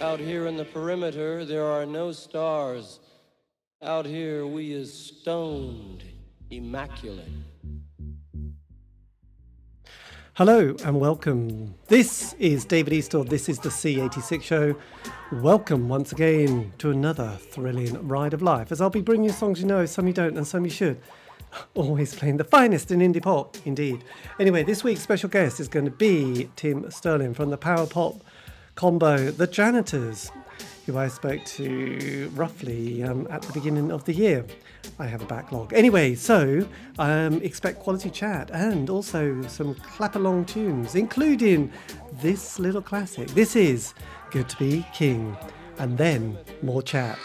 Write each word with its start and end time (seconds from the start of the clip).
Out 0.00 0.18
here 0.18 0.46
in 0.46 0.56
the 0.56 0.64
perimeter, 0.64 1.44
there 1.44 1.64
are 1.64 1.86
no 1.86 2.10
stars. 2.10 2.98
Out 3.80 4.04
here, 4.04 4.44
we 4.46 4.72
is 4.72 4.92
stoned, 4.92 6.02
immaculate. 6.50 7.28
Hello 10.34 10.74
and 10.84 11.00
welcome. 11.00 11.76
This 11.86 12.34
is 12.40 12.64
David 12.64 12.92
Eastaugh. 12.92 13.28
This 13.28 13.48
is 13.48 13.60
the 13.60 13.68
C86 13.68 14.42
show. 14.42 14.74
Welcome 15.30 15.88
once 15.88 16.10
again 16.10 16.72
to 16.78 16.90
another 16.90 17.38
thrilling 17.40 18.06
ride 18.06 18.34
of 18.34 18.42
life 18.42 18.72
as 18.72 18.80
I'll 18.80 18.90
be 18.90 19.00
bringing 19.00 19.26
you 19.26 19.32
songs 19.32 19.60
you 19.60 19.66
know, 19.66 19.86
some 19.86 20.08
you 20.08 20.12
don't, 20.12 20.36
and 20.36 20.46
some 20.46 20.64
you 20.64 20.70
should. 20.70 21.00
Always 21.74 22.16
playing 22.16 22.38
the 22.38 22.44
finest 22.44 22.90
in 22.90 22.98
indie 22.98 23.22
pop, 23.22 23.56
indeed. 23.64 24.02
Anyway, 24.40 24.64
this 24.64 24.82
week's 24.82 25.02
special 25.02 25.28
guest 25.28 25.60
is 25.60 25.68
going 25.68 25.84
to 25.84 25.90
be 25.90 26.50
Tim 26.56 26.90
Sterling 26.90 27.32
from 27.32 27.50
the 27.50 27.56
Power 27.56 27.86
Pop 27.86 28.16
combo 28.74 29.30
The 29.30 29.46
Janitors, 29.46 30.30
who 30.86 30.98
I 30.98 31.08
spoke 31.08 31.44
to 31.44 32.30
roughly 32.34 33.02
um, 33.02 33.26
at 33.30 33.42
the 33.42 33.52
beginning 33.52 33.90
of 33.90 34.04
the 34.04 34.12
year. 34.12 34.44
I 34.98 35.06
have 35.06 35.22
a 35.22 35.26
backlog. 35.26 35.72
Anyway, 35.72 36.14
so 36.14 36.66
um, 36.98 37.40
expect 37.42 37.80
quality 37.80 38.10
chat 38.10 38.50
and 38.52 38.90
also 38.90 39.40
some 39.42 39.74
clap 39.76 40.16
along 40.16 40.46
tunes, 40.46 40.94
including 40.94 41.72
this 42.20 42.58
little 42.58 42.82
classic. 42.82 43.28
This 43.28 43.56
is 43.56 43.94
Good 44.30 44.48
to 44.50 44.56
Be 44.58 44.86
King, 44.92 45.36
and 45.78 45.96
then 45.96 46.36
more 46.62 46.82
chat. 46.82 47.18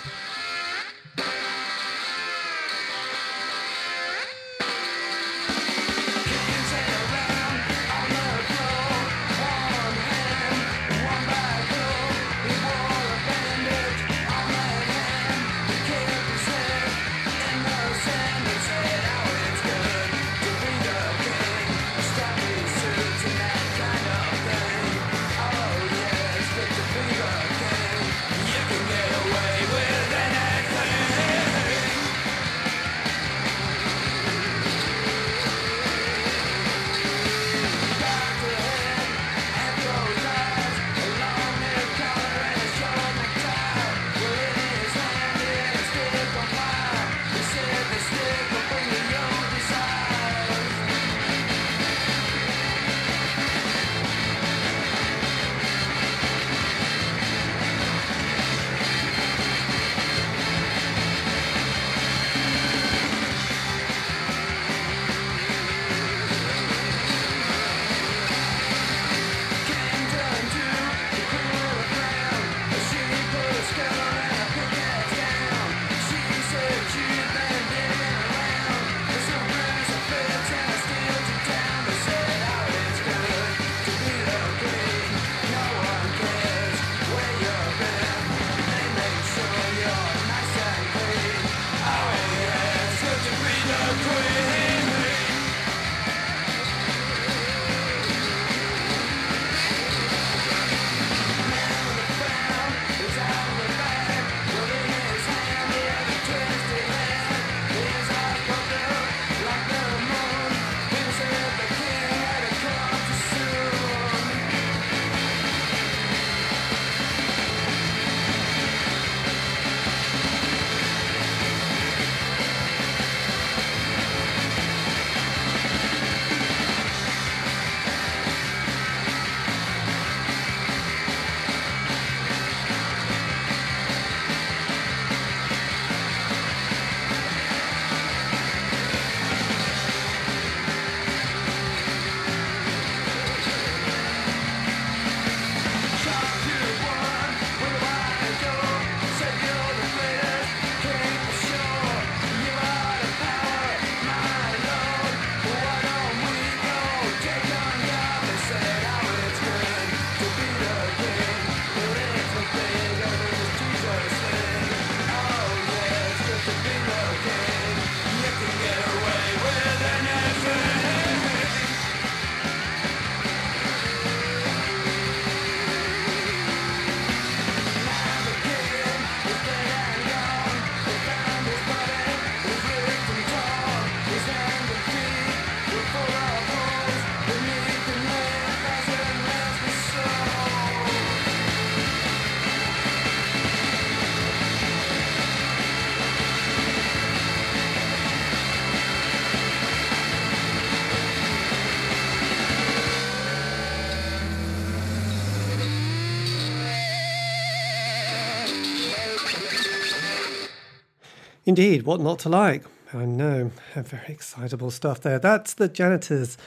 Indeed, 211.50 211.82
what 211.82 212.00
not 212.00 212.20
to 212.20 212.30
like? 212.30 212.64
I 212.94 213.06
know, 213.06 213.50
very 213.74 214.14
excitable 214.14 214.70
stuff 214.70 215.02
there. 215.02 215.18
That's 215.18 215.56
the 215.56 215.68
Janitors 215.68 216.38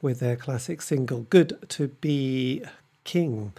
with 0.00 0.20
their 0.20 0.36
classic 0.36 0.80
single, 0.80 1.22
Good 1.22 1.58
to 1.70 1.88
Be 1.88 2.62
King, 3.02 3.52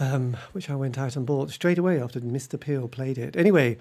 um, 0.00 0.38
which 0.52 0.70
I 0.70 0.74
went 0.74 0.96
out 0.96 1.16
and 1.16 1.26
bought 1.26 1.50
straight 1.50 1.76
away 1.76 2.00
after 2.00 2.18
Mr. 2.18 2.58
Peel 2.58 2.88
played 2.88 3.18
it. 3.18 3.36
Anyway, 3.36 3.76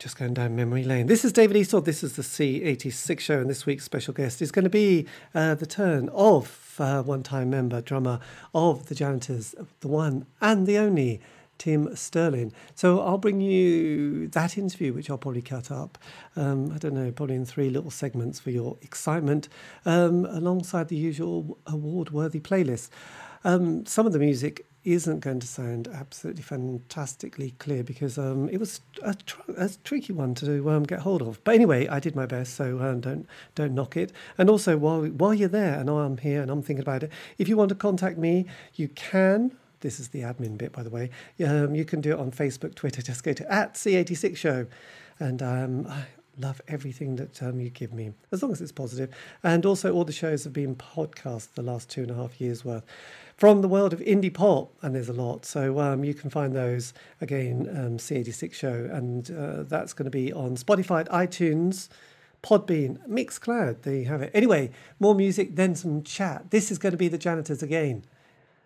just 0.00 0.18
going 0.18 0.34
down 0.34 0.56
memory 0.56 0.82
lane. 0.82 1.06
This 1.06 1.24
is 1.24 1.32
David 1.32 1.56
Eastaugh. 1.56 1.84
This 1.84 2.02
is 2.02 2.16
the 2.16 2.22
C86 2.22 3.20
show, 3.20 3.38
and 3.38 3.48
this 3.48 3.64
week's 3.64 3.84
special 3.84 4.12
guest 4.12 4.42
is 4.42 4.50
going 4.50 4.64
to 4.64 4.70
be 4.70 5.06
uh, 5.36 5.54
the 5.54 5.66
turn 5.66 6.08
of 6.08 6.74
uh, 6.80 7.04
one 7.04 7.22
time 7.22 7.48
member, 7.50 7.80
drummer 7.80 8.18
of 8.52 8.86
the 8.86 8.96
Janitors, 8.96 9.54
the 9.78 9.86
one 9.86 10.26
and 10.40 10.66
the 10.66 10.78
only 10.78 11.20
Tim 11.62 11.94
Sterling. 11.94 12.52
So 12.74 12.98
I'll 13.00 13.18
bring 13.18 13.40
you 13.40 14.26
that 14.30 14.58
interview, 14.58 14.92
which 14.92 15.08
I'll 15.08 15.16
probably 15.16 15.42
cut 15.42 15.70
up, 15.70 15.96
um, 16.34 16.72
I 16.72 16.78
don't 16.78 16.94
know, 16.94 17.12
probably 17.12 17.36
in 17.36 17.44
three 17.44 17.70
little 17.70 17.92
segments 17.92 18.40
for 18.40 18.50
your 18.50 18.76
excitement, 18.82 19.48
um, 19.86 20.26
alongside 20.26 20.88
the 20.88 20.96
usual 20.96 21.58
award 21.68 22.10
worthy 22.10 22.40
playlist. 22.40 22.88
Um, 23.44 23.86
some 23.86 24.06
of 24.06 24.12
the 24.12 24.18
music 24.18 24.66
isn't 24.82 25.20
going 25.20 25.38
to 25.38 25.46
sound 25.46 25.86
absolutely 25.86 26.42
fantastically 26.42 27.52
clear 27.60 27.84
because 27.84 28.18
um, 28.18 28.48
it 28.48 28.58
was 28.58 28.80
a, 29.04 29.14
tr- 29.14 29.52
a, 29.56 29.70
tricky 29.84 30.12
one 30.12 30.34
to 30.34 30.68
um, 30.68 30.82
get 30.82 30.98
hold 30.98 31.22
of. 31.22 31.44
But 31.44 31.54
anyway, 31.54 31.86
I 31.86 32.00
did 32.00 32.16
my 32.16 32.26
best, 32.26 32.54
so 32.54 32.80
um, 32.80 33.00
don't 33.00 33.28
don't 33.54 33.72
knock 33.72 33.96
it. 33.96 34.10
And 34.36 34.50
also, 34.50 34.76
while 34.76 35.04
while 35.04 35.32
you're 35.32 35.48
there, 35.48 35.78
and 35.78 35.88
I'm 35.88 36.16
here 36.16 36.42
and 36.42 36.50
I'm 36.50 36.62
thinking 36.62 36.82
about 36.82 37.04
it, 37.04 37.12
if 37.38 37.48
you 37.48 37.56
want 37.56 37.68
to 37.68 37.76
contact 37.76 38.18
me, 38.18 38.46
you 38.74 38.88
can. 38.88 39.52
This 39.82 40.00
is 40.00 40.08
the 40.08 40.20
admin 40.20 40.56
bit, 40.56 40.72
by 40.72 40.82
the 40.82 40.90
way. 40.90 41.10
Um, 41.44 41.74
you 41.74 41.84
can 41.84 42.00
do 42.00 42.12
it 42.12 42.18
on 42.18 42.30
Facebook, 42.30 42.74
Twitter. 42.74 43.02
Just 43.02 43.22
go 43.22 43.32
to 43.34 43.52
at 43.52 43.74
C86 43.74 44.36
Show, 44.36 44.66
and 45.20 45.42
um, 45.42 45.86
I, 45.88 46.04
love 46.38 46.60
everything 46.68 47.16
that 47.16 47.42
um, 47.42 47.60
you 47.60 47.70
give 47.70 47.92
me, 47.92 48.12
as 48.30 48.42
long 48.42 48.52
as 48.52 48.60
it's 48.60 48.72
positive. 48.72 49.14
And 49.42 49.66
also, 49.66 49.92
all 49.92 50.04
the 50.04 50.12
shows 50.12 50.44
have 50.44 50.52
been 50.52 50.74
podcast 50.74 51.54
the 51.54 51.62
last 51.62 51.90
two 51.90 52.02
and 52.02 52.10
a 52.10 52.14
half 52.14 52.40
years 52.40 52.64
worth 52.64 52.84
from 53.36 53.60
the 53.60 53.68
world 53.68 53.92
of 53.92 54.00
indie 54.00 54.32
pop, 54.32 54.72
and 54.82 54.94
there's 54.94 55.08
a 55.08 55.12
lot. 55.12 55.44
So 55.44 55.78
um, 55.80 56.04
you 56.04 56.14
can 56.14 56.30
find 56.30 56.54
those 56.54 56.94
again, 57.20 57.68
um, 57.70 57.98
C86 57.98 58.54
show, 58.54 58.88
and 58.90 59.30
uh, 59.30 59.62
that's 59.64 59.92
going 59.92 60.04
to 60.04 60.10
be 60.10 60.32
on 60.32 60.56
Spotify, 60.56 61.06
iTunes. 61.08 61.88
Podbean, 62.42 62.98
Mixcloud, 63.08 63.82
there 63.82 63.94
you 63.94 64.06
have 64.06 64.20
it. 64.20 64.32
Anyway, 64.34 64.72
more 64.98 65.14
music, 65.14 65.54
then 65.54 65.76
some 65.76 66.02
chat. 66.02 66.50
This 66.50 66.72
is 66.72 66.78
going 66.78 66.90
to 66.90 66.96
be 66.96 67.06
the 67.06 67.16
Janitors 67.16 67.62
again. 67.62 68.02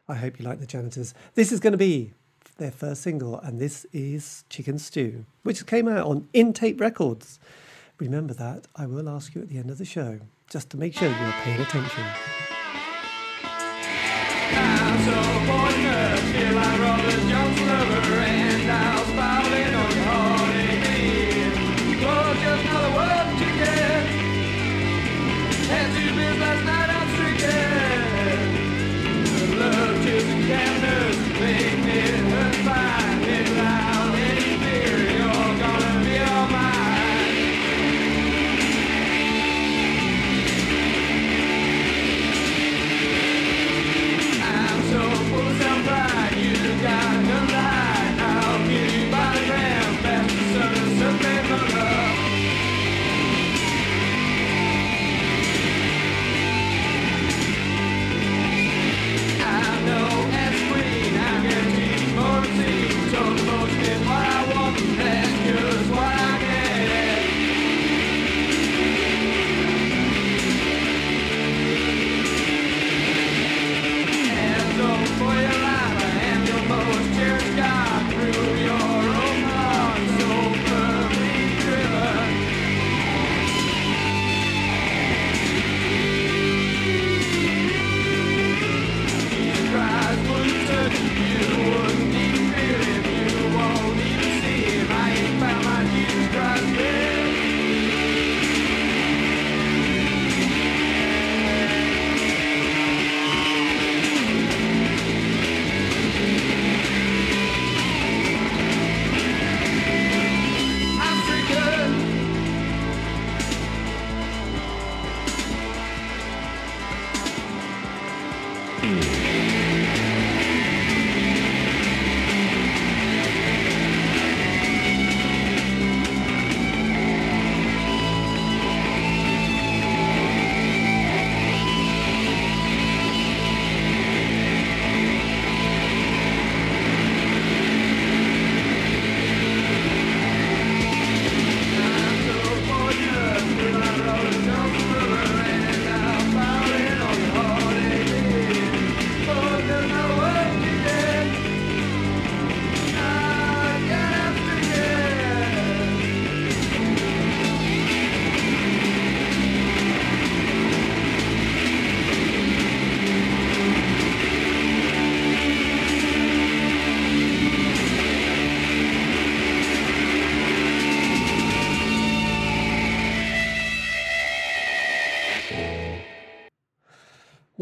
I 0.09 0.15
hope 0.15 0.39
you 0.39 0.45
like 0.45 0.61
the 0.61 0.67
Janitors. 0.67 1.15
This 1.35 1.51
is 1.51 1.59
going 1.59 1.73
to 1.73 1.79
be 1.79 2.13
their 2.59 2.71
first 2.71 3.03
single, 3.03 3.41
and 3.41 3.61
this 3.61 3.87
is 3.93 4.45
Chicken 4.49 4.79
Stew, 4.79 5.25
which 5.43 5.67
came 5.67 5.89
out 5.89 6.07
on 6.07 6.29
In 6.33 6.53
Tape 6.53 6.81
Records. 6.81 7.41
Remember 7.99 8.33
that. 8.35 8.69
I 8.77 8.87
will 8.87 9.09
ask 9.09 9.35
you 9.35 9.43
at 9.43 9.49
the 9.49 9.59
end 9.59 9.69
of 9.69 9.79
the 9.79 9.85
show, 9.85 10.21
just 10.49 10.71
to 10.71 10.77
make 10.77 10.95
sure 10.95 11.09
you're 11.09 11.33
paying 11.43 11.61
attention. 11.61 12.05
I'm 14.53 15.07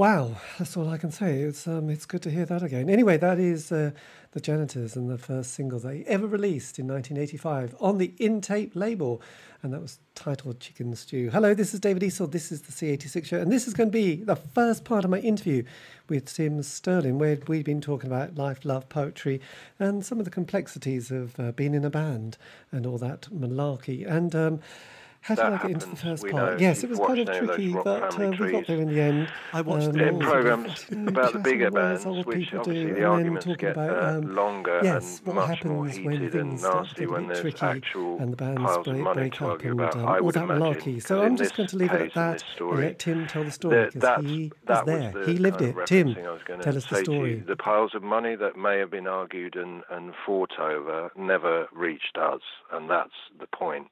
Wow, 0.05 0.33
that's 0.59 0.77
all 0.77 0.91
I 0.91 0.99
can 0.99 1.11
say. 1.11 1.39
It's 1.41 1.67
um, 1.67 1.89
it's 1.89 2.05
good 2.05 2.21
to 2.25 2.31
hear 2.31 2.45
that 2.45 2.63
again. 2.63 2.91
Anyway, 2.91 3.17
that 3.17 3.39
is 3.39 3.73
uh, 3.73 3.93
the 4.33 4.41
Janitors 4.41 4.97
and 4.97 5.09
the 5.09 5.17
first 5.17 5.55
single 5.55 5.79
they 5.79 6.05
ever 6.05 6.27
released 6.27 6.79
in 6.79 6.87
1985 6.87 7.75
on 7.81 7.97
the 7.97 8.13
Intape 8.21 8.73
label, 8.75 9.23
and 9.63 9.73
that 9.73 9.81
was 9.81 10.01
titled 10.15 10.61
Chicken 10.61 10.95
Stew. 10.95 11.31
Hello, 11.31 11.55
this 11.55 11.73
is 11.73 11.81
David 11.81 12.03
Eastaugh. 12.03 12.31
This 12.31 12.53
is 12.53 12.61
the 12.61 12.73
C86 12.73 13.25
show, 13.25 13.39
and 13.39 13.51
this 13.51 13.67
is 13.67 13.73
going 13.73 13.89
to 13.89 13.93
be 13.93 14.17
the 14.17 14.37
first 14.37 14.85
part 14.85 15.07
of 15.07 15.11
my 15.11 15.21
interview 15.21 15.65
with 16.11 16.27
Tim 16.27 16.63
Sterling, 16.63 17.19
where 17.19 17.39
we've 17.49 17.65
been 17.65 17.81
talking 17.81 18.11
about 18.11 18.35
life, 18.35 18.67
love, 18.67 18.91
poetry, 18.91 19.41
and 19.79 20.05
some 20.05 20.19
of 20.19 20.27
the 20.27 20.31
complexities 20.31 21.11
of 21.11 21.41
uh, 21.41 21.53
being 21.53 21.73
in 21.73 21.83
a 21.83 21.89
band 21.89 22.37
and 22.71 22.85
all 22.85 22.99
that 22.99 23.23
malarkey. 23.33 24.07
And 24.07 24.35
um, 24.35 24.61
how 25.25 25.35
did 25.35 25.45
I 25.45 25.57
get 25.59 25.71
into 25.71 25.87
the 25.89 25.97
first 25.97 26.29
part? 26.29 26.61
Yes, 26.61 26.85
it 26.85 26.91
was 26.91 26.99
kind 26.99 27.19
of 27.19 27.27
watched 27.27 27.29
any 27.31 27.39
of 27.39 27.47
those 27.47 27.57
tricky, 27.57 27.73
rock 27.75 27.85
but 27.85 28.03
uh, 28.21 28.29
we 28.39 28.53
got 28.53 28.67
there 28.67 28.81
in 28.81 28.89
the 28.89 29.01
end. 29.01 29.29
I 29.53 29.61
watched 29.63 29.87
Um, 29.87 29.93
them. 29.93 30.01
in 30.09 30.15
all 30.15 30.21
of 30.21 30.27
programs 30.29 30.81
chatting 30.85 31.09
about 31.09 31.33
the 31.33 31.39
as 31.39 31.45
bigger 31.45 31.71
bands, 31.71 32.07
old 32.07 32.27
which 32.27 32.39
people 32.39 32.61
obviously 32.61 32.83
do, 32.85 32.89
the 32.89 32.95
and 32.95 32.97
then 32.99 33.07
arguments 33.11 33.45
talking 33.47 33.57
get 33.59 33.73
about 33.73 33.91
uh, 34.05 34.19
um, 34.19 34.35
longer 34.35 34.81
yes, 34.83 35.19
and 35.19 35.27
what 35.27 35.37
much 35.37 35.65
more 35.65 35.87
happens 35.87 36.05
when 36.05 36.13
heated 36.17 36.35
and 36.35 36.51
things 36.51 36.61
start 36.61 36.75
to 36.75 36.81
nasty 36.89 37.01
get 37.01 37.09
a 37.09 37.13
when 37.13 37.21
bit 37.23 37.29
there's 37.29 37.41
tricky 37.55 37.67
actual 37.79 38.19
and 38.19 38.33
the 38.33 38.37
bands 38.37 38.61
piles 38.63 38.85
break, 38.85 38.97
of 38.97 39.03
money 39.03 39.15
break 39.21 39.33
to 39.35 39.45
up 39.47 39.51
argue 39.53 39.71
and 39.71 39.81
about. 39.81 39.97
um, 39.97 40.07
I 40.07 40.19
all 40.19 40.25
would 40.25 40.35
that 40.35 40.45
imagine. 40.45 40.61
malarkey. 40.75 41.03
So 41.03 41.17
'cause 41.17 41.25
I'm 41.27 41.37
just 41.37 41.57
going 41.57 41.69
to 41.69 41.77
leave 41.77 41.93
it 41.93 42.01
at 42.03 42.15
that 42.15 42.45
and 42.61 42.81
let 42.81 42.99
Tim 42.99 43.27
tell 43.27 43.45
the 43.45 43.51
story 43.51 43.89
because 43.93 44.25
he 44.25 44.53
was 44.69 44.85
there. 44.85 45.25
he 45.25 45.39
lived 45.39 45.63
it. 45.63 45.75
Tim, 45.87 46.09
referencing 46.15 46.27
I 46.27 46.39
gonna 46.47 46.63
tell 46.63 46.77
us 46.77 46.87
the 46.87 46.97
say 46.97 47.03
to 47.05 47.13
you. 47.13 47.17
story. 47.19 47.35
The 47.47 47.57
piles 47.57 47.95
of 47.95 48.03
money 48.03 48.37
that 48.37 48.57
may 48.57 48.79
have 48.79 48.91
been 48.91 49.07
argued 49.07 49.57
and, 49.57 49.83
and 49.91 50.13
fought 50.27 50.59
over 50.59 51.11
never 51.17 51.67
reached 51.73 52.19
us, 52.19 52.43
and 52.73 52.91
that's 52.91 53.15
the 53.41 53.47
point. 53.47 53.91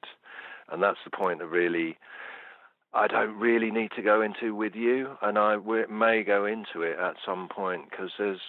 And 0.71 0.81
that's 0.81 0.99
the 1.03 1.15
point 1.15 1.39
that 1.39 1.47
really 1.47 1.97
I 2.93 3.07
don't 3.07 3.39
really 3.39 3.71
need 3.71 3.91
to 3.95 4.03
go 4.03 4.21
into 4.21 4.53
with 4.53 4.75
you, 4.75 5.17
and 5.21 5.37
I 5.37 5.57
may 5.89 6.23
go 6.23 6.45
into 6.45 6.83
it 6.83 6.99
at 6.99 7.15
some 7.25 7.49
point 7.49 7.89
because 7.89 8.11
there's 8.19 8.41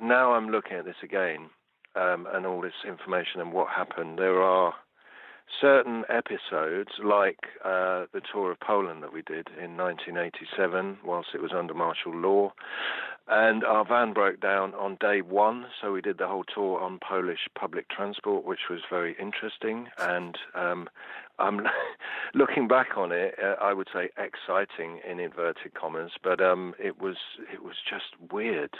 now 0.00 0.32
I'm 0.32 0.48
looking 0.48 0.76
at 0.76 0.84
this 0.84 0.96
again 1.04 1.50
um, 1.94 2.26
and 2.32 2.44
all 2.44 2.60
this 2.60 2.72
information 2.86 3.40
and 3.40 3.52
what 3.52 3.68
happened. 3.68 4.18
There 4.18 4.42
are 4.42 4.74
certain 5.60 6.04
episodes, 6.08 6.90
like 7.04 7.38
uh, 7.64 8.06
the 8.12 8.22
tour 8.32 8.52
of 8.52 8.60
Poland 8.60 9.02
that 9.02 9.12
we 9.12 9.22
did 9.22 9.48
in 9.48 9.76
1987, 9.76 10.98
whilst 11.04 11.28
it 11.34 11.42
was 11.42 11.52
under 11.52 11.74
martial 11.74 12.14
law, 12.14 12.52
And 13.28 13.62
our 13.64 13.84
van 13.84 14.12
broke 14.12 14.40
down 14.40 14.74
on 14.74 14.96
day 15.00 15.20
one, 15.20 15.66
so 15.80 15.92
we 15.92 16.00
did 16.00 16.18
the 16.18 16.26
whole 16.26 16.44
tour 16.44 16.80
on 16.80 16.98
Polish 16.98 17.48
public 17.54 17.88
transport, 17.88 18.44
which 18.44 18.68
was 18.68 18.80
very 18.90 19.14
interesting. 19.20 19.88
And 19.98 20.36
um, 20.54 20.88
I'm 21.38 21.60
looking 22.34 22.68
back 22.68 22.96
on 22.96 23.12
it, 23.12 23.34
uh, 23.42 23.54
I 23.60 23.72
would 23.72 23.88
say 23.92 24.10
exciting 24.16 25.00
in 25.08 25.20
inverted 25.20 25.74
commas, 25.74 26.12
but 26.22 26.40
um, 26.40 26.74
it 26.78 27.00
was 27.00 27.16
it 27.52 27.62
was 27.62 27.76
just 27.88 28.32
weird. 28.32 28.74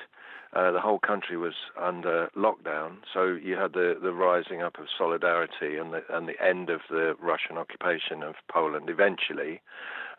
Uh, 0.54 0.70
the 0.70 0.80
whole 0.80 0.98
country 0.98 1.38
was 1.38 1.54
under 1.80 2.28
lockdown, 2.36 2.98
so 3.12 3.24
you 3.42 3.56
had 3.56 3.72
the, 3.72 3.96
the 4.02 4.12
rising 4.12 4.60
up 4.60 4.78
of 4.78 4.84
solidarity 4.96 5.78
and 5.78 5.94
the 5.94 6.02
and 6.10 6.28
the 6.28 6.44
end 6.44 6.68
of 6.68 6.80
the 6.90 7.14
Russian 7.20 7.56
occupation 7.56 8.22
of 8.22 8.34
Poland 8.52 8.90
eventually. 8.90 9.62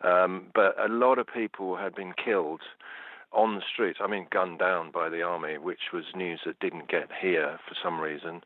Um, 0.02 0.46
but 0.54 0.74
a 0.78 0.88
lot 0.88 1.18
of 1.18 1.26
people 1.26 1.76
had 1.76 1.94
been 1.94 2.12
killed 2.12 2.62
on 3.34 3.56
the 3.56 3.62
streets, 3.62 3.98
I 4.02 4.06
mean, 4.06 4.26
gunned 4.30 4.58
down 4.58 4.90
by 4.90 5.08
the 5.08 5.22
army, 5.22 5.58
which 5.58 5.92
was 5.92 6.04
news 6.14 6.40
that 6.46 6.58
didn't 6.60 6.88
get 6.88 7.08
here 7.20 7.58
for 7.66 7.74
some 7.82 8.00
reason. 8.00 8.42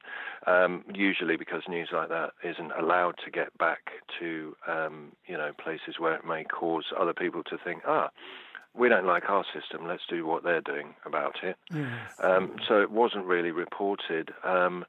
Um, 0.47 0.85
usually, 0.92 1.37
because 1.37 1.62
news 1.68 1.90
like 1.92 2.09
that 2.09 2.30
isn't 2.42 2.73
allowed 2.73 3.16
to 3.25 3.30
get 3.30 3.57
back 3.59 3.90
to, 4.18 4.57
um, 4.66 5.12
you 5.26 5.37
know, 5.37 5.52
places 5.62 5.99
where 5.99 6.14
it 6.14 6.25
may 6.25 6.45
cause 6.45 6.85
other 6.99 7.12
people 7.12 7.42
to 7.45 7.59
think, 7.59 7.83
ah, 7.87 8.11
we 8.75 8.88
don't 8.88 9.07
like 9.07 9.28
our 9.28 9.45
system. 9.54 9.87
Let's 9.87 10.04
do 10.09 10.26
what 10.26 10.42
they're 10.42 10.61
doing 10.61 10.95
about 11.04 11.37
it. 11.42 11.57
Yes. 11.73 11.88
Um, 12.23 12.57
so 12.66 12.80
it 12.80 12.90
wasn't 12.90 13.25
really 13.25 13.50
reported. 13.50 14.30
Um, 14.45 14.85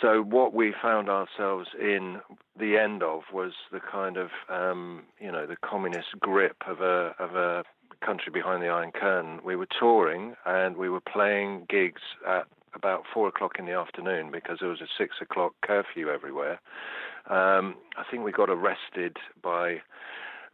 so 0.00 0.22
what 0.22 0.52
we 0.52 0.74
found 0.82 1.08
ourselves 1.08 1.68
in 1.80 2.20
the 2.58 2.76
end 2.76 3.02
of 3.02 3.22
was 3.32 3.52
the 3.72 3.80
kind 3.80 4.16
of 4.16 4.30
um, 4.48 5.02
you 5.20 5.30
know 5.30 5.46
the 5.46 5.56
communist 5.56 6.18
grip 6.20 6.56
of 6.66 6.80
a 6.80 7.14
of 7.18 7.36
a 7.36 7.64
country 8.00 8.30
behind 8.32 8.62
the 8.62 8.68
Iron 8.68 8.92
Curtain, 8.92 9.40
we 9.44 9.56
were 9.56 9.68
touring 9.78 10.34
and 10.44 10.76
we 10.76 10.88
were 10.88 11.00
playing 11.00 11.66
gigs 11.68 12.02
at 12.26 12.46
about 12.74 13.04
four 13.12 13.28
o'clock 13.28 13.58
in 13.58 13.66
the 13.66 13.72
afternoon 13.72 14.30
because 14.30 14.58
there 14.60 14.68
was 14.68 14.80
a 14.80 14.88
six 14.98 15.16
o'clock 15.20 15.54
curfew 15.62 16.08
everywhere. 16.08 16.60
Um, 17.30 17.76
I 17.96 18.04
think 18.10 18.24
we 18.24 18.32
got 18.32 18.50
arrested 18.50 19.16
by 19.42 19.80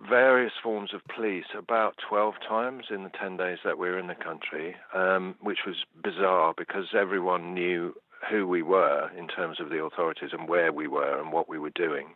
various 0.08 0.52
forms 0.62 0.94
of 0.94 1.00
police 1.14 1.46
about 1.56 1.96
12 2.08 2.34
times 2.48 2.84
in 2.90 3.02
the 3.02 3.10
10 3.10 3.36
days 3.36 3.58
that 3.64 3.78
we 3.78 3.88
were 3.88 3.98
in 3.98 4.06
the 4.06 4.14
country, 4.14 4.76
um, 4.94 5.34
which 5.40 5.60
was 5.66 5.76
bizarre 6.02 6.54
because 6.56 6.86
everyone 6.98 7.54
knew 7.54 7.94
who 8.30 8.46
we 8.46 8.62
were 8.62 9.10
in 9.16 9.28
terms 9.28 9.60
of 9.60 9.70
the 9.70 9.82
authorities 9.82 10.30
and 10.32 10.48
where 10.48 10.72
we 10.72 10.86
were 10.86 11.18
and 11.20 11.32
what 11.32 11.48
we 11.48 11.58
were 11.58 11.70
doing. 11.70 12.08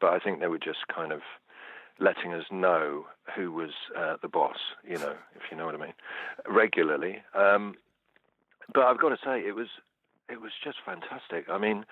But 0.00 0.12
I 0.12 0.18
think 0.18 0.40
they 0.40 0.48
were 0.48 0.58
just 0.58 0.88
kind 0.94 1.12
of 1.12 1.20
letting 1.98 2.32
us 2.32 2.44
know 2.50 3.06
who 3.34 3.52
was 3.52 3.70
uh, 3.96 4.16
the 4.20 4.28
boss, 4.28 4.58
you 4.86 4.98
know, 4.98 5.14
if 5.34 5.42
you 5.50 5.56
know 5.56 5.66
what 5.66 5.74
I 5.74 5.78
mean, 5.78 5.94
regularly. 6.48 7.22
Um, 7.34 7.74
but 8.72 8.84
I've 8.84 9.00
got 9.00 9.10
to 9.10 9.18
say, 9.24 9.40
it 9.40 9.54
was 9.54 9.68
it 10.28 10.40
was 10.40 10.52
just 10.62 10.78
fantastic. 10.84 11.46
I 11.48 11.58
mean, 11.58 11.84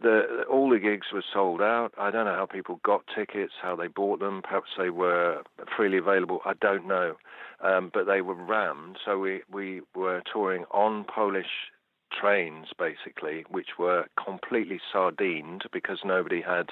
the 0.00 0.44
all 0.50 0.70
the 0.70 0.78
gigs 0.78 1.08
were 1.12 1.24
sold 1.32 1.60
out. 1.60 1.92
I 1.98 2.10
don't 2.10 2.26
know 2.26 2.34
how 2.34 2.46
people 2.46 2.80
got 2.84 3.04
tickets, 3.14 3.52
how 3.60 3.76
they 3.76 3.88
bought 3.88 4.20
them. 4.20 4.42
Perhaps 4.42 4.70
they 4.76 4.90
were 4.90 5.42
freely 5.76 5.98
available. 5.98 6.40
I 6.44 6.54
don't 6.60 6.86
know, 6.86 7.16
um, 7.62 7.90
but 7.92 8.06
they 8.06 8.20
were 8.20 8.34
rammed. 8.34 8.98
So 9.04 9.18
we 9.18 9.42
we 9.50 9.82
were 9.94 10.22
touring 10.32 10.64
on 10.70 11.04
Polish 11.04 11.70
trains 12.10 12.68
basically, 12.78 13.44
which 13.48 13.78
were 13.78 14.06
completely 14.22 14.80
sardined 14.92 15.64
because 15.72 16.00
nobody 16.04 16.40
had 16.40 16.70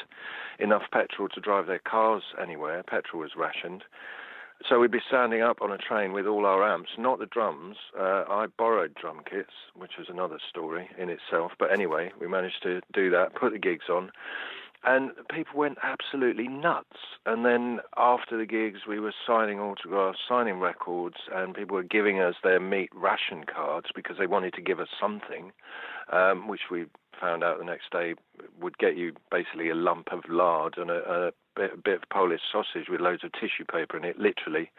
enough 0.59 0.85
petrol 0.93 1.28
to 1.28 1.40
drive 1.40 1.66
their 1.66 1.78
cars 1.78 2.23
anywhere. 2.40 2.83
Petrol 2.83 3.23
was 3.23 3.37
rationed. 3.37 3.85
So 4.69 4.81
we'd 4.81 4.90
be 4.90 5.02
standing 5.07 5.43
up 5.43 5.61
on 5.61 5.71
a 5.71 5.76
train 5.76 6.12
with 6.12 6.26
all 6.26 6.47
our 6.47 6.66
amps, 6.66 6.93
not 6.97 7.19
the 7.19 7.26
drums. 7.26 7.76
Uh, 7.99 8.25
I 8.28 8.47
borrowed 8.57 8.95
drum 8.95 9.21
kits, 9.28 9.52
which 9.75 9.93
was 9.99 10.09
another 10.09 10.38
story 10.49 10.88
in 10.99 11.11
itself. 11.11 11.52
But 11.59 11.73
anyway, 11.73 12.12
we 12.19 12.26
managed 12.26 12.62
to 12.62 12.81
do 12.93 13.11
that, 13.11 13.35
put 13.35 13.52
the 13.52 13.59
gigs 13.59 13.90
on 13.90 14.11
and 14.87 15.11
people 15.35 15.59
went 15.59 15.78
absolutely 15.83 16.47
nuts. 16.47 16.97
And 17.26 17.45
then 17.45 17.81
after 17.97 18.38
the 18.38 18.47
gigs, 18.47 18.81
we 18.88 19.00
were 19.00 19.12
signing 19.26 19.59
autographs, 19.59 20.19
signing 20.28 20.61
records, 20.61 21.16
and 21.35 21.55
people 21.55 21.75
were 21.75 21.83
giving 21.83 22.21
us 22.21 22.37
their 22.45 22.61
meat 22.61 22.90
ration 22.95 23.45
cards 23.52 23.88
because 23.95 24.16
they 24.16 24.28
wanted 24.28 24.55
to 24.55 24.62
give 24.62 24.78
us 24.78 24.88
something, 25.00 25.50
um, 26.12 26.47
which 26.47 26.62
we 26.71 26.87
found 27.21 27.43
out 27.43 27.59
the 27.59 27.64
next 27.64 27.90
day 27.90 28.14
would 28.61 28.78
get 28.78 28.97
you 28.97 29.12
basically 29.31 29.71
a 29.71 29.75
lump 29.75 30.12
of 30.12 30.21
lard 30.28 30.75
and 30.76 30.90
a, 30.90 31.26
a, 31.26 31.33
bit, 31.57 31.73
a 31.75 31.76
bit, 31.76 31.97
of 31.97 32.09
Polish 32.09 32.43
sausage 32.52 32.88
with 32.88 33.00
loads 33.00 33.25
of 33.25 33.33
tissue 33.33 33.64
paper 33.71 33.97
in 33.97 34.05
it, 34.05 34.19
literally. 34.21 34.71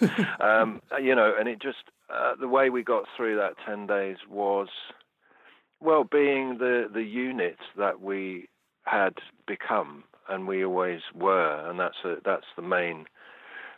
um, 0.40 0.82
you 1.00 1.14
know, 1.14 1.32
and 1.38 1.48
it 1.48 1.62
just 1.62 1.84
uh, 2.12 2.34
the 2.38 2.48
way 2.48 2.68
we 2.68 2.82
got 2.82 3.04
through 3.16 3.36
that 3.36 3.54
ten 3.64 3.86
days 3.86 4.18
was. 4.28 4.68
Well, 5.80 6.04
being 6.04 6.58
the, 6.58 6.88
the 6.92 7.02
unit 7.02 7.56
that 7.76 8.00
we 8.00 8.46
had 8.84 9.14
become, 9.46 10.04
and 10.28 10.46
we 10.46 10.64
always 10.64 11.00
were, 11.14 11.68
and 11.68 11.78
that's 11.78 11.96
a, 12.04 12.16
that's 12.24 12.46
the 12.56 12.62
main 12.62 13.06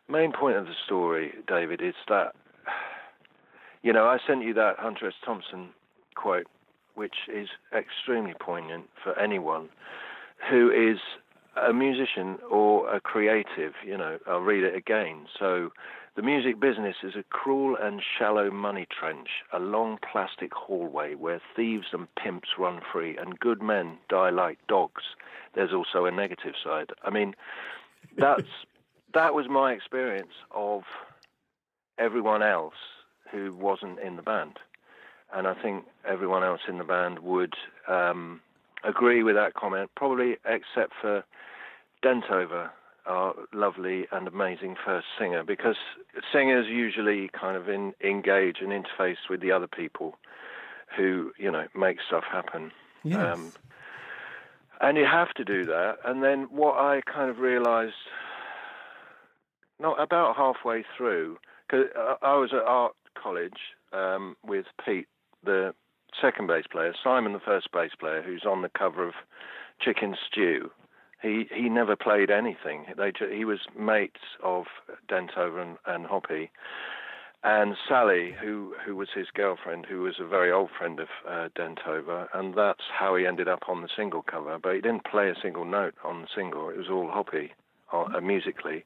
main 0.09 0.33
point 0.33 0.57
of 0.57 0.67
the 0.67 0.75
story, 0.85 1.33
David. 1.47 1.81
Is 1.83 1.95
that 2.09 2.35
you 3.83 3.93
know 3.93 4.07
I 4.07 4.19
sent 4.27 4.43
you 4.43 4.55
that 4.55 4.79
Hunter 4.79 5.09
S. 5.09 5.15
Thompson 5.25 5.71
quote, 6.15 6.47
which 6.95 7.17
is 7.33 7.49
extremely 7.77 8.35
poignant 8.41 8.85
for 9.03 9.19
anyone 9.19 9.69
who 10.51 10.71
is 10.71 10.99
a 11.57 11.73
musician 11.73 12.39
or 12.51 12.93
a 12.95 13.01
creative. 13.01 13.75
You 13.85 13.97
know, 13.97 14.19
I'll 14.27 14.41
read 14.41 14.65
it 14.65 14.75
again. 14.75 15.27
So 15.39 15.71
the 16.17 16.23
music 16.23 16.61
business 16.61 16.97
is 17.03 17.17
a 17.17 17.25
cruel 17.31 17.77
and 17.81 18.01
shallow 18.01 18.51
money 18.51 18.87
trench, 18.89 19.29
a 19.53 19.59
long 19.59 19.99
plastic 20.13 20.55
hallway 20.55 21.15
where 21.15 21.41
thieves 21.57 21.89
and 21.93 22.07
pimps 22.15 22.51
run 22.57 22.81
free 22.93 23.17
and 23.17 23.39
good 23.41 23.61
men 23.61 23.99
die 24.09 24.31
like 24.31 24.59
dogs. 24.69 25.03
There's 25.55 25.73
also 25.73 26.05
a 26.05 26.13
negative 26.13 26.55
side. 26.63 26.91
I 27.03 27.11
mean, 27.11 27.35
that's 28.17 28.49
that 29.13 29.35
was 29.35 29.49
my 29.49 29.73
experience 29.73 30.35
of 30.51 30.83
everyone 31.99 32.43
else 32.43 32.75
who 33.31 33.55
wasn't 33.55 33.99
in 33.99 34.17
the 34.17 34.23
band, 34.23 34.59
and 35.33 35.49
I 35.49 35.55
think 35.55 35.85
everyone 36.05 36.45
else 36.45 36.61
in 36.69 36.79
the 36.79 36.85
band 36.85 37.21
would 37.21 37.55
um, 37.89 38.41
agree 38.85 39.23
with 39.23 39.35
that 39.35 39.55
comment, 39.55 39.91
probably 39.97 40.37
except 40.45 40.93
for 41.01 41.25
Dentover 42.05 42.71
our 43.07 43.35
lovely 43.53 44.07
and 44.13 44.27
amazing 44.27 44.77
first 44.85 45.07
singer 45.19 45.45
because 45.45 45.77
singers 46.33 46.67
usually 46.69 47.29
kind 47.39 47.57
of 47.57 47.69
in, 47.69 47.93
engage 48.03 48.57
and 48.61 48.71
interface 48.71 49.29
with 49.29 49.41
the 49.41 49.53
other 49.53 49.67
people 49.67 50.17
who 50.97 51.33
you 51.39 51.51
know 51.51 51.67
make 51.75 51.99
stuff 52.07 52.25
happen. 52.31 52.71
Yes. 53.03 53.37
Um, 53.37 53.53
and 54.81 54.99
you 54.99 55.05
have 55.05 55.33
to 55.35 55.45
do 55.45 55.65
that. 55.65 55.97
And 56.05 56.23
then 56.23 56.49
what 56.51 56.75
I 56.75 57.01
kind 57.03 57.31
of 57.31 57.39
realised, 57.39 57.95
not 59.79 60.01
about 60.03 60.37
halfway 60.37 60.85
through, 60.97 61.39
because 61.67 61.87
I 62.23 62.37
was 62.37 62.51
at 62.53 62.63
art 62.67 62.95
college 63.21 63.59
um, 63.93 64.37
with 64.45 64.67
Pete, 64.85 65.07
the 65.45 65.75
second 66.21 66.49
bass 66.49 66.65
player, 66.71 66.93
Simon, 67.03 67.33
the 67.33 67.41
first 67.41 67.71
bass 67.73 67.93
player, 67.99 68.23
who's 68.23 68.45
on 68.47 68.63
the 68.63 68.69
cover 68.69 69.07
of 69.07 69.15
Chicken 69.81 70.17
Stew, 70.27 70.71
he 71.25 71.49
he 71.53 71.69
never 71.69 71.97
played 71.97 72.31
anything. 72.31 72.87
They 72.97 73.13
he 73.33 73.45
was 73.45 73.61
mates 73.77 74.21
of 74.43 74.67
Dentover 75.09 75.63
and, 75.63 75.79
and 75.87 76.07
Hoppy, 76.07 76.51
and 77.43 77.77
Sally, 77.89 78.35
who 78.41 78.75
who 78.85 78.95
was 78.95 79.09
his 79.15 79.29
girlfriend, 79.35 79.87
who 79.87 80.03
was 80.03 80.17
a 80.21 80.27
very 80.27 80.53
old 80.53 80.71
friend 80.71 81.01
of 81.01 81.09
uh, 81.27 81.49
Dentover, 81.57 82.29
and 82.35 82.55
that's 82.55 82.85
how 82.93 83.17
he 83.17 83.27
ended 83.27 83.49
up 83.49 83.65
on 83.69 83.81
the 83.81 83.89
single 83.97 84.23
cover. 84.23 84.59
But 84.59 84.75
he 84.75 84.81
didn't 84.83 85.05
play 85.05 85.31
a 85.31 85.35
single 85.41 85.65
note 85.65 85.95
on 86.05 86.23
the 86.23 86.29
single. 86.35 86.69
It 86.69 86.77
was 86.77 86.91
all 86.91 87.09
Hoppy, 87.11 87.53
uh, 87.93 88.21
musically. 88.21 88.85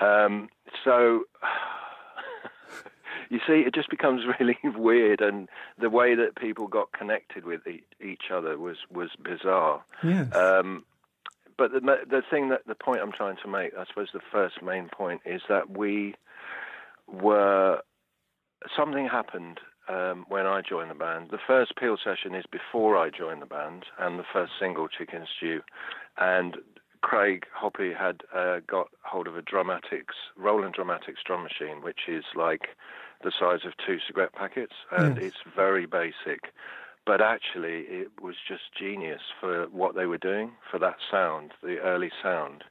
Um, 0.00 0.48
so. 0.82 1.24
you 3.30 3.40
see, 3.46 3.60
it 3.66 3.74
just 3.74 3.90
becomes 3.90 4.22
really 4.40 4.58
weird, 4.64 5.20
and 5.20 5.50
the 5.78 5.90
way 5.90 6.14
that 6.14 6.36
people 6.36 6.66
got 6.66 6.92
connected 6.92 7.44
with 7.44 7.60
each 8.00 8.30
other 8.32 8.56
was 8.56 8.78
was 8.90 9.10
bizarre. 9.22 9.82
Yes. 10.02 10.34
Um, 10.34 10.84
but 11.58 11.72
the 11.72 11.80
the 12.08 12.22
thing 12.30 12.48
that 12.48 12.66
the 12.66 12.74
point 12.74 13.00
I'm 13.02 13.12
trying 13.12 13.36
to 13.42 13.48
make, 13.48 13.72
I 13.76 13.84
suppose, 13.86 14.08
the 14.14 14.20
first 14.32 14.62
main 14.62 14.88
point 14.88 15.20
is 15.26 15.42
that 15.48 15.76
we 15.76 16.14
were 17.06 17.80
something 18.76 19.06
happened 19.06 19.60
um, 19.88 20.24
when 20.28 20.46
I 20.46 20.62
joined 20.62 20.90
the 20.90 20.94
band. 20.94 21.28
The 21.30 21.38
first 21.44 21.74
Peel 21.76 21.96
session 22.02 22.34
is 22.34 22.44
before 22.50 22.96
I 22.96 23.10
joined 23.10 23.42
the 23.42 23.46
band, 23.46 23.84
and 23.98 24.18
the 24.18 24.24
first 24.32 24.52
single, 24.60 24.88
Chicken 24.88 25.26
Stew, 25.36 25.60
and 26.16 26.58
Craig 27.00 27.46
Hoppy 27.52 27.92
had 27.92 28.22
uh, 28.34 28.60
got 28.66 28.88
hold 29.02 29.26
of 29.26 29.36
a 29.36 29.42
Drumatix, 29.42 30.06
Roland 30.36 30.76
Drumatix 30.76 31.16
drum 31.24 31.42
machine, 31.42 31.82
which 31.82 32.00
is 32.08 32.24
like 32.34 32.68
the 33.22 33.32
size 33.32 33.60
of 33.64 33.72
two 33.84 33.98
cigarette 34.06 34.32
packets, 34.32 34.74
and 34.96 35.16
yes. 35.16 35.26
it's 35.26 35.54
very 35.56 35.86
basic 35.86 36.52
but 37.08 37.22
actually 37.22 37.86
it 37.88 38.08
was 38.20 38.34
just 38.46 38.64
genius 38.78 39.22
for 39.40 39.64
what 39.72 39.94
they 39.94 40.04
were 40.04 40.18
doing 40.18 40.52
for 40.70 40.78
that 40.78 40.96
sound, 41.10 41.52
the 41.62 41.78
early 41.78 42.10
sound. 42.22 42.64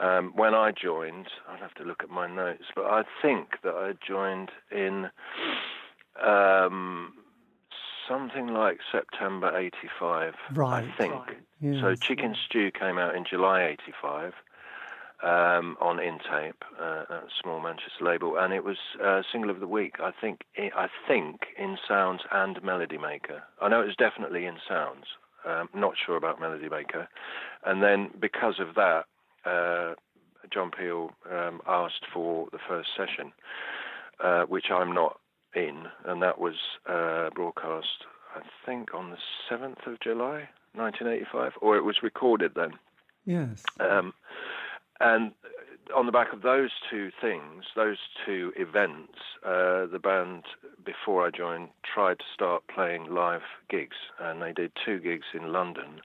Um, 0.00 0.32
when 0.34 0.52
I 0.52 0.72
joined, 0.72 1.28
I'd 1.48 1.60
have 1.60 1.72
to 1.74 1.84
look 1.84 2.02
at 2.02 2.10
my 2.10 2.26
notes, 2.26 2.64
but 2.74 2.86
I 2.86 3.04
think 3.22 3.50
that 3.62 3.74
I 3.74 3.92
joined 4.04 4.50
in 4.72 5.10
um, 6.20 7.12
something 8.08 8.48
like 8.48 8.78
September 8.90 9.56
85. 9.56 10.34
Right. 10.54 10.82
I 10.82 10.96
think. 10.98 11.14
Right. 11.14 11.36
Yes. 11.60 11.80
So 11.80 11.94
Chicken 11.94 12.34
Stew 12.44 12.72
came 12.72 12.98
out 12.98 13.14
in 13.14 13.24
July 13.24 13.76
85 13.80 14.32
um, 15.22 15.76
on 15.80 15.98
Intape, 15.98 16.62
uh, 16.80 17.04
a 17.08 17.22
small 17.40 17.60
Manchester 17.60 18.04
label, 18.04 18.36
and 18.36 18.52
it 18.52 18.64
was 18.64 18.78
uh, 19.02 19.22
single 19.30 19.50
of 19.50 19.60
the 19.60 19.68
week. 19.68 19.96
I 20.00 20.10
think. 20.18 20.42
I 20.56 20.88
think 21.06 21.40
in 21.58 21.78
Sounds 21.86 22.22
and 22.32 22.62
Melody 22.62 22.98
Maker. 22.98 23.42
I 23.60 23.68
know 23.68 23.82
it 23.82 23.86
was 23.86 23.96
definitely 23.96 24.46
in 24.46 24.56
Sounds. 24.68 25.06
Um, 25.44 25.68
not 25.74 25.94
sure 26.04 26.16
about 26.16 26.40
Melody 26.40 26.68
Maker, 26.68 27.08
and 27.64 27.82
then 27.82 28.10
because 28.20 28.60
of 28.60 28.74
that, 28.76 29.04
uh, 29.44 29.94
John 30.52 30.70
Peel 30.70 31.10
um, 31.30 31.60
asked 31.66 32.04
for 32.12 32.48
the 32.52 32.58
first 32.68 32.90
session, 32.96 33.32
uh, 34.22 34.42
which 34.44 34.66
I'm 34.70 34.94
not 34.94 35.18
in, 35.54 35.84
and 36.04 36.22
that 36.22 36.38
was 36.38 36.54
uh, 36.88 37.30
broadcast, 37.34 38.04
I 38.34 38.40
think, 38.64 38.94
on 38.94 39.10
the 39.10 39.18
7th 39.50 39.86
of 39.86 40.00
July, 40.00 40.48
1985, 40.74 41.52
or 41.60 41.76
it 41.76 41.84
was 41.84 42.02
recorded 42.02 42.52
then. 42.54 42.72
Yes. 43.24 43.62
Um, 43.78 44.14
and 45.02 45.32
on 45.94 46.06
the 46.06 46.12
back 46.12 46.32
of 46.32 46.42
those 46.42 46.70
two 46.90 47.10
things, 47.20 47.64
those 47.76 47.98
two 48.24 48.52
events, 48.56 49.18
uh, 49.44 49.86
the 49.86 50.00
band, 50.02 50.44
before 50.84 51.26
I 51.26 51.30
joined, 51.30 51.68
tried 51.82 52.18
to 52.18 52.24
start 52.32 52.62
playing 52.72 53.12
live 53.12 53.42
gigs, 53.68 53.96
and 54.18 54.40
they 54.40 54.52
did 54.52 54.72
two 54.84 54.98
gigs 54.98 55.26
in 55.34 55.52
London. 55.52 56.00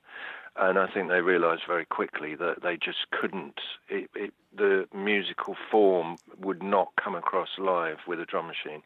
And 0.60 0.80
I 0.80 0.88
think 0.88 1.10
they 1.10 1.22
realised 1.22 1.64
very 1.68 1.86
quickly 1.86 2.34
that 2.36 2.64
they 2.64 2.78
just 2.78 3.12
couldn't. 3.12 3.60
It, 3.90 4.10
it, 4.16 4.34
the 4.56 4.88
musical 4.94 5.56
form 5.70 6.18
would 6.40 6.64
not 6.64 6.90
come 7.02 7.14
across 7.14 7.50
live 7.60 7.98
with 8.08 8.20
a 8.20 8.26
drum 8.26 8.48
machine. 8.48 8.82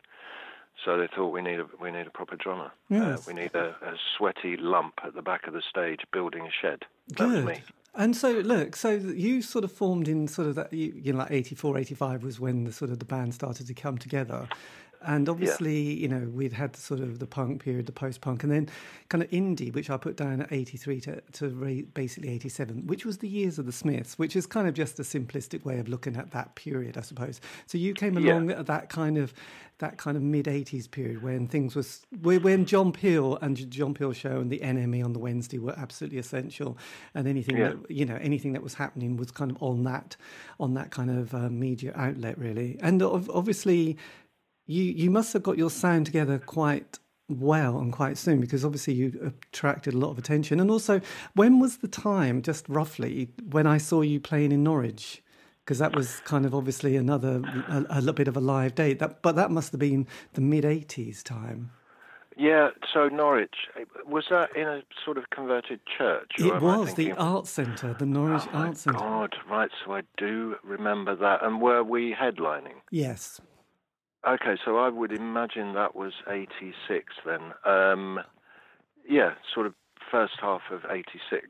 So 0.83 0.97
they 0.97 1.07
thought 1.07 1.29
we 1.29 1.41
need 1.41 1.59
a 1.59 1.67
we 1.79 1.91
need 1.91 2.07
a 2.07 2.09
proper 2.09 2.35
drummer. 2.35 2.71
Yes. 2.89 3.19
Uh, 3.19 3.21
we 3.27 3.33
need 3.41 3.53
a, 3.55 3.75
a 3.81 3.95
sweaty 4.17 4.57
lump 4.57 4.95
at 5.03 5.13
the 5.13 5.21
back 5.21 5.47
of 5.47 5.53
the 5.53 5.61
stage 5.61 6.01
building 6.11 6.45
a 6.45 6.51
shed. 6.51 6.83
That 7.09 7.17
Good. 7.29 7.61
And 7.93 8.15
so, 8.15 8.31
look, 8.31 8.75
so 8.75 8.91
you 8.91 9.41
sort 9.41 9.65
of 9.65 9.71
formed 9.71 10.07
in 10.07 10.27
sort 10.27 10.47
of 10.47 10.55
that, 10.55 10.71
you, 10.71 10.93
you 10.95 11.11
know, 11.11 11.19
like 11.19 11.31
84, 11.31 11.77
85 11.77 12.23
was 12.23 12.39
when 12.39 12.63
the 12.63 12.71
sort 12.71 12.89
of 12.89 12.99
the 12.99 13.05
band 13.05 13.33
started 13.33 13.67
to 13.67 13.73
come 13.73 13.97
together. 13.97 14.47
And 15.03 15.27
obviously, 15.27 15.81
you 15.81 16.07
know, 16.07 16.29
we'd 16.33 16.53
had 16.53 16.75
sort 16.75 16.99
of 16.99 17.19
the 17.19 17.25
punk 17.27 17.63
period, 17.63 17.87
the 17.87 17.91
post 17.91 18.21
punk, 18.21 18.43
and 18.43 18.51
then 18.51 18.69
kind 19.09 19.23
of 19.23 19.29
indie, 19.31 19.73
which 19.73 19.89
I 19.89 19.97
put 19.97 20.15
down 20.15 20.41
at 20.41 20.51
83 20.51 21.01
to, 21.01 21.21
to 21.33 21.85
basically 21.93 22.29
87, 22.29 22.85
which 22.87 23.05
was 23.05 23.17
the 23.17 23.27
years 23.27 23.57
of 23.57 23.65
the 23.65 23.71
Smiths, 23.71 24.19
which 24.19 24.35
is 24.35 24.45
kind 24.45 24.67
of 24.67 24.73
just 24.73 24.99
a 24.99 25.03
simplistic 25.03 25.65
way 25.65 25.79
of 25.79 25.87
looking 25.89 26.15
at 26.17 26.31
that 26.31 26.55
period, 26.55 26.97
I 26.97 27.01
suppose. 27.01 27.41
So 27.65 27.77
you 27.77 27.93
came 27.93 28.17
Yeah. 28.17 28.33
along 28.33 28.51
at 28.51 28.65
that 28.67 28.89
kind 28.89 29.17
of 29.17 29.33
that 29.79 29.97
kind 29.97 30.15
of 30.15 30.21
mid 30.21 30.45
80s 30.45 30.91
period 30.91 31.23
when 31.23 31.47
things 31.47 31.73
was 31.73 32.05
when 32.21 32.43
when 32.43 32.65
John 32.65 32.91
Peel 32.91 33.37
and 33.41 33.67
John 33.71 33.95
Peel 33.95 34.13
show 34.13 34.37
and 34.39 34.51
the 34.51 34.59
NME 34.59 35.03
on 35.03 35.13
the 35.13 35.17
Wednesday 35.17 35.57
were 35.57 35.73
absolutely 35.75 36.19
essential 36.19 36.77
and 37.15 37.27
anything 37.27 37.57
Yeah. 37.57 37.69
that 37.69 37.89
you 37.89 38.05
know 38.05 38.17
anything 38.21 38.53
that 38.53 38.61
was 38.61 38.75
happening 38.75 39.17
was 39.17 39.31
kind 39.31 39.49
of 39.49 39.57
on 39.59 39.81
that 39.85 40.15
on 40.59 40.75
that 40.75 40.91
kind 40.91 41.09
of 41.09 41.33
uh, 41.33 41.49
media 41.49 41.93
outlet 41.95 42.37
really 42.37 42.77
and 42.83 43.01
obviously 43.01 43.97
you 44.71 44.83
you 45.03 45.09
must 45.11 45.33
have 45.33 45.43
got 45.43 45.57
your 45.57 45.69
sound 45.69 46.05
together 46.05 46.39
quite 46.39 46.99
well 47.27 47.77
and 47.79 47.93
quite 47.93 48.17
soon 48.17 48.41
because 48.41 48.65
obviously 48.65 48.93
you 48.93 49.33
attracted 49.49 49.93
a 49.93 49.97
lot 49.97 50.11
of 50.11 50.17
attention 50.17 50.59
and 50.59 50.69
also 50.69 50.99
when 51.33 51.59
was 51.59 51.77
the 51.77 51.87
time 51.87 52.41
just 52.41 52.67
roughly 52.67 53.29
when 53.49 53.65
I 53.65 53.77
saw 53.77 54.01
you 54.01 54.19
playing 54.19 54.51
in 54.51 54.63
Norwich 54.63 55.23
because 55.63 55.79
that 55.79 55.95
was 55.95 56.19
kind 56.25 56.45
of 56.45 56.53
obviously 56.53 56.97
another 56.97 57.41
a, 57.69 57.85
a 57.89 57.99
little 57.99 58.13
bit 58.13 58.27
of 58.27 58.35
a 58.35 58.41
live 58.41 58.75
date 58.75 58.99
that 58.99 59.21
but 59.21 59.35
that 59.37 59.49
must 59.51 59.71
have 59.71 59.79
been 59.79 60.07
the 60.33 60.41
mid 60.41 60.65
80s 60.65 61.23
time 61.23 61.71
Yeah, 62.37 62.69
so 62.93 63.07
Norwich 63.07 63.57
was 64.05 64.25
that 64.29 64.49
in 64.55 64.67
a 64.67 64.81
sort 65.05 65.17
of 65.17 65.29
converted 65.29 65.79
church? 65.97 66.31
it 66.37 66.61
was 66.61 66.93
the 66.95 67.11
art 67.13 67.47
centre 67.47 67.93
the 67.93 68.05
Norwich 68.05 68.43
Oh 68.53 68.57
Art 68.57 68.77
Centre 68.77 68.99
God! 68.99 69.35
Right, 69.49 69.71
so 69.85 69.93
I 69.93 70.01
do 70.17 70.55
remember 70.63 71.15
that. 71.15 71.43
And 71.45 71.61
were 71.61 71.83
we 71.83 72.13
headlining? 72.13 72.77
yes 72.89 73.39
Okay, 74.27 74.55
so 74.63 74.77
I 74.77 74.89
would 74.89 75.11
imagine 75.11 75.73
that 75.73 75.95
was 75.95 76.13
'86 76.29 77.13
then. 77.25 77.41
Um, 77.65 78.19
yeah, 79.07 79.33
sort 79.53 79.65
of 79.65 79.73
first 80.11 80.33
half 80.39 80.61
of 80.71 80.81
'86, 80.89 81.47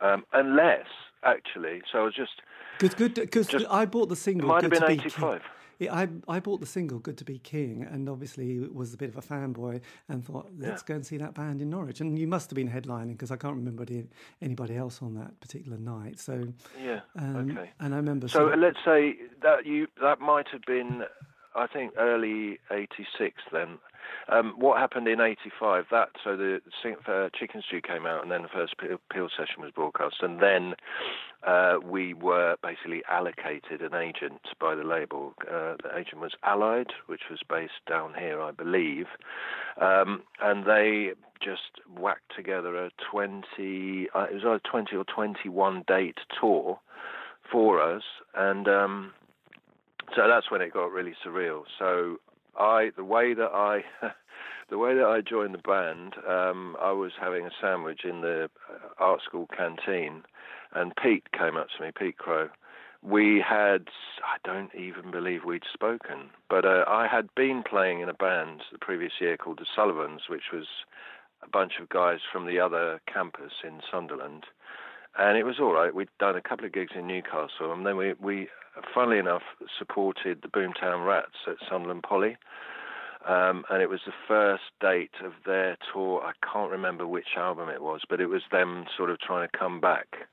um, 0.00 0.24
unless 0.32 0.86
actually. 1.22 1.82
So 1.90 1.98
I 1.98 2.04
was 2.04 2.14
just. 2.14 2.40
Good, 2.78 2.96
good, 2.96 3.14
because 3.14 3.54
I 3.66 3.84
bought 3.84 4.08
the 4.08 4.14
It 4.14 4.16
single. 4.16 4.48
might 4.48 4.62
have 4.62 4.72
Good 4.72 4.80
been 4.80 4.96
to 4.98 5.04
Be 5.04 5.10
King. 5.10 5.24
'85. 5.24 5.42
Yeah, 5.78 5.94
I 5.94 6.08
I 6.28 6.40
bought 6.40 6.60
the 6.60 6.66
single 6.66 6.98
"Good 6.98 7.18
to 7.18 7.24
Be 7.24 7.38
King" 7.38 7.86
and 7.90 8.08
obviously 8.08 8.58
was 8.68 8.94
a 8.94 8.96
bit 8.96 9.10
of 9.10 9.16
a 9.18 9.20
fanboy 9.20 9.82
and 10.08 10.24
thought, 10.24 10.48
let's 10.56 10.82
Yeah. 10.82 10.86
go 10.86 10.94
and 10.94 11.04
see 11.06 11.18
that 11.18 11.34
band 11.34 11.60
in 11.60 11.68
Norwich. 11.68 12.00
And 12.00 12.18
you 12.18 12.26
must 12.26 12.48
have 12.50 12.56
been 12.56 12.70
headlining 12.70 13.12
because 13.12 13.30
I 13.30 13.36
can't 13.36 13.56
remember 13.56 13.84
anybody 14.40 14.76
else 14.76 15.02
on 15.02 15.14
that 15.16 15.38
particular 15.40 15.76
night. 15.76 16.18
So, 16.18 16.42
Yeah. 16.80 17.00
um, 17.18 17.50
okay. 17.50 17.70
and 17.80 17.92
I 17.92 17.96
remember. 17.98 18.28
So 18.28 18.48
of- 18.48 18.58
let's 18.58 18.78
say 18.82 19.16
that 19.42 19.66
you 19.66 19.88
that 20.00 20.20
might 20.20 20.48
have 20.48 20.62
been, 20.62 21.04
I 21.54 21.66
think, 21.66 21.92
early 21.98 22.58
'86. 22.70 23.42
Then, 23.52 23.78
um, 24.28 24.54
what 24.56 24.78
happened 24.78 25.08
in 25.08 25.20
'85? 25.20 25.86
That 25.90 26.08
so 26.22 26.36
the 26.36 26.60
uh, 27.06 27.28
Chicken 27.38 27.62
Stew 27.66 27.80
came 27.80 28.06
out, 28.06 28.22
and 28.22 28.30
then 28.30 28.42
the 28.42 28.48
first 28.48 28.74
Peel, 28.78 29.28
session 29.36 29.62
was 29.62 29.70
broadcast, 29.72 30.16
and 30.22 30.40
then 30.40 30.74
uh, 31.46 31.76
we 31.84 32.14
were 32.14 32.56
basically 32.62 33.02
allocated 33.10 33.82
an 33.82 33.94
agent 33.94 34.40
by 34.60 34.74
the 34.74 34.84
label. 34.84 35.34
Uh, 35.42 35.76
the 35.82 35.90
agent 35.96 36.20
was 36.20 36.32
Allied, 36.42 36.92
which 37.06 37.22
was 37.30 37.40
based 37.48 37.84
down 37.88 38.14
here, 38.18 38.40
I 38.40 38.50
believe, 38.50 39.06
um, 39.80 40.22
and 40.40 40.64
they 40.64 41.12
just 41.42 41.80
whacked 41.98 42.34
together 42.36 42.76
a 42.76 42.90
20. 43.10 44.08
Uh, 44.14 44.26
it 44.30 44.34
was 44.34 44.44
either 44.44 44.60
20 44.70 44.96
or 44.96 45.04
21 45.04 45.84
date 45.86 46.18
tour 46.40 46.78
for 47.50 47.82
us, 47.82 48.02
and 48.34 48.68
um, 48.68 49.12
so 50.14 50.28
that's 50.28 50.50
when 50.50 50.60
it 50.60 50.72
got 50.72 50.90
really 50.90 51.14
surreal. 51.24 51.62
So 51.78 52.18
I, 52.58 52.90
the 52.96 53.04
way 53.04 53.34
that 53.34 53.50
I, 53.52 53.84
the 54.70 54.78
way 54.78 54.94
that 54.94 55.04
I 55.04 55.20
joined 55.20 55.54
the 55.54 55.58
band, 55.58 56.14
um, 56.28 56.76
I 56.80 56.92
was 56.92 57.12
having 57.20 57.46
a 57.46 57.50
sandwich 57.60 58.00
in 58.04 58.20
the 58.20 58.50
uh, 58.70 58.88
art 58.98 59.20
school 59.24 59.48
canteen, 59.56 60.22
and 60.74 60.92
Pete 61.02 61.30
came 61.32 61.56
up 61.56 61.68
to 61.76 61.84
me, 61.84 61.90
Pete 61.96 62.18
Crow. 62.18 62.48
We 63.02 63.42
had, 63.46 63.88
I 64.22 64.38
don't 64.44 64.72
even 64.76 65.10
believe 65.10 65.44
we'd 65.44 65.64
spoken, 65.72 66.30
but 66.48 66.64
uh, 66.64 66.84
I 66.86 67.08
had 67.10 67.34
been 67.34 67.64
playing 67.68 68.00
in 68.00 68.08
a 68.08 68.14
band 68.14 68.62
the 68.70 68.78
previous 68.78 69.12
year 69.20 69.36
called 69.36 69.58
the 69.58 69.66
Sullivans, 69.74 70.22
which 70.28 70.52
was 70.52 70.66
a 71.42 71.48
bunch 71.48 71.72
of 71.80 71.88
guys 71.88 72.20
from 72.32 72.46
the 72.46 72.60
other 72.60 73.00
campus 73.12 73.52
in 73.64 73.80
Sunderland 73.90 74.44
and 75.18 75.36
it 75.36 75.44
was 75.44 75.56
all 75.60 75.72
right. 75.72 75.94
We'd 75.94 76.08
done 76.18 76.36
a 76.36 76.40
couple 76.40 76.64
of 76.64 76.72
gigs 76.72 76.92
in 76.94 77.06
Newcastle, 77.06 77.72
and 77.72 77.84
then 77.84 77.96
we, 77.96 78.14
we 78.14 78.48
funnily 78.94 79.18
enough, 79.18 79.42
supported 79.78 80.42
the 80.42 80.48
Boomtown 80.48 81.06
Rats 81.06 81.46
at 81.46 81.56
Sunderland 81.68 82.02
Poly. 82.02 82.36
Um, 83.28 83.64
and 83.70 83.80
it 83.80 83.88
was 83.88 84.00
the 84.04 84.12
first 84.26 84.64
date 84.80 85.14
of 85.24 85.32
their 85.46 85.76
tour. 85.92 86.22
I 86.22 86.32
can't 86.52 86.72
remember 86.72 87.06
which 87.06 87.36
album 87.36 87.68
it 87.68 87.80
was, 87.80 88.00
but 88.08 88.20
it 88.20 88.26
was 88.26 88.42
them 88.50 88.86
sort 88.96 89.10
of 89.10 89.20
trying 89.20 89.48
to 89.48 89.56
come 89.56 89.80
back. 89.80 90.28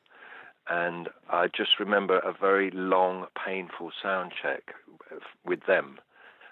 And 0.67 1.09
I 1.29 1.47
just 1.47 1.79
remember 1.79 2.19
a 2.19 2.33
very 2.33 2.71
long, 2.71 3.25
painful 3.45 3.91
sound 4.01 4.31
check 4.41 4.75
with 5.45 5.65
them 5.67 5.99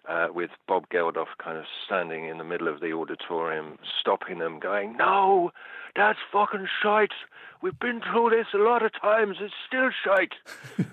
uh, 0.07 0.27
with 0.33 0.51
Bob 0.67 0.89
Geldof 0.89 1.27
kind 1.43 1.57
of 1.57 1.65
standing 1.85 2.27
in 2.27 2.37
the 2.37 2.43
middle 2.43 2.67
of 2.67 2.79
the 2.79 2.93
auditorium, 2.93 3.77
stopping 3.99 4.39
them, 4.39 4.59
going, 4.59 4.95
"No, 4.97 5.51
that's 5.95 6.19
fucking 6.31 6.67
shite. 6.81 7.13
We've 7.61 7.79
been 7.79 8.01
through 8.01 8.31
this 8.31 8.47
a 8.53 8.57
lot 8.57 8.83
of 8.83 8.91
times. 8.99 9.37
It's 9.39 9.53
still 9.65 9.89
shite." 9.91 10.33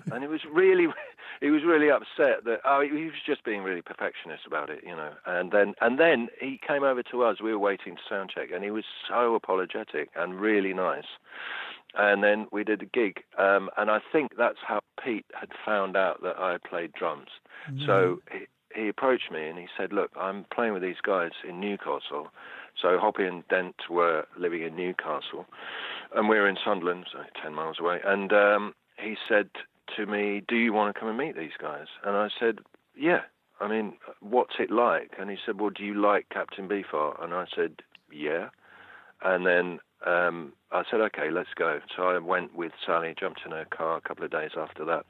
and 0.11 0.23
he 0.23 0.27
was 0.27 0.41
really, 0.51 0.87
he 1.41 1.49
was 1.49 1.63
really 1.63 1.89
upset 1.89 2.43
that 2.45 2.61
oh, 2.65 2.81
he 2.81 2.91
was 2.91 3.13
just 3.25 3.43
being 3.43 3.63
really 3.63 3.81
perfectionist 3.81 4.43
about 4.45 4.69
it, 4.69 4.83
you 4.85 4.95
know. 4.95 5.11
And 5.25 5.51
then, 5.51 5.73
and 5.81 5.99
then 5.99 6.29
he 6.39 6.59
came 6.65 6.83
over 6.83 7.03
to 7.03 7.23
us. 7.23 7.41
We 7.41 7.51
were 7.51 7.59
waiting 7.59 7.95
to 7.95 8.01
sound 8.09 8.31
check, 8.33 8.49
and 8.53 8.63
he 8.63 8.71
was 8.71 8.85
so 9.07 9.35
apologetic 9.35 10.09
and 10.15 10.39
really 10.39 10.73
nice. 10.73 11.05
And 11.97 12.23
then 12.23 12.47
we 12.51 12.63
did 12.65 12.81
a 12.81 12.85
gig, 12.85 13.23
um, 13.37 13.69
and 13.77 13.89
I 13.89 13.99
think 14.11 14.31
that's 14.37 14.57
how 14.67 14.81
Pete 15.01 15.25
had 15.33 15.49
found 15.65 15.95
out 15.95 16.21
that 16.23 16.37
I 16.37 16.57
played 16.57 16.91
drums. 16.91 17.29
So 17.85 18.19
he, 18.31 18.47
he 18.75 18.89
approached 18.89 19.31
me 19.31 19.47
and 19.47 19.57
he 19.57 19.67
said, 19.77 19.93
"Look, 19.93 20.11
I'm 20.19 20.45
playing 20.53 20.73
with 20.73 20.81
these 20.81 21.01
guys 21.01 21.31
in 21.47 21.59
Newcastle." 21.59 22.31
So 22.81 22.97
Hoppy 22.99 23.25
and 23.25 23.47
Dent 23.47 23.75
were 23.89 24.25
living 24.37 24.61
in 24.63 24.75
Newcastle, 24.75 25.45
and 26.13 26.29
we 26.29 26.37
were 26.37 26.47
in 26.47 26.57
Sunderland, 26.63 27.05
so 27.11 27.19
ten 27.41 27.53
miles 27.53 27.79
away. 27.79 27.99
And 28.05 28.31
um, 28.33 28.75
he 28.97 29.15
said 29.27 29.49
to 29.95 30.05
me, 30.05 30.43
"Do 30.47 30.55
you 30.55 30.73
want 30.73 30.93
to 30.93 30.99
come 30.99 31.09
and 31.09 31.17
meet 31.17 31.35
these 31.35 31.57
guys?" 31.59 31.87
And 32.03 32.15
I 32.15 32.29
said, 32.39 32.59
"Yeah." 32.95 33.21
I 33.61 33.69
mean, 33.69 33.93
what's 34.19 34.55
it 34.59 34.69
like? 34.69 35.11
And 35.17 35.29
he 35.29 35.37
said, 35.45 35.59
"Well, 35.59 35.69
do 35.69 35.83
you 35.83 35.93
like 35.93 36.27
Captain 36.29 36.67
Beefheart?" 36.67 37.23
And 37.23 37.33
I 37.33 37.45
said, 37.55 37.81
"Yeah." 38.11 38.49
And 39.21 39.45
then 39.45 39.79
um, 40.05 40.53
I 40.71 40.83
said, 40.89 41.01
okay, 41.01 41.29
let's 41.31 41.53
go. 41.55 41.79
So 41.95 42.03
I 42.03 42.17
went 42.19 42.55
with 42.55 42.71
Sally, 42.85 43.15
jumped 43.19 43.41
in 43.45 43.51
her 43.51 43.65
car 43.65 43.97
a 43.97 44.01
couple 44.01 44.23
of 44.23 44.31
days 44.31 44.51
after 44.57 44.85
that. 44.85 45.05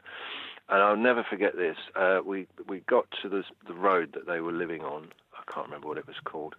And 0.69 0.81
I'll 0.81 0.97
never 0.97 1.23
forget 1.23 1.55
this. 1.55 1.77
Uh, 1.95 2.19
we 2.25 2.47
we 2.67 2.79
got 2.87 3.05
to 3.21 3.29
the 3.29 3.43
the 3.67 3.75
road 3.75 4.13
that 4.13 4.25
they 4.25 4.39
were 4.39 4.51
living 4.51 4.81
on. 4.81 5.09
I 5.33 5.51
can't 5.51 5.67
remember 5.67 5.87
what 5.87 5.99
it 5.99 6.07
was 6.07 6.15
called. 6.23 6.55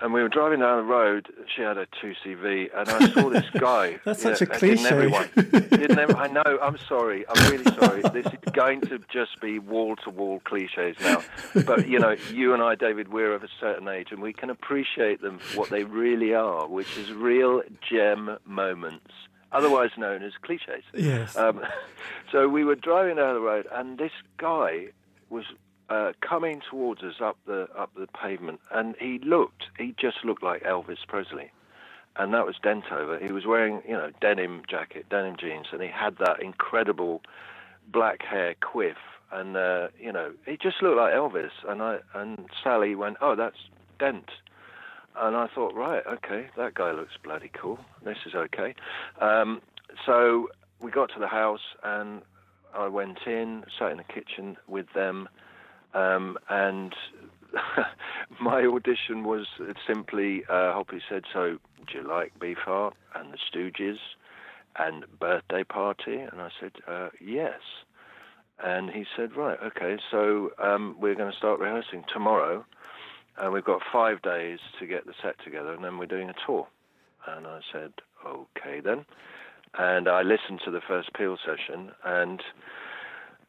And 0.00 0.12
we 0.12 0.22
were 0.22 0.28
driving 0.28 0.60
down 0.60 0.76
the 0.78 0.82
road. 0.82 1.28
She 1.54 1.62
had 1.62 1.78
a 1.78 1.86
two 2.00 2.14
CV, 2.24 2.68
and 2.74 2.88
I 2.88 3.08
saw 3.12 3.30
this 3.30 3.48
guy. 3.58 3.98
That's 4.04 4.22
such 4.22 4.42
a 4.42 4.46
cliche. 4.46 4.86
Everyone? 4.86 5.28
I 6.16 6.28
know. 6.28 6.58
I'm 6.60 6.76
sorry. 6.88 7.24
I'm 7.28 7.50
really 7.50 7.64
sorry. 7.64 8.02
This 8.16 8.26
is 8.26 8.52
going 8.52 8.80
to 8.82 8.98
just 9.12 9.40
be 9.40 9.58
wall 9.58 9.96
to 9.96 10.10
wall 10.10 10.40
cliches 10.44 10.96
now. 11.00 11.22
But 11.66 11.86
you 11.86 11.98
know, 11.98 12.16
you 12.32 12.54
and 12.54 12.62
I, 12.62 12.74
David, 12.74 13.12
we're 13.12 13.34
of 13.34 13.42
a 13.42 13.48
certain 13.60 13.88
age, 13.88 14.08
and 14.10 14.22
we 14.22 14.32
can 14.32 14.48
appreciate 14.48 15.20
them 15.20 15.38
for 15.38 15.60
what 15.60 15.70
they 15.70 15.84
really 15.84 16.34
are, 16.34 16.66
which 16.66 16.96
is 16.96 17.12
real 17.12 17.62
gem 17.88 18.38
moments 18.46 19.12
otherwise 19.52 19.90
known 19.96 20.22
as 20.22 20.32
cliches. 20.42 20.84
Yes. 20.94 21.36
Um, 21.36 21.62
so 22.32 22.48
we 22.48 22.64
were 22.64 22.74
driving 22.74 23.16
down 23.16 23.34
the 23.34 23.40
road, 23.40 23.66
and 23.72 23.98
this 23.98 24.12
guy 24.36 24.88
was 25.30 25.44
uh, 25.88 26.12
coming 26.20 26.60
towards 26.68 27.02
us 27.02 27.20
up 27.20 27.36
the 27.46 27.68
up 27.76 27.90
the 27.96 28.06
pavement, 28.08 28.60
and 28.72 28.94
he 28.98 29.18
looked, 29.18 29.64
he 29.78 29.94
just 29.98 30.24
looked 30.24 30.42
like 30.42 30.62
Elvis 30.62 31.06
Presley, 31.06 31.50
and 32.16 32.34
that 32.34 32.46
was 32.46 32.56
Dentover. 32.62 33.24
He 33.24 33.32
was 33.32 33.46
wearing, 33.46 33.82
you 33.86 33.94
know, 33.94 34.10
denim 34.20 34.62
jacket, 34.68 35.06
denim 35.08 35.36
jeans, 35.38 35.66
and 35.72 35.82
he 35.82 35.88
had 35.88 36.18
that 36.18 36.42
incredible 36.42 37.22
black 37.92 38.22
hair 38.22 38.54
quiff, 38.60 38.96
and 39.32 39.56
uh, 39.56 39.88
you 39.98 40.12
know, 40.12 40.32
he 40.44 40.56
just 40.56 40.82
looked 40.82 40.96
like 40.96 41.12
Elvis. 41.12 41.50
And 41.68 41.82
I 41.82 41.98
and 42.14 42.46
Sally 42.62 42.94
went, 42.94 43.16
"Oh, 43.20 43.36
that's 43.36 43.58
Dent." 43.98 44.30
And 45.18 45.34
I 45.34 45.46
thought, 45.54 45.74
right, 45.74 46.02
okay, 46.06 46.48
that 46.58 46.74
guy 46.74 46.92
looks 46.92 47.14
bloody 47.24 47.50
cool. 47.54 47.78
This 48.04 48.18
is 48.26 48.34
okay. 48.34 48.74
Um, 49.18 49.62
so 50.04 50.48
we 50.80 50.90
got 50.90 51.10
to 51.14 51.18
the 51.18 51.26
house, 51.26 51.62
and 51.82 52.20
I 52.74 52.88
went 52.88 53.20
in, 53.26 53.64
sat 53.78 53.92
in 53.92 53.96
the 53.96 54.04
kitchen 54.04 54.58
with 54.68 54.86
them, 54.94 55.28
um, 55.96 56.38
and 56.48 56.94
my 58.40 58.64
audition 58.66 59.24
was 59.24 59.46
simply 59.86 60.44
uh, 60.48 60.72
Hoppy 60.72 61.00
said, 61.08 61.24
"So, 61.32 61.58
do 61.86 61.98
you 61.98 62.06
like 62.06 62.38
Beefheart 62.38 62.92
and 63.14 63.32
the 63.32 63.38
Stooges 63.38 63.98
and 64.78 65.04
Birthday 65.18 65.64
Party?" 65.64 66.16
And 66.16 66.40
I 66.40 66.50
said, 66.60 66.72
uh, 66.86 67.08
"Yes." 67.20 67.60
And 68.62 68.90
he 68.90 69.04
said, 69.16 69.36
"Right, 69.36 69.58
okay. 69.62 69.96
So 70.10 70.50
um, 70.62 70.96
we're 71.00 71.14
going 71.14 71.30
to 71.32 71.36
start 71.36 71.60
rehearsing 71.60 72.04
tomorrow, 72.12 72.64
and 73.38 73.52
we've 73.52 73.64
got 73.64 73.80
five 73.92 74.22
days 74.22 74.58
to 74.78 74.86
get 74.86 75.06
the 75.06 75.14
set 75.22 75.36
together, 75.42 75.72
and 75.72 75.82
then 75.82 75.98
we're 75.98 76.06
doing 76.06 76.28
a 76.28 76.34
tour." 76.46 76.66
And 77.26 77.46
I 77.46 77.60
said, 77.72 77.92
"Okay 78.26 78.80
then." 78.80 79.06
And 79.78 80.08
I 80.08 80.22
listened 80.22 80.60
to 80.64 80.70
the 80.70 80.80
first 80.80 81.12
Peel 81.14 81.36
session, 81.44 81.90
and 82.04 82.42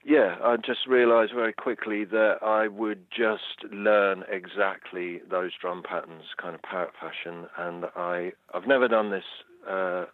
yeah, 0.07 0.37
I 0.41 0.55
just 0.55 0.87
realised 0.87 1.33
very 1.35 1.51
quickly 1.51 2.05
that 2.05 2.37
I 2.41 2.69
would 2.69 3.11
just 3.11 3.69
learn 3.73 4.23
exactly 4.31 5.19
those 5.29 5.51
drum 5.59 5.83
patterns, 5.83 6.23
kind 6.41 6.55
of 6.55 6.61
parrot 6.61 6.93
fashion, 6.97 7.47
and 7.57 7.85
I 7.93 8.31
I've 8.53 8.65
never 8.65 8.87
done 8.87 9.11
this. 9.11 9.25
Uh, 9.69 10.05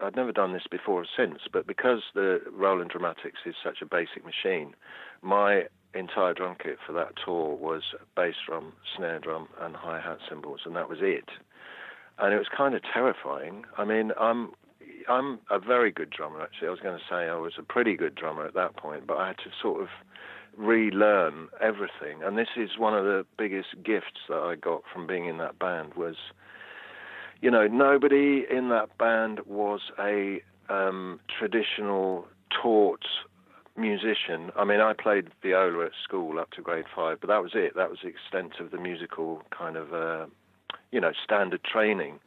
I've 0.00 0.14
never 0.14 0.30
done 0.30 0.52
this 0.52 0.62
before 0.70 1.02
or 1.02 1.06
since, 1.16 1.40
but 1.52 1.66
because 1.66 2.02
the 2.14 2.40
Roland 2.52 2.92
Drumatix 2.92 3.32
is 3.44 3.56
such 3.62 3.82
a 3.82 3.86
basic 3.86 4.24
machine, 4.24 4.74
my 5.22 5.64
entire 5.92 6.34
drum 6.34 6.54
kit 6.62 6.78
for 6.86 6.92
that 6.92 7.14
tour 7.24 7.56
was 7.56 7.82
bass 8.14 8.36
drum, 8.46 8.74
snare 8.96 9.18
drum, 9.18 9.48
and 9.60 9.74
hi 9.74 10.00
hat 10.00 10.18
cymbals, 10.28 10.60
and 10.64 10.76
that 10.76 10.88
was 10.88 10.98
it. 11.00 11.28
And 12.18 12.32
it 12.32 12.38
was 12.38 12.48
kind 12.56 12.76
of 12.76 12.82
terrifying. 12.94 13.64
I 13.76 13.84
mean, 13.84 14.12
I'm 14.20 14.52
I'm 15.08 15.38
a 15.50 15.58
very 15.58 15.90
good 15.90 16.10
drummer, 16.10 16.40
actually. 16.40 16.68
I 16.68 16.70
was 16.70 16.80
going 16.80 16.98
to 16.98 17.04
say 17.08 17.28
I 17.28 17.36
was 17.36 17.54
a 17.58 17.62
pretty 17.62 17.96
good 17.96 18.14
drummer 18.14 18.46
at 18.46 18.54
that 18.54 18.76
point, 18.76 19.06
but 19.06 19.16
I 19.18 19.28
had 19.28 19.38
to 19.38 19.50
sort 19.60 19.82
of 19.82 19.88
relearn 20.56 21.48
everything. 21.60 22.22
And 22.22 22.36
this 22.36 22.48
is 22.56 22.78
one 22.78 22.94
of 22.94 23.04
the 23.04 23.24
biggest 23.38 23.68
gifts 23.84 24.20
that 24.28 24.38
I 24.38 24.54
got 24.54 24.82
from 24.92 25.06
being 25.06 25.26
in 25.26 25.38
that 25.38 25.58
band 25.58 25.94
was, 25.94 26.16
you 27.40 27.50
know, 27.50 27.66
nobody 27.66 28.44
in 28.50 28.68
that 28.68 28.96
band 28.98 29.40
was 29.46 29.80
a 29.98 30.42
um, 30.68 31.20
traditional 31.38 32.26
taught 32.50 33.04
musician. 33.76 34.50
I 34.56 34.64
mean, 34.64 34.80
I 34.80 34.92
played 34.92 35.28
viola 35.42 35.86
at 35.86 35.92
school 36.04 36.38
up 36.38 36.50
to 36.52 36.62
grade 36.62 36.84
five, 36.94 37.18
but 37.20 37.28
that 37.28 37.42
was 37.42 37.52
it. 37.54 37.74
That 37.74 37.90
was 37.90 38.00
the 38.02 38.08
extent 38.08 38.60
of 38.60 38.70
the 38.70 38.78
musical 38.78 39.42
kind 39.56 39.76
of, 39.76 39.94
uh, 39.94 40.26
you 40.90 41.00
know, 41.00 41.12
standard 41.24 41.64
training. 41.64 42.20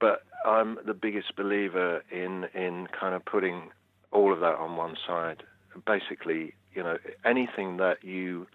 But 0.00 0.24
I'm 0.44 0.78
the 0.86 0.94
biggest 0.94 1.34
believer 1.36 2.02
in 2.10 2.46
in 2.54 2.88
kind 2.88 3.14
of 3.14 3.24
putting 3.24 3.70
all 4.12 4.32
of 4.32 4.40
that 4.40 4.54
on 4.56 4.76
one 4.76 4.96
side. 5.06 5.42
Basically, 5.86 6.54
you 6.74 6.82
know, 6.82 6.98
anything 7.24 7.76
that 7.78 8.02
you 8.04 8.46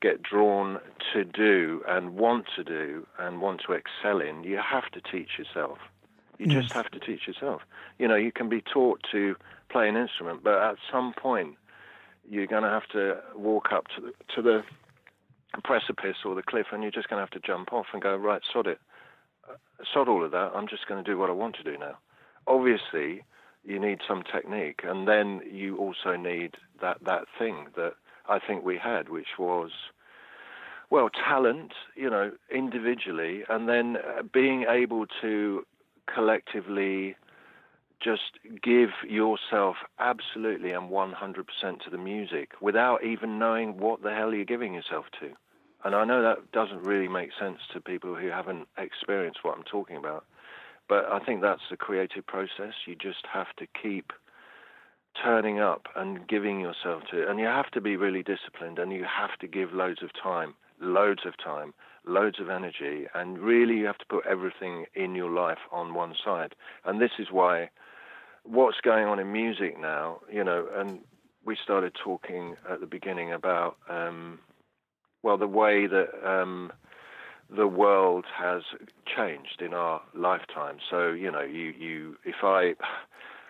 get 0.00 0.22
drawn 0.22 0.78
to 1.12 1.24
do 1.24 1.82
and 1.88 2.16
want 2.16 2.46
to 2.56 2.64
do 2.64 3.06
and 3.18 3.40
want 3.40 3.62
to 3.66 3.72
excel 3.72 4.20
in, 4.20 4.44
you 4.44 4.58
have 4.58 4.90
to 4.92 5.00
teach 5.00 5.38
yourself. 5.38 5.78
You 6.38 6.46
yes. 6.48 6.64
just 6.64 6.74
have 6.74 6.90
to 6.90 7.00
teach 7.00 7.26
yourself. 7.26 7.62
You 7.98 8.08
know, 8.08 8.14
you 8.14 8.30
can 8.30 8.48
be 8.48 8.60
taught 8.60 9.00
to 9.12 9.36
play 9.70 9.88
an 9.88 9.96
instrument, 9.96 10.44
but 10.44 10.60
at 10.60 10.76
some 10.92 11.14
point, 11.14 11.54
you're 12.28 12.46
going 12.46 12.62
to 12.62 12.68
have 12.68 12.86
to 12.88 13.18
walk 13.34 13.72
up 13.72 13.86
to 13.96 14.02
the, 14.02 14.12
to 14.34 14.42
the 14.42 14.62
precipice 15.64 16.16
or 16.24 16.34
the 16.34 16.42
cliff, 16.42 16.66
and 16.72 16.82
you're 16.82 16.92
just 16.92 17.08
going 17.08 17.18
to 17.18 17.22
have 17.22 17.30
to 17.30 17.46
jump 17.46 17.72
off 17.72 17.86
and 17.92 18.02
go 18.02 18.14
right, 18.14 18.42
sod 18.52 18.66
it 18.66 18.80
sod 19.92 20.08
all 20.08 20.24
of 20.24 20.30
that. 20.32 20.52
I'm 20.54 20.68
just 20.68 20.86
going 20.86 21.02
to 21.02 21.10
do 21.10 21.18
what 21.18 21.30
I 21.30 21.32
want 21.32 21.56
to 21.56 21.62
do 21.62 21.76
now. 21.78 21.98
Obviously, 22.46 23.24
you 23.64 23.78
need 23.78 23.98
some 24.06 24.22
technique, 24.22 24.80
and 24.84 25.08
then 25.08 25.40
you 25.50 25.76
also 25.76 26.16
need 26.16 26.54
that 26.80 26.98
that 27.04 27.24
thing 27.38 27.66
that 27.76 27.94
I 28.28 28.38
think 28.38 28.64
we 28.64 28.78
had, 28.78 29.08
which 29.08 29.38
was 29.38 29.70
well 30.90 31.10
talent, 31.10 31.72
you 31.96 32.08
know, 32.08 32.32
individually, 32.50 33.42
and 33.48 33.68
then 33.68 33.96
uh, 33.96 34.22
being 34.22 34.66
able 34.68 35.06
to 35.20 35.66
collectively 36.12 37.16
just 38.00 38.38
give 38.62 38.90
yourself 39.08 39.76
absolutely 39.98 40.70
and 40.70 40.90
100% 40.90 41.14
to 41.82 41.90
the 41.90 41.98
music 41.98 42.50
without 42.60 43.02
even 43.02 43.38
knowing 43.38 43.78
what 43.78 44.02
the 44.02 44.12
hell 44.12 44.34
you're 44.34 44.44
giving 44.44 44.74
yourself 44.74 45.06
to. 45.18 45.30
And 45.86 45.94
I 45.94 46.04
know 46.04 46.20
that 46.20 46.50
doesn't 46.50 46.82
really 46.82 47.06
make 47.06 47.30
sense 47.38 47.58
to 47.72 47.80
people 47.80 48.16
who 48.16 48.26
haven't 48.26 48.66
experienced 48.76 49.44
what 49.44 49.56
I'm 49.56 49.62
talking 49.62 49.96
about. 49.96 50.24
But 50.88 51.04
I 51.12 51.20
think 51.20 51.42
that's 51.42 51.62
the 51.70 51.76
creative 51.76 52.26
process. 52.26 52.74
You 52.88 52.96
just 52.96 53.24
have 53.32 53.54
to 53.58 53.68
keep 53.80 54.12
turning 55.22 55.60
up 55.60 55.86
and 55.94 56.26
giving 56.26 56.58
yourself 56.58 57.04
to 57.12 57.22
it. 57.22 57.28
And 57.28 57.38
you 57.38 57.46
have 57.46 57.70
to 57.70 57.80
be 57.80 57.94
really 57.94 58.24
disciplined 58.24 58.80
and 58.80 58.92
you 58.92 59.04
have 59.04 59.38
to 59.38 59.46
give 59.46 59.72
loads 59.72 60.02
of 60.02 60.10
time, 60.20 60.54
loads 60.80 61.20
of 61.24 61.34
time, 61.36 61.72
loads 62.04 62.40
of 62.40 62.50
energy. 62.50 63.06
And 63.14 63.38
really, 63.38 63.76
you 63.76 63.86
have 63.86 63.98
to 63.98 64.06
put 64.06 64.26
everything 64.26 64.86
in 64.96 65.14
your 65.14 65.30
life 65.30 65.60
on 65.70 65.94
one 65.94 66.14
side. 66.24 66.56
And 66.84 67.00
this 67.00 67.12
is 67.20 67.28
why 67.30 67.70
what's 68.42 68.80
going 68.80 69.06
on 69.06 69.20
in 69.20 69.30
music 69.30 69.78
now, 69.78 70.18
you 70.32 70.42
know, 70.42 70.66
and 70.74 70.98
we 71.44 71.56
started 71.62 71.94
talking 71.94 72.56
at 72.68 72.80
the 72.80 72.86
beginning 72.86 73.32
about. 73.32 73.76
Um, 73.88 74.40
well, 75.22 75.38
the 75.38 75.46
way 75.46 75.86
that 75.86 76.08
um, 76.24 76.72
the 77.54 77.66
world 77.66 78.24
has 78.36 78.62
changed 79.06 79.60
in 79.60 79.74
our 79.74 80.02
lifetime. 80.14 80.78
So 80.90 81.10
you 81.12 81.30
know, 81.30 81.42
you 81.42 81.72
you 81.78 82.16
if 82.24 82.36
I. 82.42 82.74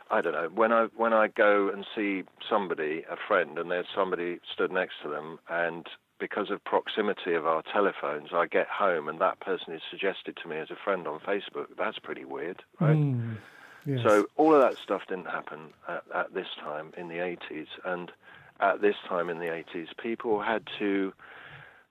I 0.08 0.20
don't 0.20 0.34
know. 0.34 0.48
When 0.54 0.70
I 0.70 0.84
when 0.96 1.12
I 1.12 1.26
go 1.26 1.68
and 1.68 1.84
see 1.96 2.22
somebody, 2.48 3.02
a 3.10 3.16
friend, 3.26 3.58
and 3.58 3.68
there's 3.72 3.88
somebody 3.92 4.38
stood 4.54 4.70
next 4.70 5.02
to 5.02 5.08
them, 5.08 5.40
and 5.48 5.84
because 6.18 6.50
of 6.50 6.64
proximity 6.64 7.34
of 7.34 7.46
our 7.46 7.62
telephones, 7.62 8.28
I 8.32 8.46
get 8.46 8.68
home 8.68 9.08
and 9.08 9.20
that 9.20 9.40
person 9.40 9.74
is 9.74 9.82
suggested 9.90 10.38
to 10.42 10.48
me 10.48 10.56
as 10.56 10.70
a 10.70 10.76
friend 10.76 11.06
on 11.06 11.20
Facebook. 11.20 11.66
That's 11.76 11.98
pretty 11.98 12.24
weird, 12.24 12.62
right? 12.80 12.96
Mm, 12.96 13.36
yes. 13.84 14.00
So 14.02 14.26
all 14.36 14.54
of 14.54 14.60
that 14.60 14.78
stuff 14.82 15.02
didn't 15.08 15.26
happen 15.26 15.72
at, 15.88 16.04
at 16.14 16.34
this 16.34 16.48
time 16.58 16.92
in 16.96 17.08
the 17.08 17.16
80s, 17.16 17.66
and 17.84 18.10
at 18.60 18.80
this 18.80 18.96
time 19.08 19.28
in 19.28 19.38
the 19.38 19.46
80s, 19.46 19.88
people 20.02 20.40
had 20.40 20.62
to 20.78 21.12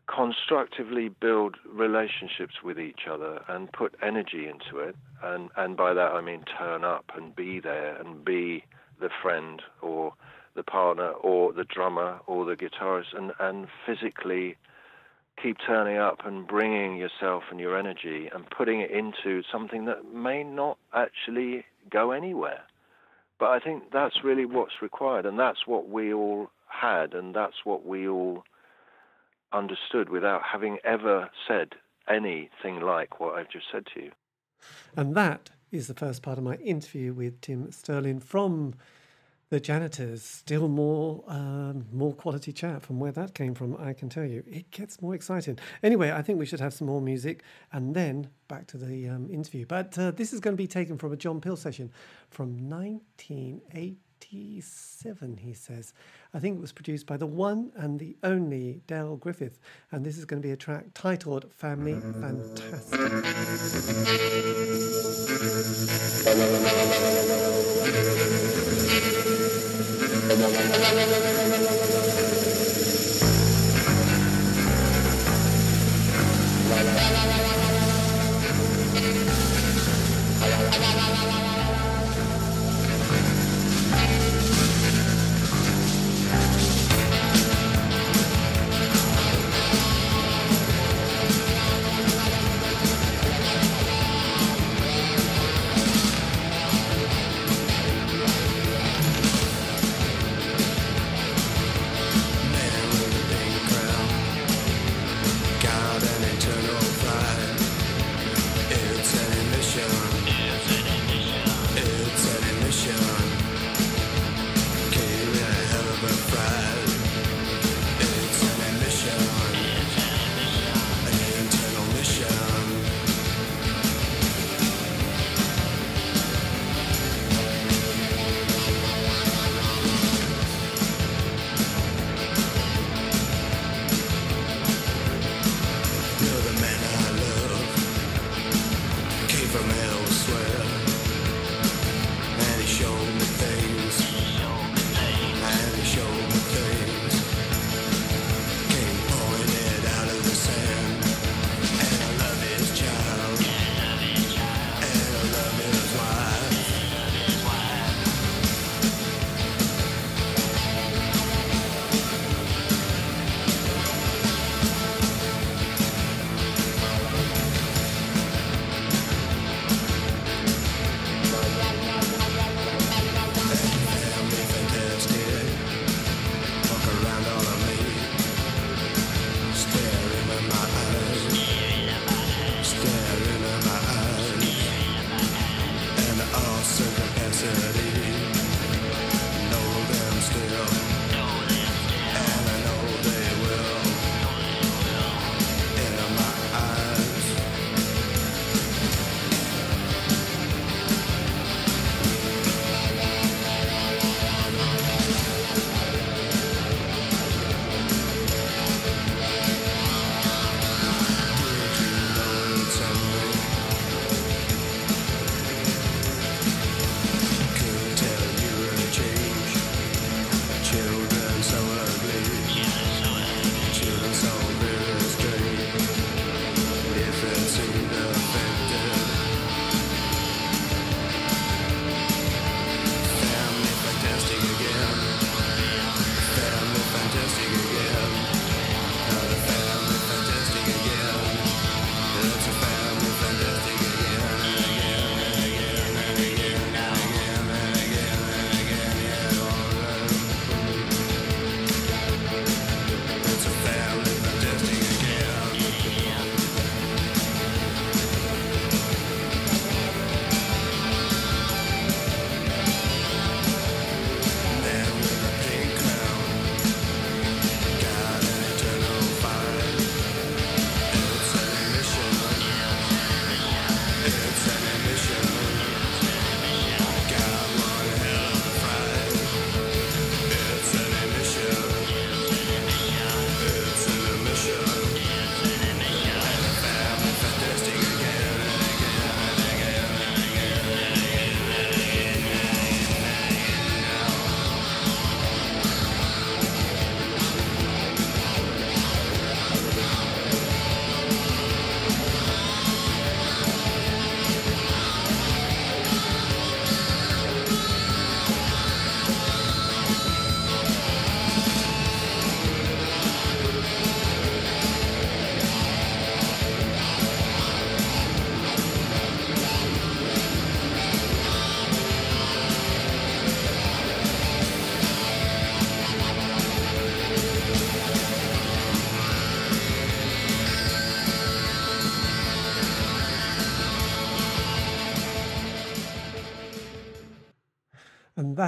constructively 0.07 1.09
build 1.09 1.55
relationships 1.67 2.55
with 2.63 2.79
each 2.79 3.01
other 3.09 3.41
and 3.47 3.71
put 3.71 3.95
energy 4.01 4.47
into 4.47 4.79
it. 4.79 4.95
And 5.23 5.49
and 5.55 5.75
by 5.75 5.93
that 5.93 6.11
I 6.11 6.21
mean 6.21 6.43
turn 6.57 6.83
up 6.83 7.11
and 7.15 7.35
be 7.35 7.59
there 7.59 7.95
and 7.95 8.23
be 8.23 8.65
the 8.99 9.09
friend 9.21 9.61
or 9.81 10.13
the 10.55 10.63
partner 10.63 11.09
or 11.11 11.53
the 11.53 11.63
drummer 11.65 12.19
or 12.27 12.45
the 12.45 12.55
guitarist 12.55 13.15
and 13.15 13.33
and 13.39 13.67
physically 13.85 14.57
keep 15.41 15.57
turning 15.65 15.97
up 15.97 16.25
and 16.25 16.47
bringing 16.47 16.97
yourself 16.97 17.43
and 17.51 17.59
your 17.59 17.77
energy 17.77 18.29
and 18.33 18.49
putting 18.49 18.79
it 18.79 18.91
into 18.91 19.43
something 19.51 19.85
that 19.85 20.13
may 20.13 20.43
not 20.43 20.77
actually 20.93 21.65
go 21.89 22.11
anywhere. 22.11 22.61
But 23.37 23.49
I 23.49 23.59
think 23.59 23.91
that's 23.91 24.23
really 24.23 24.45
what's 24.45 24.81
required 24.81 25.25
and 25.25 25.37
that's 25.37 25.67
what 25.67 25.89
we 25.89 26.13
all 26.13 26.49
had 26.67 27.13
and 27.13 27.35
that's 27.35 27.65
what 27.65 27.85
we 27.85 28.07
all 28.07 28.45
understood 29.55 30.09
without 30.09 30.41
having 30.43 30.77
ever 30.83 31.29
said 31.47 31.69
anything 32.07 32.81
like 32.81 33.19
what 33.19 33.35
I've 33.35 33.49
just 33.49 33.65
said 33.71 33.85
to 33.93 34.03
you. 34.03 34.11
And 34.95 35.15
that 35.15 35.51
is 35.71 35.87
the 35.87 35.93
first 35.93 36.21
part 36.21 36.37
of 36.37 36.43
my 36.43 36.55
interview 36.55 37.13
with 37.13 37.41
Tim 37.41 37.71
Sterling 37.71 38.19
from 38.19 38.75
the 39.49 39.59
janitors. 39.59 40.23
Still 40.23 40.67
more, 40.67 41.23
um, 41.27 41.85
more 41.91 42.13
quality 42.13 42.51
chat 42.51 42.81
from 42.81 42.99
where 42.99 43.11
that 43.11 43.33
came 43.33 43.53
from. 43.53 43.77
I 43.77 43.93
can 43.93 44.09
tell 44.09 44.25
you, 44.25 44.43
it 44.47 44.71
gets 44.71 45.01
more 45.01 45.13
exciting. 45.15 45.59
Anyway, 45.83 46.11
I 46.11 46.21
think 46.21 46.39
we 46.39 46.45
should 46.45 46.59
have 46.59 46.73
some 46.73 46.87
more 46.87 47.01
music 47.01 47.43
and 47.71 47.95
then 47.95 48.29
back 48.47 48.67
to 48.67 48.77
the 48.77 49.07
um, 49.09 49.29
interview. 49.31 49.65
But 49.65 49.97
uh, 49.97 50.11
this 50.11 50.33
is 50.33 50.39
going 50.39 50.55
to 50.55 50.61
be 50.61 50.67
taken 50.67 50.97
from 50.97 51.13
a 51.13 51.17
John 51.17 51.41
Peel 51.41 51.57
session 51.57 51.91
from 52.29 52.69
1987. 54.35 55.37
He 55.37 55.53
says, 55.53 55.93
I 56.33 56.39
think 56.39 56.57
it 56.57 56.61
was 56.61 56.71
produced 56.71 57.05
by 57.07 57.17
the 57.17 57.25
one 57.25 57.71
and 57.75 57.99
the 57.99 58.15
only 58.23 58.81
Dale 58.87 59.15
Griffin, 59.17 59.51
and 59.91 60.05
this 60.05 60.17
is 60.17 60.25
going 60.25 60.41
to 60.41 60.47
be 60.47 60.51
a 60.51 60.57
track 60.57 60.85
titled 60.93 61.51
"Family 61.53 61.99
Fantastic." 62.21 62.99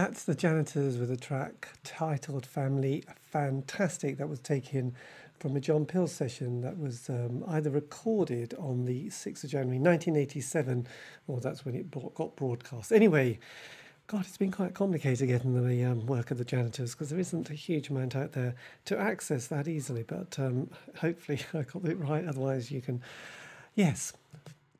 That's 0.07 0.23
the 0.23 0.35
janitors 0.35 0.97
with 0.97 1.11
a 1.11 1.17
track 1.17 1.67
titled 1.83 2.45
Family 2.45 3.03
Fantastic 3.29 4.17
that 4.17 4.29
was 4.29 4.39
taken 4.39 4.95
from 5.37 5.57
a 5.57 5.59
John 5.59 5.85
Peel 5.85 6.07
session 6.07 6.61
that 6.61 6.79
was 6.79 7.09
um, 7.09 7.43
either 7.45 7.69
recorded 7.69 8.53
on 8.57 8.85
the 8.85 9.07
6th 9.07 9.43
of 9.43 9.49
January 9.49 9.79
1987 9.79 10.87
or 11.27 11.41
that's 11.41 11.65
when 11.65 11.75
it 11.75 11.91
got 11.91 12.37
broadcast. 12.37 12.93
Anyway, 12.93 13.37
God, 14.07 14.21
it's 14.21 14.37
been 14.37 14.49
quite 14.49 14.73
complicated 14.73 15.27
getting 15.27 15.67
the 15.67 15.83
um, 15.83 16.05
work 16.05 16.31
of 16.31 16.37
the 16.37 16.45
janitors 16.45 16.93
because 16.93 17.09
there 17.09 17.19
isn't 17.19 17.49
a 17.49 17.53
huge 17.53 17.89
amount 17.89 18.15
out 18.15 18.31
there 18.31 18.55
to 18.85 18.97
access 18.97 19.47
that 19.47 19.67
easily. 19.67 20.03
But 20.03 20.39
um, 20.39 20.69
hopefully, 20.95 21.41
I 21.53 21.63
got 21.63 21.83
it 21.83 21.99
right. 21.99 22.25
Otherwise, 22.25 22.71
you 22.71 22.79
can, 22.79 23.01
yes, 23.75 24.13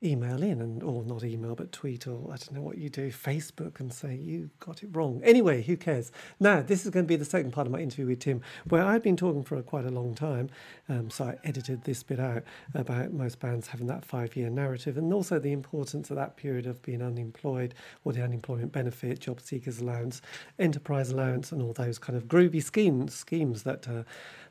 email 0.03 0.43
in 0.43 0.61
and 0.61 0.83
or 0.83 1.03
not 1.03 1.23
email 1.23 1.55
but 1.55 1.71
tweet 1.71 2.05
or 2.05 2.21
I 2.25 2.37
don't 2.37 2.53
know 2.53 2.61
what 2.61 2.77
you 2.77 2.89
do 2.89 3.11
Facebook 3.11 3.79
and 3.79 3.91
say 3.91 4.15
you 4.15 4.49
got 4.59 4.83
it 4.83 4.89
wrong. 4.91 5.21
Anyway 5.23 5.63
who 5.63 5.75
cares? 5.75 6.11
Now 6.39 6.61
this 6.61 6.85
is 6.85 6.91
going 6.91 7.05
to 7.05 7.07
be 7.07 7.15
the 7.15 7.25
second 7.25 7.51
part 7.51 7.65
of 7.65 7.73
my 7.73 7.79
interview 7.79 8.05
with 8.05 8.19
Tim 8.19 8.41
where 8.69 8.83
I've 8.83 9.01
been 9.01 9.17
talking 9.17 9.43
for 9.43 9.59
quite 9.63 9.85
a 9.85 9.89
long 9.89 10.13
time 10.13 10.49
um, 10.87 11.09
so 11.09 11.25
I 11.25 11.37
edited 11.43 11.83
this 11.83 12.03
bit 12.03 12.19
out 12.19 12.43
about 12.75 13.11
most 13.11 13.39
bands 13.39 13.67
having 13.67 13.87
that 13.87 14.05
five 14.05 14.35
year 14.35 14.49
narrative 14.49 14.97
and 14.97 15.11
also 15.11 15.39
the 15.39 15.51
importance 15.51 16.11
of 16.11 16.15
that 16.17 16.37
period 16.37 16.67
of 16.67 16.81
being 16.83 17.01
unemployed 17.01 17.73
or 18.03 18.13
the 18.13 18.23
unemployment 18.23 18.71
benefit 18.71 19.19
job 19.19 19.41
seekers 19.41 19.79
allowance 19.79 20.21
enterprise 20.59 21.09
allowance 21.09 21.51
and 21.51 21.61
all 21.61 21.73
those 21.73 21.97
kind 21.97 22.15
of 22.15 22.27
groovy 22.27 22.61
schemes 22.61 23.15
schemes 23.15 23.63
that 23.63 23.87
uh, 23.87 24.03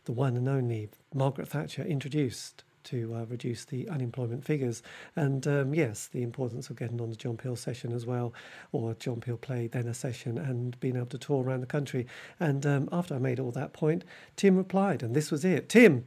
the 0.07 0.13
one 0.13 0.37
and 0.37 0.49
only 0.49 0.89
Margaret 1.15 1.49
Thatcher 1.49 1.83
introduced 1.83 2.65
to 2.87 3.15
uh, 3.15 3.25
reduce 3.27 3.65
the 3.65 3.89
unemployment 3.89 4.45
figures. 4.45 4.83
And 5.15 5.47
um, 5.47 5.75
yes, 5.75 6.09
the 6.09 6.23
importance 6.23 6.71
of 6.71 6.77
getting 6.77 7.01
on 7.01 7.11
the 7.11 7.17
John 7.17 7.37
Peel 7.37 7.57
session 7.57 7.93
as 7.93 8.07
well, 8.07 8.33
or 8.73 8.95
John 8.95 9.21
Peel 9.21 9.37
play, 9.37 9.67
then 9.67 9.87
a 9.87 9.95
session, 9.95 10.39
and 10.39 10.79
being 10.81 10.97
able 10.97 11.07
to 11.07 11.19
tour 11.19 11.45
around 11.45 11.61
the 11.61 11.67
country. 11.67 12.07
And 12.41 12.65
um, 12.67 12.89
after 12.93 13.15
I 13.15 13.19
made 13.19 13.39
all 13.39 13.53
that 13.53 13.73
point, 13.73 14.05
Tim 14.37 14.57
replied, 14.57 15.03
and 15.03 15.15
this 15.15 15.31
was 15.31 15.45
it. 15.45 15.69
Tim, 15.69 16.07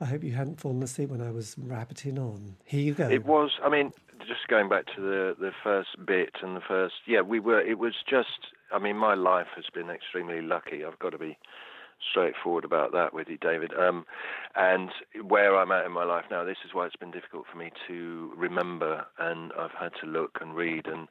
I 0.00 0.04
hope 0.04 0.22
you 0.22 0.32
hadn't 0.32 0.60
fallen 0.60 0.82
asleep 0.82 1.10
when 1.10 1.20
I 1.20 1.30
was 1.30 1.56
rabbiting 1.58 2.18
on. 2.18 2.56
Here 2.64 2.80
you 2.80 2.94
go. 2.94 3.08
It 3.08 3.24
was, 3.24 3.50
I 3.64 3.68
mean, 3.68 3.92
just 4.26 4.46
going 4.48 4.68
back 4.68 4.86
to 4.94 5.00
the, 5.00 5.36
the 5.38 5.52
first 5.62 5.90
bit 6.06 6.36
and 6.42 6.56
the 6.56 6.60
first, 6.60 6.94
yeah, 7.06 7.20
we 7.20 7.40
were, 7.40 7.60
it 7.60 7.78
was 7.78 7.94
just, 8.08 8.52
I 8.72 8.78
mean, 8.78 8.96
my 8.96 9.14
life 9.14 9.48
has 9.56 9.64
been 9.72 9.90
extremely 9.90 10.40
lucky. 10.40 10.84
I've 10.84 10.98
got 10.98 11.10
to 11.10 11.18
be 11.18 11.36
straightforward 12.10 12.64
about 12.64 12.92
that 12.92 13.12
with 13.12 13.28
you, 13.28 13.38
David. 13.38 13.72
Um, 13.78 14.04
and 14.54 14.90
where 15.26 15.56
I'm 15.56 15.72
at 15.72 15.86
in 15.86 15.92
my 15.92 16.04
life 16.04 16.24
now, 16.30 16.44
this 16.44 16.58
is 16.64 16.74
why 16.74 16.86
it's 16.86 16.96
been 16.96 17.10
difficult 17.10 17.44
for 17.50 17.58
me 17.58 17.70
to 17.88 18.32
remember, 18.36 19.06
and 19.18 19.52
I've 19.58 19.72
had 19.78 19.92
to 20.00 20.06
look 20.06 20.38
and 20.40 20.54
read, 20.54 20.86
and 20.86 21.08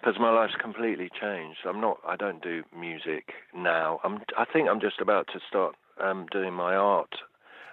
because 0.00 0.20
my 0.20 0.30
life's 0.30 0.54
completely 0.60 1.10
changed. 1.20 1.60
I'm 1.66 1.80
not. 1.80 1.98
I 2.06 2.16
don't 2.16 2.42
do 2.42 2.62
music 2.78 3.32
now. 3.54 4.00
I'm. 4.04 4.20
I 4.36 4.44
think 4.44 4.68
I'm 4.68 4.80
just 4.80 5.00
about 5.00 5.26
to 5.32 5.40
start 5.48 5.74
um, 6.02 6.26
doing 6.30 6.52
my 6.52 6.74
art, 6.74 7.14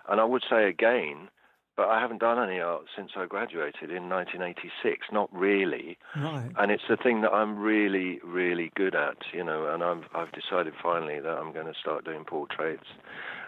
and 0.10 0.22
I 0.22 0.24
would 0.24 0.44
say 0.50 0.68
again 0.70 1.30
but 1.76 1.88
I 1.88 2.00
haven't 2.00 2.20
done 2.20 2.38
any 2.38 2.60
art 2.60 2.84
since 2.96 3.12
I 3.16 3.26
graduated 3.26 3.90
in 3.90 4.10
1986. 4.10 5.08
Not 5.12 5.30
really, 5.34 5.98
right. 6.16 6.52
and 6.60 6.72
it's 6.72 6.84
the 6.88 6.98
thing 6.98 7.22
that 7.22 7.32
I'm 7.32 7.58
really, 7.58 8.20
really 8.24 8.72
good 8.76 8.96
at, 8.96 9.18
you 9.34 9.44
know. 9.44 9.68
And 9.74 9.84
I've 9.84 10.04
I've 10.14 10.32
decided 10.32 10.74
finally 10.82 11.20
that 11.20 11.38
I'm 11.38 11.54
going 11.54 11.66
to 11.66 11.80
start 11.80 12.06
doing 12.06 12.26
portraits, 12.26 12.88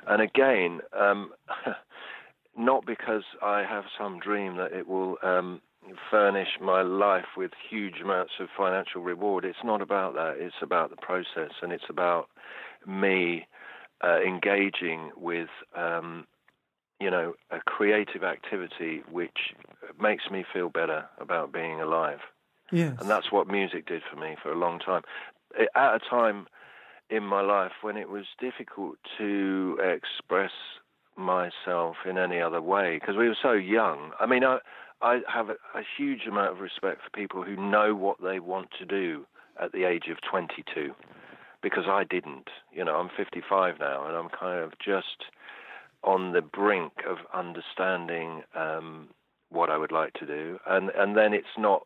and 0.07 0.21
again, 0.21 0.81
um, 0.99 1.31
not 2.57 2.85
because 2.85 3.23
I 3.43 3.63
have 3.63 3.85
some 3.97 4.19
dream 4.19 4.57
that 4.57 4.71
it 4.71 4.87
will 4.87 5.17
um, 5.21 5.61
furnish 6.09 6.57
my 6.61 6.81
life 6.81 7.37
with 7.37 7.51
huge 7.69 8.01
amounts 8.03 8.33
of 8.39 8.47
financial 8.57 9.01
reward. 9.01 9.45
It's 9.45 9.63
not 9.63 9.81
about 9.81 10.13
that. 10.15 10.35
It's 10.39 10.55
about 10.61 10.89
the 10.89 10.97
process, 10.97 11.51
and 11.61 11.71
it's 11.71 11.89
about 11.89 12.27
me 12.87 13.47
uh, 14.03 14.19
engaging 14.21 15.11
with 15.15 15.49
um, 15.75 16.25
you 16.99 17.09
know, 17.11 17.33
a 17.51 17.59
creative 17.59 18.23
activity 18.23 19.03
which 19.11 19.53
makes 19.99 20.29
me 20.31 20.45
feel 20.51 20.69
better 20.69 21.05
about 21.19 21.51
being 21.51 21.81
alive. 21.81 22.19
Yes. 22.71 22.95
And 22.99 23.09
that's 23.09 23.31
what 23.31 23.47
music 23.47 23.85
did 23.85 24.01
for 24.09 24.19
me 24.19 24.35
for 24.41 24.51
a 24.51 24.57
long 24.57 24.79
time. 24.79 25.03
At 25.75 25.95
a 25.95 25.99
time 25.99 26.47
in 27.09 27.23
my 27.23 27.41
life 27.41 27.73
when 27.81 27.97
it 27.97 28.09
was 28.09 28.25
difficult 28.39 28.97
to 29.17 29.77
express 29.83 30.51
myself 31.17 31.97
in 32.09 32.17
any 32.17 32.41
other 32.41 32.61
way 32.61 32.97
because 32.99 33.15
we 33.15 33.27
were 33.27 33.37
so 33.41 33.53
young. 33.53 34.11
I 34.19 34.25
mean, 34.25 34.43
I, 34.43 34.59
I 35.01 35.21
have 35.31 35.49
a, 35.49 35.53
a 35.73 35.83
huge 35.97 36.25
amount 36.27 36.51
of 36.51 36.59
respect 36.59 37.01
for 37.03 37.09
people 37.11 37.43
who 37.43 37.55
know 37.55 37.95
what 37.95 38.17
they 38.21 38.39
want 38.39 38.69
to 38.79 38.85
do 38.85 39.25
at 39.61 39.71
the 39.71 39.85
age 39.85 40.07
of 40.09 40.17
22 40.29 40.93
because 41.61 41.85
I 41.87 42.03
didn't. 42.03 42.49
You 42.73 42.83
know, 42.83 42.95
I'm 42.95 43.09
55 43.15 43.79
now 43.79 44.07
and 44.07 44.15
I'm 44.15 44.29
kind 44.29 44.59
of 44.59 44.73
just 44.83 45.25
on 46.05 46.31
the 46.31 46.41
brink 46.41 46.93
of 47.09 47.17
understanding 47.33 48.43
um, 48.55 49.09
what 49.49 49.69
I 49.69 49.77
would 49.77 49.91
like 49.91 50.13
to 50.13 50.25
do, 50.25 50.59
and 50.67 50.89
and 50.95 51.17
then 51.17 51.33
it's 51.33 51.57
not 51.57 51.83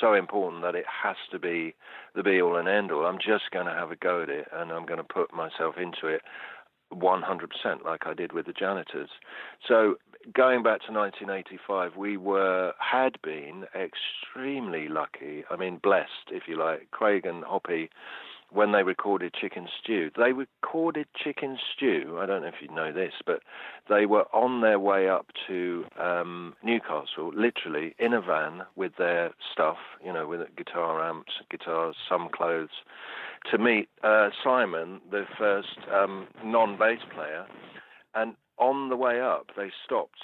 so 0.00 0.12
important 0.12 0.62
that 0.62 0.74
it 0.74 0.84
has 1.02 1.16
to 1.30 1.38
be 1.38 1.74
the 2.14 2.22
be 2.22 2.40
all 2.40 2.56
and 2.56 2.68
end 2.68 2.92
all. 2.92 3.06
I'm 3.06 3.18
just 3.18 3.50
going 3.52 3.66
to 3.66 3.72
have 3.72 3.90
a 3.90 3.96
go 3.96 4.22
at 4.22 4.28
it, 4.28 4.46
and 4.52 4.70
I'm 4.70 4.86
going 4.86 4.98
to 4.98 5.04
put 5.04 5.32
myself 5.32 5.76
into 5.78 6.06
it 6.06 6.20
100%, 6.92 7.84
like 7.84 8.06
I 8.06 8.14
did 8.14 8.32
with 8.32 8.46
the 8.46 8.52
janitors. 8.52 9.10
So 9.66 9.96
going 10.34 10.62
back 10.62 10.80
to 10.86 10.92
1985, 10.92 11.96
we 11.96 12.16
were 12.16 12.72
had 12.78 13.20
been 13.22 13.64
extremely 13.74 14.88
lucky. 14.88 15.44
I 15.50 15.56
mean, 15.56 15.78
blessed, 15.82 16.30
if 16.30 16.44
you 16.46 16.58
like. 16.58 16.90
Craig 16.90 17.26
and 17.26 17.44
Hoppy 17.44 17.90
when 18.50 18.72
they 18.72 18.82
recorded 18.82 19.34
Chicken 19.34 19.68
Stew. 19.80 20.10
They 20.16 20.32
recorded 20.32 21.06
Chicken 21.14 21.58
Stew. 21.72 22.18
I 22.20 22.26
don't 22.26 22.42
know 22.42 22.48
if 22.48 22.62
you 22.62 22.74
know 22.74 22.92
this, 22.92 23.12
but 23.26 23.42
they 23.88 24.06
were 24.06 24.24
on 24.34 24.62
their 24.62 24.78
way 24.78 25.08
up 25.08 25.26
to 25.46 25.84
um, 26.00 26.54
Newcastle, 26.62 27.30
literally 27.34 27.94
in 27.98 28.14
a 28.14 28.20
van 28.20 28.62
with 28.76 28.92
their 28.96 29.32
stuff, 29.52 29.76
you 30.04 30.12
know, 30.12 30.26
with 30.26 30.40
guitar 30.56 31.06
amps, 31.06 31.32
guitars, 31.50 31.96
some 32.08 32.28
clothes, 32.32 32.70
to 33.50 33.58
meet 33.58 33.88
uh, 34.02 34.30
Simon, 34.42 35.00
the 35.10 35.24
first 35.38 35.78
um, 35.94 36.26
non-bass 36.42 37.00
player. 37.14 37.46
And 38.14 38.34
on 38.58 38.88
the 38.88 38.96
way 38.96 39.20
up, 39.20 39.48
they 39.56 39.70
stopped 39.84 40.18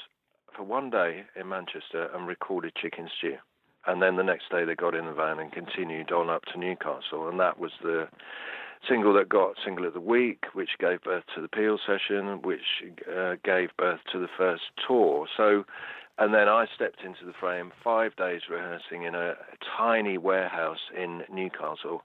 for 0.56 0.62
one 0.62 0.90
day 0.90 1.24
in 1.38 1.48
Manchester 1.48 2.08
and 2.14 2.26
recorded 2.26 2.74
Chicken 2.74 3.08
Stew 3.18 3.36
and 3.86 4.02
then 4.02 4.16
the 4.16 4.22
next 4.22 4.50
day 4.50 4.64
they 4.64 4.74
got 4.74 4.94
in 4.94 5.06
the 5.06 5.12
van 5.12 5.38
and 5.38 5.52
continued 5.52 6.12
on 6.12 6.30
up 6.30 6.44
to 6.52 6.58
Newcastle, 6.58 7.28
and 7.28 7.38
that 7.40 7.58
was 7.58 7.72
the 7.82 8.08
single 8.88 9.14
that 9.14 9.28
got 9.28 9.56
single 9.64 9.86
of 9.86 9.94
the 9.94 10.00
week, 10.00 10.44
which 10.52 10.70
gave 10.78 11.02
birth 11.02 11.24
to 11.34 11.40
the 11.40 11.48
Peel 11.48 11.78
session, 11.86 12.42
which 12.42 12.84
uh, 13.14 13.34
gave 13.44 13.70
birth 13.76 14.00
to 14.12 14.18
the 14.18 14.28
first 14.36 14.64
tour. 14.86 15.26
So, 15.36 15.64
and 16.18 16.34
then 16.34 16.48
I 16.48 16.66
stepped 16.74 17.02
into 17.02 17.24
the 17.24 17.32
frame, 17.32 17.72
five 17.82 18.14
days 18.16 18.42
rehearsing 18.50 19.04
in 19.04 19.14
a, 19.14 19.30
a 19.30 19.56
tiny 19.76 20.18
warehouse 20.18 20.90
in 20.96 21.22
Newcastle, 21.32 22.02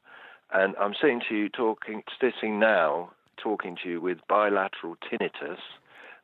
and 0.52 0.76
I'm 0.80 0.94
sitting 1.00 1.22
to 1.30 1.36
you 1.36 1.50
talking, 1.50 2.04
sitting 2.20 2.60
now, 2.60 3.12
talking 3.38 3.78
to 3.84 3.90
you 3.90 4.02
with 4.02 4.18
bilateral 4.28 4.98
tinnitus, 4.98 5.60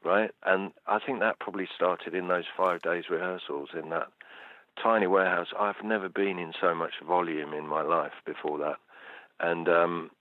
right? 0.04 0.32
And 0.46 0.72
I 0.88 1.00
think 1.00 1.20
that 1.20 1.40
probably 1.40 1.68
started 1.76 2.14
in 2.16 2.28
those 2.28 2.46
five 2.58 2.82
days 2.82 3.06
rehearsals 3.10 3.70
in 3.74 3.90
that 3.90 4.08
tiny 4.82 5.08
warehouse. 5.08 5.48
I've 5.60 5.84
never 5.84 6.10
been 6.10 6.40
in 6.40 6.54
so 6.60 6.74
much 6.76 6.94
volume 7.06 7.54
in 7.54 7.68
my 7.68 7.82
life 7.82 8.14
before 8.26 8.58
that, 8.60 8.78
and 9.40 9.68
um, 9.68 10.12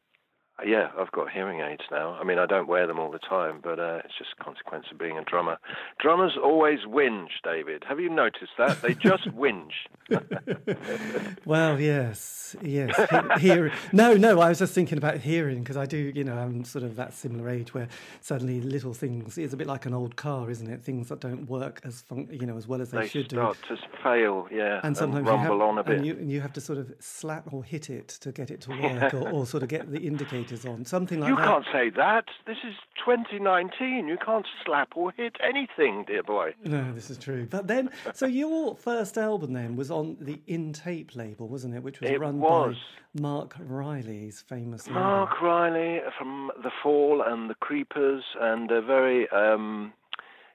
yeah, 0.64 0.90
I've 0.98 1.10
got 1.12 1.30
hearing 1.30 1.60
aids 1.60 1.82
now. 1.90 2.12
I 2.20 2.24
mean, 2.24 2.38
I 2.38 2.46
don't 2.46 2.68
wear 2.68 2.86
them 2.86 2.98
all 3.00 3.10
the 3.10 3.18
time, 3.18 3.60
but 3.62 3.78
uh, 3.80 4.00
it's 4.04 4.14
just 4.16 4.30
a 4.38 4.44
consequence 4.44 4.86
of 4.92 4.98
being 4.98 5.18
a 5.18 5.24
drummer. 5.24 5.58
Drummers 6.00 6.38
always 6.42 6.80
whinge, 6.86 7.30
David. 7.42 7.82
Have 7.88 7.98
you 7.98 8.08
noticed 8.08 8.52
that? 8.58 8.80
They 8.80 8.94
just 8.94 9.24
whinge. 9.36 9.72
well, 11.44 11.80
yes, 11.80 12.56
yes. 12.62 12.94
He- 13.40 13.48
hear- 13.48 13.72
no, 13.92 14.14
no. 14.14 14.40
I 14.40 14.48
was 14.48 14.58
just 14.58 14.74
thinking 14.74 14.98
about 14.98 15.18
hearing 15.18 15.60
because 15.60 15.76
I 15.76 15.86
do, 15.86 16.12
you 16.14 16.24
know, 16.24 16.36
I'm 16.36 16.64
sort 16.64 16.84
of 16.84 16.96
that 16.96 17.14
similar 17.14 17.48
age 17.48 17.74
where 17.74 17.88
suddenly 18.20 18.60
little 18.60 18.94
things. 18.94 19.36
It's 19.38 19.54
a 19.54 19.56
bit 19.56 19.66
like 19.66 19.86
an 19.86 19.94
old 19.94 20.16
car, 20.16 20.50
isn't 20.50 20.68
it? 20.70 20.82
Things 20.82 21.08
that 21.08 21.20
don't 21.20 21.48
work 21.48 21.80
as 21.84 22.02
fun- 22.02 22.28
you 22.30 22.46
know 22.46 22.56
as 22.56 22.66
well 22.68 22.80
as 22.80 22.90
they, 22.90 23.00
they 23.02 23.08
should 23.08 23.28
do. 23.28 23.36
start 23.36 23.58
to 23.68 23.76
fail, 24.02 24.46
yeah, 24.52 24.80
And 24.82 24.96
sometimes 24.96 25.26
rumble 25.26 25.56
you 25.56 25.60
have, 25.60 25.68
on 25.68 25.78
a 25.78 25.84
bit. 25.84 25.96
And 25.96 26.06
you, 26.06 26.12
and 26.14 26.30
you 26.30 26.40
have 26.40 26.52
to 26.54 26.60
sort 26.60 26.78
of 26.78 26.92
slap 27.00 27.52
or 27.52 27.64
hit 27.64 27.90
it 27.90 28.08
to 28.20 28.32
get 28.32 28.50
it 28.50 28.60
to 28.62 28.70
work, 28.70 29.14
or, 29.14 29.28
or 29.30 29.46
sort 29.46 29.62
of 29.62 29.68
get 29.68 29.90
the 29.90 29.98
on, 30.52 30.84
something 30.84 31.20
like 31.20 31.28
You 31.28 31.36
that. 31.36 31.44
can't 31.44 31.64
say 31.72 31.90
that. 31.90 32.24
This 32.46 32.58
is 32.66 32.74
2019. 33.04 34.06
You 34.08 34.16
can't 34.24 34.46
slap 34.64 34.92
or 34.96 35.12
hit 35.12 35.36
anything, 35.42 36.04
dear 36.06 36.22
boy. 36.22 36.54
No, 36.64 36.92
this 36.92 37.10
is 37.10 37.18
true. 37.18 37.46
But 37.50 37.66
then, 37.66 37.90
so 38.12 38.26
your 38.26 38.76
first 38.76 39.16
album 39.18 39.52
then 39.52 39.76
was 39.76 39.90
on 39.90 40.16
the 40.20 40.40
In 40.46 40.72
Tape 40.72 41.14
label, 41.16 41.48
wasn't 41.48 41.74
it? 41.74 41.82
Which 41.82 42.00
was 42.00 42.10
It 42.10 42.20
run 42.20 42.40
was. 42.40 42.76
by 43.14 43.20
Marc 43.22 43.54
Riley's 43.58 44.40
famous. 44.48 44.88
Marc 44.88 45.40
Riley 45.40 46.00
from 46.18 46.50
The 46.62 46.70
Fall 46.82 47.22
and 47.26 47.48
The 47.48 47.54
Creepers, 47.56 48.24
and 48.40 48.70
a 48.70 48.82
very, 48.82 49.28
um, 49.30 49.92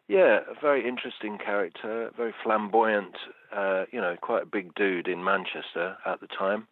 yeah, 0.07 0.39
a 0.49 0.59
very 0.61 0.87
interesting 0.87 1.37
character, 1.37 2.11
very 2.17 2.33
flamboyant, 2.43 3.15
uh, 3.55 3.85
you 3.91 3.99
know, 4.01 4.15
quite 4.21 4.43
a 4.43 4.47
big 4.47 4.73
dude 4.75 5.07
in 5.07 5.23
Manchester 5.23 5.97
at 6.05 6.19
the 6.19 6.27
time. 6.27 6.67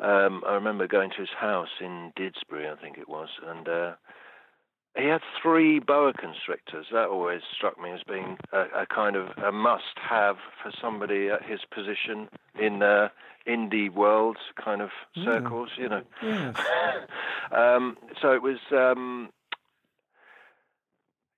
Um, 0.00 0.42
I 0.46 0.54
remember 0.54 0.86
going 0.86 1.10
to 1.10 1.20
his 1.20 1.28
house 1.38 1.68
in 1.80 2.12
Didsbury, 2.16 2.70
I 2.70 2.80
think 2.80 2.96
it 2.96 3.08
was, 3.08 3.28
and 3.46 3.68
uh, 3.68 3.92
he 4.96 5.06
had 5.06 5.20
three 5.42 5.78
boa 5.78 6.12
constrictors. 6.12 6.86
That 6.92 7.08
always 7.08 7.42
struck 7.54 7.80
me 7.80 7.90
as 7.92 8.00
being 8.08 8.38
a, 8.52 8.82
a 8.82 8.86
kind 8.86 9.14
of 9.14 9.28
a 9.38 9.52
must-have 9.52 10.36
for 10.62 10.72
somebody 10.80 11.28
at 11.28 11.42
his 11.42 11.60
position 11.72 12.28
in 12.58 12.82
uh, 12.82 13.08
indie 13.46 13.92
world 13.92 14.36
kind 14.62 14.82
of 14.82 14.90
circles, 15.24 15.70
you 15.76 15.88
know. 15.88 16.02
Yes. 16.22 16.56
um, 17.52 17.96
so 18.20 18.32
it 18.32 18.42
was, 18.42 18.58
um, 18.72 19.30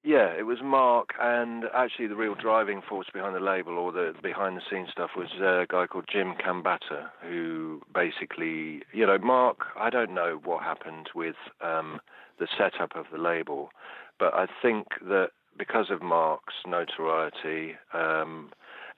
yeah, 0.04 0.32
it 0.36 0.46
was 0.46 0.58
Marc, 0.62 1.10
and 1.20 1.64
actually 1.74 2.08
the 2.08 2.16
real 2.16 2.34
driving 2.34 2.82
force 2.82 3.06
behind 3.12 3.36
the 3.36 3.40
label 3.40 3.78
or 3.78 3.92
the 3.92 4.14
behind-the-scenes 4.20 4.88
stuff 4.90 5.10
was 5.16 5.28
a 5.40 5.64
guy 5.68 5.86
called 5.86 6.06
Jim 6.10 6.34
Khambatta, 6.34 7.10
who 7.22 7.80
basically, 7.94 8.82
you 8.92 9.06
know, 9.06 9.18
Marc. 9.18 9.58
I 9.78 9.90
don't 9.90 10.12
know 10.12 10.40
what 10.44 10.64
happened 10.64 11.10
with 11.14 11.36
um, 11.60 12.00
the 12.40 12.48
setup 12.58 12.96
of 12.96 13.06
the 13.12 13.18
label, 13.18 13.70
but 14.18 14.34
I 14.34 14.46
think 14.60 14.88
that 15.02 15.30
because 15.56 15.86
of 15.90 16.02
Marc's 16.02 16.54
notoriety, 16.66 17.76
um, 17.94 18.50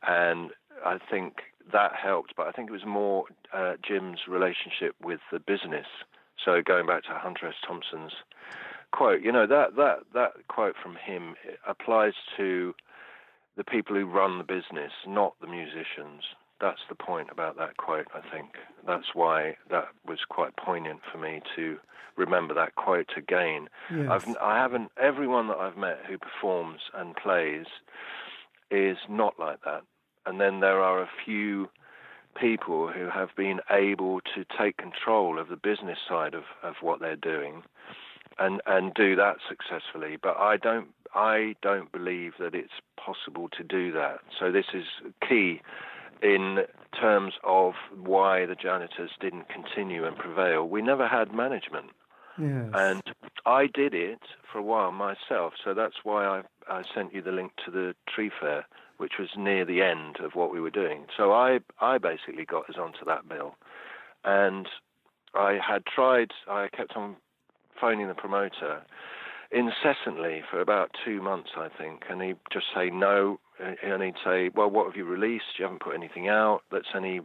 and 0.07 0.53
I 0.87 0.99
think 1.11 1.35
that 1.71 1.93
helped. 1.95 2.35
But 2.35 2.47
I 2.47 2.53
think 2.53 2.71
it 2.71 2.73
was 2.73 2.87
more 2.87 3.25
uh, 3.53 3.75
Jim's 3.87 4.21
relationship 4.27 4.95
with 5.03 5.21
the 5.31 5.39
business. 5.39 5.87
So 6.43 6.63
going 6.65 6.87
back 6.87 7.05
to 7.05 7.11
Hunter 7.11 7.49
S. 7.49 7.55
Thompson's 7.67 8.13
quote, 8.95 9.23
you 9.23 9.33
know 9.33 9.47
that 9.47 9.75
that 9.77 9.99
that 10.15 10.33
quote 10.49 10.77
from 10.81 10.97
him 10.97 11.35
applies 11.67 12.13
to 12.37 12.75
the 13.57 13.65
people 13.65 13.97
who 13.97 14.07
run 14.07 14.39
the 14.39 14.45
business, 14.45 14.93
not 15.07 15.35
the 15.41 15.49
musicians. 15.49 16.23
That's 16.61 16.81
the 16.89 16.95
point 16.95 17.29
about 17.31 17.57
that 17.59 17.77
quote. 17.77 18.07
I 18.15 18.21
think 18.35 18.51
that's 18.87 19.13
why 19.13 19.57
that 19.71 19.89
was 20.07 20.21
quite 20.29 20.57
poignant 20.57 21.01
for 21.11 21.19
me 21.19 21.43
to 21.57 21.79
remember 22.17 22.55
that 22.55 22.77
quote 22.77 23.11
again. 23.17 23.69
Yes. 23.91 24.09
I've 24.11 24.37
I 24.41 24.59
haven't 24.59 24.93
everyone 24.97 25.49
that 25.49 25.59
I've 25.59 25.77
met 25.77 25.99
who 26.09 26.17
performs 26.17 26.81
and 26.95 27.17
plays 27.17 27.67
is 28.71 28.97
not 29.09 29.39
like 29.41 29.59
that, 29.65 29.83
and 30.25 30.41
then 30.41 30.61
there 30.61 30.81
are 30.81 31.03
a 31.03 31.11
few 31.25 31.69
people 32.41 32.89
who 32.89 33.09
have 33.11 33.31
been 33.37 33.61
able 33.71 34.21
to 34.21 34.45
take 34.59 34.77
control 34.77 35.39
of 35.39 35.49
the 35.49 35.57
business 35.57 35.99
side 36.09 36.35
of, 36.35 36.43
of 36.65 36.75
what 36.81 36.99
they're 36.99 37.15
doing 37.15 37.63
and 38.39 38.61
and 38.67 38.93
do 38.95 39.17
that 39.17 39.37
successfully. 39.49 40.17
But 40.21 40.37
I 40.37 40.57
don't 40.57 40.89
I 41.15 41.55
don't 41.63 41.91
believe 41.93 42.35
that 42.39 42.55
it's 42.55 42.73
possible 42.97 43.49
to 43.51 43.63
do 43.63 43.93
that. 43.93 44.21
So 44.39 44.51
this 44.51 44.67
is 44.75 44.85
key 45.27 45.61
in 46.23 46.65
terms 46.99 47.35
of 47.45 47.75
why 47.95 48.47
the 48.47 48.55
janitors 48.55 49.11
didn't 49.21 49.49
continue 49.49 50.05
and 50.07 50.17
prevail. 50.17 50.67
We 50.69 50.83
never 50.83 51.07
had 51.07 51.33
management. 51.33 51.91
Yes. 52.39 52.71
And 52.75 53.03
I 53.47 53.67
did 53.67 53.95
it 53.95 54.21
for 54.51 54.59
a 54.59 54.63
while 54.63 54.91
myself, 54.91 55.55
so 55.63 55.73
that's 55.73 55.97
why 56.03 56.25
I, 56.25 56.43
I 56.69 56.83
sent 56.95 57.15
you 57.15 57.23
the 57.23 57.31
link 57.31 57.53
to 57.65 57.71
the 57.71 57.95
tree 58.09 58.31
fair, 58.41 58.67
which 58.97 59.15
was 59.19 59.29
near 59.37 59.65
the 59.65 59.83
end 59.83 60.17
of 60.21 60.35
what 60.35 60.53
we 60.53 60.61
were 60.61 60.71
doing. 60.71 61.07
So 61.17 61.33
I 61.33 61.61
I 61.81 61.99
basically 61.99 62.45
got 62.45 62.69
us 62.69 62.77
onto 62.77 63.05
that 63.05 63.29
bill, 63.29 63.55
and 64.25 64.69
I 65.35 65.59
had 65.65 65.85
tried. 65.87 66.33
I 66.49 66.69
kept 66.69 66.97
on 66.97 67.17
phoning 67.85 68.09
the 68.09 68.15
promoter 68.15 68.81
incessantly 69.51 70.43
for 70.51 70.59
about 70.59 70.91
two 71.05 71.21
months, 71.21 71.51
I 71.55 71.69
think, 71.69 72.05
and 72.09 72.23
he'd 72.23 72.39
just 72.51 72.65
say 72.75 72.89
no, 72.89 73.39
and 73.61 74.03
he'd 74.03 74.17
say, 74.25 74.49
"Well, 74.49 74.71
what 74.71 74.87
have 74.87 74.97
you 74.97 75.05
released? 75.05 75.59
You 75.59 75.65
haven't 75.67 75.83
put 75.83 75.95
anything 75.95 76.27
out 76.27 76.63
that's 76.73 76.95
any 76.95 77.21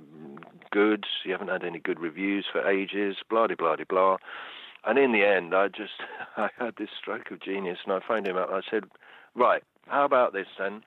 good. 0.69 1.05
You 1.23 1.31
haven't 1.31 1.47
had 1.47 1.63
any 1.63 1.79
good 1.79 2.01
reviews 2.01 2.45
for 2.51 2.67
ages. 2.67 3.15
Blah 3.29 3.47
de 3.47 3.55
blah 3.55 3.77
de 3.77 3.85
blah." 3.85 4.17
And 4.83 4.99
in 4.99 5.13
the 5.13 5.25
end, 5.25 5.55
I 5.55 5.69
just 5.69 6.01
I 6.37 6.49
had 6.57 6.75
this 6.75 6.89
stroke 6.99 7.31
of 7.31 7.39
genius, 7.39 7.79
and 7.85 7.93
I 7.93 8.01
phoned 8.05 8.27
him 8.27 8.35
up. 8.35 8.49
I 8.51 8.59
said, 8.69 8.83
"Right, 9.35 9.63
how 9.87 10.03
about 10.03 10.33
this 10.33 10.47
then? 10.57 10.83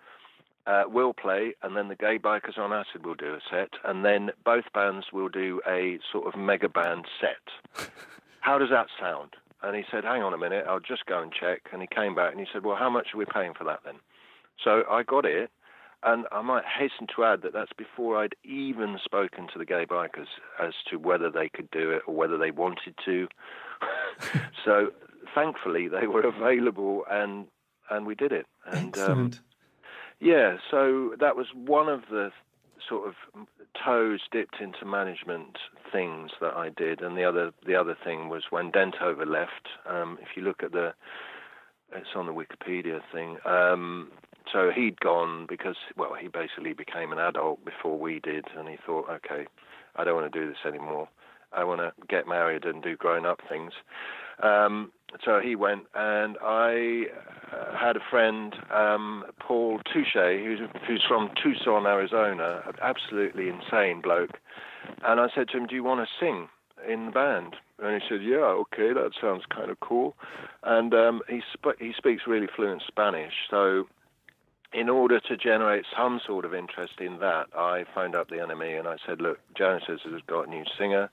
Uh, 0.66 0.84
we'll 0.86 1.14
play, 1.14 1.54
and 1.62 1.74
then 1.78 1.88
the 1.88 1.96
Gaye 1.96 2.18
Bykers 2.18 2.58
on 2.58 2.74
Acid 2.74 3.06
will 3.06 3.14
do 3.14 3.34
a 3.34 3.40
set, 3.50 3.70
and 3.84 4.04
then 4.04 4.32
both 4.44 4.70
bands 4.74 5.06
will 5.14 5.30
do 5.30 5.62
a 5.66 5.98
sort 6.12 6.26
of 6.26 6.38
mega 6.38 6.68
band 6.68 7.06
set. 7.18 7.88
How 8.40 8.58
does 8.58 8.68
that 8.68 8.88
sound?" 9.00 9.30
And 9.62 9.76
he 9.76 9.84
said, 9.90 10.04
"Hang 10.04 10.22
on 10.22 10.34
a 10.34 10.38
minute, 10.38 10.64
I'll 10.68 10.80
just 10.80 11.06
go 11.06 11.22
and 11.22 11.32
check." 11.32 11.62
And 11.72 11.80
he 11.82 11.88
came 11.88 12.14
back 12.14 12.32
and 12.32 12.40
he 12.40 12.46
said, 12.52 12.64
"Well, 12.64 12.76
how 12.76 12.90
much 12.90 13.14
are 13.14 13.18
we 13.18 13.24
paying 13.24 13.54
for 13.54 13.64
that 13.64 13.80
then?" 13.84 13.96
So 14.62 14.84
I 14.90 15.02
got 15.02 15.24
it, 15.24 15.50
and 16.02 16.26
I 16.32 16.42
might 16.42 16.64
hasten 16.64 17.06
to 17.16 17.24
add 17.24 17.42
that 17.42 17.52
that's 17.52 17.72
before 17.72 18.18
I'd 18.18 18.34
even 18.44 18.98
spoken 19.04 19.48
to 19.52 19.58
the 19.58 19.64
gaye 19.64 19.86
bykers 19.86 20.26
as 20.60 20.74
to 20.90 20.96
whether 20.96 21.30
they 21.30 21.48
could 21.48 21.70
do 21.70 21.90
it 21.90 22.02
or 22.06 22.14
whether 22.14 22.36
they 22.36 22.50
wanted 22.50 22.94
to. 23.04 23.28
so 24.64 24.88
thankfully 25.34 25.88
they 25.88 26.06
were 26.06 26.22
available, 26.22 27.04
and 27.10 27.46
and 27.90 28.06
we 28.06 28.14
did 28.14 28.32
it. 28.32 28.46
And 28.66 28.96
um, 28.98 29.30
yeah, 30.20 30.56
so 30.70 31.14
that 31.20 31.36
was 31.36 31.46
one 31.54 31.88
of 31.88 32.02
the 32.10 32.30
sort 32.88 33.08
of 33.08 33.14
toes 33.84 34.20
dipped 34.30 34.60
into 34.60 34.84
management 34.84 35.58
things 35.92 36.30
that 36.40 36.54
I 36.54 36.70
did, 36.70 37.00
and 37.00 37.16
the 37.16 37.24
other 37.24 37.52
the 37.66 37.74
other 37.74 37.96
thing 38.04 38.28
was 38.28 38.44
when 38.50 38.70
Dentover 38.72 39.26
left. 39.26 39.68
Um, 39.88 40.18
if 40.20 40.36
you 40.36 40.42
look 40.42 40.62
at 40.62 40.72
the, 40.72 40.94
it's 41.94 42.08
on 42.14 42.26
the 42.26 42.32
Wikipedia 42.32 43.00
thing. 43.12 43.38
Um, 43.44 44.10
so 44.52 44.70
he'd 44.74 45.00
gone 45.00 45.46
because 45.48 45.76
well, 45.96 46.14
he 46.20 46.28
basically 46.28 46.72
became 46.72 47.12
an 47.12 47.18
adult 47.18 47.64
before 47.64 47.98
we 47.98 48.20
did, 48.20 48.46
and 48.56 48.68
he 48.68 48.76
thought, 48.84 49.08
okay, 49.08 49.46
I 49.96 50.04
don't 50.04 50.16
want 50.20 50.32
to 50.32 50.40
do 50.40 50.46
this 50.46 50.58
anymore. 50.66 51.08
I 51.52 51.64
want 51.64 51.80
to 51.80 51.92
get 52.08 52.26
married 52.26 52.64
and 52.64 52.82
do 52.82 52.96
grown 52.96 53.26
up 53.26 53.40
things. 53.48 53.72
Um, 54.42 54.90
so 55.24 55.40
he 55.40 55.54
went, 55.54 55.82
and 55.94 56.36
I 56.42 57.04
uh, 57.52 57.76
had 57.76 57.96
a 57.96 58.00
friend, 58.10 58.54
um, 58.72 59.24
Paul 59.38 59.80
Touche, 59.92 60.14
who's, 60.14 60.60
who's 60.86 61.04
from 61.06 61.30
Tucson, 61.42 61.86
Arizona, 61.86 62.62
an 62.66 62.74
absolutely 62.80 63.48
insane 63.48 64.00
bloke. 64.00 64.38
And 65.04 65.20
I 65.20 65.28
said 65.34 65.48
to 65.48 65.58
him, 65.58 65.66
Do 65.66 65.74
you 65.74 65.84
want 65.84 66.06
to 66.06 66.24
sing 66.24 66.48
in 66.88 67.06
the 67.06 67.12
band? 67.12 67.56
And 67.78 68.00
he 68.00 68.08
said, 68.08 68.22
Yeah, 68.22 68.62
okay, 68.64 68.92
that 68.92 69.12
sounds 69.20 69.44
kind 69.54 69.70
of 69.70 69.80
cool. 69.80 70.16
And 70.62 70.94
um, 70.94 71.20
he, 71.28 71.40
sp- 71.52 71.78
he 71.78 71.92
speaks 71.96 72.22
really 72.26 72.48
fluent 72.54 72.82
Spanish. 72.86 73.34
So, 73.50 73.84
in 74.72 74.88
order 74.88 75.20
to 75.20 75.36
generate 75.36 75.84
some 75.94 76.18
sort 76.26 76.46
of 76.46 76.54
interest 76.54 76.94
in 76.98 77.18
that, 77.18 77.48
I 77.54 77.84
phoned 77.94 78.14
up 78.14 78.30
the 78.30 78.36
NME 78.36 78.78
and 78.78 78.88
I 78.88 78.96
said, 79.06 79.20
Look, 79.20 79.38
Janitors 79.56 80.00
has 80.04 80.22
got 80.26 80.46
a 80.46 80.50
new 80.50 80.64
singer. 80.78 81.10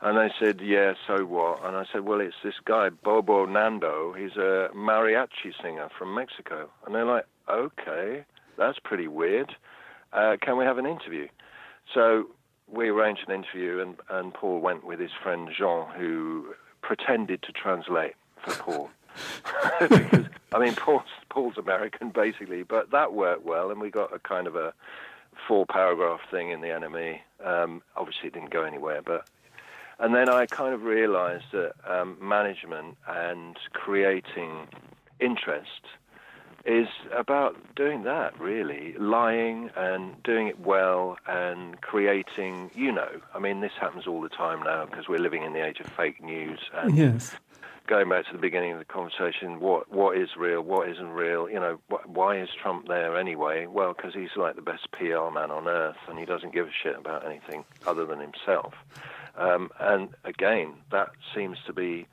And 0.00 0.18
they 0.18 0.32
said, 0.38 0.60
yeah, 0.60 0.94
so 1.06 1.24
what? 1.24 1.64
And 1.64 1.76
I 1.76 1.84
said, 1.92 2.02
well, 2.02 2.20
it's 2.20 2.36
this 2.44 2.54
guy, 2.64 2.90
Bobo 2.90 3.46
Nando. 3.46 4.12
He's 4.12 4.36
a 4.36 4.68
mariachi 4.74 5.52
singer 5.62 5.88
from 5.98 6.14
Mexico. 6.14 6.68
And 6.84 6.94
they're 6.94 7.06
like, 7.06 7.26
okay, 7.48 8.24
that's 8.58 8.78
pretty 8.78 9.08
weird. 9.08 9.54
Uh, 10.12 10.36
can 10.40 10.56
we 10.56 10.64
have 10.64 10.78
an 10.78 10.86
interview? 10.86 11.28
So 11.94 12.26
we 12.70 12.88
arranged 12.88 13.22
an 13.28 13.34
interview, 13.34 13.80
and, 13.80 13.96
and 14.10 14.34
Paul 14.34 14.60
went 14.60 14.84
with 14.84 15.00
his 15.00 15.12
friend 15.22 15.48
Jean, 15.56 15.86
who 15.96 16.54
pretended 16.82 17.42
to 17.42 17.52
translate 17.52 18.14
for 18.44 18.54
Paul. 18.54 18.90
because, 19.80 20.26
I 20.52 20.58
mean, 20.58 20.74
Paul's, 20.74 21.02
Paul's 21.30 21.56
American, 21.56 22.10
basically, 22.10 22.62
but 22.62 22.90
that 22.90 23.14
worked 23.14 23.44
well, 23.44 23.70
and 23.70 23.80
we 23.80 23.90
got 23.90 24.14
a 24.14 24.18
kind 24.18 24.46
of 24.46 24.56
a 24.56 24.74
four 25.46 25.66
paragraph 25.66 26.20
thing 26.30 26.50
in 26.50 26.60
the 26.60 26.68
NME. 26.68 27.20
Um, 27.44 27.82
obviously, 27.96 28.28
it 28.28 28.34
didn't 28.34 28.50
go 28.50 28.64
anywhere, 28.64 29.00
but 29.02 29.28
and 29.98 30.14
then 30.14 30.28
I 30.28 30.46
kind 30.46 30.74
of 30.74 30.82
realized 30.82 31.46
that 31.52 31.72
um, 31.88 32.16
management 32.20 32.96
and 33.06 33.56
creating 33.72 34.68
interest 35.20 35.82
is 36.64 36.88
about 37.16 37.56
doing 37.76 38.02
that, 38.02 38.38
really. 38.40 38.94
Lying 38.98 39.70
and 39.76 40.20
doing 40.24 40.48
it 40.48 40.58
well 40.58 41.16
and 41.26 41.80
creating, 41.80 42.70
you 42.74 42.90
know, 42.90 43.08
I 43.32 43.38
mean, 43.38 43.60
this 43.60 43.72
happens 43.80 44.06
all 44.08 44.20
the 44.20 44.28
time 44.28 44.62
now 44.64 44.84
because 44.84 45.08
we're 45.08 45.20
living 45.20 45.44
in 45.44 45.52
the 45.52 45.64
age 45.64 45.78
of 45.80 45.86
fake 45.86 46.20
news. 46.22 46.58
And 46.74 46.96
Yes. 46.96 47.36
going 47.86 48.08
back 48.08 48.26
to 48.26 48.32
the 48.32 48.38
beginning 48.38 48.72
of 48.72 48.80
the 48.80 48.84
conversation, 48.84 49.60
what 49.60 49.92
what 49.92 50.16
is 50.18 50.30
real, 50.36 50.60
what 50.60 50.88
isn't 50.88 51.10
real? 51.10 51.48
You 51.48 51.60
know, 51.60 51.78
wh- 51.88 52.08
why 52.08 52.38
is 52.40 52.48
Trump 52.60 52.88
there 52.88 53.16
anyway? 53.16 53.66
Well, 53.66 53.94
because 53.96 54.12
he's 54.12 54.34
like 54.34 54.56
the 54.56 54.62
best 54.62 54.90
PR 54.90 55.30
man 55.32 55.52
on 55.52 55.68
earth, 55.68 55.96
and 56.08 56.18
he 56.18 56.24
doesn't 56.24 56.52
give 56.52 56.66
a 56.66 56.72
shit 56.82 56.96
about 56.96 57.24
anything 57.24 57.64
other 57.86 58.04
than 58.04 58.18
himself. 58.18 58.74
Um, 59.36 59.70
and 59.80 60.08
again, 60.24 60.74
that 60.90 61.10
seems 61.34 61.58
to 61.66 61.72
be 61.72 62.06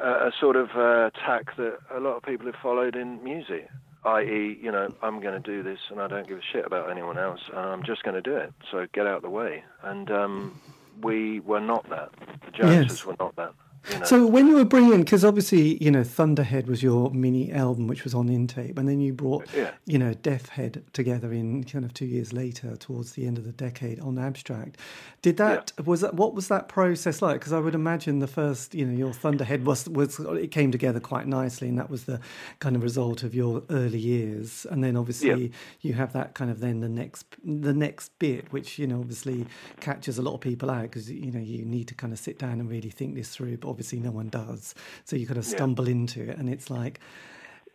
a, 0.00 0.08
a 0.08 0.32
sort 0.40 0.56
of 0.56 0.70
uh, 0.70 1.10
tack 1.26 1.56
that 1.56 1.78
a 1.94 2.00
lot 2.00 2.16
of 2.16 2.22
people 2.22 2.46
have 2.46 2.56
followed 2.62 2.96
in 2.96 3.22
music. 3.22 3.68
I.e., 4.04 4.58
you 4.60 4.72
know, 4.72 4.92
I'm 5.02 5.20
going 5.20 5.40
to 5.40 5.48
do 5.48 5.62
this, 5.62 5.78
and 5.90 6.00
I 6.00 6.08
don't 6.08 6.26
give 6.26 6.38
a 6.38 6.42
shit 6.52 6.66
about 6.66 6.90
anyone 6.90 7.18
else, 7.18 7.40
and 7.48 7.58
I'm 7.60 7.84
just 7.84 8.02
going 8.02 8.16
to 8.16 8.22
do 8.22 8.34
it. 8.36 8.52
So 8.70 8.86
get 8.92 9.06
out 9.06 9.16
of 9.16 9.22
the 9.22 9.30
way. 9.30 9.62
And 9.82 10.10
um, 10.10 10.60
we 11.00 11.38
were 11.40 11.60
not 11.60 11.88
that. 11.90 12.10
The 12.44 12.50
Janitors 12.50 12.88
Yes. 12.88 13.04
were 13.06 13.16
not 13.20 13.36
that. 13.36 13.52
You 13.90 13.98
know? 13.98 14.04
So 14.04 14.26
when 14.26 14.46
you 14.46 14.54
were 14.54 14.64
bringing, 14.64 15.00
because 15.00 15.24
obviously 15.24 15.82
you 15.82 15.90
know 15.90 16.04
Thunderhead 16.04 16.66
was 16.68 16.82
your 16.82 17.10
mini 17.10 17.52
album, 17.52 17.86
which 17.86 18.04
was 18.04 18.14
on 18.14 18.28
Intape, 18.28 18.78
and 18.78 18.88
then 18.88 19.00
you 19.00 19.12
brought 19.12 19.46
Yeah. 19.56 19.70
you 19.86 19.98
know 19.98 20.12
Deathhead 20.14 20.82
together 20.92 21.32
in 21.32 21.64
kind 21.64 21.84
of 21.84 21.92
two 21.94 22.06
years 22.06 22.32
later, 22.32 22.76
towards 22.76 23.12
the 23.12 23.26
end 23.26 23.38
of 23.38 23.44
the 23.44 23.52
decade 23.52 23.98
on 24.00 24.18
Abstract. 24.18 24.76
Did 25.22 25.36
that 25.38 25.72
was 25.84 26.00
that 26.02 26.14
what 26.14 26.34
was 26.34 26.48
that 26.48 26.68
process 26.68 27.20
like? 27.22 27.40
Because 27.40 27.52
I 27.52 27.58
would 27.58 27.74
imagine 27.74 28.18
the 28.20 28.26
first 28.26 28.74
you 28.74 28.86
know 28.86 28.96
your 28.96 29.12
Thunderhead 29.12 29.64
was 29.66 29.88
was 29.88 30.18
it 30.20 30.50
came 30.52 30.70
together 30.70 31.00
quite 31.00 31.26
nicely, 31.26 31.68
and 31.68 31.78
that 31.78 31.90
was 31.90 32.04
the 32.04 32.20
kind 32.60 32.76
of 32.76 32.82
result 32.82 33.22
of 33.22 33.34
your 33.34 33.62
early 33.70 33.98
years, 33.98 34.66
and 34.70 34.82
then 34.84 34.96
obviously 34.96 35.28
Yeah. 35.46 35.48
you 35.80 35.92
have 35.94 36.12
that 36.12 36.34
kind 36.34 36.50
of 36.50 36.60
then 36.60 36.80
the 36.80 36.88
next 36.88 37.26
the 37.44 37.74
next 37.74 38.18
bit, 38.18 38.52
which 38.52 38.78
you 38.78 38.86
know 38.86 39.00
obviously 39.00 39.46
catches 39.80 40.18
a 40.18 40.22
lot 40.22 40.34
of 40.34 40.40
people 40.40 40.70
out 40.70 40.82
because 40.82 41.10
you 41.10 41.30
know 41.32 41.40
you 41.40 41.64
need 41.64 41.88
to 41.88 41.94
kind 41.94 42.12
of 42.12 42.18
sit 42.18 42.38
down 42.38 42.60
and 42.60 42.70
really 42.70 42.90
think 42.90 43.14
this 43.14 43.30
through, 43.30 43.56
but 43.56 43.71
obviously 43.72 43.98
no 43.98 44.12
one 44.12 44.28
does, 44.28 44.74
so 45.04 45.16
you 45.16 45.26
kind 45.26 45.38
of 45.38 45.46
Yeah. 45.46 45.56
stumble 45.56 45.88
into 45.88 46.18
it, 46.30 46.38
and 46.38 46.48
it's 46.48 46.68
like, 46.70 47.00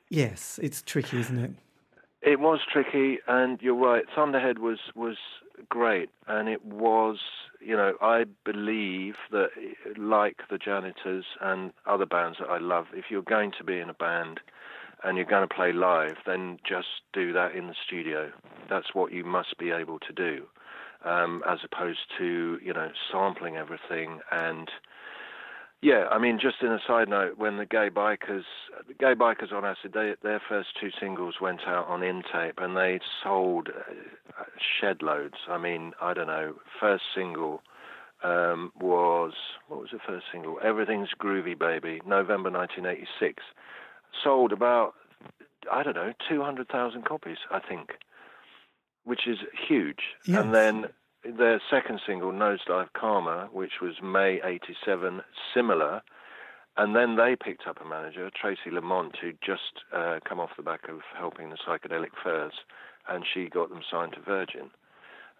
yes, 0.09 0.59
it's 0.61 0.81
tricky, 0.81 1.17
isn't 1.19 1.37
it? 1.37 1.51
It 2.21 2.39
was 2.39 2.59
tricky, 2.71 3.19
and 3.27 3.61
you're 3.61 3.75
right. 3.75 4.05
Thunderhead 4.15 4.59
was 4.59 4.79
was 4.95 5.17
great, 5.69 6.09
and 6.27 6.47
it 6.49 6.63
was, 6.63 7.17
you 7.59 7.75
know, 7.75 7.93
I 8.01 8.25
believe 8.43 9.15
that, 9.31 9.49
like 9.97 10.37
the 10.49 10.57
Janitors 10.57 11.25
and 11.41 11.73
other 11.85 12.05
bands 12.05 12.37
that 12.39 12.49
I 12.49 12.59
love, 12.59 12.85
if 12.93 13.05
you're 13.09 13.21
going 13.35 13.51
to 13.57 13.63
be 13.63 13.79
in 13.79 13.89
a 13.89 13.93
band 13.93 14.39
and 15.03 15.17
you're 15.17 15.25
going 15.35 15.47
to 15.47 15.53
play 15.53 15.71
live, 15.71 16.17
then 16.25 16.59
just 16.67 16.87
do 17.13 17.31
that 17.33 17.55
in 17.55 17.67
the 17.67 17.75
studio. 17.85 18.31
That's 18.69 18.93
what 18.93 19.11
you 19.11 19.23
must 19.23 19.57
be 19.57 19.69
able 19.71 19.99
to 19.99 20.13
do, 20.13 20.45
um, 21.05 21.43
as 21.47 21.59
opposed 21.63 22.05
to, 22.17 22.59
you 22.63 22.73
know, 22.73 22.89
sampling 23.11 23.57
everything 23.57 24.19
and 24.31 24.69
yeah, 25.81 26.07
I 26.09 26.17
mean, 26.17 26.39
just 26.41 26.57
in 26.61 26.71
a 26.71 26.79
side 26.85 27.09
note, 27.09 27.37
when 27.37 27.57
the 27.57 27.65
Gaye 27.65 27.89
Bykers, 27.89 28.45
the 28.87 28.93
Gaye 28.93 29.13
Bykers 29.15 29.51
on 29.51 29.63
Acid, 29.63 29.93
they, 29.93 30.15
their 30.23 30.41
first 30.47 30.69
two 30.79 30.89
singles 30.99 31.35
went 31.39 31.61
out 31.67 31.87
on 31.87 32.01
Intape, 32.01 32.61
and 32.61 32.75
they 32.75 32.99
sold 33.23 33.69
uh, 33.69 34.43
shed 34.79 35.01
loads. 35.01 35.35
I 35.47 35.57
mean, 35.57 35.93
I 36.01 36.13
don't 36.13 36.27
know. 36.27 36.55
First 36.79 37.03
single 37.13 37.61
um, 38.23 38.71
was 38.79 39.33
what 39.67 39.81
was 39.81 39.89
the 39.91 39.99
first 39.99 40.25
single? 40.31 40.57
Everything's 40.63 41.09
Groovy 41.19 41.57
Baby, 41.57 42.01
November 42.05 42.49
1986. 42.49 43.43
Sold 44.23 44.51
about 44.51 44.95
I 45.71 45.83
don't 45.83 45.95
know, 45.95 46.13
200,000 46.29 47.05
copies, 47.05 47.37
I 47.51 47.59
think, 47.59 47.91
which 49.03 49.27
is 49.27 49.39
huge. 49.67 50.15
Yes. 50.25 50.43
And 50.43 50.53
then 50.53 50.87
their 51.37 51.61
second 51.69 51.99
single, 52.05 52.31
Nosedive 52.31 52.93
Karma, 52.93 53.49
which 53.51 53.81
was 53.81 53.95
May 54.01 54.39
87, 54.43 55.21
similar. 55.53 56.01
And 56.77 56.95
then 56.95 57.15
they 57.15 57.35
picked 57.35 57.67
up 57.67 57.79
a 57.83 57.87
manager, 57.87 58.29
Tracy 58.39 58.69
Lamont, 58.71 59.15
who'd 59.19 59.39
just 59.43 59.83
uh, 59.95 60.19
come 60.27 60.39
off 60.39 60.51
the 60.55 60.63
back 60.63 60.87
of 60.87 60.99
helping 61.17 61.49
the 61.49 61.57
Psychedelic 61.57 62.11
Furs, 62.23 62.53
and 63.09 63.25
she 63.31 63.49
got 63.49 63.69
them 63.69 63.81
signed 63.89 64.13
to 64.13 64.21
Virgin, 64.21 64.69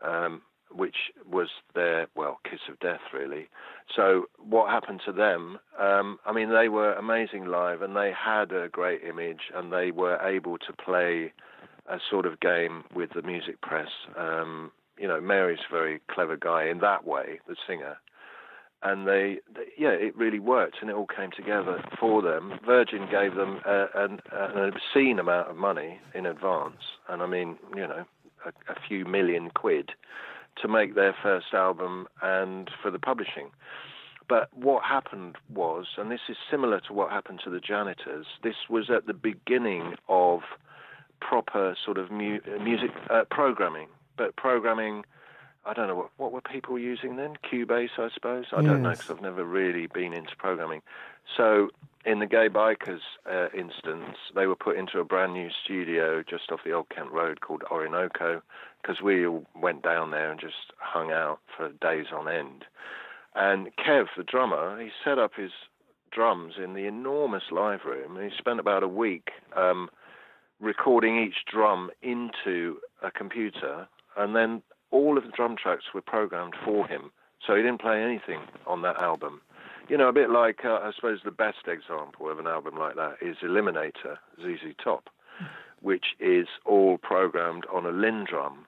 um, 0.04 0.42
which 0.72 0.96
was 1.30 1.50
their, 1.76 2.08
well, 2.16 2.40
kiss 2.44 2.62
of 2.70 2.80
death, 2.80 3.02
really. 3.14 3.50
So 3.96 4.26
what 4.40 4.72
happened 4.72 5.02
to 5.06 5.12
them? 5.12 5.60
Um, 5.80 6.18
I 6.26 6.34
mean, 6.34 6.50
they 6.50 6.70
were 6.70 6.94
amazing 6.94 7.46
live, 7.46 7.84
and 7.84 7.96
they 7.96 8.12
had 8.12 8.52
a 8.52 8.68
great 8.68 9.04
image, 9.04 9.52
and 9.54 9.72
they 9.72 9.92
were 9.92 10.18
able 10.28 10.58
to 10.58 10.74
play 10.74 11.34
a 11.88 12.00
sort 12.10 12.26
of 12.26 12.40
game 12.40 12.84
with 12.96 13.12
the 13.14 13.22
music 13.22 13.62
press. 13.62 13.90
Um, 14.18 14.72
you 14.98 15.08
know, 15.08 15.22
Mary's 15.22 15.60
a 15.70 15.74
very 15.74 16.02
clever 16.10 16.38
guy 16.38 16.66
in 16.66 16.80
that 16.80 17.06
way, 17.06 17.40
the 17.48 17.56
singer. 17.68 17.98
And 18.84 19.08
they, 19.08 19.40
they, 19.54 19.66
yeah, 19.78 19.90
it 19.90 20.16
really 20.16 20.40
worked, 20.40 20.78
and 20.82 20.90
it 20.90 20.96
all 20.96 21.08
came 21.08 21.32
together 21.36 21.84
for 22.00 22.22
them. 22.22 22.60
Virgin 22.66 23.08
gave 23.10 23.36
them 23.36 23.60
a, 23.66 23.88
an, 23.96 24.20
an 24.32 24.72
obscene 24.74 25.18
amount 25.18 25.50
of 25.50 25.58
money 25.58 26.00
in 26.14 26.28
advance, 26.28 26.82
and 27.10 27.24
I 27.24 27.26
mean, 27.26 27.58
you 27.76 27.88
know, 27.88 28.06
a, 28.46 28.50
a 28.72 28.76
few 28.88 29.04
million 29.06 29.50
quid 29.50 29.92
to 30.62 30.68
make 30.68 30.96
their 30.96 31.16
first 31.24 31.48
album 31.54 32.08
and 32.22 32.70
for 32.82 32.92
the 32.92 33.00
publishing. 33.00 33.50
But 34.30 34.50
what 34.54 34.84
happened 34.84 35.38
was, 35.54 35.86
and 35.98 36.12
this 36.12 36.20
is 36.28 36.36
similar 36.52 36.80
to 36.82 36.94
what 36.94 37.12
happened 37.12 37.40
to 37.46 37.50
the 37.50 37.60
janitors, 37.60 38.26
this 38.44 38.56
was 38.70 38.90
at 38.90 39.08
the 39.08 39.14
beginning 39.14 39.96
of 40.10 40.42
proper 41.22 41.76
sort 41.84 41.98
of 41.98 42.12
mu- 42.12 42.40
uh, 42.46 42.62
music 42.62 42.92
uh, 43.10 43.24
programming. 43.32 43.88
But 44.18 44.36
programming, 44.36 45.06
I 45.66 45.74
don't 45.74 45.88
know 45.88 45.96
what 45.96 46.10
what 46.18 46.32
were 46.32 46.42
people 46.42 46.78
using 46.80 47.16
then? 47.16 47.38
Cubase, 47.50 47.98
I 47.98 48.10
suppose. 48.14 48.46
I 48.52 48.62
don't 48.62 48.82
know 48.82 48.92
because 48.92 49.12
I've 49.12 49.22
never 49.22 49.44
really 49.44 49.88
been 49.88 50.14
into 50.14 50.36
programming. 50.38 50.82
So 51.36 51.70
in 52.06 52.20
the 52.20 52.26
Gaye 52.26 52.50
Bykers 52.50 53.02
uh, 53.30 53.50
instance, 53.54 54.18
they 54.34 54.48
were 54.48 54.56
put 54.56 54.78
into 54.78 55.00
a 55.00 55.04
brand 55.04 55.34
new 55.34 55.50
studio 55.64 56.24
just 56.24 56.52
off 56.52 56.62
the 56.64 56.72
Old 56.72 56.90
Kent 56.90 57.12
Road 57.12 57.42
called 57.42 57.64
Orinoco, 57.70 58.42
because 58.82 59.02
we 59.02 59.28
all 59.28 59.44
went 59.54 59.84
down 59.84 60.12
there 60.12 60.32
and 60.32 60.40
just 60.40 60.72
hung 60.78 61.12
out 61.12 61.40
for 61.56 61.70
days 61.70 62.08
on 62.16 62.30
end. 62.30 62.64
And 63.36 63.76
Kev, 63.76 64.06
the 64.16 64.24
drummer, 64.24 64.82
he 64.82 64.90
set 65.04 65.20
up 65.20 65.34
his 65.36 65.52
drums 66.12 66.54
in 66.64 66.74
the 66.74 66.86
enormous 66.86 67.44
live 67.52 67.82
room. 67.86 68.16
And 68.16 68.32
he 68.32 68.38
spent 68.38 68.60
about 68.60 68.84
a 68.84 68.88
week 68.88 69.30
um, 69.56 69.90
recording 70.60 71.22
each 71.22 71.46
drum 71.46 71.92
into 72.02 72.78
a 73.04 73.12
computer, 73.12 73.88
and 74.18 74.36
then 74.36 74.62
all 74.92 75.18
of 75.18 75.24
the 75.24 75.32
drum 75.32 75.56
tracks 75.56 75.86
were 75.94 76.02
programmed 76.02 76.56
for 76.64 76.88
him. 76.88 77.12
So 77.46 77.56
he 77.56 77.62
didn't 77.62 77.82
play 77.82 78.02
anything 78.02 78.42
on 78.66 78.82
that 78.82 79.02
album. 79.02 79.42
You 79.90 79.98
know, 79.98 80.10
a 80.10 80.14
bit 80.14 80.30
like 80.30 80.66
uh, 80.66 80.80
I 80.82 80.92
suppose 80.96 81.20
the 81.24 81.32
best 81.32 81.68
example 81.68 82.30
of 82.30 82.40
an 82.40 82.48
album 82.48 82.78
like 82.78 82.96
that 82.96 83.16
is 83.22 83.38
Eliminator, 83.42 84.18
ZZ 84.42 84.76
Top, 84.84 85.10
which 85.82 86.08
is 86.20 86.48
all 86.66 86.98
programmed 86.98 87.66
on 87.74 87.86
a 87.86 87.92
Linn 87.92 88.26
drum. 88.30 88.66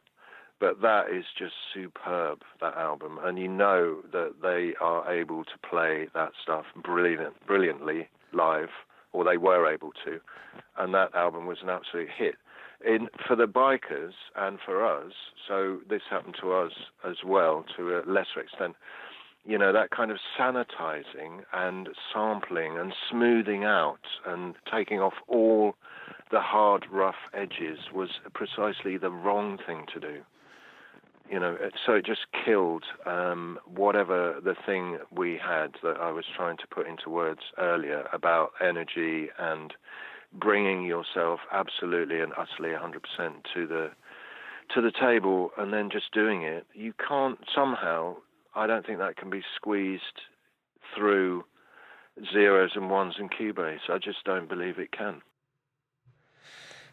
But 0.60 0.82
that 0.82 1.10
is 1.10 1.24
just 1.38 1.54
superb, 1.74 2.42
that 2.60 2.76
album, 2.76 3.18
and 3.24 3.40
you 3.40 3.48
know 3.48 4.00
that 4.12 4.42
they 4.42 4.74
are 4.82 5.10
able 5.10 5.46
to 5.46 5.58
play 5.70 6.08
that 6.14 6.34
stuff 6.42 6.66
brilliant, 6.76 7.46
brilliantly 7.48 8.10
live, 8.34 8.70
or 9.14 9.24
they 9.24 9.38
were 9.38 9.72
able 9.72 9.92
to, 10.04 10.20
and 10.78 10.94
that 10.94 11.16
album 11.16 11.46
was 11.46 11.60
an 11.62 11.70
absolute 11.70 12.10
hit. 12.10 12.36
In 12.86 13.10
for 13.28 13.36
the 13.36 13.46
bikers 13.46 14.14
and 14.36 14.58
for 14.66 14.86
us, 14.86 15.12
so 15.48 15.80
this 15.90 16.04
happened 16.10 16.36
to 16.42 16.54
us 16.54 16.72
as 17.04 17.18
well 17.26 17.66
to 17.76 17.98
a 17.98 18.00
lesser 18.06 18.40
extent. 18.40 18.76
You 19.46 19.58
know 19.58 19.74
that 19.74 19.90
kind 19.92 20.12
of 20.12 20.18
sanitizing 20.38 21.44
and 21.54 21.90
sampling 22.14 22.78
and 22.78 22.94
smoothing 23.10 23.66
out 23.66 24.06
and 24.26 24.56
taking 24.72 25.00
off 25.00 25.16
all 25.28 25.76
the 26.32 26.42
hard, 26.42 26.86
rough 26.92 27.16
edges 27.34 27.80
was 27.94 28.10
precisely 28.34 28.98
the 28.98 29.12
wrong 29.12 29.58
thing 29.66 29.86
to 29.94 30.00
do 30.00 30.22
you 31.30 31.40
know, 31.40 31.58
so 31.86 31.94
it 31.94 32.06
just 32.06 32.26
killed 32.46 32.86
um, 33.06 33.60
whatever 33.66 34.40
the 34.44 34.56
thing 34.66 34.98
we 35.16 35.38
had 35.38 35.76
that 35.84 35.98
I 36.00 36.12
was 36.12 36.26
trying 36.36 36.58
to 36.58 36.68
put 36.68 36.88
into 36.88 37.10
words 37.10 37.42
earlier 37.58 38.08
about 38.12 38.52
energy 38.62 39.28
and 39.38 39.74
bringing 40.34 40.86
yourself 40.86 41.40
absolutely 41.52 42.20
and 42.20 42.34
utterly 42.34 42.76
100% 42.76 43.44
to 43.54 43.68
the 43.68 43.92
to 44.76 44.82
the 44.82 44.92
table 44.92 45.50
and 45.58 45.74
then 45.74 45.90
just 45.92 46.14
doing 46.14 46.44
it. 46.44 46.68
You 46.76 46.94
can't 47.08 47.40
somehow. 47.56 48.18
I 48.56 48.68
don't 48.68 48.86
think 48.86 49.00
that 49.00 49.18
can 49.18 49.32
be 49.32 49.42
squeezed 49.56 50.04
through 50.96 51.44
zeros 52.32 52.72
and 52.76 52.90
ones 52.90 53.16
and 53.18 53.32
Cubase. 53.32 53.90
I 53.90 53.98
just 53.98 54.24
don't 54.26 54.48
believe 54.48 54.78
it 54.78 54.92
can. 54.92 55.22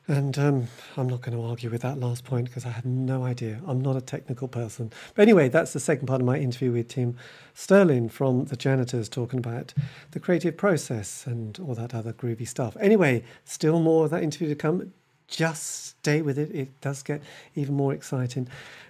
And 0.09 0.39
um, 0.39 0.69
I'm 0.97 1.09
not 1.09 1.23
going 1.23 1.37
to 1.37 1.43
argue 1.43 1.69
with 1.69 1.83
that 1.83 1.99
last 1.99 2.23
point 2.23 2.47
because 2.47 2.65
I 2.65 2.71
had 2.71 2.87
no 2.87 3.25
idea. 3.25 3.61
I'm 3.67 3.81
not 3.81 3.97
a 3.97 4.01
technical 4.01 4.47
person. 4.47 4.93
But 5.15 5.23
anyway, 5.23 5.49
that's 5.49 5.73
the 5.73 5.81
second 5.81 6.07
part 6.07 6.21
of 6.21 6.27
my 6.27 6.39
interview 6.39 6.71
with 6.71 6.89
Tim 6.89 7.17
Sterling 7.55 8.09
from 8.09 8.45
The 8.45 8.57
Janitors, 8.57 9.09
talking 9.09 9.41
about 9.41 9.75
the 10.13 10.21
creative 10.21 10.57
process 10.57 11.27
and 11.27 11.59
all 11.59 11.75
that 11.75 11.93
other 11.93 12.13
groovy 12.13 12.47
stuff. 12.47 12.77
Anyway, 12.79 13.25
still 13.45 13.81
more 13.81 14.05
of 14.05 14.13
that 14.13 14.23
interview 14.23 14.49
to 14.49 14.55
come. 14.55 14.93
Just 15.27 15.87
stay 15.87 16.23
with 16.23 16.39
it. 16.39 16.55
It 16.55 16.81
does 16.81 17.03
get 17.03 17.21
even 17.57 17.75
more 17.75 17.93
exciting 17.93 18.47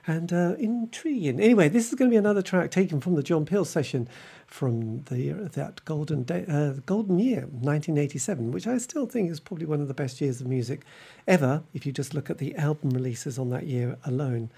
and 0.07 0.31
uh, 0.35 0.55
intriguing. 0.59 1.41
Anyway, 1.41 1.71
this 1.71 1.89
is 1.89 1.95
going 1.95 2.11
to 2.11 2.15
be 2.15 2.19
another 2.19 2.43
track 2.43 2.71
taken 2.71 3.01
from 3.01 3.15
the 3.15 3.23
John 3.23 3.47
Peel 3.47 3.65
session 3.65 4.07
from 4.47 5.03
the 5.05 5.33
that 5.55 5.85
golden 5.85 6.23
day, 6.23 6.45
uh, 6.49 6.75
golden 6.87 7.19
year, 7.19 7.41
1987, 7.41 8.53
which 8.53 8.67
I 8.67 8.79
still 8.79 9.07
think 9.07 9.31
is 9.31 9.41
probably 9.41 9.67
one 9.67 9.81
of 9.81 9.89
the 9.89 9.95
best 9.95 10.21
years 10.21 10.41
of 10.41 10.47
music 10.47 10.83
ever. 11.27 11.63
If 11.75 11.85
you 11.85 11.93
just 11.93 12.15
look 12.15 12.31
at 12.31 12.39
the 12.39 12.55
album 12.57 12.91
releases 12.91 13.39
on 13.39 13.51
that 13.51 13.67
year 13.67 13.99
alone, 14.05 14.51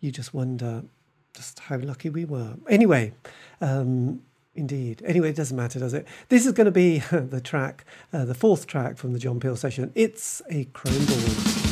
you 0.00 0.10
just 0.10 0.34
wonder 0.34 0.84
just 1.34 1.60
how 1.60 1.76
lucky 1.78 2.08
we 2.08 2.24
were. 2.24 2.54
Anyway, 2.68 3.12
um, 3.60 4.22
indeed. 4.54 5.02
Anyway, 5.04 5.30
it 5.30 5.36
doesn't 5.36 5.56
matter, 5.56 5.78
does 5.78 5.94
it? 5.94 6.06
This 6.28 6.46
is 6.46 6.52
going 6.52 6.64
to 6.64 6.70
be 6.70 6.98
the 7.10 7.40
track, 7.40 7.84
uh, 8.12 8.24
the 8.24 8.34
fourth 8.34 8.66
track 8.66 8.96
from 8.96 9.12
the 9.12 9.18
John 9.18 9.38
Peel 9.38 9.56
session. 9.56 9.92
It's 9.94 10.42
a 10.50 10.64
chrome 10.66 11.04
ball. 11.04 11.65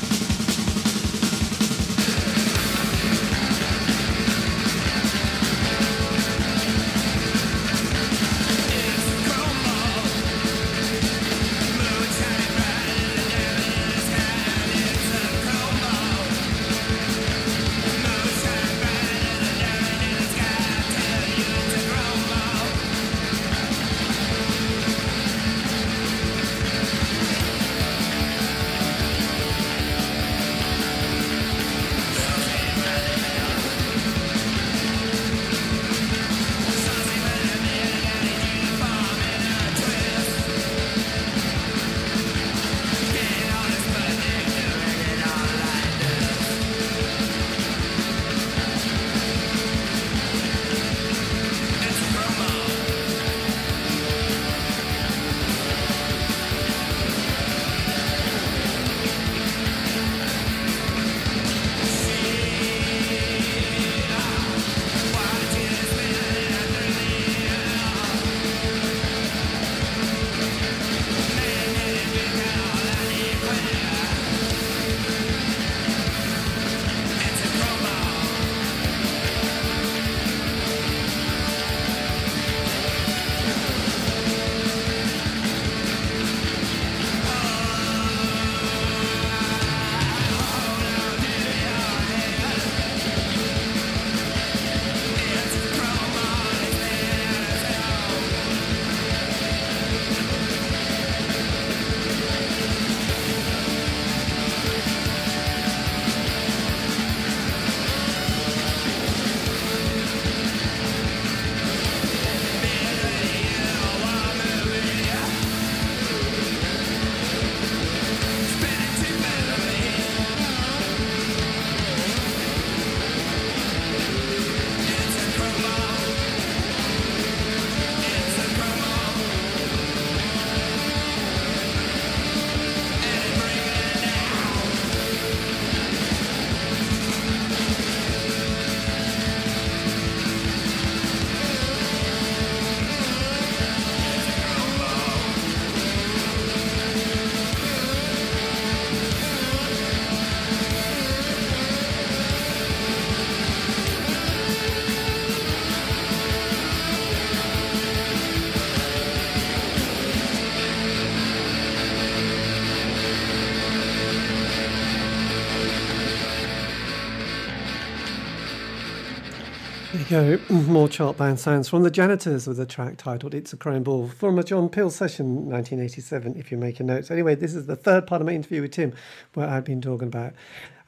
Go. 170.15 170.39
More 170.49 170.89
chart 170.89 171.17
band 171.17 171.41
sounds 171.41 171.69
from 171.69 171.83
the 171.83 171.91
Janitors 171.91 172.47
with 172.47 172.61
a 172.61 172.67
track 172.67 172.99
titled 172.99 173.35
It's 173.35 173.53
a 173.53 173.57
Chrome 173.57 173.83
Ball 173.83 174.07
from 174.07 174.39
a 174.39 174.45
John 174.45 174.69
Peel 174.69 174.89
session 174.89 175.51
1987, 175.51 176.37
if 176.37 176.53
you're 176.53 176.61
making 176.61 176.87
notes. 176.87 177.11
Anyway, 177.11 177.35
this 177.35 177.53
is 177.53 177.67
the 177.67 177.75
third 177.75 178.07
part 178.07 178.21
of 178.21 178.27
my 178.29 178.33
interview 178.33 178.62
with 178.62 178.71
Tim, 178.71 178.93
where 179.33 179.49
I've 179.49 179.65
been 179.65 179.81
talking 179.81 180.07
about, 180.07 180.33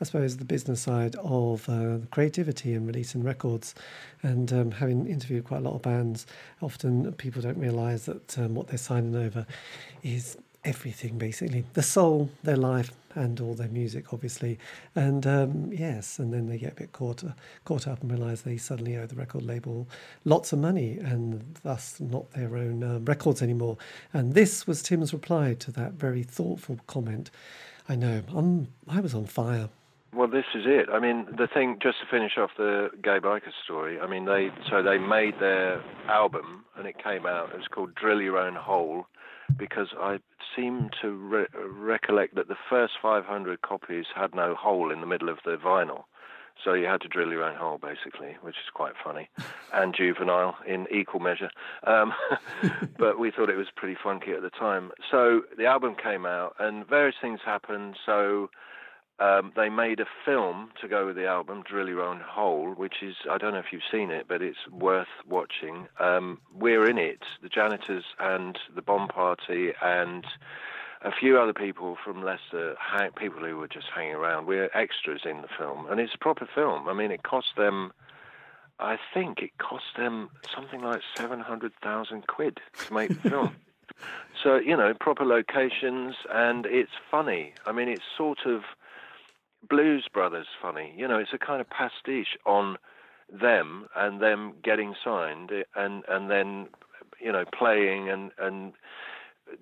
I 0.00 0.04
suppose, 0.04 0.36
the 0.36 0.44
business 0.44 0.82
side 0.82 1.16
of 1.24 1.68
uh, 1.68 1.98
creativity 2.12 2.72
and 2.72 2.86
releasing 2.86 3.24
records. 3.24 3.74
And 4.22 4.52
um, 4.52 4.70
having 4.70 5.08
interviewed 5.08 5.44
quite 5.44 5.58
a 5.58 5.64
lot 5.64 5.74
of 5.74 5.82
bands, 5.82 6.24
often 6.62 7.12
people 7.14 7.42
don't 7.42 7.58
realise 7.58 8.04
that 8.04 8.38
um, 8.38 8.54
what 8.54 8.68
they're 8.68 8.78
signing 8.78 9.16
over 9.16 9.44
is 10.04 10.38
everything 10.64 11.18
basically 11.18 11.64
the 11.72 11.82
soul, 11.82 12.30
their 12.44 12.56
life, 12.56 12.92
and 13.16 13.40
all 13.40 13.54
their 13.54 13.68
music, 13.68 14.12
obviously. 14.12 14.58
And 14.94 15.26
um, 15.26 15.72
yes, 15.72 16.18
and 16.18 16.32
then 16.32 16.46
they 16.46 16.58
get 16.58 16.72
a 16.72 16.76
bit 16.76 16.92
caught 16.92 17.24
caught 17.64 17.88
up 17.88 18.02
and 18.02 18.10
realise 18.10 18.42
they 18.42 18.56
suddenly 18.56 18.96
owe 18.96 19.06
the 19.06 19.16
record 19.16 19.42
label 19.42 19.88
lots 20.24 20.52
of 20.52 20.58
money 20.58 20.98
and 20.98 21.58
thus 21.62 21.98
not 22.00 22.30
their 22.32 22.56
own 22.56 22.84
um, 22.84 23.04
records 23.04 23.42
anymore. 23.42 23.78
And 24.12 24.34
this 24.34 24.66
was 24.66 24.82
Tim's 24.82 25.12
reply 25.12 25.54
to 25.54 25.72
that 25.72 25.92
very 25.92 26.22
thoughtful 26.22 26.78
comment. 26.86 27.30
I 27.88 27.96
know, 27.96 28.22
I'm, 28.34 28.68
I 28.88 29.00
was 29.00 29.14
on 29.14 29.26
fire. 29.26 29.68
Well, 30.12 30.28
this 30.28 30.46
is 30.54 30.64
it. 30.66 30.88
I 30.90 30.98
mean, 30.98 31.26
the 31.36 31.46
thing, 31.46 31.78
just 31.82 31.98
to 32.00 32.06
finish 32.06 32.38
off 32.38 32.50
the 32.56 32.90
Gaye 33.02 33.20
Byker 33.20 33.52
story, 33.64 34.00
I 34.00 34.06
mean, 34.06 34.24
they 34.24 34.50
so 34.70 34.82
they 34.82 34.98
made 34.98 35.38
their 35.40 35.82
album 36.08 36.64
and 36.76 36.86
it 36.86 36.96
came 37.02 37.26
out. 37.26 37.50
It 37.50 37.58
was 37.58 37.68
called 37.68 37.94
Drill 37.94 38.22
Your 38.22 38.38
Own 38.38 38.54
Hole 38.54 39.06
because 39.56 39.88
I 39.98 40.18
seem 40.54 40.90
to 41.02 41.10
re- 41.10 41.46
recollect 41.52 42.34
that 42.36 42.48
the 42.48 42.56
first 42.68 42.94
500 43.00 43.62
copies 43.62 44.06
had 44.14 44.34
no 44.34 44.54
hole 44.54 44.90
in 44.90 45.00
the 45.00 45.06
middle 45.06 45.28
of 45.28 45.38
the 45.44 45.56
vinyl. 45.56 46.04
So 46.64 46.72
you 46.72 46.86
had 46.86 47.02
to 47.02 47.08
drill 47.08 47.30
your 47.30 47.44
own 47.44 47.56
hole, 47.56 47.78
basically, 47.78 48.36
which 48.40 48.56
is 48.56 48.70
quite 48.72 48.94
funny 49.04 49.28
and 49.72 49.94
juvenile 49.94 50.56
in 50.66 50.86
equal 50.90 51.20
measure. 51.20 51.50
Um, 51.86 52.14
but 52.98 53.18
we 53.18 53.30
thought 53.30 53.50
it 53.50 53.56
was 53.56 53.68
pretty 53.76 53.96
funky 54.02 54.32
at 54.32 54.42
the 54.42 54.50
time. 54.50 54.90
So 55.10 55.42
the 55.58 55.66
album 55.66 55.96
came 56.02 56.24
out, 56.24 56.56
and 56.58 56.86
various 56.86 57.16
things 57.20 57.40
happened. 57.44 57.96
So 58.06 58.50
um, 59.18 59.52
they 59.56 59.70
made 59.70 60.00
a 60.00 60.06
film 60.24 60.70
to 60.80 60.88
go 60.88 61.06
with 61.06 61.16
the 61.16 61.26
album, 61.26 61.62
Drill 61.66 61.88
Your 61.88 62.02
Own 62.02 62.20
Hole, 62.20 62.74
which 62.74 63.02
is, 63.02 63.16
I 63.30 63.38
don't 63.38 63.54
know 63.54 63.58
if 63.58 63.72
you've 63.72 63.82
seen 63.90 64.10
it, 64.10 64.26
but 64.28 64.42
it's 64.42 64.68
worth 64.70 65.08
watching. 65.26 65.88
Um, 65.98 66.40
we're 66.54 66.88
in 66.88 66.98
it, 66.98 67.22
the 67.42 67.48
janitors 67.48 68.04
and 68.18 68.58
the 68.74 68.82
bomb 68.82 69.08
party 69.08 69.72
and 69.82 70.26
a 71.00 71.10
few 71.10 71.38
other 71.38 71.54
people 71.54 71.96
from 72.04 72.22
Leicester, 72.22 72.76
hang, 72.78 73.10
people 73.12 73.40
who 73.40 73.56
were 73.56 73.68
just 73.68 73.86
hanging 73.94 74.14
around. 74.14 74.46
We're 74.46 74.70
extras 74.74 75.22
in 75.24 75.40
the 75.40 75.48
film, 75.58 75.86
and 75.88 75.98
it's 75.98 76.14
a 76.14 76.18
proper 76.18 76.46
film. 76.54 76.86
I 76.86 76.92
mean, 76.92 77.10
it 77.10 77.22
cost 77.22 77.56
them, 77.56 77.92
I 78.78 78.98
think 79.14 79.40
it 79.40 79.56
cost 79.56 79.96
them 79.96 80.28
something 80.54 80.82
like 80.82 81.00
700,000 81.16 82.26
quid 82.26 82.60
to 82.86 82.92
make 82.92 83.08
the 83.22 83.30
film. 83.30 83.56
So, 84.42 84.56
you 84.56 84.76
know, 84.76 84.92
proper 84.92 85.24
locations, 85.24 86.16
and 86.30 86.66
it's 86.66 86.92
funny. 87.10 87.54
I 87.64 87.72
mean, 87.72 87.88
it's 87.88 88.02
sort 88.16 88.40
of 88.44 88.62
Blues 89.68 90.06
Brothers 90.12 90.46
funny. 90.60 90.92
You 90.96 91.08
know, 91.08 91.18
it's 91.18 91.32
a 91.32 91.38
kind 91.38 91.60
of 91.60 91.68
pastiche 91.70 92.36
on 92.44 92.76
them 93.32 93.86
and 93.96 94.20
them 94.20 94.54
getting 94.62 94.94
signed 95.02 95.50
and 95.74 96.04
and 96.08 96.30
then 96.30 96.68
you 97.20 97.32
know 97.32 97.44
playing 97.52 98.08
and 98.08 98.30
and 98.38 98.72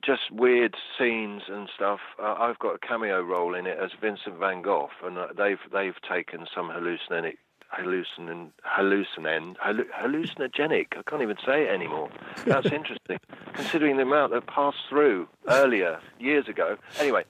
just 0.05 0.31
weird 0.31 0.75
scenes 0.99 1.43
and 1.49 1.69
stuff. 1.75 2.01
Uh, 2.23 2.35
I've 2.39 2.59
got 2.59 2.75
a 2.75 2.79
cameo 2.79 3.21
role 3.21 3.55
in 3.55 3.67
it 3.67 3.79
as 3.79 3.91
Vincent 4.01 4.39
Van 4.39 4.63
Gogh, 4.63 4.91
and 5.05 5.19
uh, 5.19 5.29
they've 5.37 5.59
they've 5.73 6.01
taken 6.09 6.47
some 6.55 6.69
hallucinogenic 6.71 7.37
hallucin 7.73 8.51
hallucin 8.65 9.57
hallucinogenic. 9.57 10.87
I 10.97 11.03
can't 11.09 11.23
even 11.23 11.37
say 11.45 11.65
it 11.65 11.71
anymore. 11.71 12.11
That's 12.47 12.67
interesting, 12.67 13.19
considering 13.55 13.97
the 13.97 14.03
amount 14.03 14.33
that 14.33 14.47
passed 14.47 14.79
through 14.89 15.29
earlier 15.49 16.01
years 16.19 16.49
ago. 16.49 16.77
Anyway, 16.99 17.25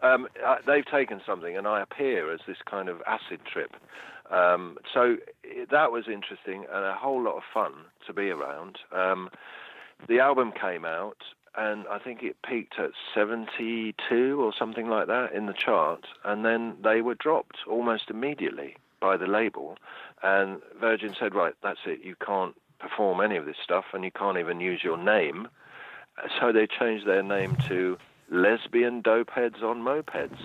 um, 0.00 0.28
uh, 0.44 0.56
they've 0.66 0.86
taken 0.86 1.20
something, 1.26 1.56
and 1.56 1.66
I 1.66 1.82
appear 1.82 2.32
as 2.32 2.40
this 2.46 2.58
kind 2.68 2.88
of 2.88 3.02
acid 3.06 3.40
trip. 3.50 3.74
Um, 4.30 4.78
so 4.92 5.16
that 5.70 5.90
was 5.90 6.04
interesting 6.06 6.66
and 6.72 6.84
a 6.84 6.94
whole 6.94 7.22
lot 7.22 7.36
of 7.36 7.42
fun 7.52 7.72
to 8.06 8.12
be 8.12 8.30
around. 8.30 8.78
Um, 8.92 9.30
the 10.06 10.20
album 10.20 10.52
came 10.52 10.84
out, 10.84 11.18
and 11.56 11.86
I 11.88 11.98
think 11.98 12.22
it 12.22 12.36
peaked 12.46 12.78
at 12.78 12.90
72 13.14 14.40
or 14.40 14.52
something 14.56 14.88
like 14.88 15.06
that 15.08 15.32
in 15.32 15.46
the 15.46 15.54
chart, 15.54 16.06
and 16.24 16.44
then 16.44 16.76
they 16.82 17.00
were 17.00 17.14
dropped 17.14 17.58
almost 17.68 18.10
immediately 18.10 18.76
by 19.00 19.16
the 19.16 19.26
label. 19.26 19.76
And 20.22 20.60
Virgin 20.80 21.14
said, 21.18 21.34
Right, 21.34 21.54
that's 21.62 21.80
it, 21.86 22.00
you 22.04 22.14
can't 22.24 22.54
perform 22.78 23.20
any 23.20 23.36
of 23.36 23.46
this 23.46 23.56
stuff, 23.62 23.86
and 23.92 24.04
you 24.04 24.10
can't 24.10 24.38
even 24.38 24.60
use 24.60 24.84
your 24.84 24.98
name. 24.98 25.48
So 26.40 26.52
they 26.52 26.66
changed 26.66 27.06
their 27.06 27.22
name 27.22 27.56
to 27.68 27.96
lesbian 28.30 29.00
dope 29.00 29.30
heads 29.30 29.62
on 29.62 29.82
mopeds, 29.82 30.38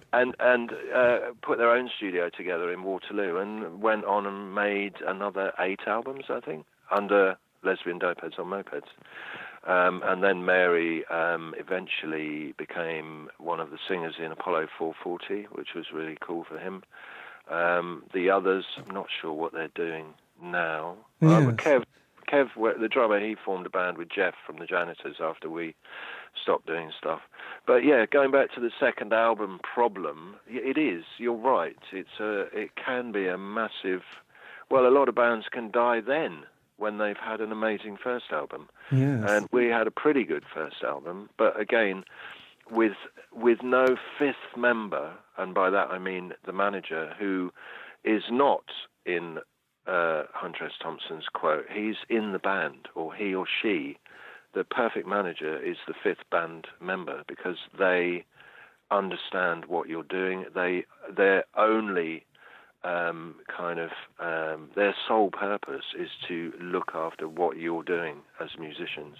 and 0.12 0.34
and 0.40 0.72
uh, 0.94 1.18
put 1.42 1.58
their 1.58 1.70
own 1.70 1.90
studio 1.96 2.30
together 2.30 2.72
in 2.72 2.82
Waterloo, 2.82 3.38
and 3.38 3.80
went 3.80 4.04
on 4.04 4.26
and 4.26 4.54
made 4.54 4.94
another 5.06 5.52
eight 5.58 5.80
albums, 5.86 6.24
I 6.30 6.40
think, 6.40 6.66
under 6.90 7.36
lesbian 7.62 7.98
dope 7.98 8.20
heads 8.20 8.34
on 8.38 8.46
mopeds. 8.46 8.88
Um, 9.66 10.02
and 10.04 10.22
then 10.22 10.44
Mary 10.44 11.04
um, 11.08 11.52
eventually 11.58 12.54
became 12.56 13.28
one 13.38 13.58
of 13.58 13.70
the 13.70 13.78
singers 13.88 14.14
in 14.18 14.30
Apollo 14.30 14.68
440, 14.78 15.48
which 15.50 15.74
was 15.74 15.86
really 15.92 16.16
cool 16.20 16.44
for 16.44 16.56
him. 16.56 16.84
Um, 17.50 18.04
the 18.14 18.30
others, 18.30 18.64
I'm 18.76 18.94
not 18.94 19.08
sure 19.20 19.32
what 19.32 19.52
they're 19.52 19.68
doing 19.74 20.14
now. 20.40 20.96
Um, 21.20 21.48
yes. 21.48 21.54
Kev, 21.56 21.84
Kev, 22.28 22.80
the 22.80 22.88
drummer, 22.88 23.18
he 23.18 23.34
formed 23.44 23.66
a 23.66 23.70
band 23.70 23.98
with 23.98 24.08
Jeff 24.08 24.34
from 24.46 24.58
the 24.58 24.66
Janitors 24.66 25.16
after 25.20 25.50
we 25.50 25.74
stop 26.46 26.64
doing 26.64 26.92
stuff. 26.96 27.20
But 27.66 27.84
yeah, 27.84 28.06
going 28.06 28.30
back 28.30 28.54
to 28.54 28.60
the 28.60 28.70
second 28.78 29.12
album 29.12 29.58
problem, 29.62 30.36
it 30.46 30.78
is. 30.78 31.04
You're 31.18 31.34
right. 31.34 31.76
It's 31.92 32.20
a. 32.20 32.42
It 32.56 32.70
can 32.76 33.10
be 33.10 33.26
a 33.26 33.36
massive. 33.36 34.02
Well, 34.70 34.86
a 34.86 34.90
lot 34.90 35.08
of 35.08 35.16
bands 35.16 35.46
can 35.50 35.70
die 35.72 36.00
then 36.00 36.44
when 36.76 36.98
they've 36.98 37.16
had 37.16 37.40
an 37.40 37.50
amazing 37.50 37.96
first 38.02 38.26
album. 38.30 38.68
Yes. 38.92 39.24
And 39.28 39.48
we 39.50 39.66
had 39.66 39.86
a 39.86 39.90
pretty 39.90 40.24
good 40.24 40.44
first 40.52 40.82
album, 40.84 41.30
but 41.36 41.58
again, 41.58 42.04
with 42.70 42.96
with 43.34 43.62
no 43.62 43.96
fifth 44.18 44.56
member, 44.56 45.14
and 45.36 45.54
by 45.54 45.70
that 45.70 45.88
I 45.90 45.98
mean 45.98 46.32
the 46.44 46.52
manager 46.52 47.14
who 47.18 47.52
is 48.04 48.22
not 48.30 48.64
in 49.04 49.38
uh, 49.86 50.24
Hunter 50.32 50.66
S. 50.66 50.72
Thompson's 50.80 51.26
quote. 51.32 51.66
He's 51.72 51.96
in 52.08 52.32
the 52.32 52.38
band, 52.38 52.88
or 52.94 53.14
he 53.14 53.34
or 53.34 53.46
she 53.62 53.98
the 54.56 54.64
perfect 54.64 55.06
manager 55.06 55.62
is 55.62 55.76
the 55.86 55.94
fifth 56.02 56.28
band 56.30 56.66
member 56.80 57.22
because 57.28 57.58
they 57.78 58.24
understand 58.90 59.66
what 59.66 59.86
you're 59.86 60.02
doing. 60.02 60.46
They 60.54 60.86
their 61.14 61.44
only 61.56 62.24
um, 62.82 63.34
kind 63.54 63.78
of 63.78 63.90
um, 64.18 64.70
their 64.74 64.94
sole 65.06 65.30
purpose 65.30 65.84
is 65.98 66.08
to 66.28 66.54
look 66.58 66.92
after 66.94 67.28
what 67.28 67.58
you're 67.58 67.82
doing 67.82 68.16
as 68.40 68.48
musicians. 68.58 69.16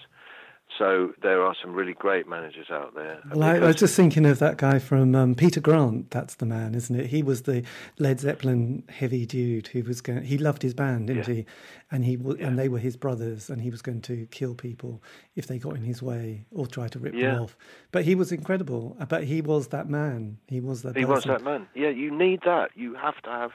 So 0.77 1.13
there 1.23 1.41
are 1.43 1.55
some 1.59 1.73
really 1.73 1.93
great 1.93 2.27
managers 2.27 2.67
out 2.69 2.93
there. 2.93 3.19
Well, 3.31 3.43
I, 3.43 3.55
I, 3.55 3.67
was 3.67 3.77
just 3.77 3.95
thinking 3.95 4.25
of 4.25 4.37
that 4.39 4.57
guy 4.57 4.79
from 4.79 5.15
um, 5.15 5.33
Peter 5.33 5.59
Grant. 5.59 6.11
That's 6.11 6.35
the 6.35 6.45
man, 6.45 6.75
isn't 6.75 6.95
it? 6.95 7.07
He 7.07 7.23
was 7.23 7.43
the 7.43 7.63
Led 7.97 8.19
Zeppelin 8.19 8.83
heavy 8.89 9.25
dude 9.25 9.67
who 9.67 9.81
was 9.83 10.01
going. 10.01 10.23
He 10.23 10.37
loved 10.37 10.61
his 10.61 10.73
band, 10.73 11.07
didn't 11.07 11.27
yeah. 11.27 11.35
he? 11.35 11.45
And 11.89 12.03
he 12.03 12.17
yeah. 12.21 12.47
and 12.47 12.59
they 12.59 12.67
were 12.67 12.79
his 12.79 12.97
brothers, 12.97 13.49
and 13.49 13.61
he 13.61 13.69
was 13.69 13.81
going 13.81 14.01
to 14.01 14.27
kill 14.29 14.53
people 14.53 15.01
if 15.35 15.47
they 15.47 15.57
got 15.57 15.75
in 15.77 15.83
his 15.83 16.03
way 16.03 16.45
or 16.51 16.67
try 16.67 16.87
to 16.89 16.99
rip 16.99 17.13
yeah. 17.13 17.31
them 17.31 17.43
off. 17.43 17.57
But 17.91 18.03
he 18.03 18.13
was 18.13 18.31
incredible. 18.31 18.97
But 19.07 19.23
he 19.23 19.41
was 19.41 19.69
that 19.69 19.89
man. 19.89 20.37
He 20.47 20.59
was 20.59 20.81
that. 20.83 20.95
He 20.97 21.05
person. 21.05 21.13
was 21.13 21.23
that 21.23 21.43
man. 21.43 21.67
Yeah, 21.75 21.89
you 21.89 22.11
need 22.15 22.41
that. 22.45 22.71
You 22.75 22.93
have 22.95 23.19
to 23.23 23.29
have, 23.29 23.51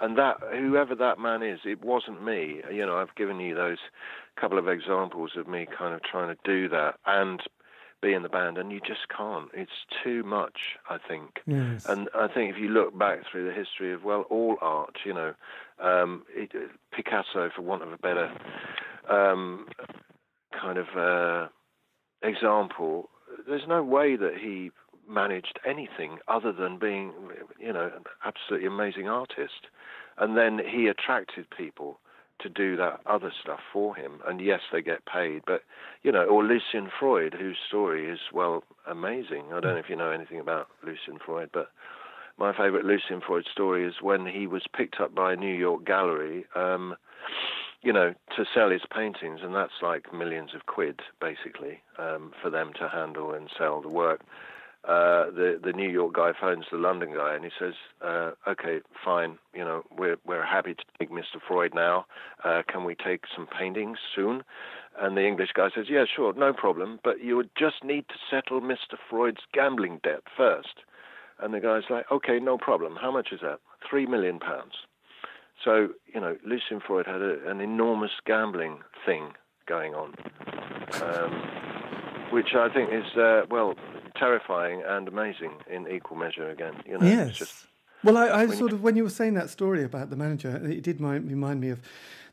and 0.00 0.16
that 0.16 0.38
whoever 0.52 0.94
that 0.94 1.18
man 1.18 1.42
is, 1.42 1.60
it 1.64 1.84
wasn't 1.84 2.24
me. 2.24 2.62
You 2.72 2.86
know, 2.86 2.96
I've 2.96 3.14
given 3.16 3.40
you 3.40 3.54
those 3.54 3.78
couple 4.40 4.58
of 4.58 4.68
examples 4.68 5.32
of 5.36 5.46
me 5.46 5.66
kind 5.66 5.94
of 5.94 6.02
trying 6.02 6.34
to 6.34 6.40
do 6.44 6.68
that 6.68 6.96
and 7.06 7.42
be 8.02 8.12
in 8.12 8.22
the 8.22 8.28
band, 8.28 8.58
and 8.58 8.72
you 8.72 8.80
just 8.80 9.08
can't. 9.16 9.48
It's 9.54 9.70
too 10.02 10.24
much, 10.24 10.58
I 10.90 10.98
think. 10.98 11.40
Yes. 11.46 11.86
And 11.86 12.08
I 12.14 12.26
think 12.26 12.52
if 12.52 12.60
you 12.60 12.68
look 12.68 12.98
back 12.98 13.20
through 13.30 13.46
the 13.46 13.54
history 13.54 13.94
of 13.94 14.02
well, 14.02 14.22
all 14.22 14.56
art, 14.60 14.98
you 15.06 15.14
know, 15.14 15.34
um, 15.80 16.24
it, 16.34 16.50
Picasso, 16.90 17.50
for 17.54 17.62
want 17.62 17.82
of 17.82 17.92
a 17.92 17.96
better 17.98 18.32
um, 19.08 19.66
kind 20.60 20.78
of 20.78 20.86
uh, 20.96 21.48
example, 22.22 23.08
there's 23.48 23.68
no 23.68 23.82
way 23.82 24.16
that 24.16 24.34
he 24.40 24.72
managed 25.08 25.58
anything 25.64 26.18
other 26.28 26.52
than 26.52 26.78
being, 26.78 27.12
you 27.58 27.72
know, 27.72 27.90
an 27.96 28.04
absolutely 28.24 28.66
amazing 28.66 29.08
artist. 29.08 29.68
And 30.18 30.36
then 30.36 30.58
he 30.58 30.88
attracted 30.88 31.46
people 31.56 31.98
to 32.42 32.48
do 32.48 32.76
that 32.76 33.00
other 33.06 33.32
stuff 33.42 33.60
for 33.72 33.94
him. 33.94 34.20
And 34.26 34.40
yes, 34.40 34.60
they 34.72 34.82
get 34.82 35.04
paid, 35.06 35.42
but 35.46 35.62
you 36.02 36.12
know, 36.12 36.24
or 36.24 36.44
Lucian 36.44 36.90
Freud, 36.98 37.34
whose 37.38 37.58
story 37.66 38.08
is 38.08 38.20
well 38.32 38.64
amazing. 38.86 39.46
I 39.52 39.60
don't 39.60 39.74
know 39.74 39.76
if 39.76 39.88
you 39.88 39.96
know 39.96 40.10
anything 40.10 40.40
about 40.40 40.68
Lucian 40.84 41.18
Freud, 41.24 41.50
but 41.52 41.70
my 42.38 42.52
favourite 42.52 42.84
Lucian 42.84 43.20
Freud 43.20 43.46
story 43.50 43.86
is 43.86 43.94
when 44.00 44.26
he 44.26 44.46
was 44.46 44.62
picked 44.76 45.00
up 45.00 45.14
by 45.14 45.32
a 45.32 45.36
New 45.36 45.54
York 45.54 45.84
gallery, 45.84 46.44
um, 46.54 46.96
you 47.82 47.92
know, 47.92 48.14
to 48.36 48.44
sell 48.54 48.70
his 48.70 48.82
paintings, 48.94 49.40
and 49.42 49.54
that's 49.54 49.82
like 49.82 50.12
millions 50.12 50.54
of 50.54 50.66
quid 50.66 51.00
basically 51.20 51.80
um, 51.98 52.32
for 52.40 52.50
them 52.50 52.72
to 52.78 52.88
handle 52.88 53.32
and 53.32 53.48
sell 53.56 53.80
the 53.80 53.88
work. 53.88 54.20
Uh, 54.84 55.30
the 55.30 55.60
the 55.62 55.72
New 55.72 55.88
York 55.88 56.12
guy 56.12 56.32
phones 56.38 56.64
the 56.72 56.76
London 56.76 57.14
guy 57.14 57.36
and 57.36 57.44
he 57.44 57.50
says, 57.56 57.74
uh, 58.00 58.32
"Okay, 58.48 58.80
fine. 59.04 59.38
You 59.54 59.64
know, 59.64 59.84
we're 59.96 60.16
we're 60.26 60.44
happy 60.44 60.74
to 60.74 60.84
take 60.98 61.08
Mr. 61.08 61.40
Freud 61.46 61.72
now. 61.72 62.04
Uh, 62.42 62.62
can 62.66 62.82
we 62.82 62.96
take 62.96 63.22
some 63.32 63.46
paintings 63.46 63.98
soon?" 64.12 64.42
And 64.98 65.16
the 65.16 65.24
English 65.24 65.50
guy 65.54 65.70
says, 65.72 65.86
"Yeah, 65.88 66.04
sure, 66.04 66.32
no 66.32 66.52
problem. 66.52 66.98
But 67.04 67.20
you 67.20 67.36
would 67.36 67.50
just 67.56 67.84
need 67.84 68.08
to 68.08 68.14
settle 68.28 68.60
Mr. 68.60 68.98
Freud's 69.08 69.42
gambling 69.52 70.00
debt 70.02 70.22
first. 70.36 70.80
And 71.38 71.54
the 71.54 71.60
guy's 71.60 71.88
like, 71.88 72.10
"Okay, 72.10 72.40
no 72.40 72.58
problem. 72.58 72.96
How 72.96 73.12
much 73.12 73.28
is 73.30 73.40
that? 73.40 73.60
Three 73.88 74.06
million 74.06 74.40
pounds." 74.40 74.74
So 75.64 75.90
you 76.12 76.20
know, 76.20 76.36
Lucian 76.44 76.80
Freud 76.84 77.06
had 77.06 77.22
a, 77.22 77.48
an 77.48 77.60
enormous 77.60 78.12
gambling 78.26 78.80
thing 79.06 79.34
going 79.66 79.94
on. 79.94 80.14
Um, 81.00 81.62
which 82.32 82.54
I 82.54 82.68
think 82.72 82.90
is 82.92 83.16
uh, 83.16 83.42
well 83.48 83.74
terrifying 84.16 84.82
and 84.86 85.08
amazing 85.08 85.52
in 85.70 85.88
equal 85.88 86.16
measure. 86.16 86.48
Again, 86.48 86.74
you 86.86 86.98
know, 86.98 87.06
yes. 87.06 87.36
Just, 87.36 87.66
well, 88.04 88.16
I, 88.16 88.42
I 88.42 88.46
sort 88.46 88.72
you, 88.72 88.76
of 88.76 88.82
when 88.82 88.96
you 88.96 89.04
were 89.04 89.10
saying 89.10 89.34
that 89.34 89.50
story 89.50 89.84
about 89.84 90.10
the 90.10 90.16
manager, 90.16 90.56
it 90.64 90.82
did 90.82 91.00
remind 91.00 91.60
me 91.60 91.70
of 91.70 91.80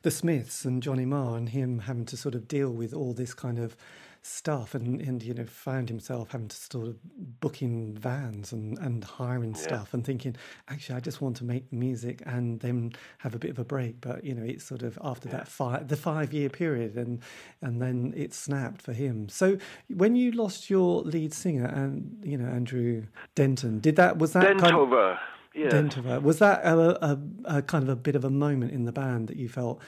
the 0.01 0.11
Smiths 0.11 0.65
and 0.65 0.81
Johnny 0.81 1.05
Marr 1.05 1.37
and 1.37 1.49
him 1.49 1.79
having 1.79 2.05
to 2.05 2.17
sort 2.17 2.35
of 2.35 2.47
deal 2.47 2.71
with 2.71 2.93
all 2.93 3.13
this 3.13 3.33
kind 3.33 3.59
of 3.59 3.75
stuff 4.21 4.75
and, 4.75 4.99
and 5.01 5.23
you 5.23 5.33
know 5.33 5.45
found 5.45 5.89
himself 5.89 6.31
having 6.31 6.47
to 6.47 6.55
sort 6.55 6.87
of 6.87 6.97
booking 7.39 7.95
vans 7.95 8.51
and, 8.51 8.77
and 8.79 9.03
hiring 9.03 9.51
yeah. 9.51 9.61
stuff 9.61 9.93
and 9.93 10.05
thinking 10.05 10.35
actually 10.67 10.95
I 10.95 10.99
just 10.99 11.21
want 11.21 11.37
to 11.37 11.43
make 11.43 11.71
music 11.71 12.21
and 12.25 12.59
then 12.59 12.93
have 13.19 13.35
a 13.35 13.39
bit 13.39 13.51
of 13.51 13.59
a 13.59 13.63
break 13.63 14.01
but 14.01 14.23
you 14.23 14.33
know 14.33 14.43
it's 14.43 14.63
sort 14.63 14.83
of 14.83 14.97
after 15.03 15.29
yeah. 15.29 15.37
that 15.37 15.47
five 15.47 15.87
the 15.87 15.97
five 15.97 16.33
year 16.33 16.49
period 16.49 16.95
and 16.95 17.21
and 17.61 17.81
then 17.81 18.13
it 18.15 18.33
snapped 18.33 18.81
for 18.81 18.93
him 18.93 19.29
so 19.29 19.57
when 19.87 20.15
you 20.15 20.31
lost 20.31 20.69
your 20.69 21.01
lead 21.03 21.33
singer 21.33 21.65
and 21.65 22.21
you 22.23 22.37
know 22.37 22.49
Andrew 22.49 23.05
Denton 23.35 23.79
did 23.79 23.95
that 23.95 24.17
was 24.17 24.33
that 24.33 24.57
Dentover. 24.57 24.59
kind 24.59 24.93
of, 24.93 25.17
yeah. 25.55 25.69
Dentover. 25.69 26.21
Was 26.21 26.39
that 26.39 26.63
a, 26.63 27.05
a, 27.05 27.19
a, 27.45 27.61
kind 27.61 27.83
of 27.83 27.89
a 27.89 27.95
bit 27.95 28.15
of 28.15 28.23
a 28.23 28.29
moment 28.29 28.71
in 28.71 28.85
the 28.85 28.91
band 28.91 29.27
that 29.27 29.37
you 29.37 29.49
felt 29.49 29.81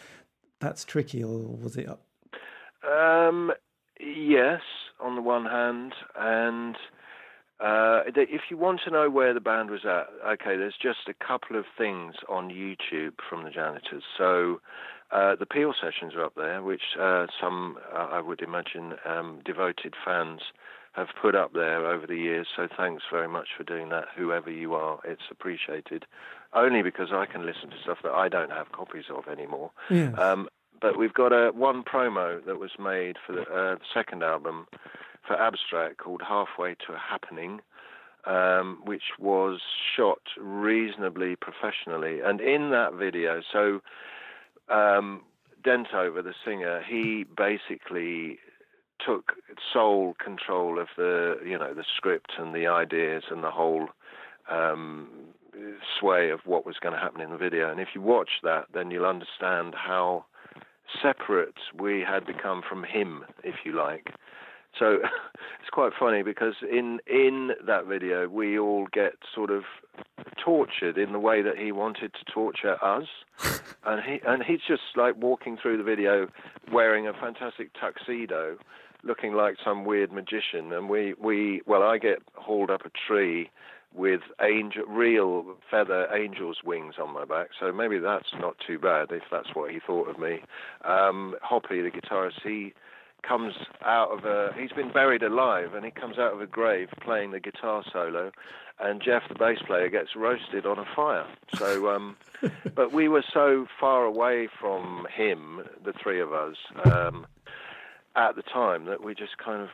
that's 0.59 0.83
tricky, 0.83 1.23
or 1.23 1.39
was 1.39 1.77
it? 1.77 1.89
Um, 2.87 3.51
Yes, 4.03 4.61
on 4.99 5.15
the 5.15 5.21
one 5.21 5.45
hand, 5.45 5.93
and 6.17 6.75
uh, 7.59 8.01
if 8.07 8.41
you 8.49 8.57
want 8.57 8.81
to 8.85 8.91
know 8.91 9.09
where 9.09 9.33
the 9.33 9.39
band 9.39 9.69
was 9.69 9.81
at, 9.85 10.07
okay, 10.27 10.57
there's 10.57 10.77
just 10.81 11.07
a 11.07 11.13
couple 11.13 11.55
of 11.55 11.65
things 11.77 12.15
on 12.27 12.49
YouTube 12.49 13.13
from 13.29 13.43
the 13.43 13.51
Janitors. 13.51 14.03
So 14.17 14.61
uh, 15.11 15.35
the 15.35 15.45
Peel 15.45 15.73
sessions 15.79 16.15
are 16.15 16.25
up 16.25 16.33
there, 16.35 16.63
which 16.63 16.81
uh, 16.99 17.27
some, 17.39 17.77
uh, 17.93 18.07
I 18.11 18.21
would 18.21 18.41
imagine, 18.41 18.93
um, 19.05 19.41
devoted 19.45 19.93
fans 20.03 20.41
have 20.93 21.09
put 21.21 21.35
up 21.35 21.53
there 21.53 21.85
over 21.85 22.07
the 22.07 22.17
years. 22.17 22.47
So 22.55 22.67
thanks 22.75 23.03
very 23.11 23.27
much 23.27 23.49
for 23.55 23.63
doing 23.63 23.89
that, 23.89 24.05
whoever 24.17 24.49
you 24.49 24.73
are. 24.73 24.99
It's 25.05 25.21
appreciated. 25.29 26.05
Only 26.53 26.81
because 26.81 27.09
I 27.13 27.27
can 27.27 27.45
listen 27.45 27.69
to 27.69 27.75
stuff 27.83 27.99
that 28.03 28.11
I 28.11 28.27
don't 28.27 28.51
have 28.51 28.71
copies 28.71 29.05
of 29.15 29.27
anymore. 29.27 29.71
Yes. 29.89 30.17
Um, 30.17 30.49
but 30.81 30.97
we've 30.97 31.13
got 31.13 31.31
a 31.31 31.51
one 31.51 31.83
promo 31.83 32.43
that 32.45 32.59
was 32.59 32.71
made 32.79 33.17
for 33.25 33.33
the, 33.33 33.41
uh, 33.41 33.75
the 33.75 33.85
second 33.93 34.23
album 34.23 34.67
for 35.25 35.39
Abstract 35.39 35.97
called 35.97 36.21
Halfway 36.27 36.75
to 36.87 36.93
a 36.93 36.97
Happening, 36.97 37.61
um, 38.25 38.81
which 38.83 39.03
was 39.19 39.59
shot 39.95 40.21
reasonably 40.39 41.35
professionally. 41.35 42.19
And 42.19 42.41
in 42.41 42.71
that 42.71 42.93
video, 42.93 43.41
so 43.51 43.81
um, 44.69 45.21
Dentover, 45.63 46.23
the 46.23 46.33
singer, 46.43 46.81
he 46.87 47.23
basically 47.23 48.39
took 49.05 49.33
sole 49.73 50.15
control 50.23 50.79
of 50.79 50.87
the 50.95 51.37
you 51.43 51.57
know 51.57 51.73
the 51.73 51.85
script 51.97 52.33
and 52.37 52.53
the 52.53 52.67
ideas 52.67 53.23
and 53.31 53.43
the 53.43 53.49
whole 53.49 53.89
um, 54.49 55.07
sway 55.99 56.29
of 56.29 56.39
what 56.45 56.65
was 56.65 56.77
going 56.79 56.93
to 56.93 56.99
happen 56.99 57.21
in 57.21 57.31
the 57.31 57.37
video. 57.37 57.69
And 57.71 57.79
if 57.79 57.89
you 57.95 58.01
watch 58.01 58.29
that, 58.43 58.65
then 58.73 58.91
you'll 58.91 59.05
understand 59.05 59.75
how 59.75 60.25
separate 61.01 61.55
we 61.77 62.01
had 62.01 62.25
become 62.25 62.61
from 62.67 62.83
him, 62.83 63.23
if 63.43 63.55
you 63.65 63.73
like. 63.73 64.13
So 64.77 64.95
it's 65.59 65.69
quite 65.71 65.91
funny 65.99 66.23
because 66.23 66.55
in 66.69 66.99
in 67.07 67.51
that 67.65 67.85
video 67.85 68.27
we 68.27 68.57
all 68.57 68.87
get 68.91 69.13
sort 69.33 69.51
of 69.51 69.63
tortured 70.43 70.97
in 70.97 71.11
the 71.11 71.19
way 71.19 71.41
that 71.41 71.57
he 71.57 71.71
wanted 71.71 72.13
to 72.13 72.31
torture 72.31 72.83
us, 72.83 73.07
and 73.85 74.01
he 74.03 74.19
and 74.25 74.43
he's 74.43 74.61
just 74.67 74.83
like 74.95 75.15
walking 75.17 75.57
through 75.61 75.77
the 75.77 75.83
video 75.83 76.27
wearing 76.71 77.07
a 77.07 77.13
fantastic 77.13 77.71
tuxedo, 77.79 78.57
looking 79.03 79.33
like 79.33 79.57
some 79.63 79.83
weird 79.83 80.11
magician, 80.11 80.71
and 80.71 80.89
we 80.89 81.13
we 81.19 81.61
well 81.65 81.83
I 81.83 81.97
get 81.97 82.19
hauled 82.35 82.71
up 82.71 82.85
a 82.85 82.91
tree 83.07 83.49
with 83.93 84.21
angel, 84.41 84.85
real 84.85 85.57
feather 85.69 86.11
angel's 86.13 86.59
wings 86.63 86.95
on 87.01 87.13
my 87.13 87.25
back. 87.25 87.49
So 87.59 87.71
maybe 87.71 87.97
that's 87.99 88.33
not 88.39 88.55
too 88.65 88.79
bad 88.79 89.11
if 89.11 89.23
that's 89.31 89.53
what 89.53 89.71
he 89.71 89.79
thought 89.79 90.09
of 90.09 90.17
me. 90.17 90.41
Um, 90.85 91.35
Hoppy, 91.41 91.81
the 91.81 91.91
guitarist, 91.91 92.41
he 92.43 92.73
comes 93.23 93.53
out 93.85 94.09
of 94.09 94.25
a 94.25 94.53
he's 94.57 94.71
been 94.71 94.91
buried 94.91 95.21
alive 95.21 95.73
and 95.73 95.85
he 95.85 95.91
comes 95.91 96.17
out 96.17 96.33
of 96.33 96.41
a 96.41 96.47
grave 96.47 96.89
playing 97.01 97.31
the 97.31 97.39
guitar 97.39 97.83
solo 97.91 98.31
and 98.79 99.01
Jeff 99.01 99.23
the 99.29 99.35
bass 99.35 99.59
player 99.65 99.89
gets 99.89 100.15
roasted 100.15 100.65
on 100.65 100.79
a 100.79 100.85
fire 100.95 101.27
so 101.55 101.95
um 101.95 102.17
but 102.75 102.91
we 102.91 103.07
were 103.07 103.23
so 103.31 103.67
far 103.79 104.05
away 104.05 104.49
from 104.59 105.05
him 105.15 105.61
the 105.83 105.93
three 105.93 106.19
of 106.19 106.33
us 106.33 106.55
um 106.85 107.27
at 108.15 108.35
the 108.35 108.41
time 108.41 108.85
that 108.85 109.03
we 109.03 109.13
just 109.13 109.37
kind 109.37 109.61
of 109.61 109.69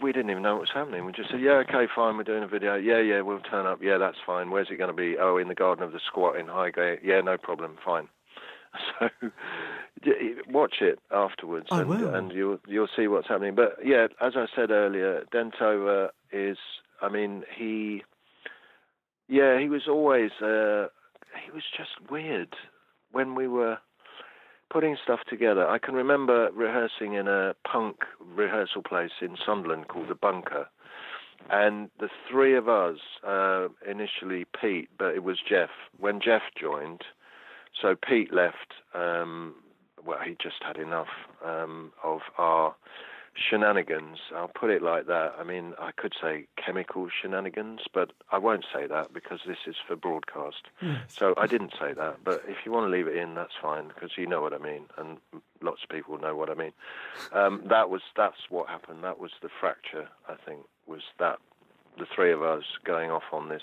we 0.00 0.12
didn't 0.12 0.30
even 0.30 0.42
know 0.42 0.54
what 0.54 0.60
was 0.62 0.70
happening. 0.72 1.04
We 1.04 1.12
just 1.12 1.30
said, 1.30 1.40
yeah, 1.40 1.62
okay, 1.68 1.86
fine, 1.94 2.16
we're 2.16 2.22
doing 2.22 2.42
a 2.42 2.48
video. 2.48 2.76
Yeah, 2.76 3.00
yeah, 3.00 3.20
we'll 3.20 3.40
turn 3.40 3.66
up. 3.66 3.80
Yeah, 3.82 3.98
that's 3.98 4.16
fine. 4.24 4.50
Where's 4.50 4.68
it 4.70 4.76
going 4.76 4.90
to 4.90 4.96
be? 4.96 5.16
Oh, 5.20 5.36
in 5.36 5.48
the 5.48 5.54
Garden 5.54 5.84
of 5.84 5.92
the 5.92 6.00
Squat 6.06 6.36
in 6.36 6.46
Highgate. 6.46 7.00
Yeah, 7.04 7.20
no 7.20 7.36
problem, 7.36 7.76
fine. 7.84 8.08
So 8.98 9.08
watch 10.48 10.76
it 10.80 10.98
afterwards, 11.12 11.66
I 11.70 11.82
and, 11.82 11.88
will. 11.90 12.14
and 12.14 12.32
you'll 12.32 12.58
you'll 12.66 12.88
see 12.96 13.06
what's 13.06 13.28
happening. 13.28 13.54
But 13.54 13.76
yeah, 13.84 14.06
as 14.20 14.32
I 14.34 14.46
said 14.56 14.70
earlier, 14.70 15.24
Dentover 15.32 16.08
is. 16.32 16.56
I 17.00 17.08
mean, 17.08 17.44
he. 17.56 18.02
Yeah, 19.28 19.60
he 19.60 19.68
was 19.68 19.82
always. 19.88 20.30
Uh, 20.40 20.86
he 21.44 21.52
was 21.52 21.62
just 21.76 22.10
weird 22.10 22.54
when 23.12 23.34
we 23.34 23.46
were 23.46 23.78
putting 24.72 24.96
stuff 25.02 25.20
together. 25.28 25.68
I 25.68 25.78
can 25.78 25.94
remember 25.94 26.50
rehearsing 26.52 27.14
in 27.14 27.28
a 27.28 27.54
punk 27.70 27.96
rehearsal 28.34 28.82
place 28.82 29.10
in 29.20 29.36
Sunderland 29.44 29.88
called 29.88 30.08
the 30.08 30.14
Bunker, 30.14 30.66
and 31.50 31.90
the 32.00 32.08
three 32.30 32.56
of 32.56 32.68
us, 32.68 32.98
uh, 33.26 33.68
initially 33.86 34.46
Pete, 34.58 34.88
but 34.98 35.14
it 35.14 35.22
was 35.22 35.38
Jeff. 35.46 35.70
When 35.98 36.20
Jeff 36.20 36.42
joined, 36.58 37.02
so 37.80 37.94
Pete 38.08 38.32
left. 38.32 38.74
Um, 38.94 39.54
well, 40.04 40.18
he 40.24 40.36
just 40.42 40.62
had 40.66 40.76
enough 40.76 41.08
um, 41.44 41.92
of 42.02 42.20
our 42.38 42.74
shenanigans. 43.34 44.18
I'll 44.34 44.48
put 44.48 44.70
it 44.70 44.82
like 44.82 45.06
that. 45.06 45.34
I 45.38 45.44
mean, 45.44 45.74
I 45.78 45.90
could 45.92 46.12
say 46.20 46.46
chemical 46.56 47.08
shenanigans, 47.08 47.80
but 47.92 48.12
I 48.30 48.38
won't 48.38 48.64
say 48.72 48.86
that 48.86 49.12
because 49.12 49.40
this 49.46 49.58
is 49.66 49.76
for 49.86 49.96
broadcast. 49.96 50.68
Yes. 50.80 51.00
So 51.08 51.34
I 51.36 51.46
didn't 51.46 51.72
say 51.80 51.92
that. 51.94 52.18
But 52.24 52.42
if 52.46 52.58
you 52.64 52.72
want 52.72 52.86
to 52.86 52.90
leave 52.90 53.06
it 53.06 53.16
in, 53.16 53.34
that's 53.34 53.54
fine 53.60 53.88
because 53.88 54.10
you 54.16 54.26
know 54.26 54.42
what 54.42 54.52
I 54.52 54.58
mean, 54.58 54.84
and 54.98 55.18
lots 55.62 55.82
of 55.82 55.88
people 55.88 56.18
know 56.18 56.36
what 56.36 56.50
I 56.50 56.54
mean. 56.54 56.72
Um, 57.32 57.62
that 57.68 57.88
was 57.90 58.02
that's 58.16 58.50
what 58.50 58.68
happened. 58.68 59.02
That 59.04 59.18
was 59.18 59.32
the 59.42 59.48
fracture. 59.60 60.08
I 60.28 60.34
think 60.46 60.60
was 60.86 61.02
that 61.18 61.38
the 61.98 62.06
three 62.14 62.32
of 62.32 62.42
us 62.42 62.64
going 62.84 63.10
off 63.10 63.24
on 63.32 63.48
this 63.48 63.62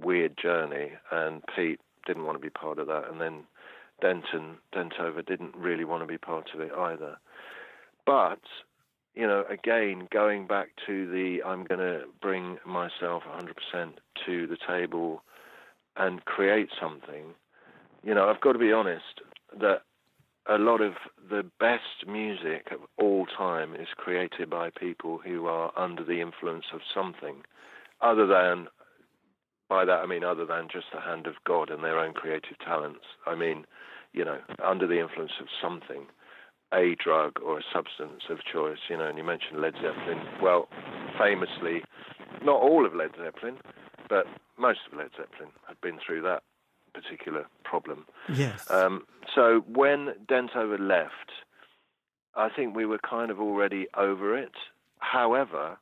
weird 0.00 0.36
journey, 0.36 0.92
and 1.10 1.42
Pete 1.54 1.80
didn't 2.06 2.24
want 2.24 2.36
to 2.38 2.42
be 2.42 2.50
part 2.50 2.78
of 2.78 2.86
that, 2.86 3.10
and 3.10 3.20
then 3.20 3.44
Denton 4.00 4.56
Dentover 4.74 5.24
didn't 5.24 5.54
really 5.54 5.84
want 5.84 6.02
to 6.02 6.06
be 6.06 6.18
part 6.18 6.50
of 6.54 6.60
it 6.60 6.72
either. 6.72 7.18
But 8.06 8.40
you 9.14 9.26
know, 9.26 9.44
again, 9.50 10.08
going 10.12 10.46
back 10.46 10.68
to 10.86 11.10
the 11.10 11.42
I'm 11.44 11.64
going 11.64 11.80
to 11.80 12.02
bring 12.20 12.58
myself 12.64 13.22
100% 13.24 13.92
to 14.26 14.46
the 14.46 14.56
table 14.66 15.22
and 15.96 16.24
create 16.24 16.68
something, 16.80 17.34
you 18.02 18.14
know, 18.14 18.28
I've 18.28 18.40
got 18.40 18.52
to 18.52 18.58
be 18.58 18.72
honest 18.72 19.20
that 19.58 19.82
a 20.48 20.58
lot 20.58 20.80
of 20.80 20.94
the 21.28 21.44
best 21.58 22.06
music 22.08 22.68
of 22.72 22.80
all 22.98 23.26
time 23.26 23.74
is 23.74 23.88
created 23.96 24.48
by 24.48 24.70
people 24.70 25.18
who 25.18 25.46
are 25.46 25.72
under 25.76 26.04
the 26.04 26.20
influence 26.20 26.66
of 26.72 26.80
something 26.94 27.42
other 28.00 28.26
than 28.26 28.68
by 29.68 29.84
that 29.84 30.00
I 30.00 30.06
mean 30.06 30.24
other 30.24 30.46
than 30.46 30.68
just 30.72 30.86
the 30.92 31.00
hand 31.00 31.26
of 31.26 31.34
God 31.46 31.70
and 31.70 31.84
their 31.84 31.98
own 31.98 32.14
creative 32.14 32.58
talents. 32.58 33.04
I 33.26 33.34
mean, 33.34 33.66
you 34.12 34.24
know, 34.24 34.38
under 34.64 34.86
the 34.86 34.98
influence 34.98 35.32
of 35.40 35.46
something 35.62 36.06
a 36.72 36.94
drug 37.02 37.40
or 37.44 37.58
a 37.58 37.62
substance 37.72 38.22
of 38.30 38.38
choice, 38.44 38.78
you 38.88 38.96
know, 38.96 39.06
and 39.06 39.18
you 39.18 39.24
mentioned 39.24 39.60
Led 39.60 39.74
Zeppelin. 39.74 40.20
Well, 40.42 40.68
famously, 41.18 41.82
not 42.44 42.60
all 42.60 42.86
of 42.86 42.94
Led 42.94 43.10
Zeppelin, 43.22 43.56
but 44.08 44.26
most 44.58 44.80
of 44.90 44.96
Led 44.96 45.10
Zeppelin 45.16 45.50
had 45.66 45.80
been 45.80 45.98
through 46.04 46.22
that 46.22 46.42
particular 46.94 47.46
problem. 47.64 48.06
Yes. 48.28 48.70
Um, 48.70 49.04
so 49.34 49.64
when 49.66 50.14
Dentover 50.28 50.78
left, 50.78 51.32
I 52.34 52.48
think 52.48 52.74
we 52.74 52.86
were 52.86 52.98
kind 52.98 53.30
of 53.30 53.40
already 53.40 53.86
over 53.96 54.36
it. 54.36 54.52
However, 54.98 55.78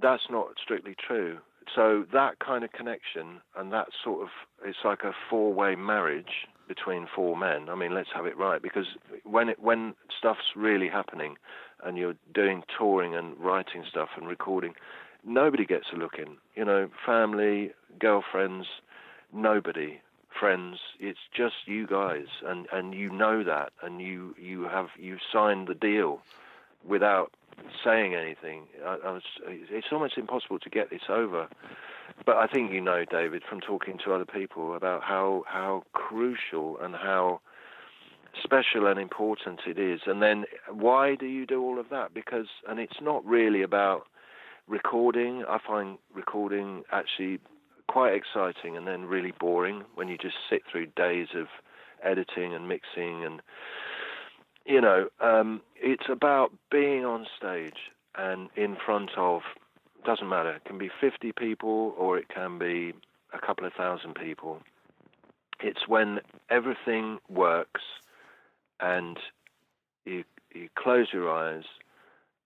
that's 0.00 0.24
not 0.30 0.48
strictly 0.62 0.96
true. 0.98 1.38
So 1.74 2.04
that 2.12 2.38
kind 2.38 2.64
of 2.64 2.72
connection 2.72 3.40
and 3.56 3.72
that 3.72 3.88
sort 4.02 4.22
of 4.22 4.28
it's 4.64 4.78
like 4.84 5.04
a 5.04 5.12
four-way 5.30 5.76
marriage 5.76 6.46
between 6.68 7.06
four 7.14 7.36
men. 7.36 7.68
I 7.68 7.74
mean, 7.74 7.94
let's 7.94 8.08
have 8.14 8.26
it 8.26 8.36
right 8.36 8.60
because 8.60 8.86
when 9.24 9.48
it, 9.48 9.60
when 9.60 9.94
stuff's 10.16 10.54
really 10.56 10.88
happening 10.88 11.36
and 11.84 11.96
you're 11.96 12.14
doing 12.32 12.62
touring 12.78 13.14
and 13.14 13.38
writing 13.38 13.84
stuff 13.88 14.10
and 14.16 14.26
recording, 14.28 14.74
nobody 15.24 15.64
gets 15.64 15.86
a 15.92 15.96
look 15.96 16.14
in. 16.18 16.36
You 16.54 16.64
know, 16.64 16.88
family, 17.04 17.72
girlfriends, 17.98 18.66
nobody, 19.32 20.00
friends. 20.38 20.78
It's 21.00 21.18
just 21.36 21.54
you 21.66 21.86
guys, 21.86 22.26
and 22.46 22.66
and 22.72 22.94
you 22.94 23.10
know 23.10 23.42
that, 23.44 23.72
and 23.82 24.00
you 24.00 24.34
you 24.40 24.64
have 24.64 24.88
you 24.98 25.18
signed 25.32 25.68
the 25.68 25.74
deal 25.74 26.20
without 26.86 27.32
saying 27.84 28.14
anything. 28.14 28.62
I, 28.84 28.98
I 29.04 29.10
was, 29.12 29.22
it's 29.46 29.88
almost 29.92 30.16
impossible 30.16 30.58
to 30.58 30.70
get 30.70 30.90
this 30.90 31.02
over. 31.08 31.48
But 32.26 32.36
I 32.36 32.46
think 32.46 32.72
you 32.72 32.80
know, 32.80 33.04
David, 33.04 33.42
from 33.48 33.60
talking 33.60 33.98
to 34.04 34.12
other 34.12 34.24
people 34.24 34.74
about 34.74 35.02
how 35.02 35.44
how 35.46 35.84
crucial 35.92 36.78
and 36.80 36.94
how 36.94 37.40
special 38.42 38.86
and 38.86 38.98
important 38.98 39.60
it 39.66 39.78
is. 39.78 40.00
And 40.06 40.22
then 40.22 40.44
why 40.70 41.14
do 41.14 41.26
you 41.26 41.46
do 41.46 41.62
all 41.62 41.78
of 41.78 41.88
that? 41.90 42.14
Because 42.14 42.46
and 42.68 42.78
it's 42.78 43.00
not 43.00 43.24
really 43.24 43.62
about 43.62 44.06
recording. 44.68 45.44
I 45.48 45.58
find 45.66 45.98
recording 46.14 46.84
actually 46.92 47.40
quite 47.92 48.14
exciting 48.14 48.76
and 48.76 48.86
then 48.86 49.04
really 49.04 49.32
boring 49.38 49.84
when 49.94 50.08
you 50.08 50.16
just 50.16 50.36
sit 50.48 50.62
through 50.70 50.86
days 50.96 51.28
of 51.34 51.46
editing 52.02 52.54
and 52.54 52.66
mixing 52.66 53.24
and 53.24 53.42
you 54.64 54.80
know 54.80 55.08
um, 55.20 55.60
it's 55.76 56.06
about 56.10 56.52
being 56.70 57.04
on 57.04 57.26
stage 57.36 57.90
and 58.16 58.48
in 58.56 58.76
front 58.84 59.10
of 59.18 59.42
doesn't 60.06 60.28
matter 60.28 60.54
it 60.54 60.64
can 60.64 60.78
be 60.78 60.90
50 61.00 61.32
people 61.32 61.94
or 61.98 62.16
it 62.16 62.28
can 62.28 62.58
be 62.58 62.94
a 63.34 63.38
couple 63.38 63.66
of 63.66 63.72
thousand 63.74 64.14
people 64.14 64.62
it's 65.60 65.86
when 65.86 66.20
everything 66.50 67.18
works 67.28 67.82
and 68.82 69.16
you 70.04 70.24
you 70.52 70.68
close 70.76 71.06
your 71.12 71.32
eyes 71.32 71.64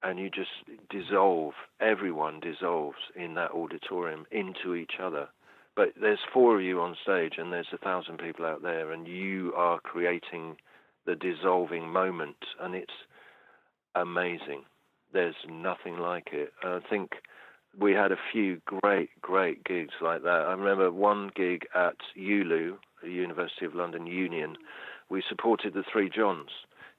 and 0.02 0.20
you 0.20 0.30
just 0.30 0.50
dissolve 0.90 1.54
everyone 1.80 2.38
dissolves 2.38 2.98
in 3.16 3.34
that 3.34 3.50
auditorium 3.50 4.26
into 4.30 4.74
each 4.74 5.00
other. 5.02 5.28
But 5.74 5.88
there's 6.00 6.20
four 6.32 6.56
of 6.56 6.62
you 6.62 6.80
on 6.80 6.96
stage 7.02 7.34
and 7.38 7.52
there's 7.52 7.66
a 7.72 7.78
thousand 7.78 8.18
people 8.18 8.46
out 8.46 8.62
there 8.62 8.92
and 8.92 9.08
you 9.08 9.52
are 9.56 9.80
creating 9.80 10.56
the 11.06 11.16
dissolving 11.16 11.88
moment 11.88 12.36
and 12.60 12.74
it's 12.74 12.92
amazing. 13.94 14.62
There's 15.12 15.34
nothing 15.50 15.98
like 15.98 16.28
it. 16.32 16.52
And 16.62 16.74
i 16.74 16.88
think 16.88 17.12
we 17.78 17.92
had 17.92 18.12
a 18.12 18.16
few 18.32 18.60
great 18.64 19.10
great 19.20 19.64
gigs 19.64 19.94
like 20.00 20.22
that. 20.22 20.44
I 20.46 20.52
remember 20.52 20.92
one 20.92 21.30
gig 21.34 21.66
at 21.74 21.96
ulu 22.14 22.76
the 23.02 23.10
university 23.10 23.66
of 23.66 23.74
london 23.74 24.06
union 24.06 24.56
we 25.08 25.22
supported 25.28 25.74
the 25.74 25.84
three 25.90 26.08
johns 26.08 26.50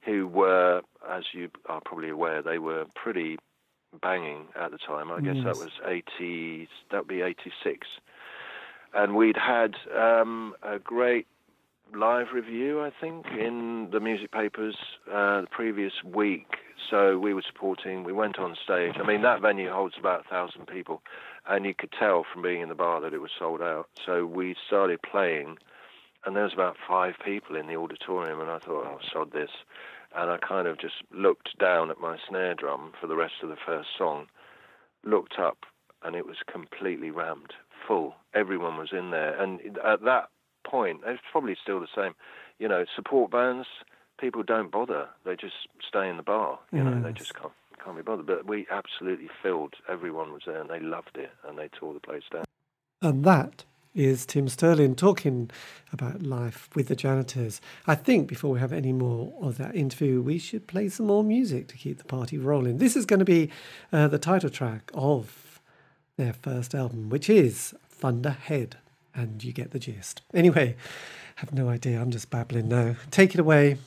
who 0.04 0.26
were 0.26 0.82
as 1.10 1.24
you 1.32 1.48
are 1.66 1.80
probably 1.84 2.08
aware 2.08 2.42
they 2.42 2.58
were 2.58 2.84
pretty 2.94 3.36
banging 4.02 4.46
at 4.60 4.70
the 4.70 4.78
time 4.78 5.10
i 5.10 5.20
guess 5.20 5.36
Yes. 5.36 5.44
that 5.44 5.56
was 5.56 5.70
80 5.84 6.68
that 6.90 6.98
would 6.98 7.08
be 7.08 7.22
86 7.22 7.86
and 8.94 9.14
we'd 9.16 9.36
had 9.36 9.74
um, 9.96 10.54
a 10.62 10.78
great 10.78 11.26
live 11.94 12.28
review, 12.34 12.80
I 12.82 12.90
think, 13.00 13.26
in 13.26 13.88
the 13.92 14.00
music 14.00 14.30
papers 14.32 14.76
uh, 15.12 15.42
the 15.42 15.46
previous 15.50 15.92
week. 16.04 16.46
So 16.90 17.18
we 17.18 17.34
were 17.34 17.42
supporting. 17.46 18.04
We 18.04 18.12
went 18.12 18.38
on 18.38 18.56
stage. 18.62 18.94
I 18.98 19.06
mean, 19.06 19.20
that 19.22 19.42
venue 19.42 19.70
holds 19.70 19.96
about 19.98 20.24
a 20.24 20.28
thousand 20.28 20.66
people, 20.68 21.02
and 21.46 21.66
you 21.66 21.74
could 21.74 21.92
tell 21.92 22.24
from 22.30 22.40
being 22.42 22.60
in 22.62 22.68
the 22.70 22.74
bar 22.74 23.00
that 23.02 23.12
it 23.12 23.20
was 23.20 23.30
sold 23.38 23.60
out. 23.60 23.88
So 24.06 24.24
we 24.24 24.54
started 24.66 25.00
playing, 25.02 25.58
and 26.28 26.36
there 26.36 26.44
was 26.44 26.52
about 26.52 26.76
five 26.86 27.14
people 27.24 27.56
in 27.56 27.68
the 27.68 27.76
auditorium, 27.76 28.38
and 28.38 28.50
I 28.50 28.58
thought, 28.58 28.84
oh, 28.86 28.98
sod 29.10 29.32
this. 29.32 29.48
And 30.14 30.30
I 30.30 30.36
kind 30.36 30.68
of 30.68 30.78
just 30.78 30.96
looked 31.10 31.58
down 31.58 31.90
at 31.90 32.00
my 32.00 32.18
snare 32.28 32.54
drum 32.54 32.92
for 33.00 33.06
the 33.06 33.16
rest 33.16 33.36
of 33.42 33.48
the 33.48 33.56
first 33.64 33.88
song, 33.96 34.26
looked 35.02 35.38
up, 35.38 35.56
and 36.02 36.14
it 36.14 36.26
was 36.26 36.36
completely 36.46 37.10
rammed, 37.10 37.54
full. 37.86 38.14
Everyone 38.34 38.76
was 38.76 38.90
in 38.92 39.10
there, 39.10 39.42
and 39.42 39.78
at 39.82 40.02
that 40.02 40.28
point, 40.66 41.00
it's 41.06 41.22
probably 41.32 41.56
still 41.62 41.80
the 41.80 41.86
same. 41.96 42.12
You 42.58 42.68
know, 42.68 42.84
support 42.94 43.30
bands, 43.30 43.66
people 44.20 44.42
don't 44.42 44.70
bother; 44.70 45.08
they 45.24 45.34
just 45.34 45.54
stay 45.80 46.10
in 46.10 46.18
the 46.18 46.22
bar. 46.22 46.58
You 46.72 46.84
know, 46.84 47.02
they 47.02 47.12
mm. 47.12 47.14
just 47.14 47.32
can't 47.32 47.54
can't 47.82 47.96
be 47.96 48.02
bothered. 48.02 48.26
But 48.26 48.46
we 48.46 48.66
absolutely 48.70 49.30
filled. 49.42 49.76
Everyone 49.88 50.34
was 50.34 50.42
there, 50.44 50.60
and 50.60 50.68
they 50.68 50.80
loved 50.80 51.16
it, 51.16 51.30
and 51.48 51.56
they 51.56 51.68
tore 51.68 51.94
the 51.94 52.00
place 52.00 52.24
down. 52.30 52.44
And 53.00 53.24
that 53.24 53.64
is 53.94 54.26
Tim 54.26 54.48
Sterling 54.48 54.94
talking 54.94 55.50
about 55.92 56.22
life 56.22 56.68
with 56.74 56.88
the 56.88 56.96
janitors. 56.96 57.60
I 57.86 57.94
think 57.94 58.28
before 58.28 58.50
we 58.50 58.60
have 58.60 58.72
any 58.72 58.92
more 58.92 59.32
of 59.40 59.58
that 59.58 59.74
interview, 59.74 60.20
we 60.20 60.38
should 60.38 60.66
play 60.66 60.88
some 60.88 61.06
more 61.06 61.24
music 61.24 61.68
to 61.68 61.76
keep 61.76 61.98
the 61.98 62.04
party 62.04 62.38
rolling. 62.38 62.78
This 62.78 62.96
is 62.96 63.06
going 63.06 63.18
to 63.18 63.24
be 63.24 63.50
uh, 63.92 64.08
the 64.08 64.18
title 64.18 64.50
track 64.50 64.90
of 64.94 65.60
their 66.16 66.32
first 66.32 66.74
album, 66.74 67.08
which 67.08 67.30
is 67.30 67.74
Thunderhead. 67.88 68.76
And 69.14 69.42
you 69.42 69.52
get 69.52 69.72
the 69.72 69.80
gist. 69.80 70.22
Anyway, 70.32 70.76
have 71.36 71.52
no 71.52 71.68
idea. 71.68 72.00
I'm 72.00 72.10
just 72.10 72.30
babbling 72.30 72.68
now. 72.68 72.94
Take 73.10 73.34
it 73.34 73.40
away. 73.40 73.78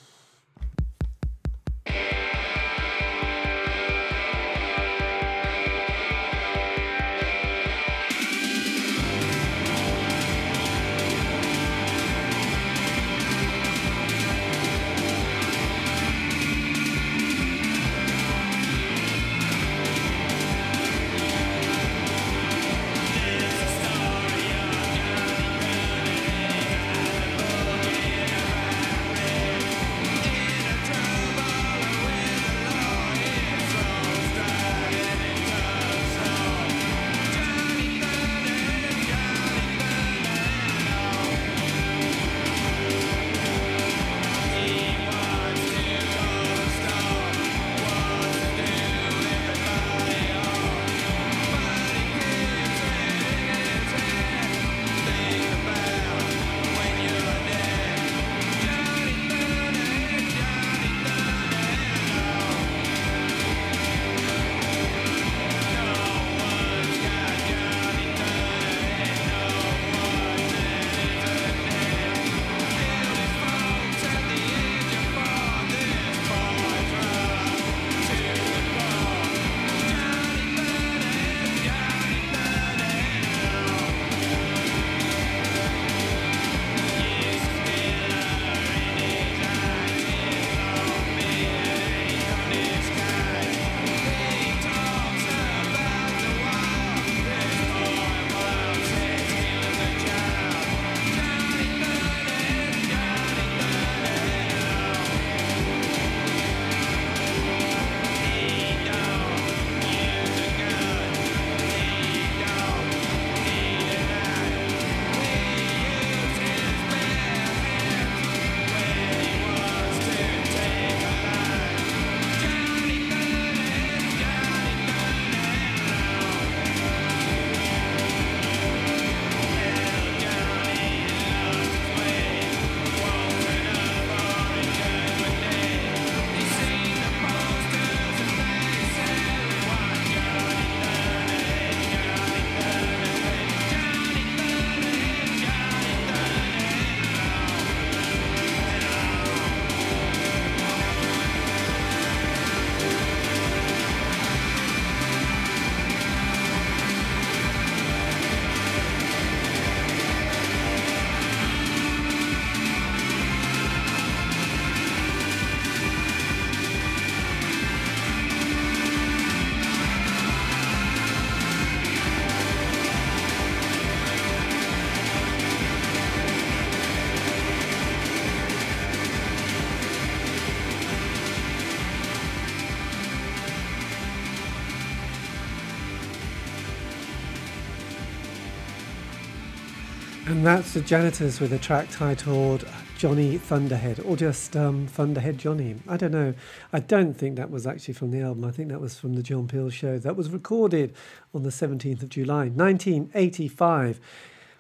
And 190.42 190.48
that's 190.48 190.74
the 190.74 190.82
Janitors 190.82 191.39
with 191.39 191.54
a 191.54 191.60
track 191.60 191.88
titled 191.92 192.68
Johnny 192.98 193.38
Thunderhead, 193.38 194.00
or 194.00 194.18
just 194.18 194.56
um, 194.58 194.88
Thunderhead 194.88 195.38
Johnny. 195.38 195.76
I 195.88 195.98
don't 195.98 196.10
know. 196.10 196.34
I 196.74 196.80
don't 196.80 197.14
think 197.14 197.36
that 197.36 197.52
was 197.52 197.68
actually 197.68 197.94
from 197.94 198.10
the 198.10 198.22
album. 198.22 198.44
I 198.46 198.50
think 198.50 198.70
that 198.70 198.82
was 198.82 198.98
from 198.98 199.14
the 199.14 199.22
John 199.22 199.48
Peel 199.48 199.70
show. 199.70 200.00
That 200.00 200.16
was 200.16 200.32
recorded 200.32 200.96
on 201.32 201.44
the 201.44 201.52
17th 201.52 202.02
of 202.02 202.10
July, 202.10 202.48
1985. 202.48 204.02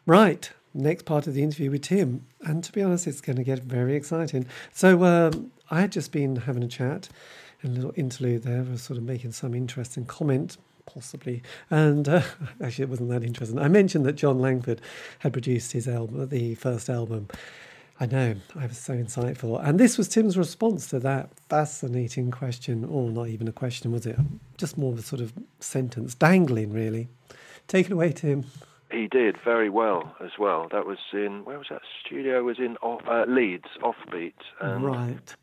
Right, 0.05 0.51
next 0.75 1.05
part 1.05 1.25
of 1.25 1.33
the 1.33 1.41
interview 1.41 1.71
with 1.71 1.81
Tim. 1.81 2.27
And 2.41 2.63
to 2.63 2.71
be 2.71 2.83
honest, 2.83 3.07
it's 3.07 3.19
going 3.19 3.37
to 3.37 3.43
get 3.43 3.63
very 3.63 3.95
exciting. 3.95 4.45
So 4.71 5.03
um, 5.03 5.51
I 5.71 5.81
had 5.81 5.91
just 5.91 6.11
been 6.11 6.35
having 6.35 6.61
a 6.61 6.67
chat, 6.67 7.09
a 7.63 7.67
little 7.67 7.91
interlude 7.95 8.43
there, 8.43 8.61
was 8.61 8.83
sort 8.83 8.97
of 8.97 9.03
making 9.03 9.31
some 9.31 9.55
interesting 9.55 10.05
comment 10.05 10.57
possibly. 10.85 11.41
And 11.69 12.07
uh, 12.07 12.21
actually, 12.61 12.83
it 12.83 12.89
wasn't 12.89 13.09
that 13.09 13.23
interesting. 13.23 13.59
I 13.59 13.67
mentioned 13.67 14.05
that 14.05 14.13
Jon 14.13 14.39
Langford 14.39 14.81
had 15.19 15.33
produced 15.33 15.71
his 15.71 15.87
album, 15.87 16.29
the 16.29 16.55
first 16.55 16.89
album. 16.89 17.27
I 17.99 18.07
know, 18.07 18.35
I 18.55 18.65
was 18.65 18.79
so 18.79 18.95
insightful. 18.95 19.63
And 19.63 19.79
this 19.79 19.95
was 19.95 20.07
Tim's 20.07 20.35
response 20.35 20.87
to 20.87 20.99
that 21.01 21.29
fascinating 21.49 22.31
question, 22.31 22.83
or 22.83 23.11
not 23.11 23.27
even 23.27 23.47
a 23.47 23.51
question, 23.51 23.91
was 23.91 24.07
it? 24.07 24.17
Just 24.57 24.75
more 24.75 24.91
of 24.91 24.97
a 24.97 25.03
sort 25.03 25.21
of 25.21 25.33
sentence, 25.59 26.15
dangling, 26.15 26.73
really. 26.73 27.09
Take 27.67 27.85
it 27.85 27.91
away, 27.91 28.11
Tim. 28.11 28.45
He 28.91 29.07
did 29.07 29.37
very 29.45 29.69
well 29.69 30.15
as 30.19 30.31
well. 30.39 30.67
That 30.71 30.87
was 30.87 30.97
in, 31.13 31.45
where 31.45 31.59
was 31.59 31.67
that 31.69 31.83
studio? 32.03 32.39
It 32.39 32.43
was 32.43 32.57
in 32.57 32.75
off, 32.77 33.01
uh, 33.07 33.25
Leeds, 33.27 33.69
Offbeat. 33.83 34.33
And 34.59 34.83
right. 34.83 35.35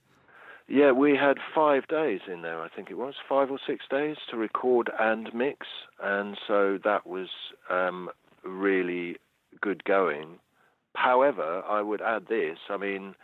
Yeah, 0.71 0.93
we 0.93 1.17
had 1.17 1.39
five 1.55 1.89
days 1.89 2.21
in 2.31 2.43
there, 2.43 2.61
I 2.61 2.69
think 2.69 2.91
it 2.91 2.99
was, 2.99 3.15
five 3.27 3.51
or 3.51 3.59
six 3.67 3.87
days 3.91 4.17
to 4.31 4.37
record 4.37 4.91
and 5.01 5.33
mix. 5.33 5.67
And 6.03 6.37
so 6.47 6.79
that 6.85 7.07
was 7.07 7.29
um, 7.71 8.11
really 8.45 9.17
good 9.63 9.83
going. 9.85 10.39
However, 10.95 11.63
I 11.67 11.81
would 11.81 12.03
add 12.03 12.27
this. 12.29 12.59
I 12.69 12.77
mean, 12.77 13.15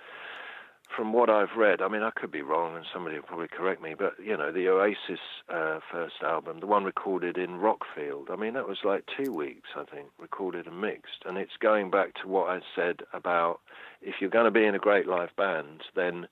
from 0.97 1.13
what 1.13 1.29
I've 1.29 1.55
read, 1.55 1.83
I 1.83 1.89
mean, 1.89 2.03
I 2.03 2.13
could 2.17 2.31
be 2.31 2.41
wrong, 2.41 2.77
and 2.77 2.87
somebody 2.91 3.17
will 3.17 3.25
probably 3.25 3.49
correct 3.49 3.83
me, 3.83 3.95
but 3.99 4.15
you 4.23 4.37
know, 4.39 4.51
the 4.51 4.69
Oasis 4.69 5.21
uh, 5.51 5.81
first 5.93 6.23
album, 6.23 6.61
the 6.61 6.67
one 6.67 6.85
recorded 6.85 7.37
in 7.37 7.59
Rockfield, 7.59 8.31
I 8.31 8.37
mean, 8.37 8.55
that 8.55 8.69
was 8.69 8.79
like 8.85 9.05
two 9.23 9.33
weeks, 9.33 9.71
I 9.77 9.85
think, 9.85 10.09
recorded 10.19 10.67
and 10.67 10.81
mixed, 10.81 11.25
and 11.27 11.37
it's 11.37 11.57
going 11.61 11.91
back 11.91 12.15
to 12.23 12.29
what 12.29 12.49
I 12.49 12.61
said 12.75 13.01
about 13.13 13.61
if 14.01 14.15
you're 14.21 14.31
going 14.31 14.45
to 14.47 14.51
be 14.51 14.65
in 14.65 14.75
a 14.75 14.79
great 14.79 15.07
live 15.07 15.35
band, 15.37 15.83
then 15.95 16.27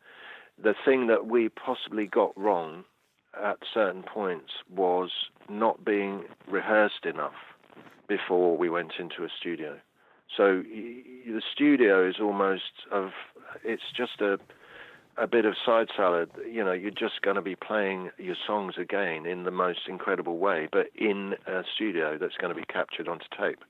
the 0.63 0.75
thing 0.85 1.07
that 1.09 1.27
we 1.27 1.49
possibly 1.49 2.07
got 2.07 2.37
wrong 2.39 2.85
at 3.43 3.59
certain 3.73 4.03
points 4.03 4.53
was 4.71 5.11
not 5.49 5.85
being 5.85 6.25
rehearsed 6.49 7.05
enough 7.05 7.35
before 8.09 8.57
we 8.57 8.69
went 8.69 8.93
into 8.99 9.25
a 9.25 9.29
studio. 9.41 9.79
So 10.37 10.63
the 10.63 11.43
studio 11.53 12.09
is 12.09 12.17
almost 12.21 12.87
of 12.91 13.11
it's 13.65 13.83
just 13.97 14.21
a 14.21 14.39
a 15.19 15.27
bit 15.27 15.45
of 15.45 15.55
side 15.65 15.89
salad. 15.95 16.31
You 16.51 16.65
know, 16.65 16.73
you're 16.73 16.91
just 16.91 17.21
going 17.23 17.37
to 17.37 17.43
be 17.43 17.55
playing 17.55 18.11
your 18.19 18.37
songs 18.47 18.75
again 18.79 19.27
in 19.27 19.45
the 19.45 19.51
most 19.51 19.81
incredible 19.89 20.39
way, 20.39 20.69
but 20.73 20.87
in 20.95 21.35
a 21.47 21.63
studio 21.75 22.17
that's 22.19 22.37
going 22.39 22.55
to 22.55 22.59
be 22.59 22.67
captured 22.67 23.09
onto 23.09 23.27
tape. 23.39 23.63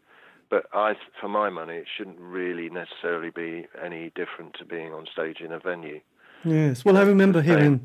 But 0.50 0.66
I, 0.72 0.94
for 1.20 1.28
my 1.28 1.50
money, 1.50 1.76
it 1.76 1.86
shouldn't 1.96 2.20
really 2.20 2.68
necessarily 2.68 3.30
be 3.30 3.66
any 3.82 4.12
different 4.14 4.54
to 4.58 4.64
being 4.64 4.92
on 4.92 5.06
stage 5.10 5.40
in 5.40 5.50
a 5.50 5.58
venue. 5.58 6.00
Yes, 6.44 6.84
well, 6.84 6.96
I 6.96 7.02
remember 7.02 7.40
hearing 7.42 7.84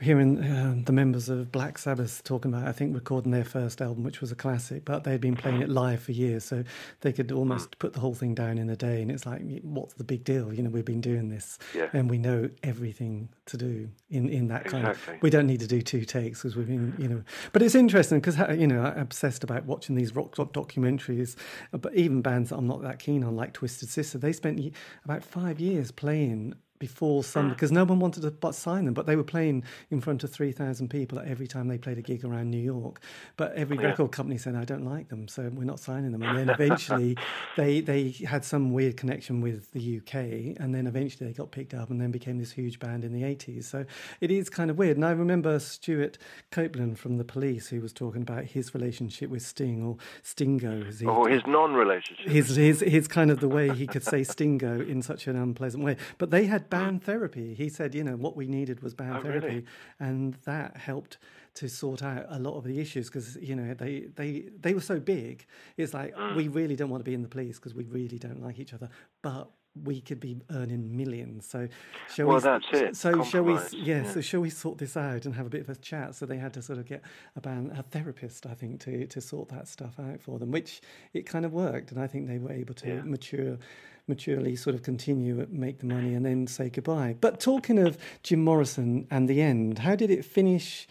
hearing 0.00 0.38
uh, 0.38 0.74
the 0.84 0.92
members 0.92 1.28
of 1.28 1.50
Black 1.52 1.78
Sabbath 1.78 2.22
talking 2.24 2.52
about, 2.52 2.66
I 2.66 2.72
think, 2.72 2.94
recording 2.94 3.30
their 3.30 3.44
first 3.44 3.80
album, 3.80 4.02
which 4.04 4.20
was 4.20 4.32
a 4.32 4.34
classic, 4.34 4.84
but 4.84 5.04
they'd 5.04 5.20
been 5.20 5.36
playing 5.36 5.62
it 5.62 5.68
live 5.68 6.02
for 6.02 6.12
years, 6.12 6.44
so 6.44 6.64
they 7.00 7.12
could 7.12 7.32
almost 7.32 7.78
put 7.78 7.92
the 7.92 8.00
whole 8.00 8.14
thing 8.14 8.34
down 8.34 8.58
in 8.58 8.68
a 8.68 8.76
day. 8.76 9.00
And 9.00 9.10
it's 9.10 9.24
like, 9.24 9.42
what's 9.62 9.94
the 9.94 10.04
big 10.04 10.24
deal? 10.24 10.52
You 10.52 10.62
know, 10.62 10.70
we've 10.70 10.84
been 10.84 11.00
doing 11.00 11.28
this, 11.28 11.58
yeah. 11.74 11.88
and 11.92 12.10
we 12.10 12.18
know 12.18 12.50
everything 12.62 13.28
to 13.46 13.56
do 13.56 13.88
in 14.10 14.28
in 14.28 14.48
that 14.48 14.66
exactly. 14.66 14.82
kind 14.82 15.16
of. 15.16 15.22
We 15.22 15.30
don't 15.30 15.46
need 15.46 15.60
to 15.60 15.66
do 15.66 15.80
two 15.80 16.04
takes 16.04 16.42
because 16.42 16.56
we've 16.56 16.66
been, 16.66 16.94
you 16.98 17.08
know. 17.08 17.22
But 17.52 17.62
it's 17.62 17.74
interesting 17.74 18.20
because 18.20 18.38
you 18.58 18.66
know 18.66 18.82
I'm 18.82 18.98
obsessed 18.98 19.44
about 19.44 19.64
watching 19.64 19.94
these 19.94 20.14
rock 20.14 20.34
documentaries, 20.34 21.36
but 21.72 21.94
even 21.94 22.22
bands 22.22 22.50
that 22.50 22.56
I'm 22.56 22.66
not 22.66 22.82
that 22.82 22.98
keen 22.98 23.22
on, 23.24 23.36
like 23.36 23.52
Twisted 23.52 23.88
Sister, 23.88 24.18
they 24.18 24.32
spent 24.32 24.60
about 25.04 25.24
five 25.24 25.60
years 25.60 25.90
playing 25.90 26.54
before 26.84 27.24
some 27.24 27.46
ah. 27.46 27.48
because 27.48 27.72
no 27.72 27.82
one 27.82 27.98
wanted 27.98 28.20
to 28.20 28.30
but 28.30 28.54
sign 28.54 28.84
them, 28.84 28.92
but 28.92 29.06
they 29.06 29.16
were 29.16 29.24
playing 29.24 29.64
in 29.90 30.02
front 30.02 30.22
of 30.22 30.30
three 30.30 30.52
thousand 30.52 30.88
people 30.90 31.18
every 31.18 31.46
time 31.46 31.66
they 31.68 31.78
played 31.78 31.96
a 31.96 32.02
gig 32.02 32.22
around 32.26 32.50
New 32.50 32.58
York. 32.74 33.00
But 33.38 33.54
every 33.54 33.78
oh, 33.78 33.80
yeah. 33.80 33.86
record 33.88 34.12
company 34.12 34.36
said, 34.36 34.54
"I 34.54 34.66
don't 34.66 34.84
like 34.84 35.08
them, 35.08 35.26
so 35.26 35.50
we're 35.54 35.64
not 35.64 35.80
signing 35.80 36.12
them." 36.12 36.22
And 36.22 36.36
then 36.36 36.50
eventually, 36.60 37.16
they 37.56 37.80
they 37.80 38.10
had 38.10 38.44
some 38.44 38.74
weird 38.74 38.98
connection 38.98 39.40
with 39.40 39.72
the 39.72 39.98
UK, 39.98 40.14
and 40.60 40.74
then 40.74 40.86
eventually 40.86 41.26
they 41.26 41.32
got 41.32 41.52
picked 41.52 41.72
up 41.72 41.88
and 41.88 41.98
then 41.98 42.10
became 42.10 42.38
this 42.38 42.52
huge 42.52 42.78
band 42.78 43.02
in 43.02 43.14
the 43.14 43.24
eighties. 43.24 43.66
So 43.66 43.86
it 44.20 44.30
is 44.30 44.50
kind 44.50 44.70
of 44.70 44.76
weird. 44.76 44.98
And 44.98 45.06
I 45.06 45.12
remember 45.12 45.58
Stewart 45.58 46.18
Copeland 46.50 46.98
from 46.98 47.16
the 47.16 47.24
Police 47.24 47.68
who 47.68 47.80
was 47.80 47.94
talking 47.94 48.20
about 48.20 48.44
his 48.44 48.74
relationship 48.74 49.30
with 49.30 49.42
Sting 49.42 49.82
or 49.82 49.96
Stingo. 50.22 50.84
He, 50.84 51.06
oh, 51.06 51.24
his 51.24 51.46
non-relationship. 51.46 52.28
His 52.28 52.54
his 52.56 52.80
his 52.80 53.08
kind 53.08 53.30
of 53.30 53.40
the 53.40 53.48
way 53.48 53.74
he 53.74 53.86
could 53.86 54.04
say 54.04 54.22
Stingo 54.22 54.82
in 54.82 55.00
such 55.00 55.26
an 55.26 55.36
unpleasant 55.36 55.82
way. 55.82 55.96
But 56.18 56.30
they 56.30 56.44
had 56.44 56.68
band 56.78 57.02
therapy. 57.04 57.54
He 57.54 57.68
said, 57.68 57.94
you 57.94 58.04
know, 58.04 58.16
what 58.16 58.36
we 58.36 58.46
needed 58.46 58.82
was 58.82 58.94
band 58.94 59.16
oh, 59.18 59.22
therapy, 59.22 59.46
really? 59.46 59.64
and 60.00 60.34
that 60.44 60.76
helped 60.76 61.18
to 61.54 61.68
sort 61.68 62.02
out 62.02 62.26
a 62.28 62.38
lot 62.38 62.56
of 62.56 62.64
the 62.64 62.80
issues 62.80 63.08
because 63.08 63.36
you 63.36 63.54
know 63.54 63.74
they 63.74 64.06
they 64.16 64.48
they 64.60 64.74
were 64.74 64.80
so 64.80 64.98
big. 65.00 65.46
It's 65.76 65.94
like 65.94 66.14
Mm. 66.14 66.36
we 66.36 66.48
really 66.48 66.76
don't 66.76 66.90
want 66.90 67.00
to 67.04 67.08
be 67.08 67.14
in 67.14 67.22
the 67.22 67.28
police 67.28 67.56
because 67.58 67.74
we 67.74 67.84
really 67.84 68.18
don't 68.18 68.42
like 68.42 68.58
each 68.58 68.74
other, 68.74 68.88
but 69.22 69.50
we 69.82 70.00
could 70.00 70.20
be 70.20 70.40
earning 70.50 70.96
millions. 70.96 71.46
So 71.46 71.68
shall 72.08 72.26
well, 72.26 72.36
we? 72.36 72.42
that's 72.42 72.66
it. 72.72 72.96
So 72.96 73.22
shall 73.24 73.42
we? 73.42 73.54
Yeah, 73.54 74.02
Yeah. 74.02 74.10
So 74.10 74.20
shall 74.20 74.40
we 74.40 74.50
sort 74.50 74.78
this 74.78 74.96
out 74.96 75.24
and 75.26 75.34
have 75.34 75.46
a 75.46 75.50
bit 75.50 75.62
of 75.62 75.68
a 75.68 75.74
chat? 75.76 76.14
So 76.14 76.26
they 76.26 76.36
had 76.38 76.52
to 76.54 76.62
sort 76.62 76.78
of 76.78 76.86
get 76.86 77.02
a 77.34 77.40
band, 77.40 77.72
a 77.76 77.82
therapist, 77.82 78.46
I 78.46 78.54
think, 78.54 78.80
to 78.80 79.06
to 79.06 79.20
sort 79.20 79.48
that 79.48 79.66
stuff 79.68 79.98
out 79.98 80.20
for 80.22 80.38
them, 80.38 80.50
which 80.52 80.80
it 81.12 81.26
kind 81.26 81.44
of 81.44 81.52
worked, 81.52 81.90
and 81.90 82.00
I 82.00 82.06
think 82.06 82.28
they 82.28 82.38
were 82.38 82.52
able 82.52 82.74
to 82.74 82.88
Yeah. 82.88 83.02
mature 83.02 83.58
maturely 84.06 84.54
sort 84.56 84.74
of 84.74 84.82
continue 84.82 85.46
make 85.50 85.78
the 85.78 85.86
money 85.86 86.14
and 86.14 86.24
then 86.26 86.46
say 86.46 86.68
goodbye 86.68 87.16
but 87.20 87.40
talking 87.40 87.78
of 87.78 87.96
jim 88.22 88.42
morrison 88.44 89.06
and 89.10 89.28
the 89.28 89.40
end 89.40 89.78
how 89.80 89.94
did 89.96 90.10
it 90.10 90.24
finish 90.24 90.86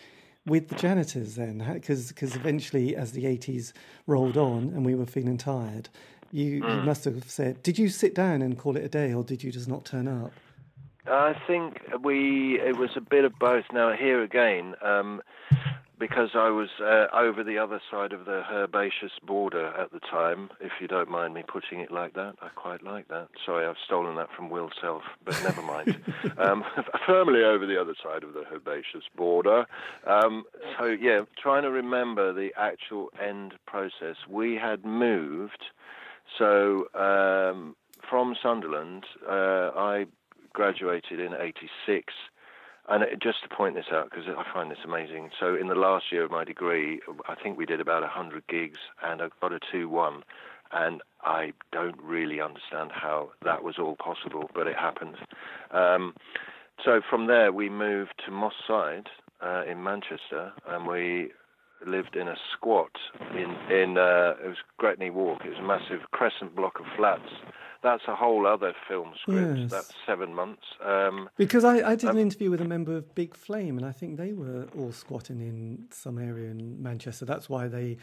with 0.46 0.68
the 0.70 0.76
janitors 0.76 1.36
then 1.36 1.64
because 1.74 2.12
eventually 2.36 2.96
as 2.96 3.12
the 3.12 3.26
80s 3.26 3.72
rolled 4.08 4.38
on 4.38 4.64
and 4.74 4.86
we 4.86 4.96
were 4.96 5.06
feeling 5.06 5.38
tired 5.38 5.90
you, 6.32 6.46
you 6.46 6.62
Mm. 6.64 6.86
must 6.86 7.06
have 7.06 7.30
said 7.30 7.62
did 7.62 7.78
you 7.78 7.88
sit 7.90 8.16
down 8.16 8.42
and 8.42 8.58
call 8.58 8.76
it 8.76 8.84
a 8.84 8.90
day 8.90 9.14
or 9.14 9.24
did 9.24 9.44
you 9.44 9.52
just 9.52 9.68
not 9.68 9.86
turn 9.86 10.08
up 10.08 10.32
I 11.06 11.34
think 11.48 11.82
we 12.02 12.60
it 12.62 12.78
was 12.78 12.92
a 12.96 13.02
bit 13.02 13.26
of 13.26 13.34
both. 13.38 13.66
Now 13.74 13.92
here 13.92 14.24
again, 14.24 14.76
um, 14.82 15.22
because 16.00 16.30
I 16.34 16.50
was 16.50 16.70
uh, 16.82 17.06
over 17.14 17.44
the 17.44 17.58
other 17.58 17.80
side 17.92 18.14
of 18.14 18.26
the 18.26 18.44
herbaceous 18.52 19.12
border 19.26 19.68
at 19.68 19.92
the 19.92 20.00
time, 20.00 20.50
if 20.60 20.72
you 20.82 20.88
don't 20.88 21.10
mind 21.10 21.34
me 21.34 21.44
putting 21.48 21.80
it 21.80 21.92
like 21.92 22.14
that, 22.14 22.36
I 22.42 22.50
quite 22.50 22.84
like 22.84 23.08
that. 23.10 23.30
Sorry, 23.46 23.66
I've 23.66 23.76
stolen 23.86 24.16
that 24.16 24.30
from 24.36 24.50
Will 24.50 24.70
Self, 24.82 25.04
but 25.24 25.42
never 25.44 25.62
mind. 25.62 26.02
um, 26.38 26.64
firmly 27.08 27.44
over 27.44 27.66
the 27.66 27.80
other 27.80 27.96
side 28.04 28.24
of 28.24 28.34
the 28.34 28.44
herbaceous 28.52 29.04
border. 29.16 29.66
Um, 30.08 30.44
so 30.80 30.86
yeah, 30.88 31.22
trying 31.42 31.64
to 31.64 31.72
remember 31.72 32.34
the 32.34 32.50
actual 32.58 33.10
end 33.24 33.54
process. 33.66 34.16
We 34.28 34.56
had 34.56 34.84
moved, 34.84 35.64
so 36.38 36.88
um, 36.96 37.76
from 38.10 38.36
Sunderland, 38.42 39.06
uh, 39.28 39.72
I 39.76 40.06
graduated 40.54 41.20
in 41.20 41.34
'86. 41.34 42.14
And 42.90 43.04
just 43.22 43.44
to 43.44 43.56
point 43.56 43.76
this 43.76 43.86
out, 43.94 44.10
because 44.10 44.26
I 44.28 44.44
find 44.54 44.70
this 44.70 44.80
amazing. 44.84 45.30
So, 45.40 45.56
in 45.56 45.68
the 45.68 45.76
last 45.76 46.12
year 46.12 46.26
of 46.26 46.32
my 46.32 46.44
degree, 46.44 47.00
I 47.28 47.36
think 47.36 47.58
we 47.58 47.66
did 47.66 47.80
about 47.80 48.02
100 48.02 48.46
gigs, 48.48 48.80
and 49.02 49.22
I 49.22 49.30
got 49.42 49.54
a 49.54 49.60
2 49.72 49.88
1. 49.88 50.24
And 50.74 51.02
I 51.24 51.54
don't 51.72 52.02
really 52.02 52.42
understand 52.42 52.92
how 52.92 53.30
that 53.44 53.64
was 53.64 53.76
all 53.78 53.96
possible, 53.96 54.50
but 54.54 54.68
it 54.68 54.76
happened. 54.76 55.16
Um, 55.72 56.14
so, 56.84 57.00
from 57.10 57.28
there, 57.28 57.54
we 57.54 57.70
moved 57.70 58.22
to 58.26 58.32
Moss 58.32 58.56
Side 58.68 59.08
uh, 59.42 59.64
in 59.70 59.84
Manchester, 59.84 60.52
and 60.68 60.86
we 60.86 61.32
lived 61.86 62.16
in 62.16 62.28
a 62.28 62.36
squat 62.54 62.92
in, 63.32 63.56
in 63.74 63.98
uh, 63.98 64.34
it 64.44 64.48
was 64.48 64.58
Gretney 64.82 65.12
Walk. 65.12 65.42
It 65.46 65.50
was 65.50 65.60
a 65.60 65.64
massive 65.64 66.10
crescent 66.12 66.56
block 66.56 66.80
of 66.80 66.86
flats 66.98 67.30
that's 67.84 68.04
a 68.08 68.16
whole 68.16 68.48
other 68.48 68.74
film 68.88 69.12
script. 69.22 69.60
Yes. 69.60 69.72
That's 69.72 69.94
seven 70.08 70.34
months. 70.34 70.64
Um, 70.84 71.30
because 71.38 71.64
I, 71.64 71.92
I 71.92 71.96
did 71.96 72.10
an 72.10 72.16
um, 72.16 72.20
interview 72.20 72.50
with 72.50 72.62
a 72.62 72.66
member 72.66 72.96
of 72.96 73.14
Big 73.14 73.36
Flame, 73.36 73.78
and 73.78 73.86
I 73.86 73.92
think 73.92 74.18
they 74.18 74.34
were 74.34 74.68
all 74.78 74.92
squatting 74.92 75.42
in 75.42 75.86
some 75.92 76.18
area 76.18 76.50
in 76.50 76.82
Manchester. 76.82 77.26
That's 77.26 77.50
why 77.50 77.68
they 77.68 77.98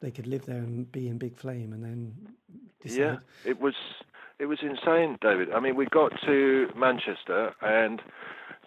they 0.00 0.10
could 0.10 0.26
live 0.26 0.46
there 0.46 0.58
and 0.58 0.90
be 0.90 1.08
in 1.08 1.18
Big 1.18 1.36
Flame, 1.36 1.72
and 1.72 1.84
then 1.84 2.14
decide. 2.82 2.98
yeah, 2.98 3.16
it 3.44 3.60
was 3.60 3.74
it 4.38 4.46
was 4.46 4.58
insane, 4.62 5.18
David. 5.20 5.52
I 5.52 5.60
mean, 5.60 5.76
we 5.76 5.86
got 5.86 6.12
to 6.24 6.68
Manchester 6.76 7.54
and 7.60 8.00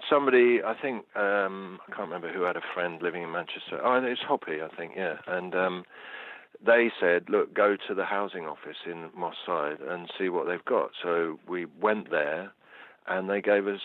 somebody, 0.09 0.59
I 0.65 0.73
think, 0.81 1.05
um, 1.15 1.79
I 1.87 1.95
can't 1.95 2.09
remember 2.09 2.33
who 2.33 2.41
had 2.41 2.57
a 2.57 2.61
friend 2.73 3.01
living 3.01 3.23
in 3.23 3.31
Manchester. 3.31 3.79
Oh, 3.83 4.03
it's 4.03 4.21
Hoppy, 4.21 4.61
I 4.61 4.75
think, 4.75 4.93
yeah, 4.95 5.15
and. 5.27 5.55
They 6.63 6.91
said, 6.99 7.29
look, 7.29 7.53
go 7.53 7.75
to 7.87 7.95
the 7.95 8.05
housing 8.05 8.45
office 8.45 8.77
in 8.85 9.09
Moss 9.15 9.35
Side 9.45 9.79
and 9.81 10.11
see 10.17 10.29
what 10.29 10.47
they've 10.47 10.63
got. 10.65 10.91
So 11.01 11.39
we 11.47 11.65
went 11.65 12.11
there, 12.11 12.51
and 13.07 13.29
they 13.29 13.41
gave 13.41 13.67
us 13.67 13.81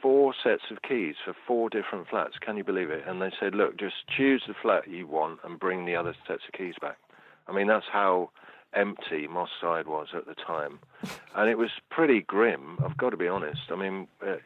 four 0.00 0.32
sets 0.42 0.62
of 0.70 0.82
keys 0.82 1.16
for 1.24 1.34
four 1.46 1.68
different 1.68 2.08
flats. 2.08 2.38
Can 2.40 2.56
you 2.56 2.64
believe 2.64 2.90
it? 2.90 3.04
And 3.06 3.20
they 3.20 3.32
said, 3.38 3.54
look, 3.54 3.78
just 3.78 3.96
choose 4.16 4.44
the 4.46 4.54
flat 4.54 4.88
you 4.88 5.06
want 5.06 5.40
and 5.44 5.58
bring 5.58 5.84
the 5.84 5.96
other 5.96 6.14
sets 6.26 6.42
of 6.46 6.52
keys 6.56 6.74
back. 6.80 6.98
I 7.48 7.52
mean, 7.52 7.66
that's 7.66 7.86
how 7.92 8.30
empty 8.72 9.26
Moss 9.26 9.50
Side 9.60 9.88
was 9.88 10.08
at 10.14 10.26
the 10.26 10.34
time, 10.34 10.78
and 11.34 11.50
it 11.50 11.58
was 11.58 11.70
pretty 11.90 12.20
grim. 12.20 12.78
I've 12.84 12.96
got 12.96 13.10
to 13.10 13.16
be 13.16 13.26
honest. 13.26 13.62
I 13.70 13.74
mean, 13.74 14.06
uh, 14.24 14.36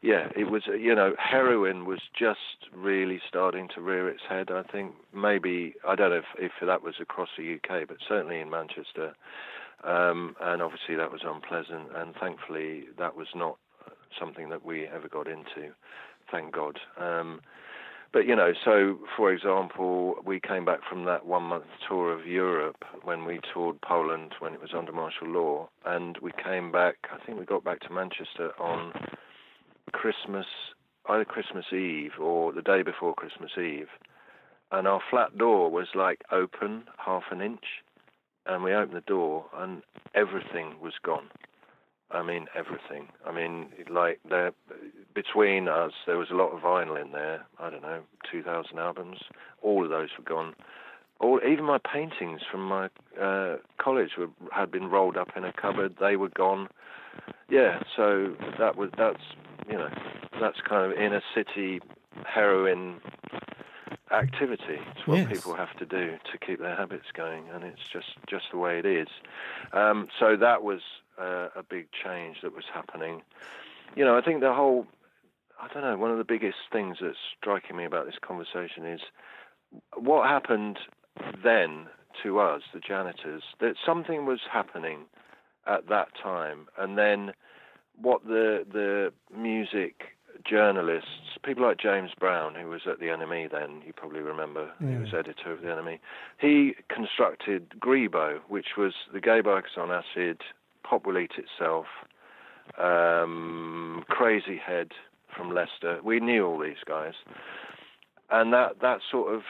yeah, 0.00 0.28
it 0.36 0.50
was. 0.50 0.62
You 0.66 0.94
know, 0.94 1.14
heroin 1.18 1.84
was 1.84 2.00
just 2.18 2.70
really 2.74 3.20
starting 3.28 3.68
to 3.74 3.80
rear 3.80 4.08
its 4.08 4.22
head. 4.28 4.50
I 4.50 4.62
think 4.62 4.94
maybe 5.14 5.74
I 5.86 5.94
don't 5.94 6.10
know 6.10 6.16
if, 6.16 6.24
if 6.38 6.52
that 6.66 6.82
was 6.82 6.94
across 7.00 7.28
the 7.36 7.54
UK, 7.54 7.88
but 7.88 7.98
certainly 8.06 8.40
in 8.40 8.50
Manchester. 8.50 9.14
Um, 9.84 10.36
and 10.40 10.62
obviously 10.62 10.94
that 10.94 11.10
was 11.10 11.22
unpleasant, 11.24 11.88
and 11.96 12.14
thankfully 12.14 12.84
that 12.98 13.16
was 13.16 13.28
not 13.34 13.58
something 14.18 14.48
that 14.50 14.64
we 14.64 14.86
ever 14.86 15.08
got 15.08 15.26
into. 15.26 15.72
Thank 16.30 16.54
God. 16.54 16.78
Um, 16.98 17.40
but 18.12 18.26
you 18.26 18.36
know, 18.36 18.52
so 18.64 18.98
for 19.16 19.32
example, 19.32 20.16
we 20.24 20.38
came 20.38 20.64
back 20.64 20.80
from 20.88 21.04
that 21.06 21.26
one 21.26 21.44
month 21.44 21.64
tour 21.88 22.12
of 22.12 22.26
Europe 22.26 22.84
when 23.02 23.24
we 23.24 23.40
toured 23.52 23.80
Poland 23.80 24.34
when 24.38 24.52
it 24.52 24.60
was 24.60 24.70
under 24.76 24.92
martial 24.92 25.28
law, 25.28 25.68
and 25.86 26.18
we 26.18 26.30
came 26.42 26.70
back. 26.70 26.96
I 27.10 27.24
think 27.24 27.38
we 27.38 27.46
got 27.46 27.64
back 27.64 27.80
to 27.80 27.92
Manchester 27.92 28.52
on 28.60 28.92
Christmas, 29.92 30.46
either 31.08 31.24
Christmas 31.24 31.66
Eve 31.72 32.12
or 32.20 32.52
the 32.52 32.62
day 32.62 32.82
before 32.82 33.14
Christmas 33.14 33.52
Eve, 33.56 33.88
and 34.70 34.86
our 34.86 35.00
flat 35.10 35.36
door 35.36 35.70
was 35.70 35.88
like 35.94 36.22
open 36.30 36.84
half 36.96 37.24
an 37.30 37.40
inch, 37.40 37.82
and 38.46 38.62
we 38.62 38.72
opened 38.72 38.96
the 38.96 39.00
door 39.02 39.46
and 39.56 39.82
everything 40.14 40.80
was 40.80 40.94
gone. 41.02 41.28
I 42.10 42.22
mean 42.22 42.46
everything. 42.54 43.08
I 43.26 43.32
mean, 43.32 43.68
like 43.90 44.20
there, 44.28 44.52
between 45.14 45.68
us, 45.68 45.92
there 46.06 46.18
was 46.18 46.30
a 46.30 46.34
lot 46.34 46.50
of 46.50 46.60
vinyl 46.60 47.00
in 47.00 47.12
there. 47.12 47.46
I 47.58 47.70
don't 47.70 47.82
know, 47.82 48.02
2,000 48.30 48.78
albums. 48.78 49.18
All 49.62 49.84
of 49.84 49.90
those 49.90 50.10
were 50.18 50.24
gone. 50.24 50.54
All, 51.20 51.40
even 51.48 51.64
my 51.64 51.78
paintings 51.78 52.40
from 52.50 52.66
my 52.66 52.90
uh, 53.20 53.56
college 53.80 54.10
were, 54.18 54.28
had 54.50 54.70
been 54.70 54.90
rolled 54.90 55.16
up 55.16 55.28
in 55.36 55.44
a 55.44 55.52
cupboard. 55.52 55.96
They 56.00 56.16
were 56.16 56.28
gone. 56.28 56.68
Yeah, 57.48 57.82
so 57.96 58.34
that 58.58 58.76
was 58.76 58.90
that's 58.96 59.22
you 59.68 59.76
know 59.76 59.88
that's 60.40 60.60
kind 60.68 60.90
of 60.90 60.98
inner 60.98 61.22
city 61.34 61.80
heroin 62.26 63.00
activity. 64.10 64.78
It's 64.96 65.06
what 65.06 65.18
Yes. 65.18 65.28
people 65.28 65.54
have 65.54 65.74
to 65.78 65.86
do 65.86 66.18
to 66.30 66.38
keep 66.38 66.60
their 66.60 66.76
habits 66.76 67.06
going, 67.14 67.48
and 67.50 67.64
it's 67.64 67.82
just 67.92 68.08
just 68.28 68.44
the 68.50 68.58
way 68.58 68.78
it 68.78 68.86
is. 68.86 69.08
Um, 69.72 70.08
so 70.18 70.36
that 70.36 70.62
was 70.62 70.80
uh, 71.18 71.48
a 71.56 71.62
big 71.62 71.88
change 71.92 72.38
that 72.42 72.54
was 72.54 72.64
happening. 72.72 73.22
You 73.96 74.04
know, 74.04 74.16
I 74.16 74.22
think 74.22 74.40
the 74.40 74.52
whole 74.52 74.86
I 75.60 75.68
don't 75.72 75.82
know. 75.82 75.96
One 75.96 76.10
of 76.10 76.18
the 76.18 76.24
biggest 76.24 76.58
things 76.72 76.98
that's 77.00 77.16
striking 77.38 77.76
me 77.76 77.84
about 77.84 78.06
this 78.06 78.16
conversation 78.20 78.84
is 78.84 79.00
what 79.96 80.28
happened 80.28 80.78
then 81.42 81.86
to 82.22 82.40
us, 82.40 82.62
the 82.74 82.80
janitors. 82.80 83.42
That 83.60 83.76
something 83.84 84.26
was 84.26 84.40
happening 84.50 85.06
at 85.66 85.88
that 85.88 86.08
time, 86.20 86.66
and 86.76 86.98
then 86.98 87.32
what 88.00 88.24
the 88.24 88.64
the 88.70 89.12
music 89.36 90.16
journalists, 90.44 91.38
people 91.44 91.62
like 91.62 91.78
James 91.78 92.10
Brown, 92.18 92.54
who 92.54 92.68
was 92.68 92.82
at 92.90 92.98
the 92.98 93.06
NME 93.06 93.50
then, 93.50 93.82
you 93.86 93.92
probably 93.92 94.20
remember, 94.20 94.70
he 94.80 94.96
was 94.96 95.14
editor 95.14 95.52
of 95.52 95.60
the 95.60 95.68
NME. 95.68 95.98
He 96.40 96.74
constructed 96.88 97.70
Grebo, 97.78 98.40
which 98.48 98.76
was 98.76 98.92
the 99.12 99.20
Gaye 99.20 99.42
Bykers 99.42 99.78
on 99.78 99.90
Acid, 99.90 100.40
Pop 100.82 101.06
Will 101.06 101.18
Eat 101.18 101.32
Itself, 101.36 101.86
um, 102.78 104.04
Crazyhead 104.10 104.92
from 105.34 105.54
Leicester. 105.54 106.00
We 106.02 106.20
knew 106.20 106.46
all 106.46 106.58
these 106.58 106.82
guys, 106.86 107.14
and 108.30 108.52
that 108.52 108.80
that 108.80 109.00
sort 109.10 109.34
of 109.34 109.42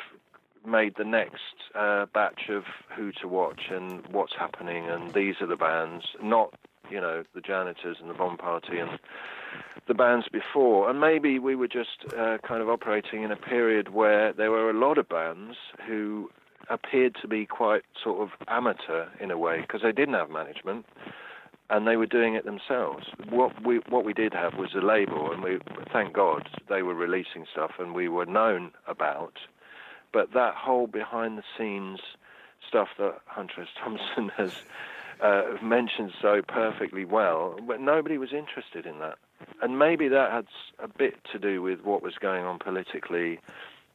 made 0.66 0.94
the 0.96 1.04
next 1.04 1.54
uh, 1.74 2.06
batch 2.14 2.48
of 2.48 2.64
who 2.96 3.12
to 3.20 3.26
watch 3.28 3.62
and 3.70 4.06
what's 4.08 4.34
happening, 4.38 4.88
and 4.88 5.12
these 5.12 5.36
are 5.40 5.46
the 5.46 5.56
bands, 5.56 6.04
not 6.22 6.54
you 6.92 7.00
know 7.00 7.24
the 7.34 7.40
janitors 7.40 7.96
and 8.00 8.10
the 8.10 8.14
bomb 8.14 8.36
party 8.36 8.78
and 8.78 8.98
the 9.88 9.94
bands 9.94 10.26
before. 10.30 10.88
And 10.90 11.00
maybe 11.00 11.38
we 11.38 11.56
were 11.56 11.68
just 11.68 12.04
uh, 12.16 12.38
kind 12.46 12.62
of 12.62 12.68
operating 12.68 13.22
in 13.22 13.32
a 13.32 13.36
period 13.36 13.92
where 13.92 14.32
there 14.32 14.50
were 14.50 14.70
a 14.70 14.78
lot 14.78 14.98
of 14.98 15.08
bands 15.08 15.56
who 15.86 16.30
appeared 16.68 17.16
to 17.20 17.28
be 17.28 17.44
quite 17.46 17.82
sort 18.02 18.20
of 18.20 18.28
amateur 18.48 19.06
in 19.20 19.30
a 19.30 19.38
way 19.38 19.60
because 19.60 19.82
they 19.82 19.92
didn't 19.92 20.14
have 20.14 20.30
management 20.30 20.86
and 21.70 21.86
they 21.86 21.96
were 21.96 22.06
doing 22.06 22.34
it 22.34 22.44
themselves. 22.44 23.06
What 23.30 23.64
we 23.64 23.78
what 23.88 24.04
we 24.04 24.12
did 24.12 24.34
have 24.34 24.54
was 24.54 24.74
a 24.74 24.84
label, 24.84 25.32
and 25.32 25.42
we 25.42 25.58
thank 25.92 26.12
God 26.12 26.48
they 26.68 26.82
were 26.82 26.94
releasing 26.94 27.46
stuff, 27.50 27.72
and 27.78 27.94
we 27.94 28.08
were 28.08 28.26
known 28.26 28.72
about. 28.86 29.38
But 30.12 30.34
that 30.34 30.54
whole 30.54 30.86
behind 30.86 31.38
the 31.38 31.44
scenes 31.56 32.00
stuff 32.68 32.88
that 32.98 33.20
Hunter 33.26 33.62
S. 33.62 33.68
Thompson 33.82 34.28
has 34.36 34.52
uh, 35.22 35.42
mentioned 35.62 36.12
so 36.20 36.42
perfectly 36.46 37.04
well, 37.04 37.56
but 37.66 37.80
nobody 37.80 38.18
was 38.18 38.32
interested 38.32 38.86
in 38.86 38.98
that, 38.98 39.18
and 39.62 39.78
maybe 39.78 40.08
that 40.08 40.32
had 40.32 40.46
a 40.78 40.88
bit 40.88 41.14
to 41.32 41.38
do 41.38 41.62
with 41.62 41.80
what 41.82 42.02
was 42.02 42.14
going 42.20 42.44
on 42.44 42.58
politically. 42.58 43.40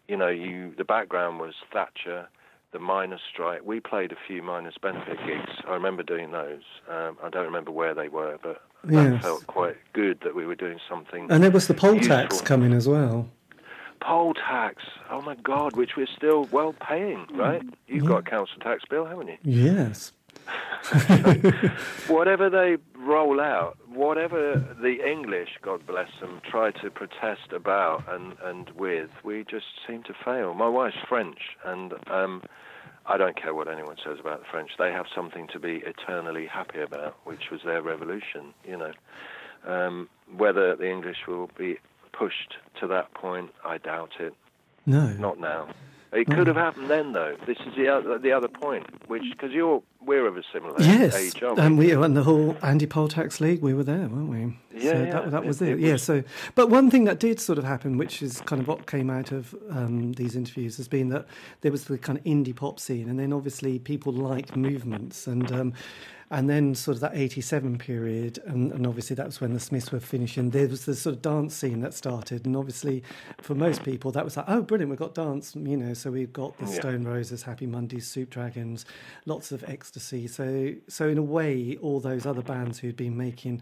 You 0.07 0.17
know, 0.17 0.29
you 0.29 0.73
the 0.77 0.85
background 0.85 1.39
was 1.39 1.53
Thatcher 1.71 2.27
the 2.73 2.79
miners' 2.79 3.21
strike. 3.31 3.61
We 3.65 3.79
played 3.79 4.11
a 4.11 4.17
few 4.27 4.41
miners' 4.41 4.75
benefit 4.81 5.17
gigs. 5.25 5.51
I 5.67 5.73
remember 5.73 6.03
doing 6.03 6.31
those. 6.31 6.63
Um, 6.89 7.17
I 7.23 7.29
don't 7.29 7.45
remember 7.45 7.71
where 7.71 7.93
they 7.93 8.09
were, 8.09 8.37
but 8.43 8.61
that 8.83 9.21
felt 9.21 9.47
quite 9.47 9.77
good 9.93 10.19
that 10.23 10.35
we 10.35 10.45
were 10.45 10.55
doing 10.55 10.79
something. 10.89 11.27
And 11.31 11.43
there 11.43 11.51
was 11.51 11.67
the 11.67 11.73
poll 11.73 11.99
tax 11.99 12.41
coming 12.41 12.73
as 12.73 12.87
well. 12.87 13.29
Poll 13.99 14.33
tax, 14.35 14.83
oh 15.09 15.21
my 15.21 15.35
God, 15.35 15.75
which 15.75 15.95
we're 15.97 16.07
still 16.15 16.43
well 16.51 16.73
paying, 16.73 17.25
right? 17.33 17.63
You've 17.87 18.05
got 18.05 18.19
a 18.19 18.29
council 18.29 18.57
tax 18.61 18.83
bill, 18.89 19.05
haven't 19.05 19.27
you? 19.27 19.37
Yes. 19.43 20.11
whatever 22.07 22.49
they 22.49 22.77
roll 22.97 23.39
out, 23.39 23.77
whatever 23.89 24.63
the 24.81 25.05
English, 25.05 25.49
God 25.61 25.85
bless 25.85 26.09
them, 26.19 26.41
try 26.49 26.71
to 26.71 26.89
protest 26.89 27.51
about 27.51 28.03
and, 28.07 28.35
and 28.43 28.69
with, 28.71 29.09
we 29.23 29.43
just 29.49 29.65
seem 29.87 30.03
to 30.03 30.13
fail. 30.25 30.53
My 30.53 30.69
wife's 30.69 30.97
French, 31.07 31.39
and 31.65 31.93
um, 32.07 32.43
I 33.05 33.17
don't 33.17 33.41
care 33.41 33.53
what 33.53 33.67
anyone 33.67 33.97
says 34.03 34.19
about 34.19 34.39
the 34.39 34.45
French. 34.51 34.71
They 34.77 34.91
have 34.91 35.05
something 35.13 35.47
to 35.53 35.59
be 35.59 35.83
eternally 35.85 36.45
happy 36.45 36.81
about, 36.81 37.15
which 37.23 37.49
was 37.51 37.61
their 37.65 37.81
revolution, 37.81 38.53
you 38.65 38.77
know. 38.77 38.91
Um, 39.65 40.09
whether 40.35 40.75
the 40.75 40.89
English 40.89 41.27
will 41.27 41.49
be 41.57 41.79
pushed 42.11 42.55
to 42.79 42.87
that 42.87 43.13
point, 43.13 43.51
I 43.65 43.77
doubt 43.77 44.11
it. 44.19 44.33
No. 44.85 45.07
Not 45.07 45.39
now. 45.39 45.69
It 46.13 46.27
could 46.27 46.47
have 46.47 46.55
happened 46.55 46.89
then, 46.89 47.11
though. 47.11 47.35
This 47.45 47.57
is 47.67 47.75
the 47.75 47.89
other, 47.89 48.17
the 48.17 48.31
other 48.31 48.47
point, 48.47 48.85
which 49.09 49.23
because 49.31 49.51
you're 49.51 49.83
we're 50.07 50.25
of 50.25 50.37
a 50.37 50.43
similar 50.51 50.75
Yes, 50.79 51.15
age, 51.15 51.43
aren't 51.43 51.57
we? 51.57 51.63
and 51.65 51.77
we 51.77 51.91
and 51.91 52.15
the 52.17 52.23
whole 52.23 52.55
anti-poll 52.63 53.09
tax 53.09 53.39
league, 53.39 53.61
we 53.61 53.73
were 53.73 53.83
there, 53.83 54.07
weren't 54.07 54.29
we? 54.29 54.57
Yeah, 54.81 54.91
so 54.91 54.97
yeah, 55.03 55.11
that, 55.11 55.31
that 55.31 55.45
was 55.45 55.61
it- 55.61 55.67
it. 55.69 55.71
it 55.73 55.79
yeah. 55.81 55.95
So, 55.97 56.23
but 56.55 56.69
one 56.69 56.89
thing 56.89 57.03
that 57.03 57.19
did 57.19 57.39
sort 57.39 57.57
of 57.57 57.65
happen, 57.65 57.97
which 57.97 58.23
is 58.23 58.41
kind 58.41 58.61
of 58.61 58.67
what 58.67 58.87
came 58.87 59.09
out 59.09 59.31
of 59.31 59.53
um, 59.69 60.13
these 60.13 60.35
interviews, 60.35 60.77
has 60.77 60.87
been 60.87 61.09
that 61.09 61.27
there 61.61 61.71
was 61.71 61.85
the 61.85 61.97
kind 61.97 62.17
of 62.17 62.23
indie 62.23 62.55
pop 62.55 62.79
scene, 62.79 63.09
and 63.09 63.19
then 63.19 63.33
obviously 63.33 63.77
people 63.79 64.13
liked 64.13 64.55
movements, 64.55 65.27
and 65.27 65.51
um, 65.51 65.73
and 66.29 66.49
then 66.49 66.75
sort 66.75 66.95
of 66.95 67.01
that 67.01 67.15
'87 67.15 67.77
period, 67.77 68.39
and, 68.45 68.71
and 68.71 68.85
obviously 68.85 69.15
that 69.15 69.25
was 69.25 69.39
when 69.39 69.53
the 69.53 69.59
Smiths 69.59 69.91
were 69.91 69.99
finishing. 69.99 70.49
There 70.49 70.67
was 70.67 70.85
the 70.85 70.95
sort 70.95 71.15
of 71.15 71.21
dance 71.21 71.55
scene 71.55 71.79
that 71.81 71.93
started, 71.93 72.45
and 72.45 72.55
obviously 72.55 73.03
for 73.41 73.55
most 73.55 73.83
people 73.83 74.11
that 74.11 74.25
was 74.25 74.35
like, 74.35 74.45
oh, 74.47 74.61
brilliant, 74.61 74.89
we've 74.89 74.99
got 74.99 75.15
dance, 75.15 75.55
you 75.55 75.77
know. 75.77 75.93
So 75.93 76.11
we've 76.11 76.33
got 76.33 76.57
the 76.57 76.65
Yeah. 76.65 76.71
Stone 76.71 77.03
Roses, 77.05 77.43
Happy 77.43 77.65
Mondays, 77.65 78.07
Soup 78.07 78.29
Dragons, 78.29 78.85
lots 79.25 79.51
of 79.51 79.63
ecstasy. 79.67 80.27
So 80.27 80.73
so 80.87 81.07
in 81.07 81.17
a 81.17 81.23
way, 81.23 81.77
all 81.81 81.99
those 81.99 82.25
other 82.25 82.41
bands 82.41 82.79
who'd 82.79 82.97
been 82.97 83.15
making 83.17 83.61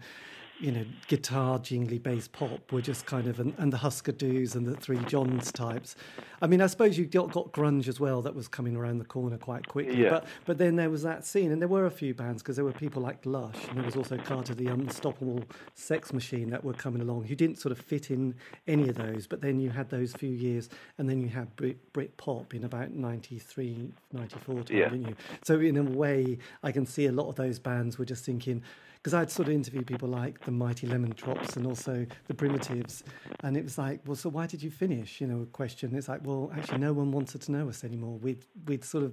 you 0.58 0.72
know, 0.72 0.84
guitar 1.06 1.58
jingly 1.58 1.98
bass 1.98 2.28
pop 2.28 2.72
were 2.72 2.80
just 2.80 3.04
kind 3.04 3.26
of, 3.26 3.40
and, 3.40 3.52
and 3.58 3.72
the 3.72 3.76
Hüsker 3.76 4.12
Düs 4.12 4.54
and 4.54 4.66
the 4.66 4.74
Three 4.74 4.98
Johns 5.06 5.52
types. 5.52 5.96
I 6.40 6.46
mean, 6.46 6.60
I 6.62 6.66
suppose 6.66 6.96
you 6.96 7.04
got, 7.04 7.30
got 7.32 7.52
grunge 7.52 7.88
as 7.88 8.00
well 8.00 8.22
that 8.22 8.34
was 8.34 8.48
coming 8.48 8.74
around 8.74 8.98
the 8.98 9.04
corner 9.04 9.36
quite 9.36 9.68
quickly. 9.68 10.02
Yeah. 10.02 10.10
But 10.10 10.26
but 10.46 10.58
then 10.58 10.76
there 10.76 10.88
was 10.88 11.02
that 11.02 11.26
scene, 11.26 11.52
and 11.52 11.60
there 11.60 11.68
were 11.68 11.84
a 11.86 11.90
few 11.90 12.14
bands 12.14 12.42
because 12.42 12.56
there 12.56 12.64
were 12.64 12.72
people 12.72 13.02
like 13.02 13.24
Lush, 13.26 13.68
and 13.68 13.76
there 13.76 13.84
was 13.84 13.96
also 13.96 14.16
Carter 14.16 14.54
the 14.54 14.68
Unstoppable 14.68 15.44
Sex 15.74 16.12
Machine 16.12 16.48
that 16.50 16.64
were 16.64 16.74
coming 16.74 17.02
along 17.02 17.24
who 17.24 17.34
didn't 17.34 17.58
sort 17.58 17.72
of 17.72 17.78
fit 17.78 18.10
in 18.10 18.34
any 18.66 18.88
of 18.88 18.96
those. 18.96 19.26
But 19.26 19.40
then 19.42 19.60
you 19.60 19.70
had 19.70 19.90
those 19.90 20.12
few 20.14 20.30
years, 20.30 20.68
and 20.98 21.08
then 21.08 21.20
you 21.20 21.28
had 21.28 21.54
Brit, 21.56 21.92
Brit 21.92 22.16
pop 22.16 22.54
in 22.54 22.64
about 22.64 22.90
93, 22.92 23.92
94 24.12 24.54
time, 24.62 24.76
Yeah. 24.76 24.88
didn't 24.88 25.08
you? 25.08 25.16
So 25.44 25.60
in 25.60 25.76
a 25.76 25.82
way, 25.82 26.38
I 26.62 26.72
can 26.72 26.86
see 26.86 27.06
a 27.06 27.12
lot 27.12 27.28
of 27.28 27.36
those 27.36 27.58
bands 27.58 27.98
were 27.98 28.04
just 28.06 28.24
thinking, 28.24 28.62
because 29.06 29.14
I'd 29.14 29.30
sort 29.30 29.46
of 29.46 29.54
interviewed 29.54 29.86
people 29.86 30.08
like 30.08 30.40
the 30.40 30.50
Mighty 30.50 30.88
Lemon 30.88 31.12
Drops 31.14 31.54
and 31.54 31.64
also 31.64 32.04
the 32.26 32.34
Primitives, 32.34 33.04
and 33.44 33.56
it 33.56 33.62
was 33.62 33.78
like, 33.78 34.00
well, 34.04 34.16
so 34.16 34.28
why 34.28 34.48
did 34.48 34.60
you 34.60 34.68
finish? 34.68 35.20
You 35.20 35.28
know, 35.28 35.42
a 35.42 35.46
question. 35.46 35.94
It's 35.94 36.08
like, 36.08 36.26
well, 36.26 36.50
actually, 36.56 36.78
no 36.78 36.92
one 36.92 37.12
wanted 37.12 37.40
to 37.42 37.52
know 37.52 37.68
us 37.68 37.84
anymore. 37.84 38.18
We'd 38.18 38.44
we'd 38.66 38.82
sort 38.84 39.04
of, 39.04 39.12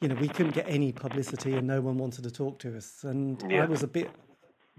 you 0.00 0.06
know, 0.06 0.14
we 0.14 0.28
couldn't 0.28 0.54
get 0.54 0.66
any 0.68 0.92
publicity, 0.92 1.54
and 1.54 1.66
no 1.66 1.80
one 1.80 1.98
wanted 1.98 2.22
to 2.22 2.30
talk 2.30 2.60
to 2.60 2.76
us, 2.76 3.02
and 3.02 3.44
Yeah. 3.50 3.64
I 3.64 3.66
was 3.66 3.82
a 3.82 3.88
bit 3.88 4.08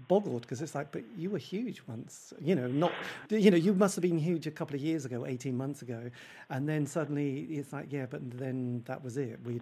boggled 0.08 0.40
because 0.40 0.62
it's 0.62 0.74
like, 0.74 0.90
but 0.90 1.02
you 1.18 1.28
were 1.28 1.38
huge 1.38 1.82
once, 1.86 2.32
you 2.40 2.54
know, 2.54 2.66
not, 2.66 2.92
you 3.28 3.50
know, 3.50 3.58
you 3.58 3.74
must 3.74 3.94
have 3.96 4.02
been 4.02 4.18
huge 4.18 4.46
a 4.46 4.50
couple 4.50 4.74
of 4.74 4.80
years 4.80 5.04
ago, 5.04 5.26
18 5.26 5.54
months 5.54 5.82
ago. 5.82 6.10
And 6.48 6.66
then 6.68 6.86
suddenly 6.86 7.40
it's 7.50 7.72
like, 7.72 7.86
yeah, 7.90 8.06
but 8.06 8.20
then 8.38 8.82
that 8.86 9.02
was 9.02 9.16
it. 9.16 9.38
We, 9.44 9.60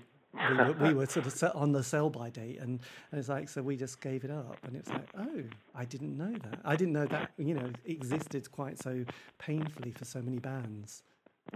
we, 0.50 0.56
were, 0.56 0.72
we 0.72 0.94
were 0.94 1.06
sort 1.06 1.26
of 1.26 1.32
set 1.32 1.54
on 1.54 1.72
the 1.72 1.82
sell 1.82 2.10
by 2.10 2.30
date. 2.30 2.58
And, 2.60 2.80
and 3.10 3.18
it's 3.18 3.28
like, 3.28 3.48
so 3.48 3.62
we 3.62 3.76
just 3.76 4.00
gave 4.00 4.24
it 4.24 4.30
up. 4.30 4.58
And 4.64 4.76
it's 4.76 4.90
like, 4.90 5.08
oh, 5.18 5.42
I 5.74 5.84
didn't 5.84 6.16
know 6.16 6.32
that. 6.32 6.60
I 6.64 6.76
didn't 6.76 6.94
know 6.94 7.06
that, 7.06 7.32
you 7.38 7.54
know, 7.54 7.70
existed 7.84 8.50
quite 8.50 8.82
so 8.82 9.04
painfully 9.38 9.92
for 9.92 10.04
so 10.04 10.20
many 10.20 10.38
bands. 10.38 11.02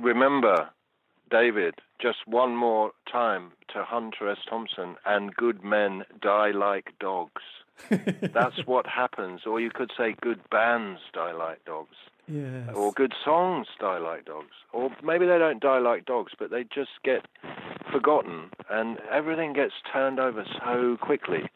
Remember, 0.01 0.71
David, 1.31 1.75
just 2.01 2.19
one 2.27 2.57
more 2.57 2.93
time 3.11 3.53
to 3.75 3.85
Hunter 3.85 4.31
S. 4.31 4.39
Thompson 4.49 4.97
and 5.05 5.35
good 5.35 5.63
men 5.63 6.05
die 6.21 6.51
like 6.51 6.93
dogs. 7.01 7.43
That's 7.91 8.67
what 8.67 8.87
happens. 8.87 9.43
Or 9.47 9.61
you 9.61 9.71
could 9.71 9.91
say 9.97 10.15
good 10.21 10.41
bands 10.51 11.01
die 11.13 11.33
like 11.33 11.65
dogs. 11.65 11.97
Yes. 12.29 12.69
Or 12.75 12.93
good 12.93 13.15
songs 13.25 13.67
die 13.81 13.99
like 13.99 14.27
dogs. 14.27 14.55
Or 14.73 14.91
maybe 15.03 15.27
they 15.27 15.39
don't 15.39 15.61
die 15.61 15.79
like 15.79 16.05
dogs, 16.05 16.33
but 16.39 16.51
they 16.51 16.65
just 16.65 16.91
get 17.05 17.27
forgotten 17.91 18.51
and 18.71 18.99
everything 19.11 19.55
gets 19.55 19.75
turned 19.91 20.21
over 20.21 20.45
so 20.65 20.97
quickly. 21.01 21.51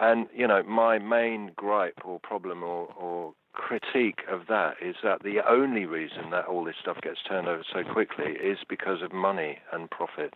And, 0.00 0.26
you 0.34 0.46
know, 0.46 0.62
my 0.62 0.98
main 0.98 1.52
gripe 1.56 2.00
or 2.04 2.18
problem 2.20 2.62
or, 2.62 2.88
or 2.96 3.34
critique 3.52 4.20
of 4.30 4.42
that 4.48 4.74
is 4.82 4.96
that 5.02 5.22
the 5.22 5.38
only 5.48 5.86
reason 5.86 6.30
that 6.30 6.46
all 6.46 6.64
this 6.64 6.76
stuff 6.80 7.00
gets 7.02 7.18
turned 7.28 7.48
over 7.48 7.62
so 7.72 7.82
quickly 7.84 8.32
is 8.32 8.58
because 8.68 9.02
of 9.02 9.12
money 9.12 9.58
and 9.72 9.90
profit. 9.90 10.34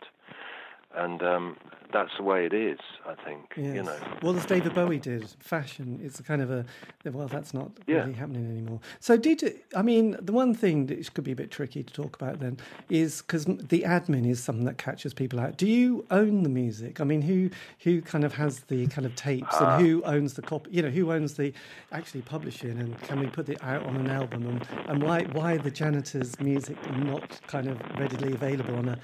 And 0.95 1.21
um, 1.21 1.55
that's 1.93 2.09
the 2.17 2.23
way 2.23 2.45
it 2.47 2.53
is, 2.53 2.79
I 3.07 3.13
think. 3.23 3.53
Yes. 3.55 3.75
You 3.75 3.83
know. 3.83 3.97
Well, 4.23 4.35
as 4.35 4.45
David 4.45 4.73
Bowie 4.73 4.97
did, 4.97 5.23
fashion. 5.39 5.99
It's 6.03 6.19
kind 6.21 6.41
of 6.41 6.49
a 6.49 6.65
well, 7.11 7.27
that's 7.27 7.53
not 7.53 7.71
Yeah. 7.85 7.97
really 7.99 8.13
happening 8.13 8.49
anymore. 8.49 8.79
So, 8.99 9.15
did 9.15 9.61
I 9.75 9.83
mean 9.83 10.17
the 10.19 10.33
one 10.33 10.53
thing 10.55 10.87
that 10.87 11.13
could 11.13 11.23
be 11.23 11.31
a 11.31 11.35
bit 11.35 11.51
tricky 11.51 11.83
to 11.83 11.93
talk 11.93 12.15
about 12.19 12.39
then 12.39 12.57
is 12.89 13.21
because 13.21 13.45
the 13.45 13.83
admin 13.83 14.27
is 14.27 14.41
something 14.43 14.65
that 14.65 14.79
catches 14.79 15.13
people 15.13 15.39
out. 15.39 15.57
Do 15.57 15.67
you 15.67 16.05
own 16.09 16.41
the 16.41 16.49
music? 16.49 16.99
I 16.99 17.03
mean, 17.03 17.21
who 17.21 17.51
who 17.83 18.01
kind 18.01 18.23
of 18.23 18.33
has 18.33 18.61
the 18.61 18.87
kind 18.87 19.05
of 19.05 19.15
tapes 19.15 19.55
Ah. 19.59 19.77
and 19.77 19.85
who 19.85 20.01
owns 20.05 20.33
the 20.33 20.41
copy? 20.41 20.71
You 20.71 20.81
know, 20.81 20.89
who 20.89 21.11
owns 21.11 21.35
the 21.35 21.53
actually 21.91 22.21
publishing 22.23 22.79
and 22.79 22.99
can 23.03 23.19
we 23.19 23.27
put 23.27 23.47
it 23.47 23.63
out 23.63 23.83
on 23.85 23.95
an 23.95 24.09
album 24.09 24.47
and 24.47 24.67
and 24.89 25.03
why 25.03 25.23
why 25.33 25.57
the 25.57 25.71
janitors' 25.71 26.39
music 26.39 26.77
not 26.97 27.39
kind 27.47 27.67
of 27.67 27.79
readily 27.99 28.33
available 28.33 28.75
on 28.75 28.89
a 28.89 28.99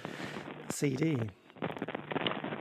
CD? 0.72 1.20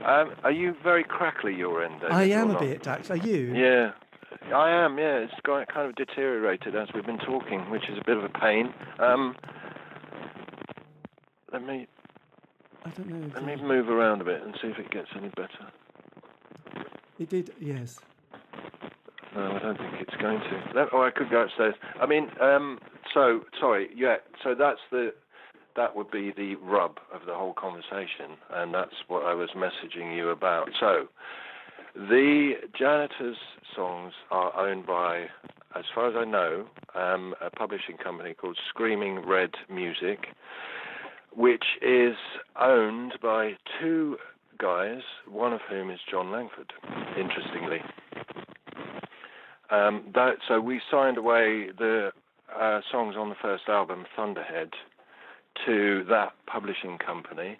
Um, 0.05 0.35
are 0.43 0.51
you 0.51 0.75
very 0.83 1.03
crackly 1.03 1.55
your 1.55 1.83
end? 1.83 2.01
David, 2.01 2.13
I 2.13 2.23
am 2.25 2.51
a 2.51 2.59
bit. 2.59 2.85
Actually, 2.85 3.19
are 3.21 3.27
you? 3.27 3.55
Yeah, 3.55 3.91
I 4.53 4.69
am. 4.69 4.99
Yeah, 4.99 5.17
it's 5.17 5.33
got 5.43 5.67
kind 5.73 5.89
of 5.89 5.95
deteriorated 5.95 6.75
as 6.75 6.89
we've 6.93 7.05
been 7.05 7.17
talking, 7.17 7.69
which 7.71 7.89
is 7.89 7.97
a 7.97 8.03
bit 8.05 8.17
of 8.17 8.23
a 8.23 8.29
pain. 8.29 8.71
Um, 8.99 9.35
let 11.51 11.65
me 11.65 11.87
I 12.85 12.89
don't 12.91 13.07
know. 13.07 13.31
let 13.33 13.45
me 13.45 13.55
move 13.67 13.89
around 13.89 14.21
a 14.21 14.25
bit 14.25 14.43
and 14.43 14.53
see 14.61 14.67
if 14.67 14.77
it 14.77 14.91
gets 14.91 15.09
any 15.15 15.29
better. 15.29 15.71
It 17.17 17.29
did, 17.29 17.51
yes. 17.59 17.99
No, 19.35 19.53
I 19.55 19.59
don't 19.59 19.77
think 19.77 19.95
it's 19.99 20.15
going 20.15 20.39
to. 20.39 20.87
Oh, 20.93 21.01
I 21.01 21.11
could 21.11 21.29
go 21.29 21.41
upstairs. 21.41 21.75
I 21.99 22.05
mean, 22.05 22.29
um, 22.39 22.79
so 23.13 23.41
sorry. 23.59 23.89
Yeah, 23.95 24.17
so 24.43 24.53
that's 24.53 24.79
the 24.91 25.13
that 25.75 25.95
would 25.95 26.09
be 26.09 26.31
the 26.35 26.55
rub 26.55 26.97
of 27.13 27.21
the 27.25 27.33
whole 27.33 27.53
conversation, 27.53 28.37
and 28.53 28.73
that's 28.73 28.95
what 29.07 29.25
I 29.25 29.33
was 29.33 29.49
messaging 29.55 30.15
you 30.15 30.29
about. 30.29 30.69
So, 30.79 31.07
the 31.95 32.53
janitors' 32.77 33.37
songs 33.75 34.13
are 34.31 34.55
owned 34.57 34.85
by, 34.85 35.25
as 35.75 35.85
far 35.93 36.09
as 36.09 36.15
I 36.17 36.25
know, 36.25 36.65
um, 36.93 37.35
a 37.41 37.49
publishing 37.49 37.97
company 37.97 38.33
called 38.33 38.57
Screaming 38.69 39.25
Red 39.25 39.51
Music, 39.69 40.27
which 41.35 41.65
is 41.81 42.15
owned 42.59 43.13
by 43.21 43.53
two 43.79 44.17
guys, 44.57 45.01
one 45.27 45.53
of 45.53 45.59
whom 45.69 45.89
is 45.89 45.99
Jon 46.09 46.31
Langford. 46.31 46.71
Interestingly. 47.17 47.79
Um, 49.69 50.05
that, 50.13 50.35
so 50.47 50.61
we 50.61 50.79
signed 50.89 51.17
away 51.17 51.69
the 51.77 52.11
uh, 52.57 52.81
songs 52.91 53.15
on 53.17 53.29
the 53.29 53.35
first 53.41 53.63
album, 53.67 54.05
Thunderhead, 54.15 54.71
to 55.65 56.03
that 56.09 56.33
publishing 56.47 56.97
company 56.97 57.57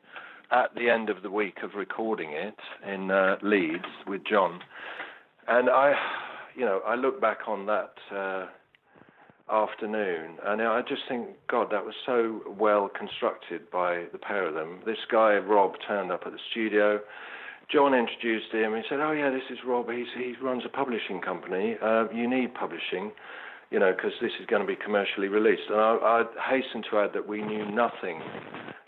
at 0.51 0.73
the 0.75 0.89
end 0.89 1.09
of 1.09 1.23
the 1.23 1.31
week 1.31 1.57
of 1.63 1.71
recording 1.75 2.31
it 2.31 2.55
in 2.87 3.11
uh, 3.11 3.37
Leeds 3.41 3.85
with 4.07 4.21
John. 4.29 4.59
And 5.47 5.69
I, 5.69 5.93
you 6.55 6.65
know, 6.65 6.81
I 6.85 6.95
look 6.95 7.19
back 7.19 7.39
on 7.47 7.65
that 7.65 7.93
uh, 8.15 8.45
afternoon 9.51 10.37
and 10.45 10.61
I 10.61 10.81
just 10.81 11.03
think, 11.07 11.27
God, 11.49 11.67
that 11.71 11.85
was 11.85 11.95
so 12.05 12.41
well 12.59 12.89
constructed 12.89 13.69
by 13.71 14.05
the 14.11 14.17
pair 14.17 14.47
of 14.47 14.53
them. 14.53 14.79
This 14.85 14.97
guy, 15.11 15.35
Rob, 15.35 15.73
turned 15.87 16.11
up 16.11 16.23
at 16.25 16.31
the 16.31 16.39
studio. 16.51 16.99
John 17.71 17.93
introduced 17.95 18.51
him. 18.51 18.75
He 18.75 18.83
said, 18.87 18.99
"Oh 18.99 19.11
yeah, 19.11 19.31
this 19.31 19.49
is 19.49 19.57
Rob. 19.65 19.89
He's, 19.89 20.05
he 20.15 20.35
runs 20.41 20.63
a 20.65 20.69
publishing 20.69 21.19
company. 21.19 21.77
Uh, 21.81 22.05
you 22.13 22.29
need 22.29 22.53
publishing, 22.53 23.11
you 23.71 23.79
know, 23.79 23.91
because 23.95 24.13
this 24.21 24.31
is 24.39 24.45
going 24.45 24.61
to 24.61 24.67
be 24.67 24.75
commercially 24.75 25.27
released." 25.27 25.69
And 25.69 25.79
I, 25.79 25.97
I 26.03 26.23
hasten 26.49 26.83
to 26.91 26.99
add 26.99 27.11
that 27.13 27.27
we 27.27 27.41
knew 27.41 27.65
nothing, 27.65 28.21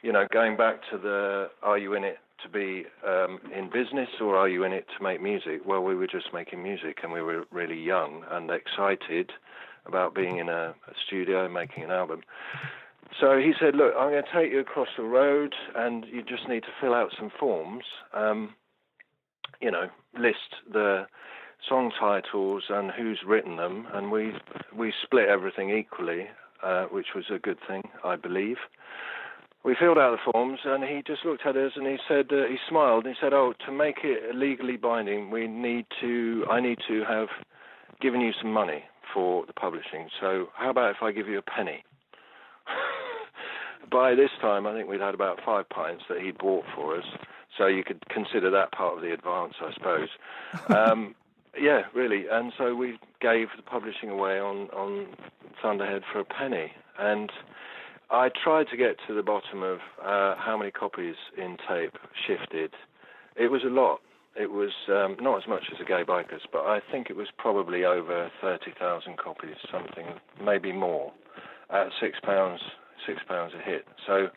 you 0.02 0.12
know, 0.12 0.28
going 0.32 0.58
back 0.58 0.82
to 0.91 0.98
the 0.98 1.49
"Are 1.64 1.78
you 1.78 1.94
in 1.94 2.04
it 2.04 2.18
to 2.44 2.49
be 2.49 2.86
um, 3.06 3.40
in 3.56 3.70
business 3.70 4.10
or 4.22 4.36
are 4.36 4.48
you 4.48 4.64
in 4.64 4.74
it 4.74 4.86
to 4.98 5.04
make 5.04 5.22
music?" 5.22 5.62
Well, 5.66 5.82
we 5.82 5.95
were 5.95 6.08
just 6.08 6.34
making 6.34 6.64
music, 6.64 6.99
and 7.04 7.12
we 7.12 7.22
were 7.22 7.45
really 7.52 7.80
young 7.80 8.24
and 8.30 8.49
excited 8.52 9.32
about 9.86 10.14
being 10.14 10.38
in 10.38 10.49
a, 10.49 10.76
a 10.88 10.94
studio 11.06 11.45
and 11.45 11.54
making 11.54 11.84
an 11.84 11.91
album. 11.91 12.22
So 13.20 13.38
he 13.38 13.54
said, 13.60 13.76
"Look, 13.76 13.94
I'm 13.98 14.12
going 14.12 14.24
to 14.24 14.34
take 14.34 14.52
you 14.52 14.60
across 14.60 14.90
the 14.98 15.04
road, 15.04 15.56
and 15.76 16.06
you 16.06 16.22
just 16.22 16.48
need 16.48 16.64
to 16.64 16.74
fill 16.80 16.94
out 16.94 17.12
some 17.18 17.32
forms." 17.40 17.86
Um, 18.14 18.54
you 19.62 19.72
know, 19.72 19.90
list 20.18 20.56
the 20.72 21.08
song 21.68 21.92
titles 22.00 22.64
and 22.70 22.92
who's 22.92 23.20
written 23.26 23.58
them, 23.58 23.88
and 23.94 24.12
we 24.12 24.34
we 24.76 24.94
split 25.04 25.28
everything 25.28 25.70
equally, 25.70 26.28
uh, 26.64 26.86
which 26.86 27.08
was 27.16 27.26
a 27.34 27.40
good 27.40 27.58
thing, 27.68 27.84
I 28.04 28.16
believe. 28.16 28.58
We 29.64 29.76
filled 29.78 29.98
out 29.98 30.12
the 30.12 30.32
forms, 30.32 30.60
and 30.64 30.84
he 30.84 31.02
just 31.06 31.26
looked 31.26 31.46
at 31.46 31.58
us 31.58 31.74
and 31.76 31.86
he 31.86 31.98
said, 32.08 32.28
uh, 32.32 32.48
he 32.48 32.58
smiled 32.70 33.06
and 33.06 33.16
he 33.16 33.20
said, 33.20 33.34
"Oh, 33.34 33.54
to 33.66 33.72
make 33.72 33.98
it 34.04 34.36
legally 34.36 34.78
binding, 34.78 35.30
we 35.30 35.48
need 35.48 35.88
to, 36.00 36.46
I 36.50 36.62
need 36.62 36.80
to 36.88 37.04
have 37.04 37.30
given 38.00 38.22
you 38.22 38.32
some 38.40 38.54
money 38.54 38.84
for 39.14 39.46
the 39.46 39.54
publishing. 39.54 40.10
So 40.22 40.50
how 40.54 40.70
about 40.70 40.92
if 40.92 41.02
I 41.02 41.12
give 41.12 41.28
you 41.28 41.38
a 41.38 41.42
penny?" 41.42 41.84
By 43.92 44.16
this 44.16 44.32
time, 44.42 44.68
I 44.68 44.74
think 44.74 44.90
we'd 44.90 45.02
had 45.02 45.14
about 45.14 45.40
five 45.46 45.70
pints 45.70 46.04
that 46.10 46.20
he'd 46.20 46.38
bought 46.38 46.66
for 46.76 46.98
us, 46.98 47.06
so 47.58 47.68
you 47.68 47.84
could 47.84 48.08
consider 48.10 48.50
that 48.52 48.72
part 48.72 48.96
of 48.96 49.02
the 49.02 49.14
advance, 49.14 49.56
I 49.62 49.74
suppose. 49.74 50.10
Um, 50.70 51.16
yeah, 51.60 51.82
really. 51.94 52.26
And 52.32 52.52
so 52.57 52.76
we 52.76 52.99
gave 53.22 53.48
the 53.56 53.64
publishing 53.64 54.10
away 54.10 54.40
on, 54.40 54.69
on 54.69 55.07
Thunderhead 55.61 56.03
for 56.11 56.19
a 56.19 56.26
penny. 56.26 56.72
And 56.99 57.32
I 58.10 58.30
tried 58.44 58.68
to 58.72 58.78
get 58.78 58.98
to 59.07 59.14
the 59.14 59.24
bottom 59.24 59.64
of 59.64 59.80
uh, 60.02 60.36
how 60.38 60.56
many 60.57 60.72
copies 60.72 61.15
in 61.38 61.57
tape 61.68 61.98
shifted. 62.26 62.72
It 63.36 63.52
was 63.52 63.61
a 63.64 63.69
lot. 63.69 63.99
It 64.40 64.52
was 64.52 64.72
um, 64.88 65.18
not 65.19 65.38
as 65.38 65.48
much 65.48 65.64
as 65.72 65.80
the 65.80 65.86
Gaye 65.86 66.03
Bykers, 66.03 66.45
but 66.52 66.61
I 66.61 66.80
think 66.91 67.10
it 67.10 67.15
was 67.15 67.28
probably 67.38 67.86
over 67.86 68.30
30,000 68.40 69.18
copies, 69.18 69.56
something, 69.72 70.06
maybe 70.44 70.72
more, 70.72 71.11
at 71.72 71.88
six 71.99 72.19
pounds, 72.22 72.61
six 73.06 73.19
pounds 73.28 73.53
a 73.60 73.68
hit. 73.68 73.86
So 74.06 74.28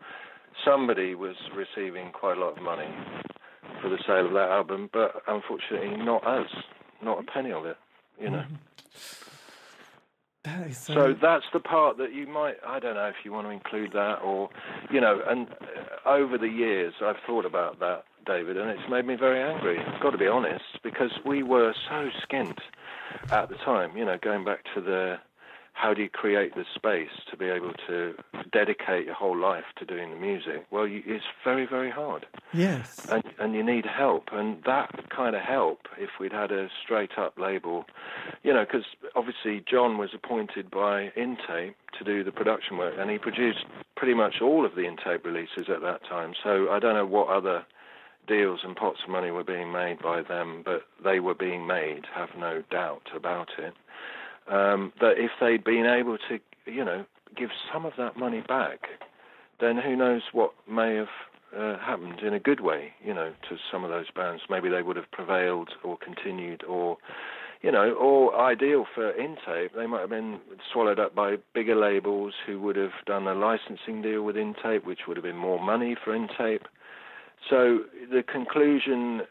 somebody 0.65 1.15
was 1.15 1.37
receiving 1.55 2.13
quite 2.13 2.39
a 2.39 2.41
lot 2.41 2.57
of 2.57 2.63
money 2.63 2.89
for 3.83 3.91
the 3.91 3.99
sale 4.07 4.27
of 4.27 4.33
that 4.33 4.49
album, 4.49 4.89
but 4.93 5.23
unfortunately 5.29 5.97
not 6.03 6.27
us, 6.27 6.51
not 7.03 7.19
a 7.19 7.23
penny 7.23 7.53
of 7.53 7.67
it, 7.67 7.77
you 8.21 8.31
know. 8.31 8.45
That 10.45 10.69
is 10.69 10.79
so. 10.79 10.95
So 10.95 11.15
that's 11.21 11.45
the 11.53 11.61
part 11.61 11.99
that 11.99 12.15
you 12.15 12.27
might, 12.27 12.57
I 12.67 12.79
don't 12.79 12.95
know 12.95 13.09
if 13.09 13.17
you 13.25 13.33
want 13.33 13.47
to 13.47 13.51
include 13.51 13.93
that 13.93 14.21
or, 14.23 14.49
you 14.91 15.01
know, 15.01 15.21
and 15.29 15.49
uh, 15.49 16.09
over 16.09 16.39
the 16.39 16.49
years 16.49 16.95
I've 17.03 17.19
thought 17.27 17.45
about 17.45 17.79
that, 17.81 18.05
David, 18.25 18.57
and 18.57 18.71
it's 18.71 18.89
made 18.89 19.07
me 19.07 19.17
very 19.17 19.43
angry. 19.43 19.79
I've 19.79 20.01
got 20.03 20.11
to 20.11 20.19
be 20.19 20.27
honest, 20.27 20.65
because 20.83 21.11
we 21.27 21.43
were 21.43 21.75
so 21.89 22.09
skint 22.27 22.59
at 23.31 23.51
the 23.51 23.57
time, 23.57 23.97
you 23.97 24.05
know, 24.05 24.19
going 24.23 24.45
back 24.45 24.65
to 24.75 24.81
the 24.81 25.19
how 25.73 25.95
do 25.95 26.03
you 26.03 26.11
create 26.11 26.55
the 26.55 26.65
space 26.75 27.11
to 27.31 27.37
be 27.37 27.47
able 27.47 27.73
to 27.87 28.15
dedicate 28.53 29.07
your 29.07 29.15
whole 29.15 29.37
life 29.37 29.65
to 29.79 29.85
doing 29.85 30.11
the 30.11 30.17
music? 30.17 30.67
Well, 30.71 30.87
you, 30.87 31.03
it's 31.07 31.25
very, 31.45 31.67
very 31.67 31.91
hard. 31.91 32.27
Yes. 32.53 33.07
And, 33.11 33.25
and 33.39 33.55
you 33.55 33.63
need 33.63 33.87
help. 33.87 34.29
And 34.33 34.63
that 34.65 35.11
kind 35.11 35.35
of 35.35 35.43
help, 35.43 35.81
if 35.99 36.11
we'd 36.21 36.33
had 36.33 36.53
a 36.53 36.69
straight 36.83 37.17
up 37.17 37.39
label, 37.39 37.87
you 38.43 38.53
know, 38.53 38.65
because 38.65 38.85
obviously 39.15 39.65
John 39.71 39.97
was 39.97 40.11
appointed 40.15 40.71
by 40.71 41.13
Intape 41.17 41.75
to 41.99 42.05
do 42.05 42.25
the 42.25 42.33
production 42.33 42.77
work, 42.77 42.95
and 42.99 43.11
he 43.11 43.19
produced 43.19 43.65
pretty 43.97 44.15
much 44.15 44.41
all 44.43 44.67
of 44.67 44.75
the 44.75 44.83
Intape 44.83 45.25
releases 45.25 45.69
at 45.69 45.81
that 45.83 46.05
time. 46.05 46.35
So 46.43 46.71
I 46.71 46.79
don't 46.79 46.95
know 46.95 47.07
what 47.07 47.29
other 47.29 47.65
deals 48.27 48.61
and 48.65 48.77
pots 48.77 49.01
of 49.05 49.11
money 49.11 49.31
were 49.31 49.45
being 49.45 49.73
made 49.73 50.01
by 50.01 50.23
them, 50.23 50.63
but 50.65 50.83
they 51.03 51.21
were 51.21 51.35
being 51.35 51.67
made, 51.67 52.03
have 52.15 52.31
no 52.39 52.63
doubt 52.71 53.09
about 53.15 53.49
it 53.59 53.75
um, 54.51 54.93
that 55.01 55.15
if 55.17 55.31
they'd 55.41 55.65
been 55.65 55.87
able 55.87 56.19
to, 56.29 56.39
you 56.67 56.85
know, 56.85 57.05
give 57.37 57.51
some 57.73 57.87
of 57.87 57.93
that 57.97 58.17
money 58.17 58.43
back, 58.47 58.89
then 59.61 59.77
who 59.77 59.97
knows 59.97 60.23
what 60.33 60.53
may 60.69 60.97
have 60.97 61.09
uh, 61.57 61.79
happened 61.79 62.21
in 62.21 62.35
a 62.35 62.41
good 62.41 62.61
way, 62.61 62.93
you 63.05 63.15
know, 63.15 63.33
to 63.49 63.57
some 63.71 63.85
of 63.85 63.91
those 63.91 64.11
bands. 64.15 64.43
Maybe 64.49 64.69
they 64.69 64.83
would 64.83 64.97
have 64.97 65.11
prevailed 65.11 65.71
or 65.85 65.97
continued 65.97 66.65
or, 66.65 66.97
you 67.63 67.71
know, 67.71 67.93
or 67.93 68.39
ideal 68.41 68.87
for 68.95 69.13
Intape, 69.13 69.75
they 69.77 69.87
might 69.87 70.01
have 70.01 70.11
been 70.11 70.41
swallowed 70.73 70.99
up 70.99 71.15
by 71.15 71.37
bigger 71.55 71.77
labels 71.77 72.35
who 72.47 72.61
would 72.61 72.77
have 72.77 72.93
done 73.07 73.27
a 73.27 73.35
licensing 73.35 74.03
deal 74.03 74.23
with 74.23 74.37
Intape, 74.37 74.85
which 74.85 75.01
would 75.07 75.17
have 75.17 75.25
been 75.25 75.37
more 75.37 75.63
money 75.63 75.97
for 76.03 76.17
Intape. 76.17 76.65
So 77.49 77.81
the 78.11 78.23
conclusion, 78.23 79.23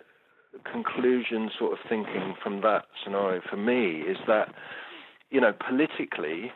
conclusion 0.69 1.49
sort 1.57 1.73
of 1.73 1.79
thinking 1.87 2.35
from 2.41 2.61
that 2.61 2.85
scenario 3.03 3.41
for 3.49 3.57
me 3.57 4.01
is 4.01 4.17
that 4.27 4.53
you 5.29 5.41
know, 5.41 5.53
politically 5.53 6.51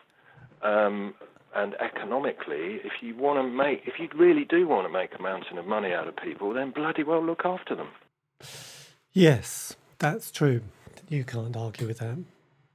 um, 0.61 1.13
and 1.55 1.75
economically, 1.75 2.79
if 2.83 2.93
you 3.01 3.15
want 3.15 3.39
to 3.39 3.43
make, 3.43 3.83
if 3.85 3.99
you 3.99 4.09
really 4.15 4.45
do 4.45 4.67
want 4.67 4.87
to 4.87 4.91
make 4.91 5.11
a 5.17 5.21
mountain 5.21 5.57
of 5.57 5.65
money 5.65 5.93
out 5.93 6.07
of 6.07 6.15
people, 6.15 6.53
then 6.53 6.71
bloody 6.71 7.03
well 7.03 7.23
look 7.23 7.41
after 7.45 7.75
them. 7.75 7.89
Yes, 9.11 9.75
that's 9.99 10.31
true. 10.31 10.61
You 11.09 11.23
can't 11.23 11.55
argue 11.55 11.85
with 11.85 11.99
that. 11.99 12.17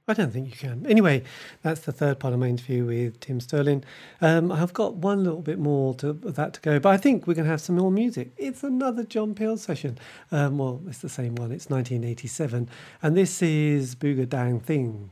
I 0.07 0.13
don't 0.13 0.31
think 0.31 0.49
you 0.49 0.55
can. 0.55 0.87
Anyway, 0.87 1.23
that's 1.61 1.81
the 1.81 1.91
third 1.91 2.19
part 2.19 2.33
of 2.33 2.39
my 2.39 2.47
interview 2.47 2.83
with 2.85 3.19
Tim 3.19 3.39
Sterling. 3.39 3.83
Um, 4.21 4.51
I've 4.51 4.73
got 4.73 4.95
one 4.95 5.23
little 5.23 5.41
bit 5.41 5.59
more 5.59 5.93
to 5.95 6.13
that 6.13 6.53
to 6.53 6.61
go, 6.61 6.79
but 6.79 6.89
I 6.89 6.97
think 6.97 7.27
we're 7.27 7.35
going 7.35 7.45
to 7.45 7.51
have 7.51 7.61
some 7.61 7.75
more 7.75 7.91
music. 7.91 8.31
It's 8.35 8.63
another 8.63 9.03
John 9.03 9.35
Peel 9.35 9.57
session. 9.57 9.99
Um, 10.31 10.57
well, 10.57 10.81
it's 10.87 10.99
the 10.99 11.09
same 11.09 11.35
one. 11.35 11.51
It's 11.51 11.69
1987, 11.69 12.69
and 13.03 13.15
this 13.15 13.43
is 13.43 13.93
Booga 13.93 14.27
Dang 14.27 14.59
Thing 14.59 15.11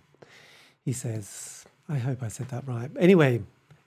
he 0.88 0.94
says. 0.94 1.66
I 1.90 1.98
hope 1.98 2.24
I 2.24 2.30
said 2.30 2.48
that 2.48 2.66
right. 2.66 2.90
Anyway, 2.98 3.42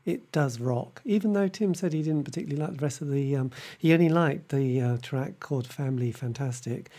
it 0.05 0.31
does 0.33 0.61
rock. 0.61 1.01
Even 1.07 1.33
though 1.33 1.49
Tim 1.49 1.75
said 1.75 1.95
he 1.95 2.03
didn't 2.03 2.25
particularly 2.25 2.61
like 2.61 2.77
the 2.77 2.85
rest 2.85 3.01
of 3.01 3.11
the, 3.11 3.37
um, 3.37 3.51
he 3.79 3.95
only 3.95 4.11
liked 4.11 4.51
the 4.51 4.83
uh, 4.83 4.97
track 4.99 5.41
called 5.41 5.67
Family 5.67 6.13
Fantastic 6.13 6.91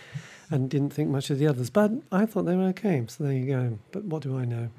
and 0.50 0.72
didn't 0.72 0.92
think 0.92 1.10
much 1.10 1.30
of 1.30 1.38
the 1.38 1.46
others. 1.46 1.70
But 1.70 1.92
I 2.12 2.26
thought 2.26 2.46
they 2.46 2.56
were 2.56 2.70
okay. 2.70 3.06
So 3.08 3.24
there 3.24 3.34
you 3.34 3.46
go. 3.46 3.78
But 3.92 4.06
what 4.06 4.24
do 4.24 4.40
I 4.40 4.46
know? 4.46 4.70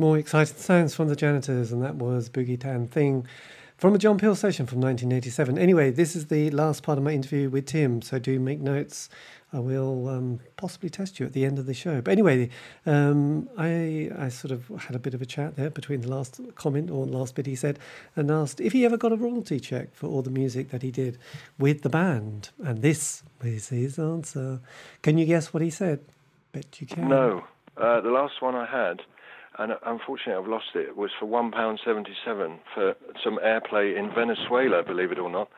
More 0.00 0.16
exciting 0.16 0.56
sounds 0.56 0.94
from 0.94 1.08
the 1.08 1.14
janitors, 1.14 1.72
and 1.72 1.82
that 1.82 1.96
was 1.96 2.30
Boogie 2.30 2.58
Tan 2.58 2.88
Thing 2.88 3.26
from 3.76 3.94
a 3.94 3.98
John 3.98 4.16
Peel 4.16 4.34
session 4.34 4.64
from 4.64 4.80
1987. 4.80 5.58
Anyway, 5.58 5.90
this 5.90 6.16
is 6.16 6.28
the 6.28 6.48
last 6.52 6.82
part 6.82 6.96
of 6.96 7.04
my 7.04 7.10
interview 7.10 7.50
with 7.50 7.66
Tim, 7.66 8.00
so 8.00 8.18
do 8.18 8.40
make 8.40 8.60
notes. 8.60 9.10
I 9.52 9.58
will 9.58 10.08
um, 10.08 10.40
possibly 10.56 10.88
test 10.88 11.20
you 11.20 11.26
at 11.26 11.34
the 11.34 11.44
end 11.44 11.58
of 11.58 11.66
the 11.66 11.74
show. 11.74 12.00
But 12.00 12.12
anyway, 12.12 12.48
um, 12.86 13.50
I 13.58 14.10
I 14.18 14.30
sort 14.30 14.52
of 14.52 14.68
had 14.84 14.96
a 14.96 14.98
bit 14.98 15.12
of 15.12 15.20
a 15.20 15.26
chat 15.26 15.56
there 15.56 15.68
between 15.68 16.00
the 16.00 16.08
last 16.08 16.40
comment 16.54 16.90
or 16.90 17.04
last 17.04 17.34
bit 17.34 17.44
he 17.44 17.54
said, 17.54 17.78
and 18.16 18.30
asked 18.30 18.58
if 18.58 18.72
he 18.72 18.86
ever 18.86 18.96
got 18.96 19.12
a 19.12 19.16
royalty 19.16 19.60
check 19.60 19.94
for 19.94 20.06
all 20.06 20.22
the 20.22 20.30
music 20.30 20.70
that 20.70 20.80
he 20.80 20.90
did 20.90 21.18
with 21.58 21.82
the 21.82 21.90
band. 21.90 22.48
And 22.64 22.80
this 22.80 23.22
is 23.44 23.68
his 23.68 23.98
answer. 23.98 24.60
Can 25.02 25.18
you 25.18 25.26
guess 25.26 25.52
what 25.52 25.62
he 25.62 25.68
said? 25.68 26.00
Bet 26.52 26.80
you 26.80 26.86
can. 26.86 27.06
No, 27.06 27.44
uh, 27.76 28.00
the 28.00 28.08
last 28.08 28.40
one 28.40 28.54
I 28.54 28.64
had 28.64 29.02
and 29.58 29.72
unfortunately 29.84 30.34
I've 30.34 30.48
lost 30.48 30.66
it. 30.74 30.88
It 30.88 30.96
was 30.96 31.10
for 31.18 31.26
one 31.26 31.50
pound 31.50 31.80
seventy-seven 31.84 32.60
for 32.74 32.94
some 33.22 33.38
airplay 33.44 33.98
in 33.98 34.12
Venezuela, 34.14 34.82
believe 34.82 35.12
it 35.12 35.18
or 35.18 35.30
not. 35.30 35.48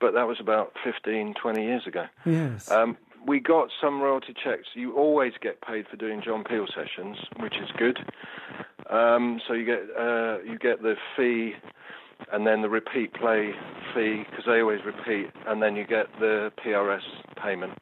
But 0.00 0.14
that 0.14 0.26
was 0.26 0.38
about 0.40 0.72
15, 0.82 1.34
20 1.34 1.62
years 1.62 1.86
ago. 1.86 2.06
Yes. 2.24 2.70
Um, 2.70 2.96
we 3.26 3.38
got 3.38 3.68
some 3.80 4.00
royalty 4.00 4.32
checks. 4.32 4.68
You 4.74 4.96
always 4.96 5.34
get 5.42 5.60
paid 5.60 5.86
for 5.88 5.96
doing 5.96 6.22
John 6.24 6.42
Peel 6.42 6.66
sessions, 6.74 7.18
which 7.38 7.56
is 7.56 7.68
good. 7.76 7.98
Um, 8.88 9.40
so 9.46 9.52
you 9.52 9.64
get 9.64 9.82
uh, 9.98 10.38
you 10.42 10.58
get 10.58 10.82
the 10.82 10.94
fee, 11.16 11.52
and 12.32 12.46
then 12.46 12.62
the 12.62 12.68
repeat 12.68 13.12
play 13.14 13.52
fee 13.94 14.24
because 14.28 14.46
they 14.46 14.60
always 14.60 14.80
repeat, 14.84 15.30
and 15.46 15.62
then 15.62 15.76
you 15.76 15.86
get 15.86 16.06
the 16.18 16.50
PRS 16.64 17.02
payment. 17.42 17.74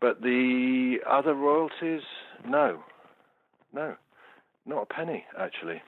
But 0.00 0.20
the 0.22 0.96
other 1.08 1.34
royalties, 1.34 2.02
no, 2.46 2.82
no. 3.72 3.94
Not 4.66 4.82
a 4.82 4.86
penny, 4.86 5.24
actually. 5.38 5.82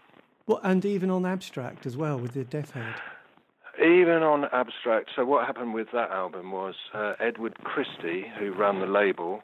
Well, 0.47 0.61
and 0.63 0.85
even 0.85 1.11
on 1.11 1.27
Abstract 1.27 1.85
as 1.85 1.97
well 1.97 2.19
with 2.19 2.33
the 2.33 2.45
Death 2.45 2.71
Head. 2.71 2.95
Even 3.79 4.23
on 4.23 4.47
Abstract. 4.53 5.11
So 5.15 5.25
what 5.25 5.47
happened 5.47 5.75
with 5.75 5.89
that 5.93 6.11
album 6.11 6.53
was 6.53 6.75
uh, 6.95 7.15
Edward 7.21 7.57
Christie, 7.65 8.25
who 8.39 8.53
ran 8.53 8.81
the 8.81 8.87
label, 8.87 9.43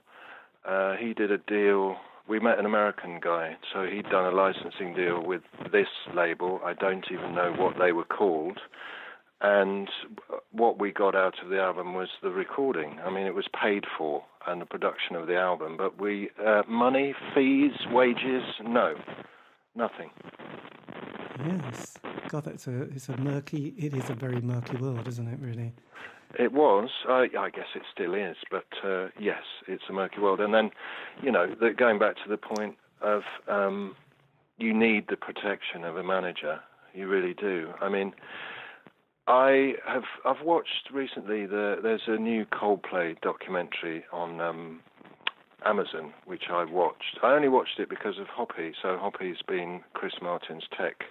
uh, 0.64 0.96
he 0.96 1.12
did 1.12 1.30
a 1.30 1.38
deal. 1.38 1.96
We 2.26 2.40
met 2.40 2.58
an 2.58 2.64
American 2.64 3.20
guy, 3.20 3.56
so 3.72 3.84
he'd 3.84 4.08
done 4.08 4.24
a 4.24 4.34
licensing 4.34 4.94
deal 4.94 5.22
with 5.22 5.42
this 5.70 5.88
label. 6.14 6.60
I 6.64 6.72
don't 6.72 7.04
even 7.10 7.34
know 7.34 7.52
what 7.56 7.74
they 7.78 7.92
were 7.92 8.04
called. 8.04 8.60
And 9.46 9.90
what 10.52 10.80
we 10.80 10.90
got 10.90 11.14
out 11.14 11.34
of 11.42 11.50
the 11.50 11.60
album 11.60 11.92
was 11.92 12.08
the 12.22 12.30
recording. 12.30 12.98
I 13.04 13.10
mean, 13.10 13.26
it 13.26 13.34
was 13.34 13.44
paid 13.62 13.84
for 13.98 14.24
and 14.46 14.58
the 14.58 14.64
production 14.64 15.16
of 15.16 15.26
the 15.26 15.36
album, 15.36 15.76
but 15.76 16.00
we 16.00 16.30
uh, 16.42 16.62
money, 16.66 17.14
fees, 17.34 17.72
wages, 17.90 18.42
no, 18.64 18.94
nothing. 19.74 20.08
Yes, 21.46 21.92
God, 22.28 22.44
that's 22.44 22.66
a 22.68 22.82
it's 22.84 23.10
a 23.10 23.18
murky. 23.18 23.74
It 23.76 23.92
is 23.92 24.08
a 24.08 24.14
very 24.14 24.40
murky 24.40 24.78
world, 24.78 25.06
isn't 25.08 25.28
it? 25.28 25.38
Really. 25.38 25.74
It 26.38 26.54
was. 26.54 26.88
I, 27.06 27.28
I 27.38 27.50
guess 27.50 27.68
it 27.74 27.82
still 27.92 28.14
is, 28.14 28.36
but 28.50 28.66
uh, 28.82 29.08
yes, 29.20 29.42
it's 29.68 29.84
a 29.90 29.92
murky 29.92 30.20
world. 30.20 30.40
And 30.40 30.54
then, 30.54 30.70
you 31.22 31.30
know, 31.30 31.54
the, 31.60 31.74
going 31.76 31.98
back 31.98 32.16
to 32.16 32.30
the 32.30 32.38
point 32.38 32.76
of 33.02 33.22
um, 33.46 33.94
you 34.56 34.72
need 34.72 35.08
the 35.10 35.16
protection 35.18 35.84
of 35.84 35.98
a 35.98 36.02
manager. 36.02 36.60
You 36.94 37.08
really 37.08 37.34
do. 37.34 37.74
I 37.82 37.90
mean, 37.90 38.14
I 39.26 39.74
have 39.86 40.04
I've 40.24 40.44
watched 40.44 40.90
recently 40.92 41.46
the 41.46 41.76
there's 41.82 42.02
a 42.06 42.16
new 42.16 42.44
Coldplay 42.46 43.20
documentary 43.22 44.04
on 44.12 44.40
um, 44.40 44.80
Amazon 45.64 46.12
which 46.26 46.44
I 46.50 46.64
watched. 46.64 47.18
I 47.22 47.32
only 47.32 47.48
watched 47.48 47.78
it 47.78 47.88
because 47.88 48.18
of 48.18 48.26
Hoppy. 48.26 48.72
So 48.82 48.98
Hoppy's 48.98 49.42
been 49.46 49.80
Chris 49.94 50.14
Martin's 50.20 50.64
tech 50.76 51.04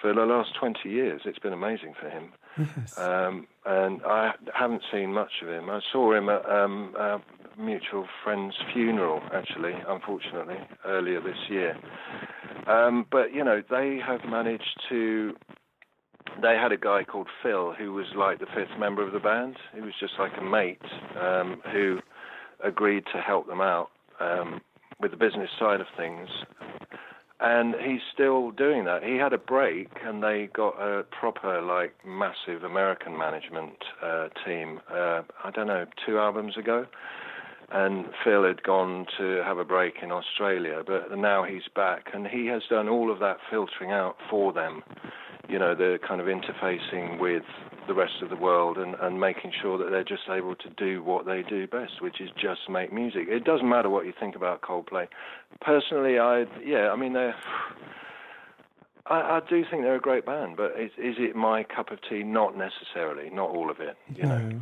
for 0.00 0.12
the 0.14 0.24
last 0.24 0.50
20 0.58 0.88
years. 0.88 1.22
It's 1.24 1.38
been 1.38 1.52
amazing 1.52 1.94
for 2.00 2.08
him. 2.08 2.32
Yes. 2.58 2.98
Um, 2.98 3.46
and 3.64 4.00
I 4.04 4.32
haven't 4.54 4.82
seen 4.92 5.12
much 5.12 5.32
of 5.42 5.48
him. 5.48 5.68
I 5.70 5.80
saw 5.92 6.14
him 6.14 6.28
at 6.28 6.48
um, 6.48 6.94
a 6.98 7.20
mutual 7.58 8.06
friend's 8.22 8.56
funeral, 8.72 9.20
actually, 9.32 9.72
unfortunately, 9.88 10.58
earlier 10.84 11.20
this 11.20 11.38
year. 11.48 11.76
Um, 12.66 13.06
but, 13.10 13.34
you 13.34 13.44
know, 13.44 13.62
they 13.70 13.98
have 14.06 14.24
managed 14.24 14.80
to 14.88 15.34
they 16.42 16.54
had 16.54 16.72
a 16.72 16.76
guy 16.76 17.04
called 17.04 17.28
Phil 17.42 17.72
who 17.72 17.92
was 17.92 18.06
like 18.16 18.38
the 18.38 18.46
fifth 18.46 18.78
member 18.78 19.06
of 19.06 19.12
the 19.12 19.20
band. 19.20 19.56
He 19.74 19.80
was 19.80 19.94
just 19.98 20.14
like 20.18 20.32
a 20.38 20.42
mate 20.42 20.82
um, 21.20 21.62
who 21.72 22.00
agreed 22.62 23.04
to 23.12 23.20
help 23.20 23.46
them 23.46 23.60
out 23.60 23.90
um, 24.20 24.60
with 25.00 25.10
the 25.10 25.16
business 25.16 25.50
side 25.58 25.80
of 25.80 25.86
things. 25.96 26.28
And 27.38 27.74
he's 27.74 28.00
still 28.12 28.50
doing 28.50 28.86
that. 28.86 29.02
He 29.02 29.16
had 29.16 29.34
a 29.34 29.38
break, 29.38 29.90
and 30.02 30.22
they 30.22 30.48
got 30.54 30.80
a 30.80 31.02
proper, 31.02 31.60
like, 31.60 31.94
massive 32.02 32.64
American 32.64 33.18
management 33.18 33.76
uh, 34.02 34.28
team. 34.46 34.80
Uh, 34.90 35.20
I 35.44 35.50
don't 35.52 35.66
know, 35.66 35.84
two 36.06 36.18
albums 36.18 36.56
ago, 36.56 36.86
and 37.70 38.06
Phil 38.24 38.42
had 38.42 38.62
gone 38.62 39.04
to 39.18 39.42
have 39.44 39.58
a 39.58 39.66
break 39.66 39.96
in 40.02 40.12
Australia, 40.12 40.82
but 40.86 41.14
now 41.18 41.44
he's 41.44 41.68
back, 41.74 42.06
and 42.14 42.26
he 42.26 42.46
has 42.46 42.62
done 42.70 42.88
all 42.88 43.12
of 43.12 43.18
that 43.18 43.36
filtering 43.50 43.92
out 43.92 44.16
for 44.30 44.54
them 44.54 44.82
you 45.48 45.58
know, 45.58 45.74
they're 45.74 45.98
kind 45.98 46.20
of 46.20 46.26
interfacing 46.26 47.18
with 47.20 47.44
the 47.86 47.94
rest 47.94 48.14
of 48.22 48.30
the 48.30 48.36
world 48.36 48.78
and, 48.78 48.94
and 49.00 49.20
making 49.20 49.52
sure 49.62 49.78
that 49.78 49.90
they're 49.90 50.04
just 50.04 50.28
able 50.28 50.56
to 50.56 50.68
do 50.70 51.02
what 51.02 51.24
they 51.24 51.42
do 51.42 51.66
best, 51.66 52.02
which 52.02 52.20
is 52.20 52.30
just 52.40 52.68
make 52.68 52.92
music. 52.92 53.28
It 53.28 53.44
doesn't 53.44 53.68
matter 53.68 53.88
what 53.88 54.06
you 54.06 54.12
think 54.18 54.34
about 54.34 54.62
Coldplay. 54.62 55.06
Personally, 55.60 56.18
I 56.18 56.46
yeah, 56.64 56.90
I 56.90 56.96
mean 56.96 57.12
they're. 57.12 57.34
I, 59.06 59.36
I 59.36 59.40
do 59.48 59.64
think 59.70 59.82
they're 59.82 59.94
a 59.94 60.00
great 60.00 60.26
band, 60.26 60.56
but 60.56 60.72
is, 60.72 60.90
is 60.98 61.14
it 61.18 61.36
my 61.36 61.62
cup 61.62 61.92
of 61.92 62.00
tea? 62.08 62.24
Not 62.24 62.56
necessarily. 62.56 63.30
Not 63.30 63.50
all 63.50 63.70
of 63.70 63.78
it. 63.78 63.96
You 64.14 64.24
no. 64.24 64.38
know. 64.38 64.60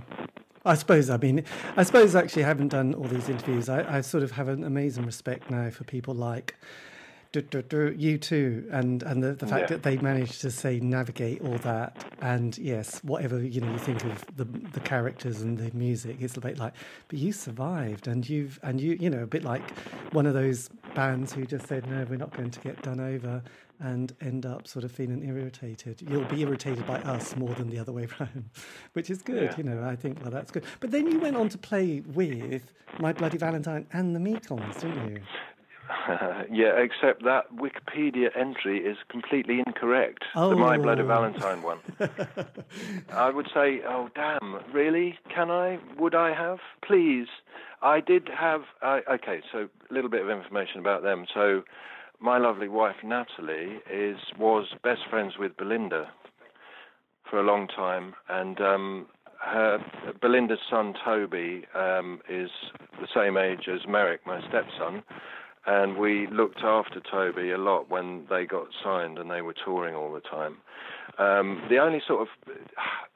I 0.66 0.74
suppose. 0.74 1.08
I 1.08 1.16
mean, 1.16 1.44
I 1.76 1.82
suppose 1.82 2.14
actually, 2.14 2.44
I 2.44 2.48
haven't 2.48 2.68
done 2.68 2.94
all 2.94 3.04
these 3.04 3.28
interviews. 3.28 3.68
I, 3.68 3.98
I 3.98 4.00
sort 4.02 4.22
of 4.22 4.32
have 4.32 4.48
an 4.48 4.64
amazing 4.64 5.06
respect 5.06 5.50
now 5.50 5.70
for 5.70 5.84
people 5.84 6.14
like 6.14 6.54
U2 7.42 8.72
and 8.72 9.02
and 9.02 9.22
the, 9.22 9.32
the 9.32 9.46
fact 9.46 9.62
yeah. 9.62 9.66
that 9.76 9.82
they 9.82 9.96
managed 9.98 10.40
to 10.42 10.50
say 10.50 10.80
navigate 10.80 11.40
all 11.42 11.58
that 11.58 12.04
and 12.20 12.56
yes 12.58 13.02
whatever 13.02 13.42
you 13.42 13.60
know 13.60 13.70
you 13.72 13.78
think 13.78 14.04
of 14.04 14.24
the 14.36 14.44
the 14.44 14.80
characters 14.80 15.40
and 15.40 15.58
the 15.58 15.70
music 15.76 16.16
it's 16.20 16.36
a 16.36 16.40
bit 16.40 16.58
like 16.58 16.74
but 17.08 17.18
you 17.18 17.32
survived 17.32 18.06
and 18.06 18.28
you've 18.28 18.58
and 18.62 18.80
you 18.80 18.96
you 19.00 19.10
know 19.10 19.22
a 19.22 19.26
bit 19.26 19.44
like 19.44 19.62
one 20.12 20.26
of 20.26 20.34
those 20.34 20.68
bands 20.94 21.32
who 21.32 21.44
just 21.44 21.66
said 21.66 21.88
no 21.88 22.04
we're 22.08 22.16
not 22.16 22.32
going 22.36 22.50
to 22.50 22.60
get 22.60 22.80
done 22.82 23.00
over 23.00 23.42
and 23.80 24.14
end 24.20 24.46
up 24.46 24.68
sort 24.68 24.84
of 24.84 24.92
feeling 24.92 25.24
irritated 25.24 26.00
you'll 26.08 26.24
be 26.26 26.42
irritated 26.42 26.86
by 26.86 26.96
us 27.00 27.36
more 27.36 27.52
than 27.54 27.68
the 27.68 27.78
other 27.78 27.92
way 27.92 28.06
around 28.20 28.48
which 28.92 29.10
is 29.10 29.22
good 29.22 29.42
yeah. 29.42 29.56
you 29.56 29.64
know 29.64 29.82
I 29.82 29.96
think 29.96 30.20
well 30.22 30.30
that's 30.30 30.50
good 30.50 30.64
but 30.80 30.90
then 30.90 31.10
you 31.10 31.18
went 31.18 31.36
on 31.36 31.48
to 31.48 31.58
play 31.58 32.02
with 32.14 32.72
My 33.00 33.12
Bloody 33.12 33.38
Valentine 33.38 33.86
and 33.92 34.14
the 34.14 34.20
Mekons 34.20 34.80
didn't 34.80 35.10
you 35.10 35.20
yeah, 36.50 36.78
except 36.78 37.24
that 37.24 37.54
Wikipedia 37.54 38.28
entry 38.36 38.78
is 38.78 38.96
completely 39.08 39.62
incorrect. 39.66 40.24
Oh. 40.34 40.50
The 40.50 40.56
My 40.56 40.78
Bloody 40.78 41.02
Valentine 41.02 41.62
one. 41.62 41.78
I 43.12 43.30
would 43.30 43.48
say, 43.52 43.80
oh 43.86 44.08
damn, 44.14 44.60
really? 44.72 45.18
Can 45.34 45.50
I? 45.50 45.78
Would 45.98 46.14
I 46.14 46.34
have? 46.34 46.58
Please. 46.86 47.26
I 47.82 48.00
did 48.00 48.28
have. 48.28 48.62
Uh, 48.82 49.00
okay, 49.12 49.40
so 49.52 49.68
a 49.90 49.94
little 49.94 50.10
bit 50.10 50.22
of 50.22 50.30
information 50.30 50.80
about 50.80 51.02
them. 51.02 51.26
So, 51.32 51.62
my 52.18 52.38
lovely 52.38 52.68
wife 52.68 52.96
Natalie 53.04 53.80
is 53.92 54.16
was 54.38 54.68
best 54.82 55.02
friends 55.10 55.34
with 55.38 55.56
Bilinda 55.56 56.06
for 57.28 57.38
a 57.38 57.42
long 57.42 57.68
time, 57.68 58.14
and 58.30 58.58
um, 58.60 59.06
her 59.38 59.78
Bilinda's 60.22 60.60
son 60.70 60.94
Toby 61.04 61.66
um, 61.74 62.20
is 62.28 62.50
the 63.00 63.08
same 63.14 63.36
age 63.36 63.68
as 63.68 63.86
Merrick, 63.86 64.26
my 64.26 64.40
stepson 64.48 65.02
and 65.66 65.96
we 65.96 66.26
looked 66.28 66.60
after 66.62 67.00
Toby 67.00 67.50
a 67.50 67.58
lot 67.58 67.90
when 67.90 68.26
they 68.28 68.44
got 68.44 68.66
signed 68.82 69.18
and 69.18 69.30
they 69.30 69.42
were 69.42 69.54
touring 69.54 69.94
all 69.94 70.12
the 70.12 70.20
time. 70.20 70.56
Um, 71.18 71.62
the 71.68 71.78
only 71.78 72.02
sort 72.06 72.22
of, 72.22 72.28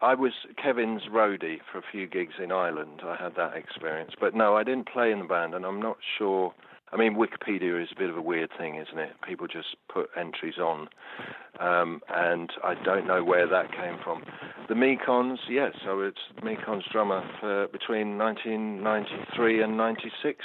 I 0.00 0.14
was 0.14 0.32
Kevin's 0.62 1.02
roadie 1.10 1.58
for 1.70 1.78
a 1.78 1.82
few 1.90 2.06
gigs 2.06 2.34
in 2.42 2.52
Ireland. 2.52 3.00
I 3.04 3.16
had 3.16 3.34
that 3.36 3.56
experience, 3.56 4.12
but 4.18 4.34
no, 4.34 4.56
I 4.56 4.62
didn't 4.62 4.88
play 4.88 5.10
in 5.10 5.18
the 5.18 5.24
band, 5.24 5.54
and 5.54 5.64
I'm 5.64 5.82
not 5.82 5.96
sure. 6.16 6.54
I 6.90 6.96
mean, 6.96 7.16
Wikipedia 7.16 7.82
is 7.82 7.90
a 7.94 7.98
bit 7.98 8.08
of 8.08 8.16
a 8.16 8.22
weird 8.22 8.50
thing, 8.56 8.76
isn't 8.76 8.98
it? 8.98 9.10
People 9.26 9.46
just 9.46 9.76
put 9.92 10.08
entries 10.16 10.58
on, 10.58 10.88
um, 11.60 12.00
and 12.08 12.50
I 12.64 12.74
don't 12.82 13.06
know 13.06 13.22
where 13.24 13.46
that 13.46 13.72
came 13.72 13.98
from. 14.02 14.22
The 14.68 14.74
Mekons, 14.74 15.38
yes, 15.50 15.72
so 15.84 16.00
it's 16.00 16.18
Mekons 16.42 16.90
drummer 16.90 17.22
for 17.40 17.66
between 17.68 18.16
1993 18.16 19.62
and 19.62 19.76
96 19.76 20.44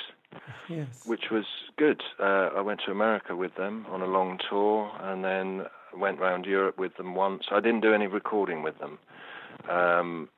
yes. 0.70 0.88
which 1.06 1.26
was 1.32 1.46
good. 1.78 2.02
Uh, 2.20 2.50
I 2.56 2.62
went 2.62 2.82
to 2.86 2.92
America 2.92 3.36
with 3.36 3.56
them 3.56 3.86
on 3.90 4.02
a 4.02 4.06
long 4.06 4.40
tour, 4.50 4.92
and 5.02 5.24
then 5.24 5.66
went 5.96 6.20
round 6.20 6.46
Europe 6.46 6.78
with 6.78 6.96
them 6.98 7.16
once. 7.16 7.46
I 7.52 7.60
didn't 7.60 7.82
do 7.82 7.94
any 7.94 8.08
recording 8.08 8.64
with 8.64 8.76
them, 8.80 9.00
um, 9.70 10.30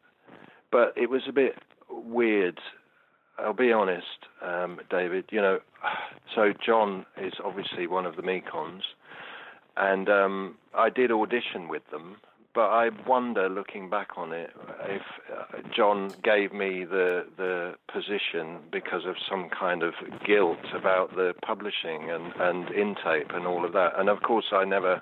but 0.72 0.94
it 0.96 1.10
was 1.10 1.24
a 1.28 1.34
bit 1.34 1.56
weird. 1.90 2.60
I'll 3.38 3.54
be 3.54 3.72
honest, 3.72 4.28
um, 4.42 4.80
David. 4.90 5.26
You 5.32 5.42
know, 5.42 5.60
so 6.36 6.54
John 6.66 7.06
is 7.22 7.34
obviously 7.44 7.88
one 7.88 8.06
of 8.06 8.16
the 8.16 8.22
Mekons, 8.22 8.82
and 9.78 10.10
um, 10.10 10.56
I 10.74 10.90
did 10.90 11.12
audition 11.12 11.68
with 11.68 11.84
them. 11.92 12.18
But 12.56 12.70
I 12.70 12.90
wonder, 13.06 13.50
looking 13.50 13.90
back 13.90 14.12
on 14.16 14.32
it, 14.32 14.52
if 14.86 15.02
uh, 15.30 15.58
John 15.76 16.14
gave 16.24 16.54
me 16.54 16.86
the 16.86 17.26
the 17.36 17.76
position 17.92 18.60
because 18.72 19.06
of 19.06 19.16
some 19.30 19.50
kind 19.50 19.84
of 19.84 19.94
guilt 20.26 20.66
about 20.74 21.16
the 21.16 21.34
publishing 21.46 22.10
and 22.10 22.32
and 22.40 22.68
Intape 22.70 23.36
and 23.36 23.46
all 23.46 23.66
of 23.66 23.74
that. 23.74 24.00
And 24.00 24.08
of 24.08 24.22
course, 24.22 24.46
I 24.54 24.64
never 24.64 25.02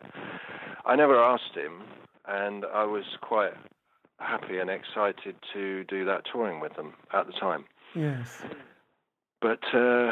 I 0.86 0.96
never 0.96 1.24
asked 1.24 1.56
him, 1.56 1.84
and 2.28 2.66
I 2.66 2.86
was 2.86 3.04
quite 3.22 3.54
happy 4.18 4.58
and 4.58 4.72
excited 4.72 5.36
to 5.54 5.84
do 5.84 6.06
that 6.06 6.24
touring 6.32 6.60
with 6.60 6.76
them 6.76 6.94
at 7.14 7.28
the 7.28 7.34
time. 7.34 7.66
Yes. 7.94 8.42
But 9.42 9.64
uh, 9.76 10.12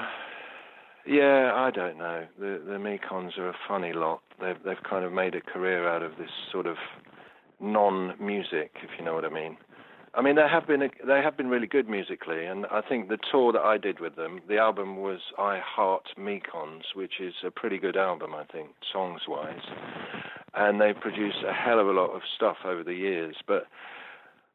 yeah, 1.08 1.54
I 1.56 1.72
don't 1.74 1.98
know. 1.98 2.28
The 2.38 2.62
the 2.64 2.78
Mekons 2.78 3.38
are 3.40 3.50
a 3.50 3.56
funny 3.68 3.94
lot. 3.94 4.22
They've 4.40 4.62
they've 4.64 4.84
kind 4.88 5.06
of 5.06 5.12
made 5.12 5.34
a 5.34 5.42
career 5.42 5.88
out 5.88 6.04
of 6.04 6.18
this 6.18 6.30
sort 6.52 6.68
of 6.68 6.78
non-music, 7.62 8.72
if 8.84 8.90
you 8.98 9.06
know 9.06 9.14
what 9.14 9.26
I 9.26 9.30
mean. 9.30 9.58
I 10.14 10.22
mean, 10.22 10.36
they 10.36 10.48
have 10.52 10.68
been 10.68 10.82
they 11.08 11.22
have 11.22 11.38
been 11.38 11.48
really 11.48 11.68
good 11.68 11.88
musically, 11.88 12.46
and 12.46 12.66
I 12.66 12.82
think 12.82 13.08
the 13.08 13.18
tour 13.32 13.54
that 13.54 13.62
I 13.62 13.78
did 13.78 14.02
with 14.02 14.18
them, 14.18 14.42
the 14.50 14.58
album 14.58 14.98
was 14.98 15.20
I 15.38 15.60
Heart 15.60 16.10
Mekons, 16.20 16.94
which 16.96 17.22
is 17.22 17.34
a 17.46 17.52
pretty 17.52 17.78
good 17.78 17.96
album, 17.96 18.36
I 18.36 18.44
think, 18.44 18.72
songs 18.92 19.22
wise. 19.28 19.62
And 20.54 20.82
they've 20.82 21.00
produced 21.00 21.38
a 21.48 21.54
hell 21.54 21.80
of 21.80 21.88
a 21.88 21.92
lot 21.92 22.10
of 22.10 22.24
stuff 22.36 22.58
over 22.66 22.84
the 22.84 22.94
years, 22.94 23.38
but 23.48 23.68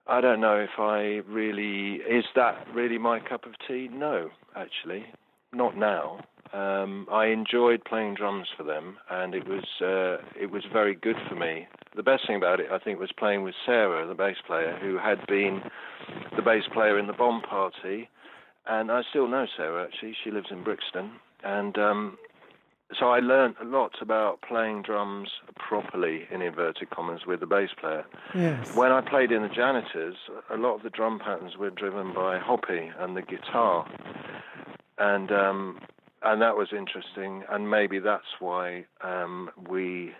I 0.06 0.20
don't 0.20 0.40
know 0.40 0.56
if 0.56 0.78
I 0.78 1.22
really 1.26 1.94
is 1.94 2.24
that 2.34 2.66
really 2.74 2.98
my 2.98 3.18
cup 3.18 3.46
of 3.46 3.54
tea. 3.66 3.88
No, 3.90 4.28
actually, 4.54 5.06
not 5.54 5.74
now. 5.74 6.20
Um, 6.52 7.06
I 7.10 7.26
enjoyed 7.26 7.84
playing 7.84 8.14
drums 8.14 8.48
for 8.56 8.62
them, 8.62 8.96
and 9.10 9.34
it 9.34 9.46
was 9.46 9.64
uh, 9.80 10.24
it 10.40 10.50
was 10.50 10.64
very 10.72 10.94
good 10.94 11.16
for 11.28 11.34
me. 11.34 11.66
The 11.94 12.02
best 12.02 12.26
thing 12.26 12.36
about 12.36 12.60
it, 12.60 12.66
I 12.70 12.78
think, 12.78 12.98
was 12.98 13.12
playing 13.12 13.42
with 13.42 13.54
Sarah, 13.64 14.06
the 14.06 14.14
bass 14.14 14.36
player, 14.46 14.78
who 14.80 14.98
had 14.98 15.26
been 15.26 15.62
the 16.36 16.42
bass 16.42 16.64
player 16.72 16.98
in 16.98 17.06
the 17.06 17.12
Bomb 17.12 17.42
Party, 17.42 18.08
and 18.66 18.90
I 18.90 19.02
still 19.08 19.28
know 19.28 19.46
Sarah. 19.56 19.84
Actually, 19.84 20.16
she 20.22 20.30
lives 20.30 20.48
in 20.50 20.62
Brixton, 20.62 21.12
and 21.42 21.76
um, 21.78 22.18
so 22.98 23.08
I 23.08 23.18
learned 23.18 23.56
a 23.60 23.64
lot 23.64 23.96
about 24.00 24.40
playing 24.42 24.82
drums 24.82 25.30
properly 25.56 26.26
in 26.30 26.42
inverted 26.42 26.90
commas 26.90 27.22
with 27.26 27.40
the 27.40 27.46
bass 27.46 27.70
player. 27.78 28.04
Yes. 28.34 28.76
When 28.76 28.92
I 28.92 29.00
played 29.00 29.32
in 29.32 29.42
the 29.42 29.48
Janitors, 29.48 30.16
a 30.50 30.56
lot 30.56 30.76
of 30.76 30.82
the 30.82 30.90
drum 30.90 31.18
patterns 31.18 31.56
were 31.56 31.70
driven 31.70 32.14
by 32.14 32.38
Hoppy 32.38 32.90
and 32.98 33.16
the 33.16 33.22
guitar, 33.22 33.88
and 34.98 35.32
um, 35.32 35.80
and 36.22 36.42
that 36.42 36.56
was 36.56 36.68
interesting. 36.72 37.44
And 37.50 37.70
maybe 37.70 37.98
that's 37.98 38.40
why 38.40 38.86
um, 39.02 39.50
we 39.68 40.12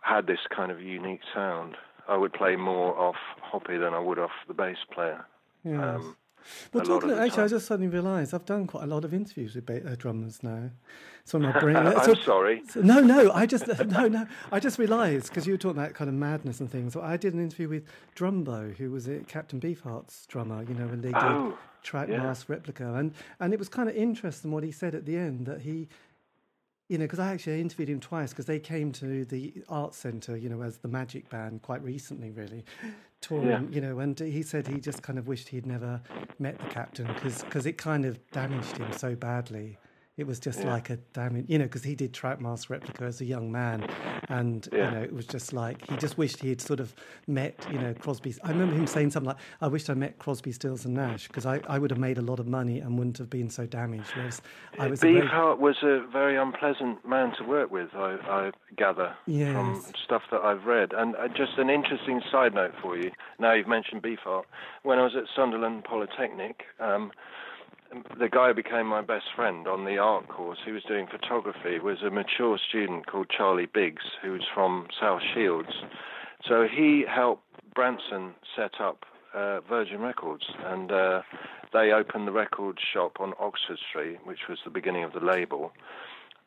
had 0.00 0.26
this 0.26 0.40
kind 0.54 0.70
of 0.70 0.80
unique 0.80 1.20
sound. 1.34 1.76
I 2.08 2.16
would 2.16 2.32
play 2.32 2.56
more 2.56 2.96
off 2.98 3.16
Hoppy 3.40 3.78
than 3.78 3.94
I 3.94 3.98
would 3.98 4.18
off 4.18 4.30
the 4.48 4.54
bass 4.54 4.76
player. 4.92 5.24
Yes. 5.64 5.80
Um, 5.80 6.16
well, 6.72 6.82
a 6.82 6.86
lot 6.86 7.00
talking 7.00 7.10
of 7.10 7.18
actually, 7.18 7.42
I 7.44 7.48
just 7.48 7.66
suddenly 7.66 7.88
realised 7.92 8.34
I've 8.34 8.44
done 8.44 8.66
quite 8.66 8.84
a 8.84 8.86
lot 8.86 9.04
of 9.04 9.12
interviews 9.14 9.54
with 9.54 9.66
ba- 9.66 9.86
uh, 9.90 9.94
drummers 9.96 10.42
now. 10.42 10.70
So 11.24 11.38
my 11.38 11.58
brain. 11.60 11.76
I'm 11.76 12.02
so- 12.04 12.14
sorry. 12.14 12.62
so- 12.68 12.80
no, 12.82 13.00
no, 13.00 13.30
I 13.32 13.46
just 13.46 13.66
no, 13.86 14.08
no. 14.08 14.26
I 14.52 14.60
just 14.60 14.78
realised 14.78 15.28
because 15.28 15.46
you 15.46 15.54
were 15.54 15.58
talking 15.58 15.80
about 15.80 15.94
kind 15.94 16.08
of 16.08 16.14
madness 16.14 16.60
and 16.60 16.70
things. 16.70 16.92
So 16.92 17.00
I 17.02 17.16
did 17.16 17.34
an 17.34 17.40
interview 17.40 17.68
with 17.68 17.84
Drumbo, 18.14 18.76
who 18.76 18.90
was 18.90 19.08
uh, 19.08 19.20
Captain 19.26 19.60
Beefheart's 19.60 20.26
drummer. 20.26 20.62
You 20.68 20.74
know, 20.74 20.86
when 20.86 21.00
they 21.00 21.08
did 21.08 21.16
Oh, 21.22 21.58
Trout 21.82 22.08
yeah. 22.08 22.18
Mask 22.22 22.48
Replica, 22.48 22.94
and 22.94 23.12
and 23.40 23.52
it 23.52 23.58
was 23.58 23.68
kind 23.68 23.88
of 23.88 23.96
interesting 23.96 24.50
what 24.52 24.62
he 24.64 24.70
said 24.72 24.94
at 24.94 25.04
the 25.06 25.16
end 25.16 25.46
that 25.46 25.62
he. 25.62 25.88
You 26.88 26.98
know, 26.98 27.04
because 27.04 27.18
I 27.18 27.32
actually 27.32 27.60
interviewed 27.60 27.88
him 27.88 27.98
twice 27.98 28.30
because 28.30 28.46
they 28.46 28.60
came 28.60 28.92
to 28.92 29.24
the 29.24 29.52
art 29.68 29.92
Centre, 29.94 30.36
you 30.36 30.48
know, 30.48 30.62
as 30.62 30.76
the 30.78 30.88
Magic 30.88 31.28
Band 31.28 31.62
quite 31.62 31.82
recently, 31.82 32.30
really, 32.30 32.64
touring, 33.20 33.48
Yeah. 33.48 33.62
you 33.70 33.80
know, 33.80 33.98
and 33.98 34.16
he 34.18 34.42
said 34.42 34.68
he 34.68 34.78
just 34.78 35.02
kind 35.02 35.18
of 35.18 35.26
wished 35.26 35.48
he'd 35.48 35.66
never 35.66 36.00
met 36.38 36.58
the 36.58 36.66
captain 36.66 37.08
because 37.12 37.66
it 37.66 37.76
kind 37.76 38.04
of 38.04 38.18
damaged 38.30 38.76
him 38.76 38.92
so 38.92 39.16
badly. 39.16 39.78
It 40.16 40.26
was 40.26 40.40
just 40.40 40.60
Yeah. 40.60 40.72
like 40.72 40.88
a 40.88 40.96
damage, 41.12 41.44
you 41.46 41.58
know, 41.58 41.66
because 41.66 41.84
he 41.84 41.94
did 41.94 42.14
Trout 42.14 42.40
Mask 42.40 42.70
Replica 42.70 43.04
as 43.04 43.20
a 43.20 43.26
young 43.26 43.52
man, 43.52 43.86
and 44.30 44.66
Yeah. 44.72 44.86
you 44.86 44.90
know, 44.96 45.02
it 45.02 45.12
was 45.12 45.26
just 45.26 45.52
like 45.52 45.86
he 45.90 45.96
just 45.98 46.16
wished 46.16 46.40
he 46.40 46.48
had 46.48 46.60
sort 46.62 46.80
of 46.80 46.94
met, 47.26 47.66
you 47.70 47.78
know, 47.78 47.92
Crosby. 47.92 48.34
I 48.42 48.48
remember 48.48 48.74
him 48.74 48.86
saying 48.86 49.10
something 49.10 49.28
like, 49.28 49.36
"I 49.60 49.68
wished 49.68 49.90
I 49.90 49.94
met 49.94 50.18
Crosby, 50.18 50.52
Stills, 50.52 50.86
and 50.86 50.94
Nash 50.94 51.26
because 51.28 51.44
I, 51.44 51.60
I 51.68 51.78
would 51.78 51.90
have 51.90 52.00
made 52.00 52.16
a 52.16 52.22
lot 52.22 52.40
of 52.40 52.46
money 52.48 52.80
and 52.80 52.96
wouldn't 52.96 53.18
have 53.18 53.28
been 53.28 53.50
so 53.50 53.66
damaged." 53.66 54.10
Whereas 54.16 54.40
I 54.78 54.86
was 54.86 55.04
a 55.04 55.12
very- 55.12 55.26
was 55.58 55.82
a 55.82 56.00
very 56.10 56.36
unpleasant 56.36 57.06
man 57.06 57.32
to 57.36 57.44
work 57.44 57.70
with, 57.70 57.94
I, 57.94 58.14
I 58.26 58.52
gather, 58.74 59.14
from 59.26 59.82
stuff 60.02 60.22
that 60.30 60.40
I've 60.42 60.64
read. 60.64 60.94
And 60.94 61.14
uh, 61.16 61.28
just 61.28 61.58
an 61.58 61.68
interesting 61.68 62.22
side 62.32 62.54
note 62.54 62.74
for 62.80 62.96
you. 62.96 63.10
Now 63.38 63.52
you've 63.52 63.68
mentioned 63.68 64.02
Beefheart. 64.02 64.44
When 64.82 64.98
I 64.98 65.02
was 65.02 65.14
at 65.14 65.24
Sunderland 65.34 65.84
Polytechnic, 65.84 66.64
um, 66.80 67.12
the 68.18 68.28
guy 68.28 68.48
who 68.48 68.54
became 68.54 68.86
my 68.86 69.02
best 69.02 69.26
friend 69.34 69.66
on 69.66 69.84
the 69.84 69.98
art 69.98 70.28
course, 70.28 70.58
who 70.64 70.72
was 70.72 70.82
doing 70.84 71.06
photography, 71.06 71.78
was 71.78 72.02
a 72.02 72.10
mature 72.10 72.58
student 72.58 73.06
called 73.06 73.28
Charlie 73.28 73.66
Biggs, 73.66 74.04
who 74.22 74.32
was 74.32 74.42
from 74.52 74.88
South 75.00 75.22
Shields. 75.34 75.70
So 76.46 76.66
he 76.70 77.04
helped 77.08 77.42
Branson 77.74 78.34
set 78.54 78.80
up 78.80 79.04
uh, 79.34 79.60
Virgin 79.60 80.00
Records, 80.00 80.44
and 80.64 80.90
uh, 80.90 81.22
they 81.72 81.92
opened 81.92 82.26
the 82.26 82.32
record 82.32 82.78
shop 82.92 83.18
on 83.20 83.34
Oxford 83.38 83.78
Street, 83.88 84.18
which 84.24 84.48
was 84.48 84.58
the 84.64 84.70
beginning 84.70 85.04
of 85.04 85.12
the 85.12 85.20
label. 85.20 85.72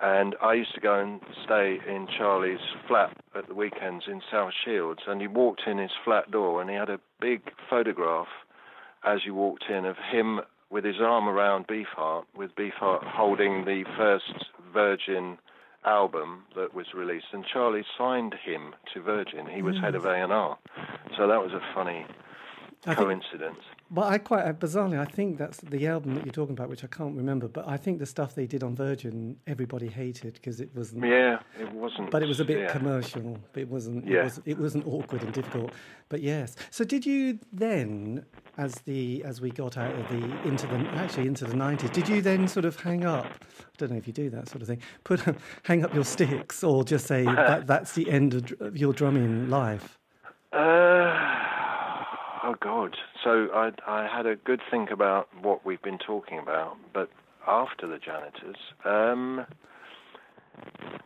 And 0.02 0.36
I 0.42 0.54
used 0.54 0.74
to 0.76 0.82
go 0.82 0.98
and 0.98 1.20
stay 1.44 1.80
in 1.86 2.08
Charlie's 2.08 2.60
flat 2.88 3.16
at 3.36 3.48
the 3.48 3.54
weekends 3.54 4.06
in 4.08 4.22
South 4.32 4.54
Shields, 4.66 5.02
and 5.08 5.20
he 5.20 5.28
walked 5.28 5.64
in 5.68 5.78
his 5.78 5.92
flat 6.06 6.32
door, 6.32 6.62
and 6.62 6.70
he 6.70 6.76
had 6.76 6.90
a 6.90 7.00
big 7.20 7.52
photograph 7.70 8.28
as 9.04 9.26
you 9.26 9.34
walked 9.36 9.66
in 9.70 9.86
of 9.86 9.98
him 10.12 10.42
with 10.70 10.86
his 10.86 11.00
arm 11.02 11.28
around 11.28 11.68
Beefheart, 11.68 12.26
with 12.36 12.56
Beefheart 12.56 13.04
holding 13.04 13.66
the 13.66 13.84
first 13.98 14.46
Virgin 14.74 15.38
album 15.86 16.44
that 16.56 16.74
was 16.74 16.94
released, 16.94 17.28
and 17.32 17.46
Charlie 17.46 17.86
signed 17.98 18.36
him 18.46 18.76
to 18.94 19.02
Virgin. 19.02 19.48
He 19.48 19.62
was 19.62 19.78
head 19.78 19.96
of 19.96 20.06
A&R, 20.06 20.58
so 21.18 21.28
that 21.28 21.42
was 21.42 21.54
a 21.54 21.62
funny 21.74 22.06
I 22.86 22.96
think- 22.96 23.08
coincidence. 23.08 23.60
But 23.92 24.04
I 24.04 24.20
quite 24.20 24.44
uh, 24.44 24.54
bizarrely, 24.54 25.00
I 25.00 25.06
think 25.06 25.40
that's 25.40 25.58
the 25.62 25.88
album 25.88 26.14
that 26.14 26.24
you're 26.24 26.32
talking 26.32 26.54
about, 26.54 26.70
which 26.70 26.84
I 26.84 26.88
can't 26.88 27.16
remember. 27.16 27.48
But 27.48 27.68
I 27.68 27.76
think 27.76 27.98
the 27.98 28.06
stuff 28.06 28.36
they 28.36 28.46
did 28.46 28.62
on 28.62 28.76
Virgin, 28.76 29.36
everybody 29.48 29.88
hated 29.88 30.34
because 30.34 30.60
it 30.60 30.70
wasn't. 30.76 31.06
Yeah, 31.06 31.40
it 31.60 31.72
wasn't. 31.74 32.12
But 32.12 32.22
it 32.22 32.28
was 32.28 32.40
a 32.40 32.46
bit 32.46 32.60
yeah. 32.60 32.72
commercial. 32.72 33.40
It 33.56 33.68
wasn't. 33.68 34.08
It, 34.08 34.24
was, 34.24 34.42
it 34.46 34.60
wasn't 34.60 34.86
awkward 34.86 35.24
and 35.24 35.34
difficult. 35.34 35.74
But 36.08 36.22
yes. 36.22 36.56
So 36.70 36.84
did 36.84 37.04
you 37.04 37.40
then, 37.52 38.26
as 38.60 38.76
the 38.86 39.24
as 39.24 39.42
we 39.42 39.50
got 39.50 39.76
out 39.76 39.96
of 39.96 40.08
the 40.10 40.48
into 40.48 40.68
the 40.68 40.78
actually 40.94 41.26
into 41.26 41.46
the 41.46 41.56
nineties, 41.56 41.90
did 41.90 42.08
you 42.08 42.22
then 42.22 42.48
sort 42.48 42.66
of 42.66 42.80
hang 42.80 43.06
up? 43.06 43.26
I 43.26 43.64
don't 43.80 43.90
know 43.90 43.98
if 43.98 44.06
you 44.06 44.14
do 44.14 44.30
that 44.30 44.50
sort 44.50 44.62
of 44.62 44.68
thing. 44.68 44.82
Put 45.04 45.22
hang 45.64 45.84
up 45.84 45.96
your 45.96 46.06
sticks, 46.06 46.64
or 46.64 46.84
just 46.84 47.08
say 47.08 47.24
that 47.26 47.66
that's 47.66 47.94
the 47.94 48.12
end 48.12 48.36
of, 48.36 48.54
of 48.60 48.78
your 48.78 48.94
drumming 48.94 49.50
life. 49.50 49.98
Uh, 50.54 51.49
oh 52.44 52.56
God! 52.60 52.96
So 53.24 53.48
I 53.54 53.72
I 53.88 54.08
had 54.08 54.26
a 54.26 54.36
good 54.36 54.62
think 54.70 54.92
about 54.92 55.28
what 55.42 55.66
we've 55.66 55.82
been 55.82 55.98
talking 55.98 56.40
about, 56.40 56.78
but 56.94 57.10
after 57.48 57.88
the 57.88 57.98
janitors, 57.98 58.58
um, 58.86 59.46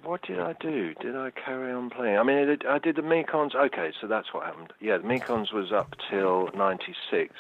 what 0.04 0.22
did 0.24 0.40
I 0.40 0.54
do? 0.60 0.94
Did 0.96 1.16
I 1.16 1.32
carry 1.32 1.72
on 1.72 1.90
playing? 1.90 2.18
I 2.18 2.24
mean, 2.24 2.58
I 2.68 2.78
did, 2.78 2.96
the 2.96 3.02
Mekons. 3.02 3.56
Okay, 3.56 3.92
so 4.00 4.08
that's 4.08 4.34
what 4.34 4.46
happened. 4.46 4.74
Yeah, 4.80 4.98
the 4.98 5.04
Mekons 5.04 5.54
was 5.54 5.72
up 5.72 5.96
till 6.10 6.50
'96. 6.56 7.34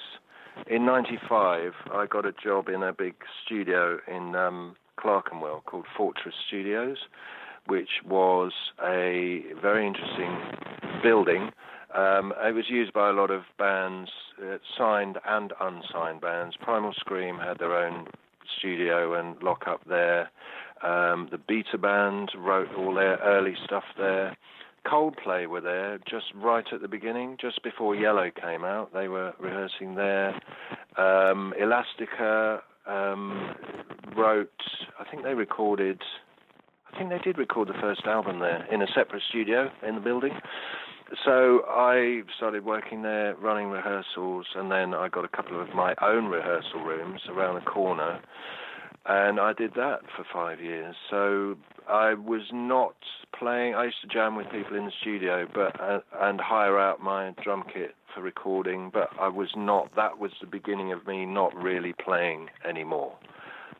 In 0.67 0.85
'95, 0.85 1.73
I 1.91 2.05
got 2.05 2.25
a 2.25 2.31
job 2.31 2.69
in 2.69 2.83
a 2.83 2.93
big 2.93 3.15
studio 3.43 3.99
in 4.07 4.35
um, 4.35 4.75
Clerkenwell 4.97 5.63
called 5.65 5.85
Fortress 5.97 6.35
Studios, 6.47 6.97
which 7.67 8.01
was 8.05 8.53
a 8.81 9.43
very 9.61 9.85
interesting 9.85 10.37
building. 11.01 11.51
Um, 11.95 12.33
it 12.43 12.53
was 12.53 12.65
used 12.69 12.93
by 12.93 13.09
a 13.09 13.13
lot 13.13 13.29
of 13.29 13.43
bands, 13.57 14.09
uh, 14.41 14.57
signed 14.77 15.17
and 15.27 15.53
unsigned 15.59 16.21
bands. 16.21 16.55
Primal 16.59 16.93
Scream 16.93 17.37
had 17.37 17.59
their 17.59 17.75
own 17.77 18.07
studio 18.57 19.13
and 19.13 19.41
lock 19.43 19.63
up 19.67 19.81
there. 19.87 20.31
Um, 20.83 21.29
the 21.31 21.37
Beta 21.37 21.77
Band 21.77 22.31
wrote 22.37 22.73
all 22.75 22.93
their 22.93 23.17
early 23.17 23.55
stuff 23.63 23.83
there. 23.97 24.35
Coldplay 24.85 25.47
were 25.47 25.61
there 25.61 25.99
just 26.09 26.25
right 26.35 26.65
at 26.73 26.81
the 26.81 26.89
beginning, 26.89 27.37
just 27.39 27.63
before 27.63 27.95
Yellow 27.95 28.29
came 28.31 28.65
out. 28.65 28.93
They 28.93 29.07
were 29.07 29.33
rehearsing 29.39 29.95
there. 29.95 30.33
Um, 30.97 31.53
Elastica 31.59 32.61
um, 32.85 33.55
wrote, 34.17 34.51
I 34.99 35.09
think 35.09 35.23
they 35.23 35.35
recorded, 35.35 36.01
I 36.91 36.97
think 36.97 37.11
they 37.11 37.19
did 37.19 37.37
record 37.37 37.69
the 37.69 37.79
first 37.79 38.01
album 38.05 38.39
there 38.39 38.65
in 38.71 38.81
a 38.81 38.87
separate 38.93 39.23
studio 39.29 39.71
in 39.87 39.95
the 39.95 40.01
building. 40.01 40.33
So 41.23 41.63
I 41.67 42.23
started 42.35 42.65
working 42.65 43.03
there, 43.03 43.35
running 43.35 43.69
rehearsals, 43.69 44.47
and 44.55 44.71
then 44.71 44.93
I 44.93 45.09
got 45.09 45.25
a 45.25 45.27
couple 45.27 45.61
of 45.61 45.69
my 45.75 45.93
own 46.01 46.25
rehearsal 46.25 46.83
rooms 46.83 47.21
around 47.29 47.55
the 47.55 47.61
corner. 47.69 48.19
and 49.05 49.39
I 49.39 49.53
did 49.53 49.73
that 49.75 49.99
for 50.15 50.25
five 50.31 50.61
years. 50.61 50.95
So 51.09 51.57
I 51.89 52.13
was 52.13 52.43
not 52.53 52.95
playing. 53.37 53.75
I 53.75 53.85
used 53.85 54.01
to 54.01 54.07
jam 54.07 54.35
with 54.35 54.49
people 54.49 54.77
in 54.77 54.85
the 54.85 54.91
studio, 55.01 55.47
but 55.53 55.79
uh, 55.79 55.99
and 56.21 56.39
hire 56.39 56.79
out 56.79 57.01
my 57.01 57.33
drum 57.43 57.63
kit 57.71 57.95
for 58.13 58.21
recording. 58.21 58.89
But 58.93 59.09
I 59.19 59.27
was 59.27 59.49
not. 59.55 59.95
That 59.95 60.19
was 60.19 60.31
the 60.39 60.47
beginning 60.47 60.91
of 60.93 61.05
me 61.05 61.25
not 61.25 61.53
really 61.55 61.93
playing 61.93 62.49
anymore. 62.67 63.15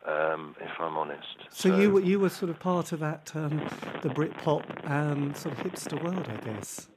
Um, 0.06 0.54
if 0.60 0.78
I'm 0.78 0.98
honest. 0.98 1.38
So, 1.48 1.70
so, 1.70 1.80
you 1.80 1.90
were 1.90 2.00
you 2.00 2.20
were 2.20 2.28
sort 2.28 2.50
of 2.50 2.60
part 2.60 2.92
of 2.92 3.00
that 3.00 3.32
um, 3.34 3.56
the 4.02 4.10
Britpop 4.10 4.64
and 4.84 5.34
sort 5.34 5.58
of 5.58 5.64
hipster 5.64 6.02
world, 6.04 6.28
I 6.28 6.36
guess. 6.44 6.88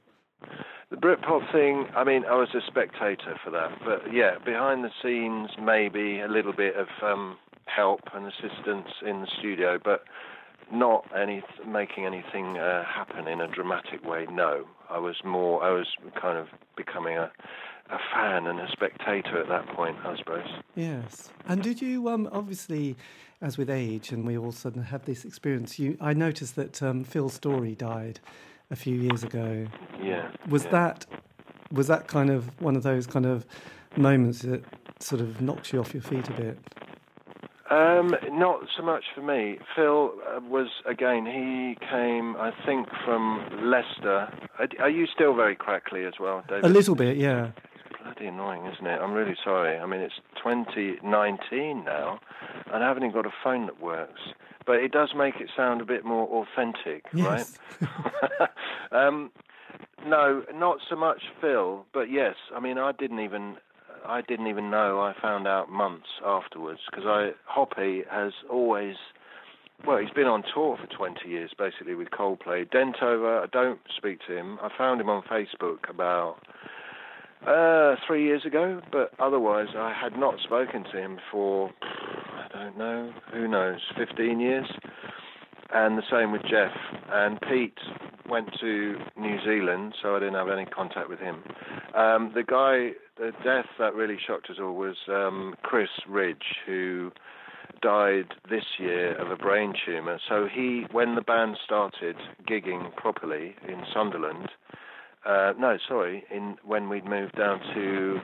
The 0.89 0.95
Britpop 0.95 1.51
thing, 1.51 1.87
I 1.95 2.03
mean, 2.03 2.23
I 2.25 2.35
was 2.35 2.49
a 2.53 2.61
spectator 2.65 3.37
for 3.43 3.51
that, 3.51 3.71
but 3.83 4.13
yeah, 4.13 4.37
behind 4.43 4.85
the 4.85 4.91
scenes, 5.03 5.49
maybe 5.61 6.21
a 6.21 6.29
little 6.29 6.53
bit 6.53 6.75
of 6.77 6.87
um, 7.03 7.37
help 7.65 8.01
and 8.13 8.25
assistance 8.25 8.87
in 9.05 9.21
the 9.21 9.27
studio, 9.39 9.77
but 9.83 10.03
not 10.71 11.05
any 11.17 11.43
making 11.67 12.05
anything 12.05 12.57
uh, 12.57 12.83
happen 12.85 13.27
in 13.27 13.41
a 13.41 13.47
dramatic 13.47 14.05
way. 14.05 14.27
No, 14.31 14.65
I 14.89 14.97
was 14.99 15.17
more. 15.25 15.61
I 15.63 15.71
was 15.71 15.87
kind 16.19 16.37
of 16.37 16.47
becoming 16.75 17.17
a 17.17 17.31
a 17.89 17.97
fan 18.13 18.47
and 18.47 18.59
a 18.59 18.67
spectator 18.71 19.39
at 19.39 19.47
that 19.47 19.67
point, 19.75 19.97
I 20.03 20.17
suppose. 20.17 20.47
Yes. 20.75 21.29
And 21.47 21.61
did 21.61 21.81
you 21.81 22.09
um, 22.09 22.29
obviously, 22.31 22.95
as 23.41 23.57
with 23.57 23.69
age, 23.69 24.11
and 24.11 24.25
we 24.25 24.37
all 24.37 24.51
suddenly 24.51 24.87
had 24.87 25.05
this 25.05 25.25
experience. 25.25 25.79
You, 25.79 25.97
I 26.01 26.13
noticed 26.13 26.55
that 26.55 26.81
um, 26.83 27.03
Phil 27.03 27.29
Story 27.29 27.75
died 27.75 28.19
a 28.71 28.75
few 28.75 28.95
years 28.95 29.23
ago. 29.23 29.67
Yeah. 30.01 30.31
Was 30.49 30.65
yeah. 30.65 30.71
that 30.71 31.05
was 31.71 31.87
that 31.87 32.07
kind 32.07 32.29
of 32.29 32.49
one 32.61 32.75
of 32.75 32.83
those 32.83 33.07
kind 33.07 33.25
of 33.25 33.45
moments 33.95 34.39
that 34.39 34.63
sort 34.99 35.21
of 35.21 35.41
knocks 35.41 35.73
you 35.73 35.79
off 35.79 35.93
your 35.93 36.03
feet 36.03 36.27
a 36.29 36.33
bit? 36.33 36.57
Um, 37.69 38.15
not 38.31 38.61
so 38.77 38.83
much 38.83 39.03
for 39.13 39.21
me. 39.21 39.59
Phil 39.75 40.13
uh, 40.25 40.39
was 40.39 40.67
again. 40.85 41.25
He 41.25 41.75
came, 41.85 42.37
I 42.37 42.51
think, 42.65 42.87
from 43.03 43.45
Leicester. 43.61 44.31
Are, 44.57 44.67
are, 44.79 44.89
you 44.89 45.05
still 45.13 45.35
very 45.35 45.55
crackly 45.55 46.05
as 46.05 46.13
well, 46.17 46.45
David? 46.47 46.63
A 46.63 46.69
little 46.69 46.95
bit, 46.95 47.17
yeah. 47.17 47.51
It's 47.89 48.01
bloody 48.01 48.27
annoying, 48.27 48.65
isn't 48.67 48.87
it? 48.87 49.01
I'm 49.01 49.11
really 49.11 49.35
sorry. 49.43 49.77
I 49.77 49.85
mean, 49.85 49.99
it's 49.99 50.15
2019 50.37 51.83
now, 51.83 52.19
and 52.73 52.83
I 52.83 52.87
haven't 52.87 53.03
even 53.03 53.13
got 53.13 53.25
a 53.25 53.33
phone 53.43 53.65
that 53.65 53.81
works. 53.81 54.21
But 54.67 54.75
it 54.75 54.91
does 54.91 55.09
make 55.15 55.35
it 55.39 55.49
sound 55.55 55.81
a 55.81 55.85
bit 55.85 56.05
more 56.05 56.27
authentic, 56.27 57.05
yes. 57.13 57.57
right? 57.81 58.49
um, 58.91 59.31
no, 60.05 60.43
not 60.53 60.79
so 60.87 60.95
much 60.95 61.23
Phil, 61.41 61.85
but 61.93 62.11
yes. 62.11 62.35
I 62.55 62.59
mean, 62.59 62.77
I 62.77 62.91
didn't 62.91 63.21
even 63.21 63.55
I 64.05 64.21
didn't 64.21 64.47
even 64.47 64.69
know. 64.69 64.99
I 64.99 65.13
found 65.21 65.47
out 65.47 65.69
months 65.69 66.07
afterwards 66.25 66.79
because 66.89 67.05
I 67.05 67.31
Hoppy 67.45 68.03
has 68.09 68.33
always. 68.49 68.95
Well, 69.85 69.97
he's 69.97 70.09
been 70.09 70.25
on 70.25 70.43
tour 70.55 70.75
for 70.75 70.87
20 70.87 71.29
years, 71.29 71.51
basically, 71.55 71.93
with 71.93 72.09
Coldplay. 72.09 72.67
Dentover, 72.67 73.43
I 73.43 73.45
don't 73.45 73.79
speak 73.95 74.19
to 74.25 74.35
him. 74.35 74.57
I 74.59 74.69
found 74.75 74.99
him 74.99 75.07
on 75.07 75.21
Facebook 75.21 75.87
about 75.87 76.37
uh, 77.45 77.95
three 78.05 78.23
years 78.23 78.45
ago, 78.45 78.81
but 78.91 79.11
otherwise 79.19 79.67
I 79.75 79.93
had 79.93 80.17
not 80.17 80.35
spoken 80.43 80.83
to 80.91 80.97
him 80.97 81.19
for, 81.31 81.71
I 81.81 82.47
don't 82.51 82.77
know, 82.77 83.13
who 83.33 83.47
knows, 83.47 83.79
15 83.97 84.39
years. 84.39 84.65
And 85.73 85.97
the 85.97 86.03
same 86.09 86.31
with 86.31 86.43
Jeff. 86.43 86.71
And 87.11 87.39
Pete 87.41 87.77
went 88.29 88.49
to 88.61 88.95
New 89.17 89.37
Zealand, 89.43 89.93
so 90.01 90.15
I 90.15 90.19
didn't 90.19 90.35
have 90.35 90.49
any 90.49 90.65
contact 90.65 91.09
with 91.09 91.19
him. 91.19 91.43
Um, 91.93 92.31
the 92.33 92.43
guy 92.43 92.93
the 93.17 93.31
death 93.43 93.65
that 93.79 93.95
really 93.95 94.17
shocked 94.25 94.49
us 94.49 94.57
all 94.61 94.73
was 94.73 94.95
um, 95.07 95.55
Chris 95.63 95.89
Ridge, 96.07 96.55
who 96.65 97.11
died 97.81 98.33
this 98.49 98.63
year 98.79 99.15
of 99.15 99.31
a 99.31 99.35
brain 99.35 99.73
tumor. 99.85 100.19
So 100.27 100.47
he, 100.51 100.85
when 100.91 101.15
the 101.15 101.21
band 101.21 101.57
started 101.63 102.15
gigging 102.47 102.95
properly 102.95 103.55
in 103.67 103.83
Sunderland, 103.93 104.49
uh, 105.27 105.53
no, 105.59 105.77
sorry, 105.87 106.23
in 106.33 106.57
when 106.63 106.89
we'd 106.89 107.05
moved 107.05 107.35
down 107.35 107.59
to 107.73 108.19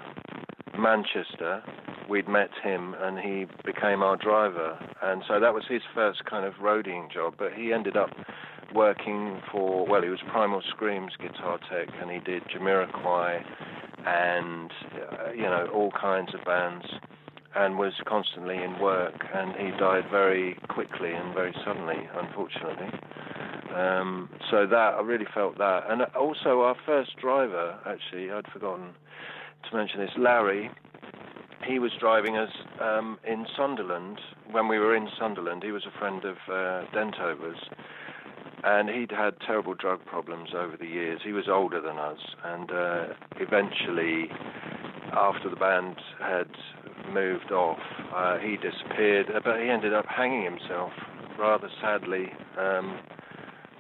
Manchester, 0.78 1.64
we'd 2.10 2.28
met 2.28 2.50
him 2.64 2.96
and 3.00 3.20
he 3.20 3.46
became 3.66 4.02
our 4.02 4.16
driver. 4.16 4.78
And 5.02 5.24
so 5.28 5.40
that 5.40 5.54
was 5.54 5.64
his 5.70 5.82
first 5.94 6.24
kind 6.26 6.46
of 6.46 6.54
roading 6.56 7.12
job. 7.12 7.36
But 7.38 7.54
he 7.54 7.74
ended 7.74 7.98
up 7.98 8.10
working 8.74 9.42
for, 9.52 9.86
well, 9.86 10.02
he 10.02 10.10
was 10.10 10.20
Primal 10.32 10.62
Scream's 10.70 11.12
guitar 11.20 11.60
tech 11.70 11.94
and 12.02 12.10
he 12.10 12.20
did 12.20 12.44
Jamiroquai 12.46 13.44
and 14.06 14.72
uh, 15.12 15.32
you 15.32 15.44
know 15.44 15.68
all 15.74 15.92
kinds 15.92 16.34
of 16.34 16.44
bands, 16.46 16.86
and 17.56 17.78
was 17.78 17.94
constantly 18.06 18.58
in 18.58 18.80
work. 18.80 19.16
And 19.34 19.56
he 19.56 19.78
died 19.78 20.06
very 20.12 20.58
quickly 20.70 21.12
and 21.12 21.34
very 21.34 21.54
suddenly, 21.66 22.10
unfortunately. 22.16 23.00
Um, 23.74 24.30
so 24.52 24.68
that 24.68 24.94
I 24.96 25.02
really 25.02 25.26
felt 25.34 25.58
that, 25.58 25.84
and 25.90 26.04
also 26.16 26.62
our 26.62 26.76
first 26.86 27.18
driver, 27.20 27.80
actually, 27.88 28.32
I'd 28.32 28.46
forgotten 28.52 28.90
to 29.70 29.76
mention 29.76 30.00
this, 30.00 30.12
Larry. 30.18 30.70
He 31.66 31.80
was 31.80 31.92
driving 32.00 32.38
us 32.38 32.52
um, 32.82 33.18
in 33.26 33.46
Sunderland 33.58 34.20
when 34.52 34.68
we 34.68 34.78
were 34.78 34.96
in 34.96 35.08
Sunderland. 35.18 35.64
He 35.64 35.72
was 35.72 35.84
a 35.86 35.98
friend 35.98 36.24
of 36.26 36.36
uh, 36.48 36.86
Dentover's, 36.94 37.58
and 38.64 38.90
he'd 38.90 39.12
had 39.12 39.36
terrible 39.46 39.74
drug 39.74 40.06
problems 40.06 40.50
over 40.56 40.78
the 40.78 40.86
years. 40.86 41.22
He 41.24 41.32
was 41.32 41.46
older 41.50 41.82
than 41.82 41.98
us, 41.98 42.20
and 42.44 42.70
uh, 42.70 43.06
eventually, 43.38 44.30
after 45.14 45.50
the 45.50 45.56
band 45.56 45.96
had 46.20 46.50
moved 47.12 47.52
off, 47.52 47.80
uh, 48.14 48.38
he 48.38 48.58
disappeared. 48.58 49.32
But 49.44 49.62
he 49.62 49.70
ended 49.70 49.94
up 49.94 50.06
hanging 50.06 50.44
himself 50.44 50.92
rather 51.40 51.70
sadly. 51.82 52.28
Um, 52.58 53.00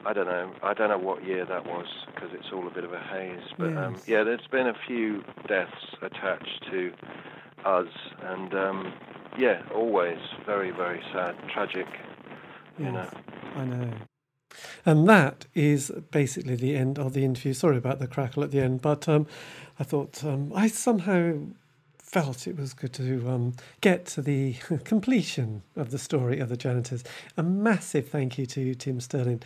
I 0.05 0.13
don't 0.13 0.25
know. 0.25 0.51
I 0.61 0.73
don't 0.73 0.89
know 0.89 0.97
what 0.97 1.23
year 1.23 1.45
that 1.45 1.65
was 1.65 1.85
because 2.07 2.29
it's 2.33 2.47
all 2.53 2.67
a 2.67 2.71
bit 2.71 2.83
of 2.83 2.93
a 2.93 2.99
haze. 2.99 3.41
But 3.57 3.67
um, 3.67 3.73
yes. 3.73 3.85
um, 3.85 4.01
yeah, 4.07 4.23
there's 4.23 4.47
been 4.51 4.67
a 4.67 4.75
few 4.87 5.23
deaths 5.47 5.95
attached 6.01 6.65
to 6.71 6.91
us, 7.65 7.87
and 8.21 8.53
um, 8.53 8.93
yeah, 9.37 9.61
always 9.73 10.19
very, 10.45 10.71
very 10.71 11.01
sad, 11.13 11.35
tragic. 11.53 11.87
Yes, 12.77 12.79
you 12.79 12.91
know. 12.91 13.09
I 13.55 13.65
know. 13.65 13.93
And 14.85 15.07
that 15.07 15.45
is 15.55 15.91
basically 16.11 16.55
the 16.55 16.75
end 16.75 16.99
of 16.99 17.13
the 17.13 17.23
interview. 17.23 17.53
Sorry 17.53 17.77
about 17.77 17.99
the 17.99 18.07
crackle 18.07 18.43
at 18.43 18.51
the 18.51 18.59
end, 18.59 18.81
but 18.81 19.07
um, 19.07 19.25
I 19.79 19.83
thought 19.83 20.23
um, 20.23 20.51
I 20.53 20.67
somehow 20.67 21.37
felt 21.97 22.45
it 22.45 22.57
was 22.57 22.73
good 22.73 22.93
to 22.93 23.27
um, 23.27 23.53
get 23.81 24.05
to 24.05 24.21
the 24.21 24.53
completion 24.83 25.63
of 25.75 25.89
the 25.89 25.97
story 25.97 26.39
of 26.39 26.49
the 26.49 26.57
janitors. 26.57 27.03
A 27.37 27.43
massive 27.43 28.09
thank 28.09 28.37
you 28.37 28.45
to 28.47 28.75
Tim 28.75 28.99
Sterling 28.99 29.41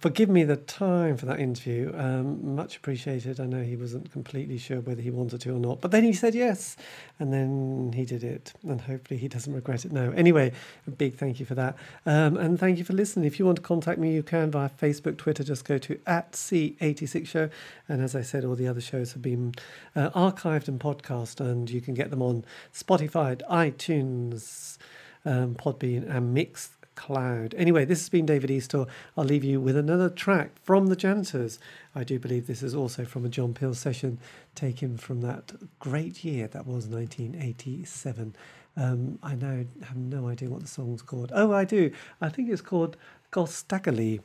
for 0.00 0.08
giving 0.08 0.32
me 0.32 0.44
the 0.44 0.56
time 0.56 1.18
for 1.18 1.26
that 1.26 1.38
interview. 1.38 1.92
Um, 1.94 2.56
much 2.56 2.78
appreciated. 2.78 3.38
I 3.38 3.44
know 3.44 3.62
he 3.62 3.76
wasn't 3.76 4.10
completely 4.10 4.56
sure 4.56 4.80
whether 4.80 5.02
he 5.02 5.10
wanted 5.10 5.42
to 5.42 5.54
or 5.54 5.58
not, 5.58 5.82
but 5.82 5.90
then 5.90 6.04
he 6.04 6.14
said 6.14 6.34
yes, 6.34 6.78
and 7.18 7.32
then 7.32 7.92
he 7.94 8.06
did 8.06 8.24
it, 8.24 8.54
and 8.66 8.80
hopefully 8.80 9.20
he 9.20 9.28
doesn't 9.28 9.52
regret 9.52 9.84
it 9.84 9.92
now. 9.92 10.10
Anyway, 10.12 10.52
a 10.86 10.90
big 10.90 11.16
thank 11.16 11.38
you 11.38 11.44
for 11.44 11.54
that, 11.54 11.76
um, 12.06 12.38
and 12.38 12.58
thank 12.58 12.78
you 12.78 12.84
for 12.84 12.94
listening. 12.94 13.26
If 13.26 13.38
you 13.38 13.44
want 13.44 13.56
to 13.56 13.62
contact 13.62 13.98
me, 13.98 14.14
you 14.14 14.22
can 14.22 14.50
via 14.50 14.70
Facebook, 14.70 15.18
Twitter. 15.18 15.44
Just 15.44 15.66
go 15.66 15.76
to 15.76 16.00
at 16.06 16.32
C86 16.32 17.26
Show, 17.26 17.50
and 17.86 18.02
as 18.02 18.16
I 18.16 18.22
said, 18.22 18.46
all 18.46 18.54
the 18.54 18.68
other 18.68 18.80
shows 18.80 19.12
have 19.12 19.22
been 19.22 19.52
uh, 19.94 20.08
archived 20.10 20.66
and 20.66 20.80
podcast, 20.80 21.40
and 21.40 21.68
you 21.68 21.82
can 21.82 21.92
get 21.92 22.08
them 22.08 22.22
on 22.22 22.44
Spotify, 22.72 23.40
iTunes. 23.50 24.78
Um, 25.22 25.54
Podbean 25.54 26.08
and 26.08 26.32
Mix 26.32 26.70
cloud. 27.00 27.54
Anyway, 27.56 27.86
this 27.86 27.98
has 28.00 28.10
been 28.10 28.26
David 28.26 28.50
Eastaugh. 28.50 28.86
I'll 29.16 29.24
leave 29.24 29.42
you 29.42 29.58
with 29.58 29.74
another 29.74 30.10
track 30.10 30.50
from 30.62 30.88
the 30.88 30.96
Janitors. 30.96 31.58
I 31.94 32.04
do 32.04 32.18
believe 32.18 32.46
this 32.46 32.62
is 32.62 32.74
also 32.74 33.06
from 33.06 33.24
a 33.24 33.30
John 33.30 33.54
Peel 33.54 33.72
session 33.72 34.18
taken 34.54 34.98
from 34.98 35.22
that 35.22 35.52
great 35.78 36.22
year 36.22 36.46
that 36.48 36.66
was 36.66 36.86
1987. 36.86 38.36
Um, 38.76 39.18
I 39.22 39.34
now 39.34 39.64
have 39.82 39.96
no 39.96 40.28
idea 40.28 40.50
what 40.50 40.60
the 40.60 40.68
song's 40.68 41.00
called. 41.00 41.32
Oh, 41.34 41.52
I 41.52 41.64
do. 41.64 41.90
I 42.20 42.28
think 42.28 42.50
it's 42.50 42.60
called 42.60 42.98
Gostakali. 43.32 44.20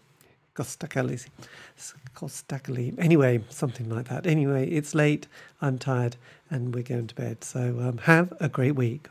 Gostakali. 0.54 1.26
Gostakali. 2.14 3.00
Anyway, 3.00 3.42
something 3.50 3.90
like 3.90 4.10
that. 4.10 4.28
Anyway, 4.28 4.68
it's 4.68 4.94
late. 4.94 5.28
I'm 5.62 5.78
tired 5.78 6.18
and 6.50 6.76
we're 6.76 6.84
going 6.84 7.08
to 7.08 7.16
bed. 7.16 7.46
So 7.46 7.80
um, 7.80 8.00
have 8.00 8.34
a 8.42 8.50
great 8.50 8.76
week. 8.76 9.08